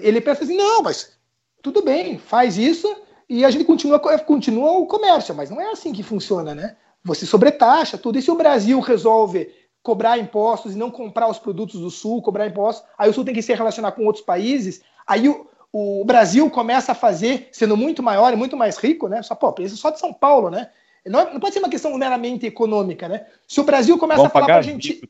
ele 0.04 0.22
pensa 0.22 0.44
assim, 0.44 0.56
não, 0.56 0.84
mas 0.84 1.18
tudo 1.64 1.82
bem, 1.82 2.20
faz 2.20 2.56
isso 2.56 2.96
e 3.28 3.44
a 3.44 3.50
gente 3.50 3.66
continua, 3.66 4.00
continua 4.20 4.74
o 4.74 4.86
comércio, 4.86 5.34
mas 5.34 5.50
não 5.50 5.60
é 5.60 5.72
assim 5.72 5.92
que 5.92 6.04
funciona, 6.04 6.54
né? 6.54 6.76
Você 7.04 7.26
sobretaxa 7.26 7.98
tudo. 7.98 8.20
E 8.20 8.22
se 8.22 8.30
o 8.30 8.36
Brasil 8.36 8.80
resolve 8.80 9.52
cobrar 9.82 10.20
impostos 10.20 10.76
e 10.76 10.78
não 10.78 10.92
comprar 10.92 11.28
os 11.28 11.40
produtos 11.40 11.82
do 11.82 11.90
Sul, 11.90 12.22
cobrar 12.22 12.46
impostos, 12.46 12.86
aí 12.96 13.10
o 13.10 13.14
Sul 13.14 13.26
tem 13.26 13.34
que 13.34 13.42
se 13.42 13.52
relacionar 13.52 13.94
com 13.94 14.06
outros 14.06 14.24
países, 14.24 14.84
aí 15.08 15.28
o, 15.28 15.48
o 15.74 16.06
Brasil 16.06 16.48
começa 16.52 16.92
a 16.92 16.96
fazer, 16.96 17.50
sendo 17.52 17.76
muito 17.76 18.04
maior 18.04 18.32
e 18.32 18.36
muito 18.36 18.56
mais 18.56 18.78
rico, 18.78 19.08
né? 19.08 19.24
Só, 19.24 19.34
pô, 19.34 19.56
só 19.70 19.90
de 19.90 20.00
São 20.00 20.14
Paulo, 20.14 20.52
né? 20.52 20.70
Não, 21.04 21.22
é, 21.22 21.34
não, 21.34 21.40
pode 21.40 21.54
ser 21.54 21.60
uma 21.60 21.70
questão 21.70 21.98
meramente 21.98 22.46
econômica, 22.46 23.10
né? 23.10 23.26
Se 23.48 23.60
o 23.60 23.64
Brasil 23.64 23.98
começa 23.98 24.28
a 24.28 24.30
falar 24.30 24.46
para 24.46 24.60
a 24.60 24.62
gente. 24.62 25.02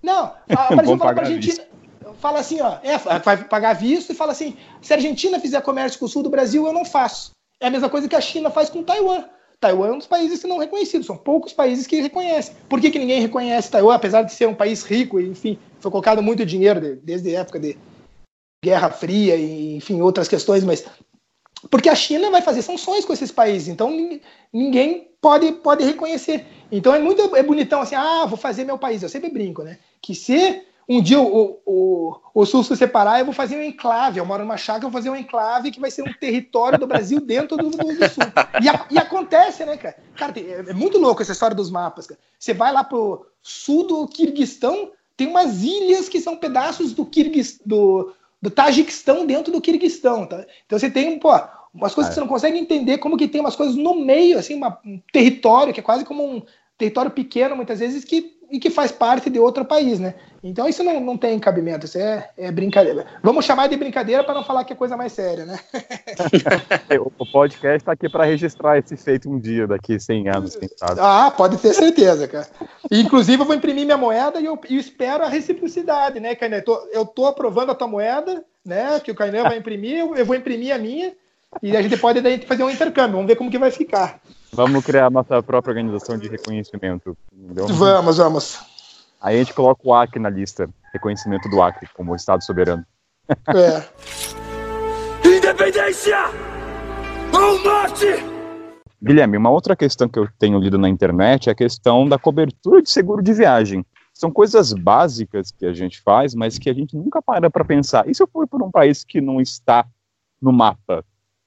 Não, 0.00 0.32
o 0.70 0.76
Brasil 0.76 0.96
fala 0.96 1.12
para 1.12 1.24
a 1.24 1.26
Argentina. 1.26 1.74
Fala 2.18 2.40
assim, 2.40 2.60
ó, 2.60 2.78
é, 2.82 2.98
vai 2.98 3.44
pagar 3.44 3.74
visto 3.74 4.10
e 4.10 4.14
fala 4.14 4.32
assim: 4.32 4.56
se 4.80 4.92
a 4.92 4.96
Argentina 4.96 5.40
fizer 5.40 5.60
comércio 5.60 5.98
com 5.98 6.06
o 6.06 6.08
sul 6.08 6.22
do 6.22 6.30
Brasil, 6.30 6.66
eu 6.66 6.72
não 6.72 6.84
faço. 6.84 7.30
É 7.60 7.66
a 7.66 7.70
mesma 7.70 7.88
coisa 7.88 8.08
que 8.08 8.16
a 8.16 8.20
China 8.20 8.50
faz 8.50 8.68
com 8.68 8.82
Taiwan. 8.82 9.24
Taiwan 9.60 9.88
é 9.88 9.92
um 9.92 9.98
dos 9.98 10.06
países 10.06 10.40
que 10.40 10.46
não 10.46 10.58
reconhecidos, 10.58 11.06
são 11.06 11.16
poucos 11.16 11.52
países 11.52 11.86
que 11.86 12.00
reconhecem. 12.00 12.54
Por 12.68 12.80
que, 12.80 12.90
que 12.90 12.98
ninguém 12.98 13.20
reconhece 13.20 13.70
Taiwan, 13.70 13.94
apesar 13.94 14.22
de 14.22 14.32
ser 14.32 14.46
um 14.46 14.54
país 14.54 14.82
rico, 14.82 15.20
e, 15.20 15.28
enfim, 15.28 15.58
foi 15.80 15.90
colocado 15.90 16.22
muito 16.22 16.44
dinheiro 16.44 16.80
de, 16.80 16.96
desde 16.96 17.34
a 17.34 17.40
época 17.40 17.58
de 17.58 17.78
Guerra 18.62 18.90
Fria 18.90 19.36
e, 19.36 19.76
enfim, 19.76 20.00
outras 20.02 20.28
questões, 20.28 20.64
mas 20.64 20.84
porque 21.70 21.88
a 21.88 21.94
China 21.94 22.30
vai 22.30 22.42
fazer 22.42 22.62
sanções 22.62 23.04
com 23.04 23.12
esses 23.12 23.32
países, 23.32 23.68
então 23.68 23.90
ninguém 24.52 25.08
pode, 25.20 25.52
pode 25.52 25.84
reconhecer. 25.84 26.44
Então 26.70 26.94
é 26.94 26.98
muito 26.98 27.34
é 27.34 27.42
bonitão 27.42 27.80
assim, 27.80 27.94
ah, 27.94 28.26
vou 28.26 28.36
fazer 28.36 28.64
meu 28.64 28.76
país. 28.76 29.02
Eu 29.02 29.08
sempre 29.08 29.30
brinco, 29.30 29.62
né? 29.62 29.78
Que 30.02 30.14
se 30.14 30.62
um 30.88 31.00
dia 31.00 31.20
o, 31.20 31.60
o, 31.64 32.16
o 32.34 32.46
Sul 32.46 32.62
se 32.62 32.76
separar, 32.76 33.18
eu 33.18 33.24
vou 33.24 33.34
fazer 33.34 33.56
um 33.56 33.62
enclave. 33.62 34.18
Eu 34.18 34.26
moro 34.26 34.42
numa 34.42 34.56
chácara, 34.56 34.84
eu 34.84 34.90
vou 34.90 35.00
fazer 35.00 35.10
um 35.10 35.16
enclave 35.16 35.70
que 35.70 35.80
vai 35.80 35.90
ser 35.90 36.02
um 36.02 36.12
território 36.12 36.78
do 36.78 36.86
Brasil 36.86 37.20
dentro 37.20 37.56
do, 37.56 37.70
do, 37.70 37.76
do 37.76 38.08
Sul. 38.08 38.24
E, 38.62 38.68
a, 38.68 38.86
e, 38.90 38.98
acontece, 38.98 39.64
né, 39.64 39.76
cara? 39.76 39.96
Cara, 40.16 40.32
é, 40.38 40.70
é 40.70 40.74
muito 40.74 40.98
louco 40.98 41.22
essa 41.22 41.32
história 41.32 41.56
dos 41.56 41.70
mapas, 41.70 42.06
cara. 42.06 42.20
Você 42.38 42.52
vai 42.52 42.72
lá 42.72 42.84
pro 42.84 43.26
sul 43.42 43.86
do 43.86 44.06
Kirguistão, 44.08 44.90
tem 45.16 45.26
umas 45.26 45.62
ilhas 45.62 46.08
que 46.08 46.20
são 46.20 46.36
pedaços 46.36 46.92
do 46.92 47.04
Kirguistão, 47.06 47.66
do, 47.66 48.14
do 48.42 48.50
Tajiquistão 48.50 49.26
dentro 49.26 49.52
do 49.52 49.60
Kirguistão, 49.60 50.26
tá? 50.26 50.44
Então 50.66 50.78
você 50.78 50.90
tem, 50.90 51.18
pô, 51.18 51.30
umas 51.72 51.94
coisas 51.94 52.10
que 52.10 52.14
você 52.14 52.20
não 52.20 52.28
consegue 52.28 52.58
entender, 52.58 52.98
como 52.98 53.16
que 53.16 53.26
tem 53.26 53.40
umas 53.40 53.56
coisas 53.56 53.74
no 53.74 53.94
meio, 53.96 54.38
assim, 54.38 54.54
uma, 54.54 54.78
um 54.84 55.00
território 55.12 55.72
que 55.72 55.80
é 55.80 55.82
quase 55.82 56.04
como 56.04 56.24
um 56.24 56.42
território 56.78 57.10
pequeno, 57.10 57.56
muitas 57.56 57.80
vezes, 57.80 58.04
que, 58.04 58.38
e 58.54 58.60
que 58.60 58.70
faz 58.70 58.92
parte 58.92 59.28
de 59.28 59.40
outro 59.40 59.64
país, 59.64 59.98
né? 59.98 60.14
Então 60.40 60.68
isso 60.68 60.84
não, 60.84 61.00
não 61.00 61.18
tem 61.18 61.36
cabimento, 61.40 61.86
isso 61.86 61.98
é, 61.98 62.30
é 62.38 62.52
brincadeira. 62.52 63.04
Vamos 63.20 63.44
chamar 63.44 63.66
de 63.66 63.76
brincadeira 63.76 64.22
para 64.22 64.32
não 64.34 64.44
falar 64.44 64.62
que 64.62 64.72
é 64.72 64.76
coisa 64.76 64.96
mais 64.96 65.12
séria, 65.12 65.44
né? 65.44 65.58
o 67.18 67.26
podcast 67.26 67.78
está 67.78 67.90
aqui 67.90 68.08
para 68.08 68.24
registrar 68.24 68.78
esse 68.78 68.96
feito 68.96 69.28
um 69.28 69.40
dia, 69.40 69.66
daqui 69.66 69.98
100 69.98 70.28
anos, 70.28 70.54
quem 70.54 70.68
sabe. 70.76 71.00
Ah, 71.00 71.32
pode 71.36 71.56
ter 71.56 71.74
certeza, 71.74 72.28
cara. 72.28 72.46
inclusive, 72.88 73.42
eu 73.42 73.46
vou 73.46 73.56
imprimir 73.56 73.84
minha 73.84 73.98
moeda 73.98 74.40
e 74.40 74.44
eu, 74.44 74.56
eu 74.70 74.78
espero 74.78 75.24
a 75.24 75.28
reciprocidade, 75.28 76.20
né, 76.20 76.36
Kainé? 76.36 76.62
Eu 76.92 77.04
tô 77.04 77.26
aprovando 77.26 77.72
a 77.72 77.74
tua 77.74 77.88
moeda, 77.88 78.44
né, 78.64 79.00
que 79.00 79.10
o 79.10 79.16
Kainé 79.16 79.42
vai 79.42 79.58
imprimir, 79.58 79.98
eu 79.98 80.24
vou 80.24 80.36
imprimir 80.36 80.72
a 80.72 80.78
minha 80.78 81.12
e 81.62 81.76
a 81.76 81.82
gente 81.82 81.96
pode 81.96 82.20
daí 82.20 82.40
fazer 82.40 82.62
um 82.62 82.70
intercâmbio, 82.70 83.12
vamos 83.12 83.26
ver 83.26 83.36
como 83.36 83.50
que 83.50 83.58
vai 83.58 83.70
ficar. 83.70 84.20
Vamos 84.52 84.84
criar 84.84 85.10
nossa 85.10 85.42
própria 85.42 85.72
organização 85.72 86.16
de 86.16 86.28
reconhecimento. 86.28 87.16
Entendeu? 87.32 87.66
Vamos, 87.68 88.18
vamos. 88.18 88.60
Aí 89.20 89.36
a 89.36 89.38
gente 89.38 89.54
coloca 89.54 89.80
o 89.84 89.94
Acre 89.94 90.20
na 90.20 90.30
lista, 90.30 90.68
reconhecimento 90.92 91.48
do 91.48 91.60
Acre 91.60 91.88
como 91.94 92.14
Estado 92.14 92.44
soberano. 92.44 92.84
É. 93.48 93.82
Independência! 95.26 96.18
Ao 97.32 97.58
norte! 97.64 98.06
Guilherme, 99.02 99.36
uma 99.36 99.50
outra 99.50 99.74
questão 99.74 100.08
que 100.08 100.18
eu 100.18 100.28
tenho 100.38 100.58
lido 100.58 100.78
na 100.78 100.88
internet 100.88 101.48
é 101.48 101.52
a 101.52 101.54
questão 101.54 102.08
da 102.08 102.18
cobertura 102.18 102.80
de 102.80 102.90
seguro 102.90 103.22
de 103.22 103.32
viagem. 103.32 103.84
São 104.12 104.30
coisas 104.30 104.72
básicas 104.72 105.50
que 105.50 105.66
a 105.66 105.72
gente 105.72 106.00
faz, 106.00 106.34
mas 106.34 106.58
que 106.58 106.70
a 106.70 106.72
gente 106.72 106.96
nunca 106.96 107.20
para 107.20 107.50
para 107.50 107.64
pensar. 107.64 108.08
E 108.08 108.14
se 108.14 108.22
eu 108.22 108.28
for 108.28 108.46
por 108.46 108.62
um 108.62 108.70
país 108.70 109.04
que 109.04 109.20
não 109.20 109.40
está 109.40 109.84
no 110.40 110.52
mapa? 110.52 111.04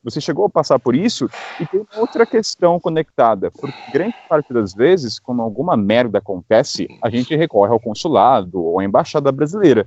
Você 0.07 0.21
chegou 0.21 0.45
a 0.45 0.49
passar 0.49 0.79
por 0.79 0.95
isso? 0.95 1.29
E 1.59 1.65
tem 1.65 1.85
outra 1.97 2.25
questão 2.25 2.79
conectada, 2.79 3.51
porque 3.51 3.75
grande 3.91 4.15
parte 4.29 4.53
das 4.53 4.73
vezes, 4.73 5.19
quando 5.19 5.41
alguma 5.41 5.75
merda 5.75 6.19
acontece, 6.19 6.87
a 7.03 7.09
gente 7.09 7.35
recorre 7.35 7.73
ao 7.73 7.79
consulado 7.79 8.63
ou 8.63 8.79
à 8.79 8.85
embaixada 8.85 9.29
brasileira. 9.33 9.85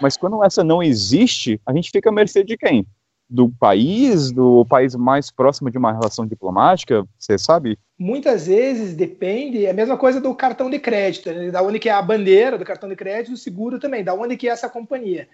Mas 0.00 0.16
quando 0.16 0.42
essa 0.44 0.62
não 0.62 0.80
existe, 0.80 1.60
a 1.66 1.74
gente 1.74 1.90
fica 1.90 2.10
à 2.10 2.12
mercê 2.12 2.44
de 2.44 2.56
quem? 2.56 2.86
Do 3.28 3.48
país, 3.48 4.30
do 4.30 4.64
país 4.66 4.94
mais 4.94 5.32
próximo 5.32 5.68
de 5.68 5.76
uma 5.76 5.90
relação 5.90 6.24
diplomática, 6.24 7.04
você 7.18 7.36
sabe? 7.36 7.76
Muitas 7.98 8.46
vezes 8.46 8.94
depende, 8.94 9.66
é 9.66 9.70
a 9.70 9.74
mesma 9.74 9.96
coisa 9.96 10.20
do 10.20 10.32
cartão 10.32 10.70
de 10.70 10.78
crédito, 10.78 11.28
né? 11.32 11.50
da 11.50 11.60
onde 11.60 11.80
que 11.80 11.88
é 11.88 11.92
a 11.92 12.00
bandeira 12.00 12.56
do 12.56 12.64
cartão 12.64 12.88
de 12.88 12.94
crédito, 12.94 13.34
o 13.34 13.36
seguro 13.36 13.80
também, 13.80 14.04
da 14.04 14.14
onde 14.14 14.36
que 14.36 14.48
é 14.48 14.52
essa 14.52 14.68
companhia. 14.68 15.26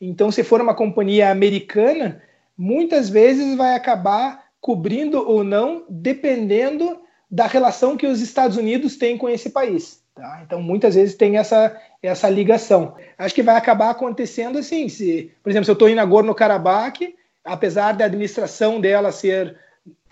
Então, 0.00 0.30
se 0.30 0.44
for 0.44 0.60
uma 0.60 0.74
companhia 0.74 1.28
americana, 1.32 2.22
muitas 2.60 3.08
vezes 3.08 3.56
vai 3.56 3.74
acabar 3.74 4.44
cobrindo 4.60 5.26
ou 5.26 5.42
não, 5.42 5.86
dependendo 5.88 7.00
da 7.30 7.46
relação 7.46 7.96
que 7.96 8.06
os 8.06 8.20
Estados 8.20 8.58
Unidos 8.58 8.96
têm 8.96 9.16
com 9.16 9.30
esse 9.30 9.48
país. 9.48 10.02
Tá? 10.14 10.42
Então, 10.44 10.60
muitas 10.60 10.94
vezes 10.94 11.14
tem 11.14 11.38
essa, 11.38 11.74
essa 12.02 12.28
ligação. 12.28 12.94
Acho 13.16 13.34
que 13.34 13.42
vai 13.42 13.56
acabar 13.56 13.88
acontecendo 13.88 14.58
assim, 14.58 14.90
se, 14.90 15.32
por 15.42 15.48
exemplo, 15.48 15.64
se 15.64 15.70
eu 15.70 15.72
estou 15.72 15.88
em 15.88 15.94
Nagorno-Karabakh, 15.94 17.14
apesar 17.42 17.92
da 17.92 18.04
administração 18.04 18.78
dela 18.78 19.10
ser 19.10 19.56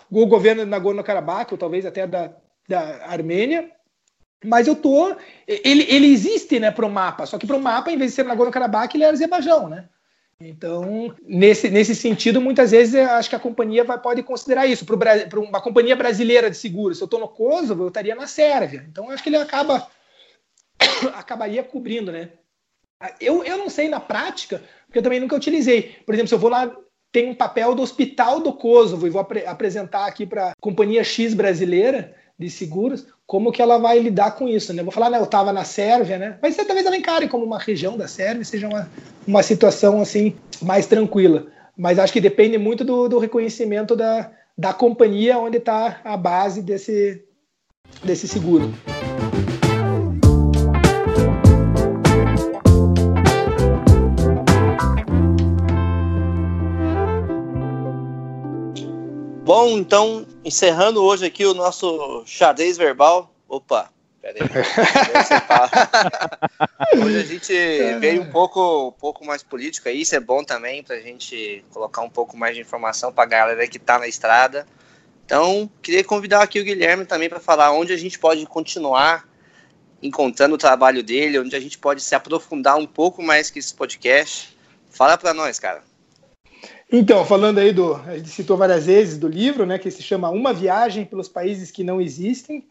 o 0.09 0.25
governo 0.25 0.63
de 0.63 0.71
Nagorno-Karabakh, 0.71 1.51
ou 1.51 1.57
talvez 1.57 1.85
até 1.85 2.07
da, 2.07 2.33
da 2.67 3.05
Armênia, 3.05 3.69
mas 4.43 4.67
eu 4.67 4.75
tô. 4.75 5.15
Ele, 5.47 5.85
ele 5.87 6.07
existe 6.07 6.59
né, 6.59 6.71
para 6.71 6.87
o 6.87 6.89
mapa, 6.89 7.27
só 7.27 7.37
que 7.37 7.45
para 7.45 7.57
o 7.57 7.61
mapa, 7.61 7.91
em 7.91 7.97
vez 7.97 8.09
de 8.09 8.15
ser 8.15 8.25
Nagorno-Karabakh, 8.25 8.95
ele 8.95 9.03
é 9.03 9.09
Azerbaijão, 9.09 9.69
né? 9.69 9.87
Então, 10.41 11.13
nesse, 11.27 11.69
nesse 11.69 11.93
sentido, 11.93 12.39
muitas 12.39 12.71
vezes 12.71 12.95
acho 12.95 13.29
que 13.29 13.35
a 13.35 13.39
companhia 13.39 13.83
vai, 13.83 13.99
pode 13.99 14.23
considerar 14.23 14.65
isso. 14.65 14.85
Para 14.85 15.39
uma 15.39 15.61
companhia 15.61 15.97
brasileira 15.97 16.49
de 16.49 16.55
seguros, 16.55 16.97
se 16.97 17.03
eu 17.03 17.05
estou 17.05 17.19
no 17.19 17.27
Kosovo, 17.27 17.83
eu 17.83 17.87
estaria 17.89 18.15
na 18.15 18.25
Sérvia. 18.25 18.85
Então, 18.89 19.09
acho 19.09 19.21
que 19.21 19.27
ele 19.27 19.35
acaba 19.35 19.89
acabaria 21.13 21.61
cobrindo, 21.61 22.11
né? 22.11 22.29
Eu, 23.19 23.43
eu 23.43 23.57
não 23.57 23.69
sei 23.69 23.89
na 23.89 23.99
prática, 23.99 24.63
porque 24.85 24.99
eu 24.99 25.03
também 25.03 25.19
nunca 25.19 25.35
utilizei. 25.35 25.97
Por 26.05 26.13
exemplo, 26.13 26.29
se 26.29 26.35
eu 26.35 26.39
vou 26.39 26.49
lá, 26.49 26.73
tem 27.11 27.29
um 27.29 27.35
papel 27.35 27.75
do 27.75 27.81
Hospital 27.81 28.39
do 28.39 28.53
Kosovo 28.53 29.07
e 29.07 29.09
vou 29.09 29.21
ap 29.21 29.31
apresentar 29.45 30.05
aqui 30.05 30.25
para 30.25 30.51
a 30.51 30.53
companhia 30.61 31.03
X 31.03 31.33
brasileira 31.33 32.15
de 32.39 32.49
seguros, 32.49 33.05
como 33.27 33.51
que 33.51 33.61
ela 33.61 33.77
vai 33.77 33.99
lidar 33.99 34.31
com 34.31 34.47
isso, 34.47 34.73
né? 34.73 34.81
Vou 34.81 34.93
falar, 34.93 35.09
né, 35.09 35.19
eu 35.19 35.25
estava 35.25 35.51
na 35.51 35.65
Sérvia, 35.65 36.17
né? 36.17 36.39
Mas 36.41 36.55
talvez 36.55 36.85
ela 36.85 36.95
encare 36.95 37.27
como 37.27 37.43
uma 37.43 37.59
região 37.59 37.97
da 37.97 38.07
Sérvia, 38.07 38.45
seja 38.45 38.67
uma, 38.67 38.89
uma 39.27 39.43
situação 39.43 40.01
assim 40.01 40.33
mais 40.61 40.87
tranquila. 40.87 41.47
Mas 41.77 41.99
acho 41.99 42.13
que 42.13 42.21
depende 42.21 42.57
muito 42.57 42.85
do, 42.85 43.09
do 43.09 43.19
reconhecimento 43.19 43.93
da, 43.95 44.31
da 44.57 44.73
companhia 44.73 45.37
onde 45.37 45.57
está 45.57 45.99
a 46.03 46.15
base 46.15 46.61
desse, 46.61 47.21
desse 48.03 48.25
seguro. 48.27 48.73
Bom, 59.43 59.67
então, 59.69 60.25
encerrando 60.43 61.03
hoje 61.03 61.25
aqui 61.25 61.45
o 61.45 61.53
nosso 61.53 62.23
xadrez 62.25 62.77
verbal. 62.77 63.33
Opa, 63.47 63.91
peraí. 64.21 64.41
hoje 67.03 67.19
a 67.19 67.23
gente 67.23 67.53
veio 67.99 68.21
um 68.21 68.31
pouco, 68.31 68.87
um 68.87 68.91
pouco 68.91 69.25
mais 69.25 69.43
político 69.43 69.89
aí, 69.89 70.01
isso 70.01 70.15
é 70.15 70.19
bom 70.19 70.43
também 70.43 70.83
para 70.83 70.95
a 70.95 71.01
gente 71.01 71.63
colocar 71.71 72.01
um 72.01 72.09
pouco 72.09 72.37
mais 72.37 72.55
de 72.55 72.61
informação 72.61 73.11
para 73.11 73.23
a 73.23 73.27
galera 73.27 73.67
que 73.67 73.77
está 73.77 73.99
na 73.99 74.07
estrada. 74.07 74.65
Então, 75.25 75.69
queria 75.81 76.03
convidar 76.03 76.41
aqui 76.41 76.59
o 76.59 76.63
Guilherme 76.63 77.05
também 77.05 77.29
para 77.29 77.39
falar 77.39 77.71
onde 77.71 77.93
a 77.93 77.97
gente 77.97 78.17
pode 78.17 78.45
continuar 78.47 79.29
encontrando 80.01 80.55
o 80.55 80.57
trabalho 80.57 81.03
dele, 81.03 81.39
onde 81.39 81.55
a 81.55 81.59
gente 81.59 81.77
pode 81.77 82.01
se 82.01 82.15
aprofundar 82.15 82.77
um 82.77 82.87
pouco 82.87 83.21
mais 83.21 83.51
que 83.51 83.59
esse 83.59 83.73
podcast. 83.73 84.57
Fala 84.89 85.17
para 85.17 85.33
nós, 85.33 85.59
cara. 85.59 85.83
Então, 86.91 87.23
falando 87.23 87.59
aí 87.59 87.71
do. 87.71 87.95
A 87.95 88.17
gente 88.17 88.29
citou 88.29 88.57
várias 88.57 88.87
vezes 88.87 89.17
do 89.17 89.27
livro, 89.27 89.65
né? 89.65 89.77
Que 89.77 89.91
se 89.91 90.01
chama 90.01 90.29
Uma 90.29 90.51
Viagem 90.51 91.05
pelos 91.05 91.29
Países 91.29 91.69
que 91.69 91.83
Não 91.83 92.01
Existem. 92.01 92.65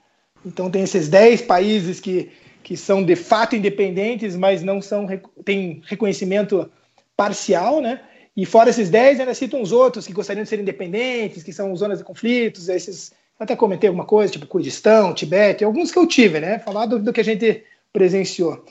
Então, 0.45 0.71
tem 0.71 0.83
esses 0.83 1.09
10 1.09 1.43
países 1.43 2.01
que, 2.01 2.31
que 2.63 2.77
são 2.77 3.05
de 3.05 3.15
fato 3.15 3.55
independentes, 3.55 4.35
mas 4.35 4.63
não 4.63 4.83
são. 4.83 5.07
têm 5.45 5.83
reconhecimento 5.85 6.69
parcial, 7.17 7.81
né? 7.81 8.01
E 8.37 8.45
fora 8.45 8.71
esses 8.71 8.91
10, 8.91 9.21
ainda 9.21 9.35
citam 9.35 9.61
uns 9.61 9.73
outros 9.73 10.07
que 10.07 10.13
gostariam 10.13 10.43
de 10.43 10.49
ser 10.49 10.61
independentes, 10.61 11.43
que 11.43 11.53
são 11.53 11.75
zonas 11.77 11.99
de 11.99 12.05
conflitos, 12.05 12.69
esses. 12.69 13.13
Até 13.39 13.55
comentei 13.55 13.89
alguma 13.89 14.05
coisa, 14.05 14.33
tipo 14.33 14.49
Kurdistão, 14.49 15.15
Tibete, 15.15 15.65
alguns 15.65 15.93
que 15.93 15.99
eu 15.99 16.07
tive, 16.09 16.41
né? 16.41 16.59
Falar 16.59 16.87
do, 16.87 16.99
do 16.99 17.13
que 17.13 17.21
a 17.21 17.25
gente 17.25 17.65
presenciou. 17.93 18.65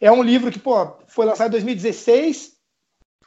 É 0.00 0.10
um 0.10 0.22
livro 0.22 0.50
que, 0.50 0.58
pô, 0.58 0.96
foi 1.06 1.26
lançado 1.26 1.48
em 1.48 1.52
2016, 1.52 2.54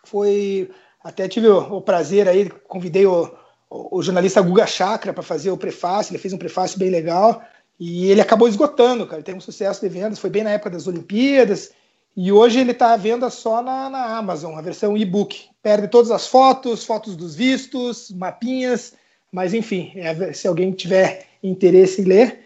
foi 0.04 0.70
até 1.08 1.26
tive 1.26 1.48
o, 1.48 1.78
o 1.78 1.82
prazer 1.82 2.28
aí, 2.28 2.50
convidei 2.68 3.06
o, 3.06 3.32
o, 3.70 3.98
o 3.98 4.04
jornalista 4.04 4.42
Guga 4.42 4.68
Chakra 4.68 5.14
para 5.14 5.24
fazer 5.24 5.50
o 5.52 5.58
prefácio, 5.58 6.12
ele 6.12 6.22
fez 6.22 6.34
um 6.34 6.38
prefácio 6.38 6.78
bem 6.78 6.90
legal 6.90 7.42
e 7.80 8.12
ele 8.12 8.20
acabou 8.20 8.46
esgotando, 8.46 9.06
cara. 9.06 9.18
Ele 9.18 9.24
teve 9.24 9.38
um 9.38 9.42
sucesso 9.42 9.80
de 9.80 9.88
vendas, 9.88 10.20
foi 10.20 10.30
bem 10.30 10.44
na 10.44 10.52
época 10.52 10.72
das 10.72 10.86
Olimpíadas 10.86 11.72
e 12.16 12.30
hoje 12.30 12.60
ele 12.60 12.72
está 12.72 12.92
à 12.92 12.98
venda 12.98 13.30
só 13.30 13.62
na, 13.62 13.90
na 13.90 14.18
Amazon, 14.18 14.58
a 14.58 14.62
versão 14.62 14.98
e-book. 14.98 15.46
Perde 15.64 15.88
todas 15.88 16.12
as 16.12 16.28
fotos, 16.28 16.84
fotos 16.84 17.16
dos 17.16 17.34
vistos, 17.36 18.12
mapinhas, 18.12 18.94
mas 19.32 19.54
enfim, 19.54 19.94
é, 19.96 20.34
se 20.34 20.46
alguém 20.46 20.74
tiver 20.74 21.26
interesse 21.42 22.02
em 22.02 22.06
ler, 22.06 22.40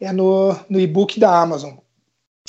é 0.00 0.10
no, 0.10 0.56
no 0.70 0.80
e-book 0.80 1.20
da 1.20 1.38
Amazon. 1.38 1.74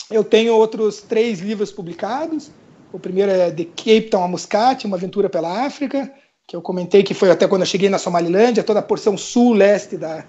Eu 0.09 0.23
tenho 0.23 0.53
outros 0.53 1.01
três 1.01 1.39
livros 1.39 1.73
publicados. 1.73 2.51
O 2.91 2.99
primeiro 2.99 3.31
é 3.31 3.51
The 3.51 3.65
Cape 3.65 4.09
Town 4.09 4.23
a 4.23 4.27
Muscat, 4.27 4.85
uma 4.85 4.97
aventura 4.97 5.29
pela 5.29 5.65
África, 5.65 6.11
que 6.47 6.55
eu 6.55 6.61
comentei 6.61 7.03
que 7.03 7.13
foi 7.13 7.29
até 7.29 7.47
quando 7.47 7.61
eu 7.61 7.67
cheguei 7.67 7.89
na 7.89 7.97
Somalilândia, 7.97 8.63
toda 8.63 8.79
a 8.79 8.83
porção 8.83 9.17
sul-leste 9.17 9.97
da, 9.97 10.23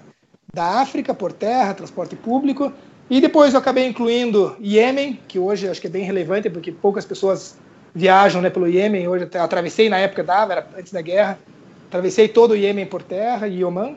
da 0.53 0.81
África 0.81 1.13
por 1.13 1.31
terra, 1.31 1.73
transporte 1.73 2.15
público. 2.15 2.71
E 3.09 3.21
depois 3.21 3.53
eu 3.53 3.59
acabei 3.59 3.87
incluindo 3.87 4.55
Iêmen, 4.59 5.19
que 5.27 5.39
hoje 5.39 5.67
acho 5.67 5.81
que 5.81 5.87
é 5.87 5.89
bem 5.89 6.03
relevante, 6.03 6.49
porque 6.49 6.71
poucas 6.71 7.05
pessoas 7.05 7.57
viajam 7.95 8.41
né, 8.41 8.49
pelo 8.49 8.67
Iêmen. 8.67 9.07
Hoje 9.07 9.27
eu 9.33 9.41
atravessei 9.41 9.89
na 9.89 9.97
época 9.97 10.23
dava, 10.23 10.51
era 10.51 10.67
antes 10.77 10.91
da 10.91 11.01
guerra, 11.01 11.39
atravessei 11.87 12.27
todo 12.27 12.51
o 12.51 12.55
Iêmen 12.55 12.85
por 12.85 13.01
terra 13.01 13.47
e 13.47 13.63
Oman. 13.63 13.95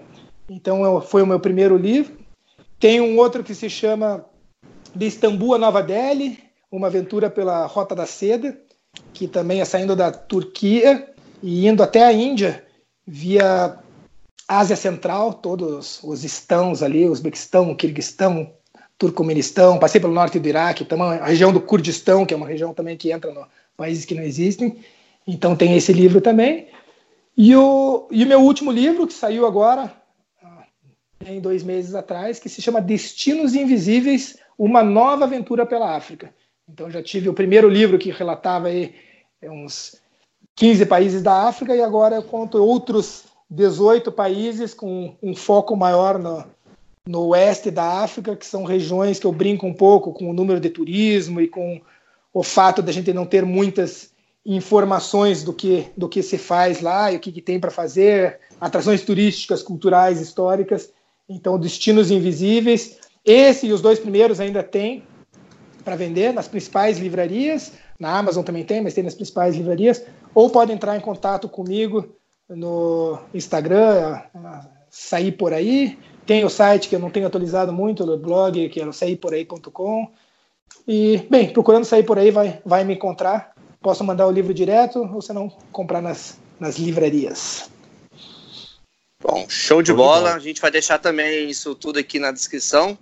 Então 0.49 1.01
foi 1.01 1.23
o 1.23 1.27
meu 1.27 1.41
primeiro 1.41 1.77
livro. 1.77 2.17
Tem 2.79 3.01
um 3.01 3.19
outro 3.19 3.45
que 3.45 3.55
se 3.55 3.69
chama 3.69 4.25
De 4.95 5.07
Istambul 5.07 5.55
a 5.55 5.59
Nova 5.59 5.83
Delhi, 5.83 6.39
uma 6.73 6.87
aventura 6.87 7.29
pela 7.29 7.67
Rota 7.67 7.95
da 7.95 8.07
Seda, 8.07 8.59
que 9.13 9.29
também 9.29 9.61
é 9.61 9.65
saindo 9.65 9.95
da 9.95 10.11
Turquia 10.11 11.07
e 11.43 11.69
indo 11.69 11.83
até 11.83 12.03
a 12.03 12.13
Índia 12.13 12.67
via 13.07 13.79
Ásia 14.49 14.75
Central, 14.75 15.35
todos 15.35 16.01
os 16.03 16.25
estãos 16.25 16.83
ali, 16.83 17.07
Uzbequistão, 17.07 17.75
Kirguistão, 17.75 18.51
Turcomenistão, 18.97 19.79
passei 19.79 20.01
pelo 20.01 20.15
norte 20.15 20.39
do 20.39 20.49
Iraque, 20.49 20.85
também 20.85 21.07
a 21.07 21.27
região 21.27 21.53
do 21.53 21.61
Kurdistão, 21.61 22.25
que 22.25 22.33
é 22.33 22.37
uma 22.37 22.47
região 22.47 22.73
também 22.73 22.97
que 22.97 23.13
entra 23.13 23.31
no 23.33 23.47
países 23.77 24.05
que 24.05 24.15
não 24.15 24.23
existem. 24.23 24.79
Então 25.27 25.55
tem 25.55 25.77
esse 25.77 25.93
livro 25.93 26.21
também. 26.21 26.69
E 27.37 27.55
o, 27.55 28.07
e 28.11 28.25
o 28.25 28.27
meu 28.27 28.41
último 28.41 28.71
livro, 28.71 29.07
que 29.07 29.13
saiu 29.13 29.47
agora, 29.47 29.93
em 31.27 31.41
dois 31.41 31.63
meses 31.63 31.95
atrás, 31.95 32.39
que 32.39 32.49
se 32.49 32.63
chama 32.63 32.81
Destinos 32.81 33.55
Invisíveis, 33.55 34.39
uma 34.57 34.83
nova 34.83 35.25
aventura 35.25 35.67
pela 35.67 35.97
África. 35.97 36.33
Então 36.73 36.91
já 36.91 37.03
tive 37.03 37.29
o 37.29 37.35
primeiro 37.35 37.69
livro 37.69 37.99
que 37.99 38.11
relatava 38.11 38.69
aí 38.69 38.95
é, 39.43 39.51
uns 39.51 40.01
15 40.57 40.87
países 40.87 41.23
da 41.23 41.47
África 41.47 41.77
e 41.77 41.83
agora 41.83 42.17
eu 42.17 42.23
conto 42.23 42.63
outros 42.63 43.25
18 43.51 44.11
países 44.11 44.73
com 44.73 45.15
um 45.23 45.35
foco 45.35 45.77
maior 45.77 46.19
no, 46.19 46.45
no 47.07 47.27
oeste 47.29 47.71
da 47.71 48.03
África, 48.03 48.35
que 48.35 48.47
são 48.47 48.65
regiões 48.65 49.19
que 49.19 49.27
eu 49.27 49.33
brinco 49.33 49.67
um 49.67 49.75
pouco 49.75 50.15
com 50.15 50.31
o 50.31 50.33
número 50.33 50.59
de 50.59 50.71
turismo 50.71 51.43
e 51.43 51.49
com 51.49 51.79
o 52.33 52.43
fato 52.43 52.81
da 52.81 52.91
gente 52.91 53.13
não 53.13 53.27
ter 53.27 53.45
muitas 53.45 54.11
informações 54.45 55.45
do 55.45 55.53
que, 55.53 55.87
do 55.95 56.09
que 56.09 56.23
se 56.23 56.39
faz 56.39 56.81
lá 56.81 57.13
e 57.13 57.17
o 57.17 57.21
que, 57.21 57.31
que 57.31 57.43
tem 57.43 57.61
para 57.61 57.71
fazer, 57.71 58.41
atrações 58.59 59.03
turísticas, 59.03 59.63
culturais, 59.63 60.21
históricas. 60.21 60.91
Então, 61.29 61.59
Destinos 61.59 62.11
Invisíveis. 62.11 62.99
Esse 63.25 63.67
e 63.67 63.73
os 63.73 63.83
dois 63.83 63.99
primeiros 64.01 64.41
ainda 64.41 64.63
tem 64.63 65.05
para 65.85 65.97
vender 65.97 66.33
nas 66.33 66.49
principais 66.49 66.99
livrarias. 66.99 67.73
Na 67.99 68.17
Amazon 68.17 68.45
também 68.45 68.65
tem, 68.65 68.81
mas 68.81 68.95
tem 68.95 69.05
nas 69.05 69.15
principais 69.15 69.57
livrarias. 69.57 70.05
Ou 70.35 70.51
pode 70.51 70.73
entrar 70.73 70.97
em 70.97 71.01
contato 71.01 71.49
comigo 71.49 72.17
no 72.49 73.19
Instagram, 73.33 74.21
sair 74.91 75.33
por 75.33 75.53
aí. 75.53 75.99
Tem 76.27 76.45
o 76.45 76.51
site 76.51 76.89
que 76.89 76.95
eu 76.95 77.01
não 77.01 77.11
tenho 77.11 77.27
atualizado 77.27 77.73
muito, 77.73 78.05
o 78.05 78.19
blog, 78.19 78.69
que 78.69 78.81
é 78.81 78.87
o 78.87 78.93
sairporaí.com. 78.93 80.09
E, 80.87 81.27
bem, 81.31 81.53
procurando 81.53 81.85
sair 81.85 82.05
por 82.05 82.19
aí, 82.19 82.31
vai, 82.31 82.61
vai 82.65 82.85
me 82.85 82.95
encontrar. 82.95 83.53
Posso 83.81 84.05
mandar 84.05 84.27
o 84.27 84.31
livro 84.31 84.55
direto 84.55 85.09
ou 85.13 85.21
se 85.21 85.33
não, 85.33 85.49
comprar 85.73 86.01
nas, 86.01 86.39
nas 86.59 86.79
livrarias. 86.79 87.71
Bom, 89.21 89.47
show 89.49 89.83
de 89.83 89.93
bola. 89.93 90.35
A 90.35 90.39
gente 90.39 90.61
vai 90.61 90.71
deixar 90.71 90.99
também 90.99 91.49
isso 91.49 91.75
tudo 91.75 91.99
aqui 91.99 92.19
na 92.19 92.33
descrição. 92.33 92.99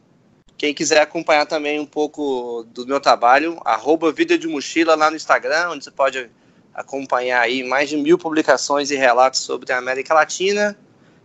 Quem 0.60 0.74
quiser 0.74 1.00
acompanhar 1.00 1.46
também 1.46 1.80
um 1.80 1.86
pouco 1.86 2.66
do 2.74 2.86
meu 2.86 3.00
trabalho, 3.00 3.58
arroba 3.64 4.12
Vida 4.12 4.36
de 4.36 4.46
Mochila 4.46 4.94
lá 4.94 5.08
no 5.08 5.16
Instagram, 5.16 5.70
onde 5.70 5.84
você 5.84 5.90
pode 5.90 6.30
acompanhar 6.74 7.40
aí 7.40 7.62
mais 7.62 7.88
de 7.88 7.96
mil 7.96 8.18
publicações 8.18 8.90
e 8.90 8.94
relatos 8.94 9.40
sobre 9.40 9.72
a 9.72 9.78
América 9.78 10.12
Latina. 10.12 10.76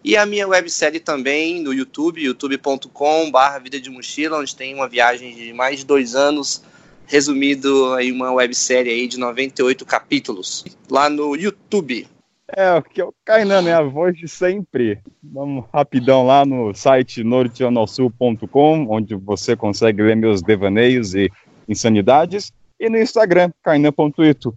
E 0.01 0.15
a 0.15 0.25
minha 0.25 0.47
websérie 0.47 1.01
também 1.01 1.61
no 1.61 1.73
YouTube, 1.73 2.23
youtube.com.br 2.23 3.59
Vida 3.61 3.77
de 3.77 3.89
Mochila, 3.89 4.39
onde 4.39 4.55
tem 4.55 4.73
uma 4.73 4.87
viagem 4.87 5.35
de 5.35 5.51
mais 5.51 5.79
de 5.79 5.85
dois 5.85 6.15
anos, 6.15 6.63
resumido 7.05 7.99
em 7.99 8.13
uma 8.13 8.31
websérie 8.31 8.89
aí 8.89 9.05
de 9.05 9.19
98 9.19 9.85
capítulos, 9.85 10.63
lá 10.89 11.09
no 11.09 11.35
YouTube. 11.35 12.07
É, 12.47 12.79
que 12.81 13.01
é 13.01 13.05
o 13.05 13.13
Kainan, 13.25 13.63
né? 13.63 13.73
A 13.73 13.81
voz 13.81 14.15
de 14.17 14.27
sempre. 14.27 14.99
Vamos 15.23 15.65
rapidão 15.73 16.25
lá 16.25 16.45
no 16.45 16.73
site 16.73 17.23
norteanosul.com, 17.23 18.87
onde 18.89 19.15
você 19.15 19.55
consegue 19.55 20.03
ler 20.03 20.15
meus 20.15 20.41
devaneios 20.41 21.15
e 21.15 21.31
insanidades. 21.67 22.53
E 22.79 22.89
no 22.89 22.97
Instagram, 22.97 23.51
kainan.ito. 23.63 24.55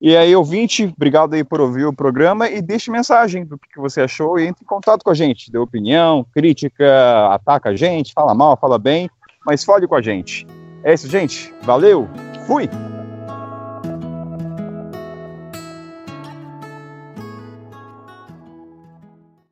E 0.00 0.16
aí, 0.16 0.34
ouvinte, 0.34 0.92
obrigado 0.96 1.34
aí 1.34 1.44
por 1.44 1.60
ouvir 1.60 1.84
o 1.84 1.92
programa 1.92 2.50
e 2.50 2.60
deixe 2.60 2.90
mensagem 2.90 3.44
do 3.44 3.56
que 3.56 3.78
você 3.78 4.00
achou 4.00 4.36
e 4.36 4.48
entre 4.48 4.64
em 4.64 4.66
contato 4.66 5.04
com 5.04 5.10
a 5.10 5.14
gente. 5.14 5.48
Dê 5.48 5.58
opinião, 5.58 6.26
crítica, 6.34 7.28
ataca 7.28 7.68
a 7.68 7.76
gente, 7.76 8.12
fala 8.12 8.34
mal, 8.34 8.56
fala 8.56 8.80
bem, 8.80 9.08
mas 9.46 9.62
fale 9.62 9.86
com 9.86 9.94
a 9.94 10.02
gente. 10.02 10.44
É 10.82 10.92
isso, 10.92 11.08
gente. 11.08 11.54
Valeu, 11.62 12.08
fui! 12.48 12.68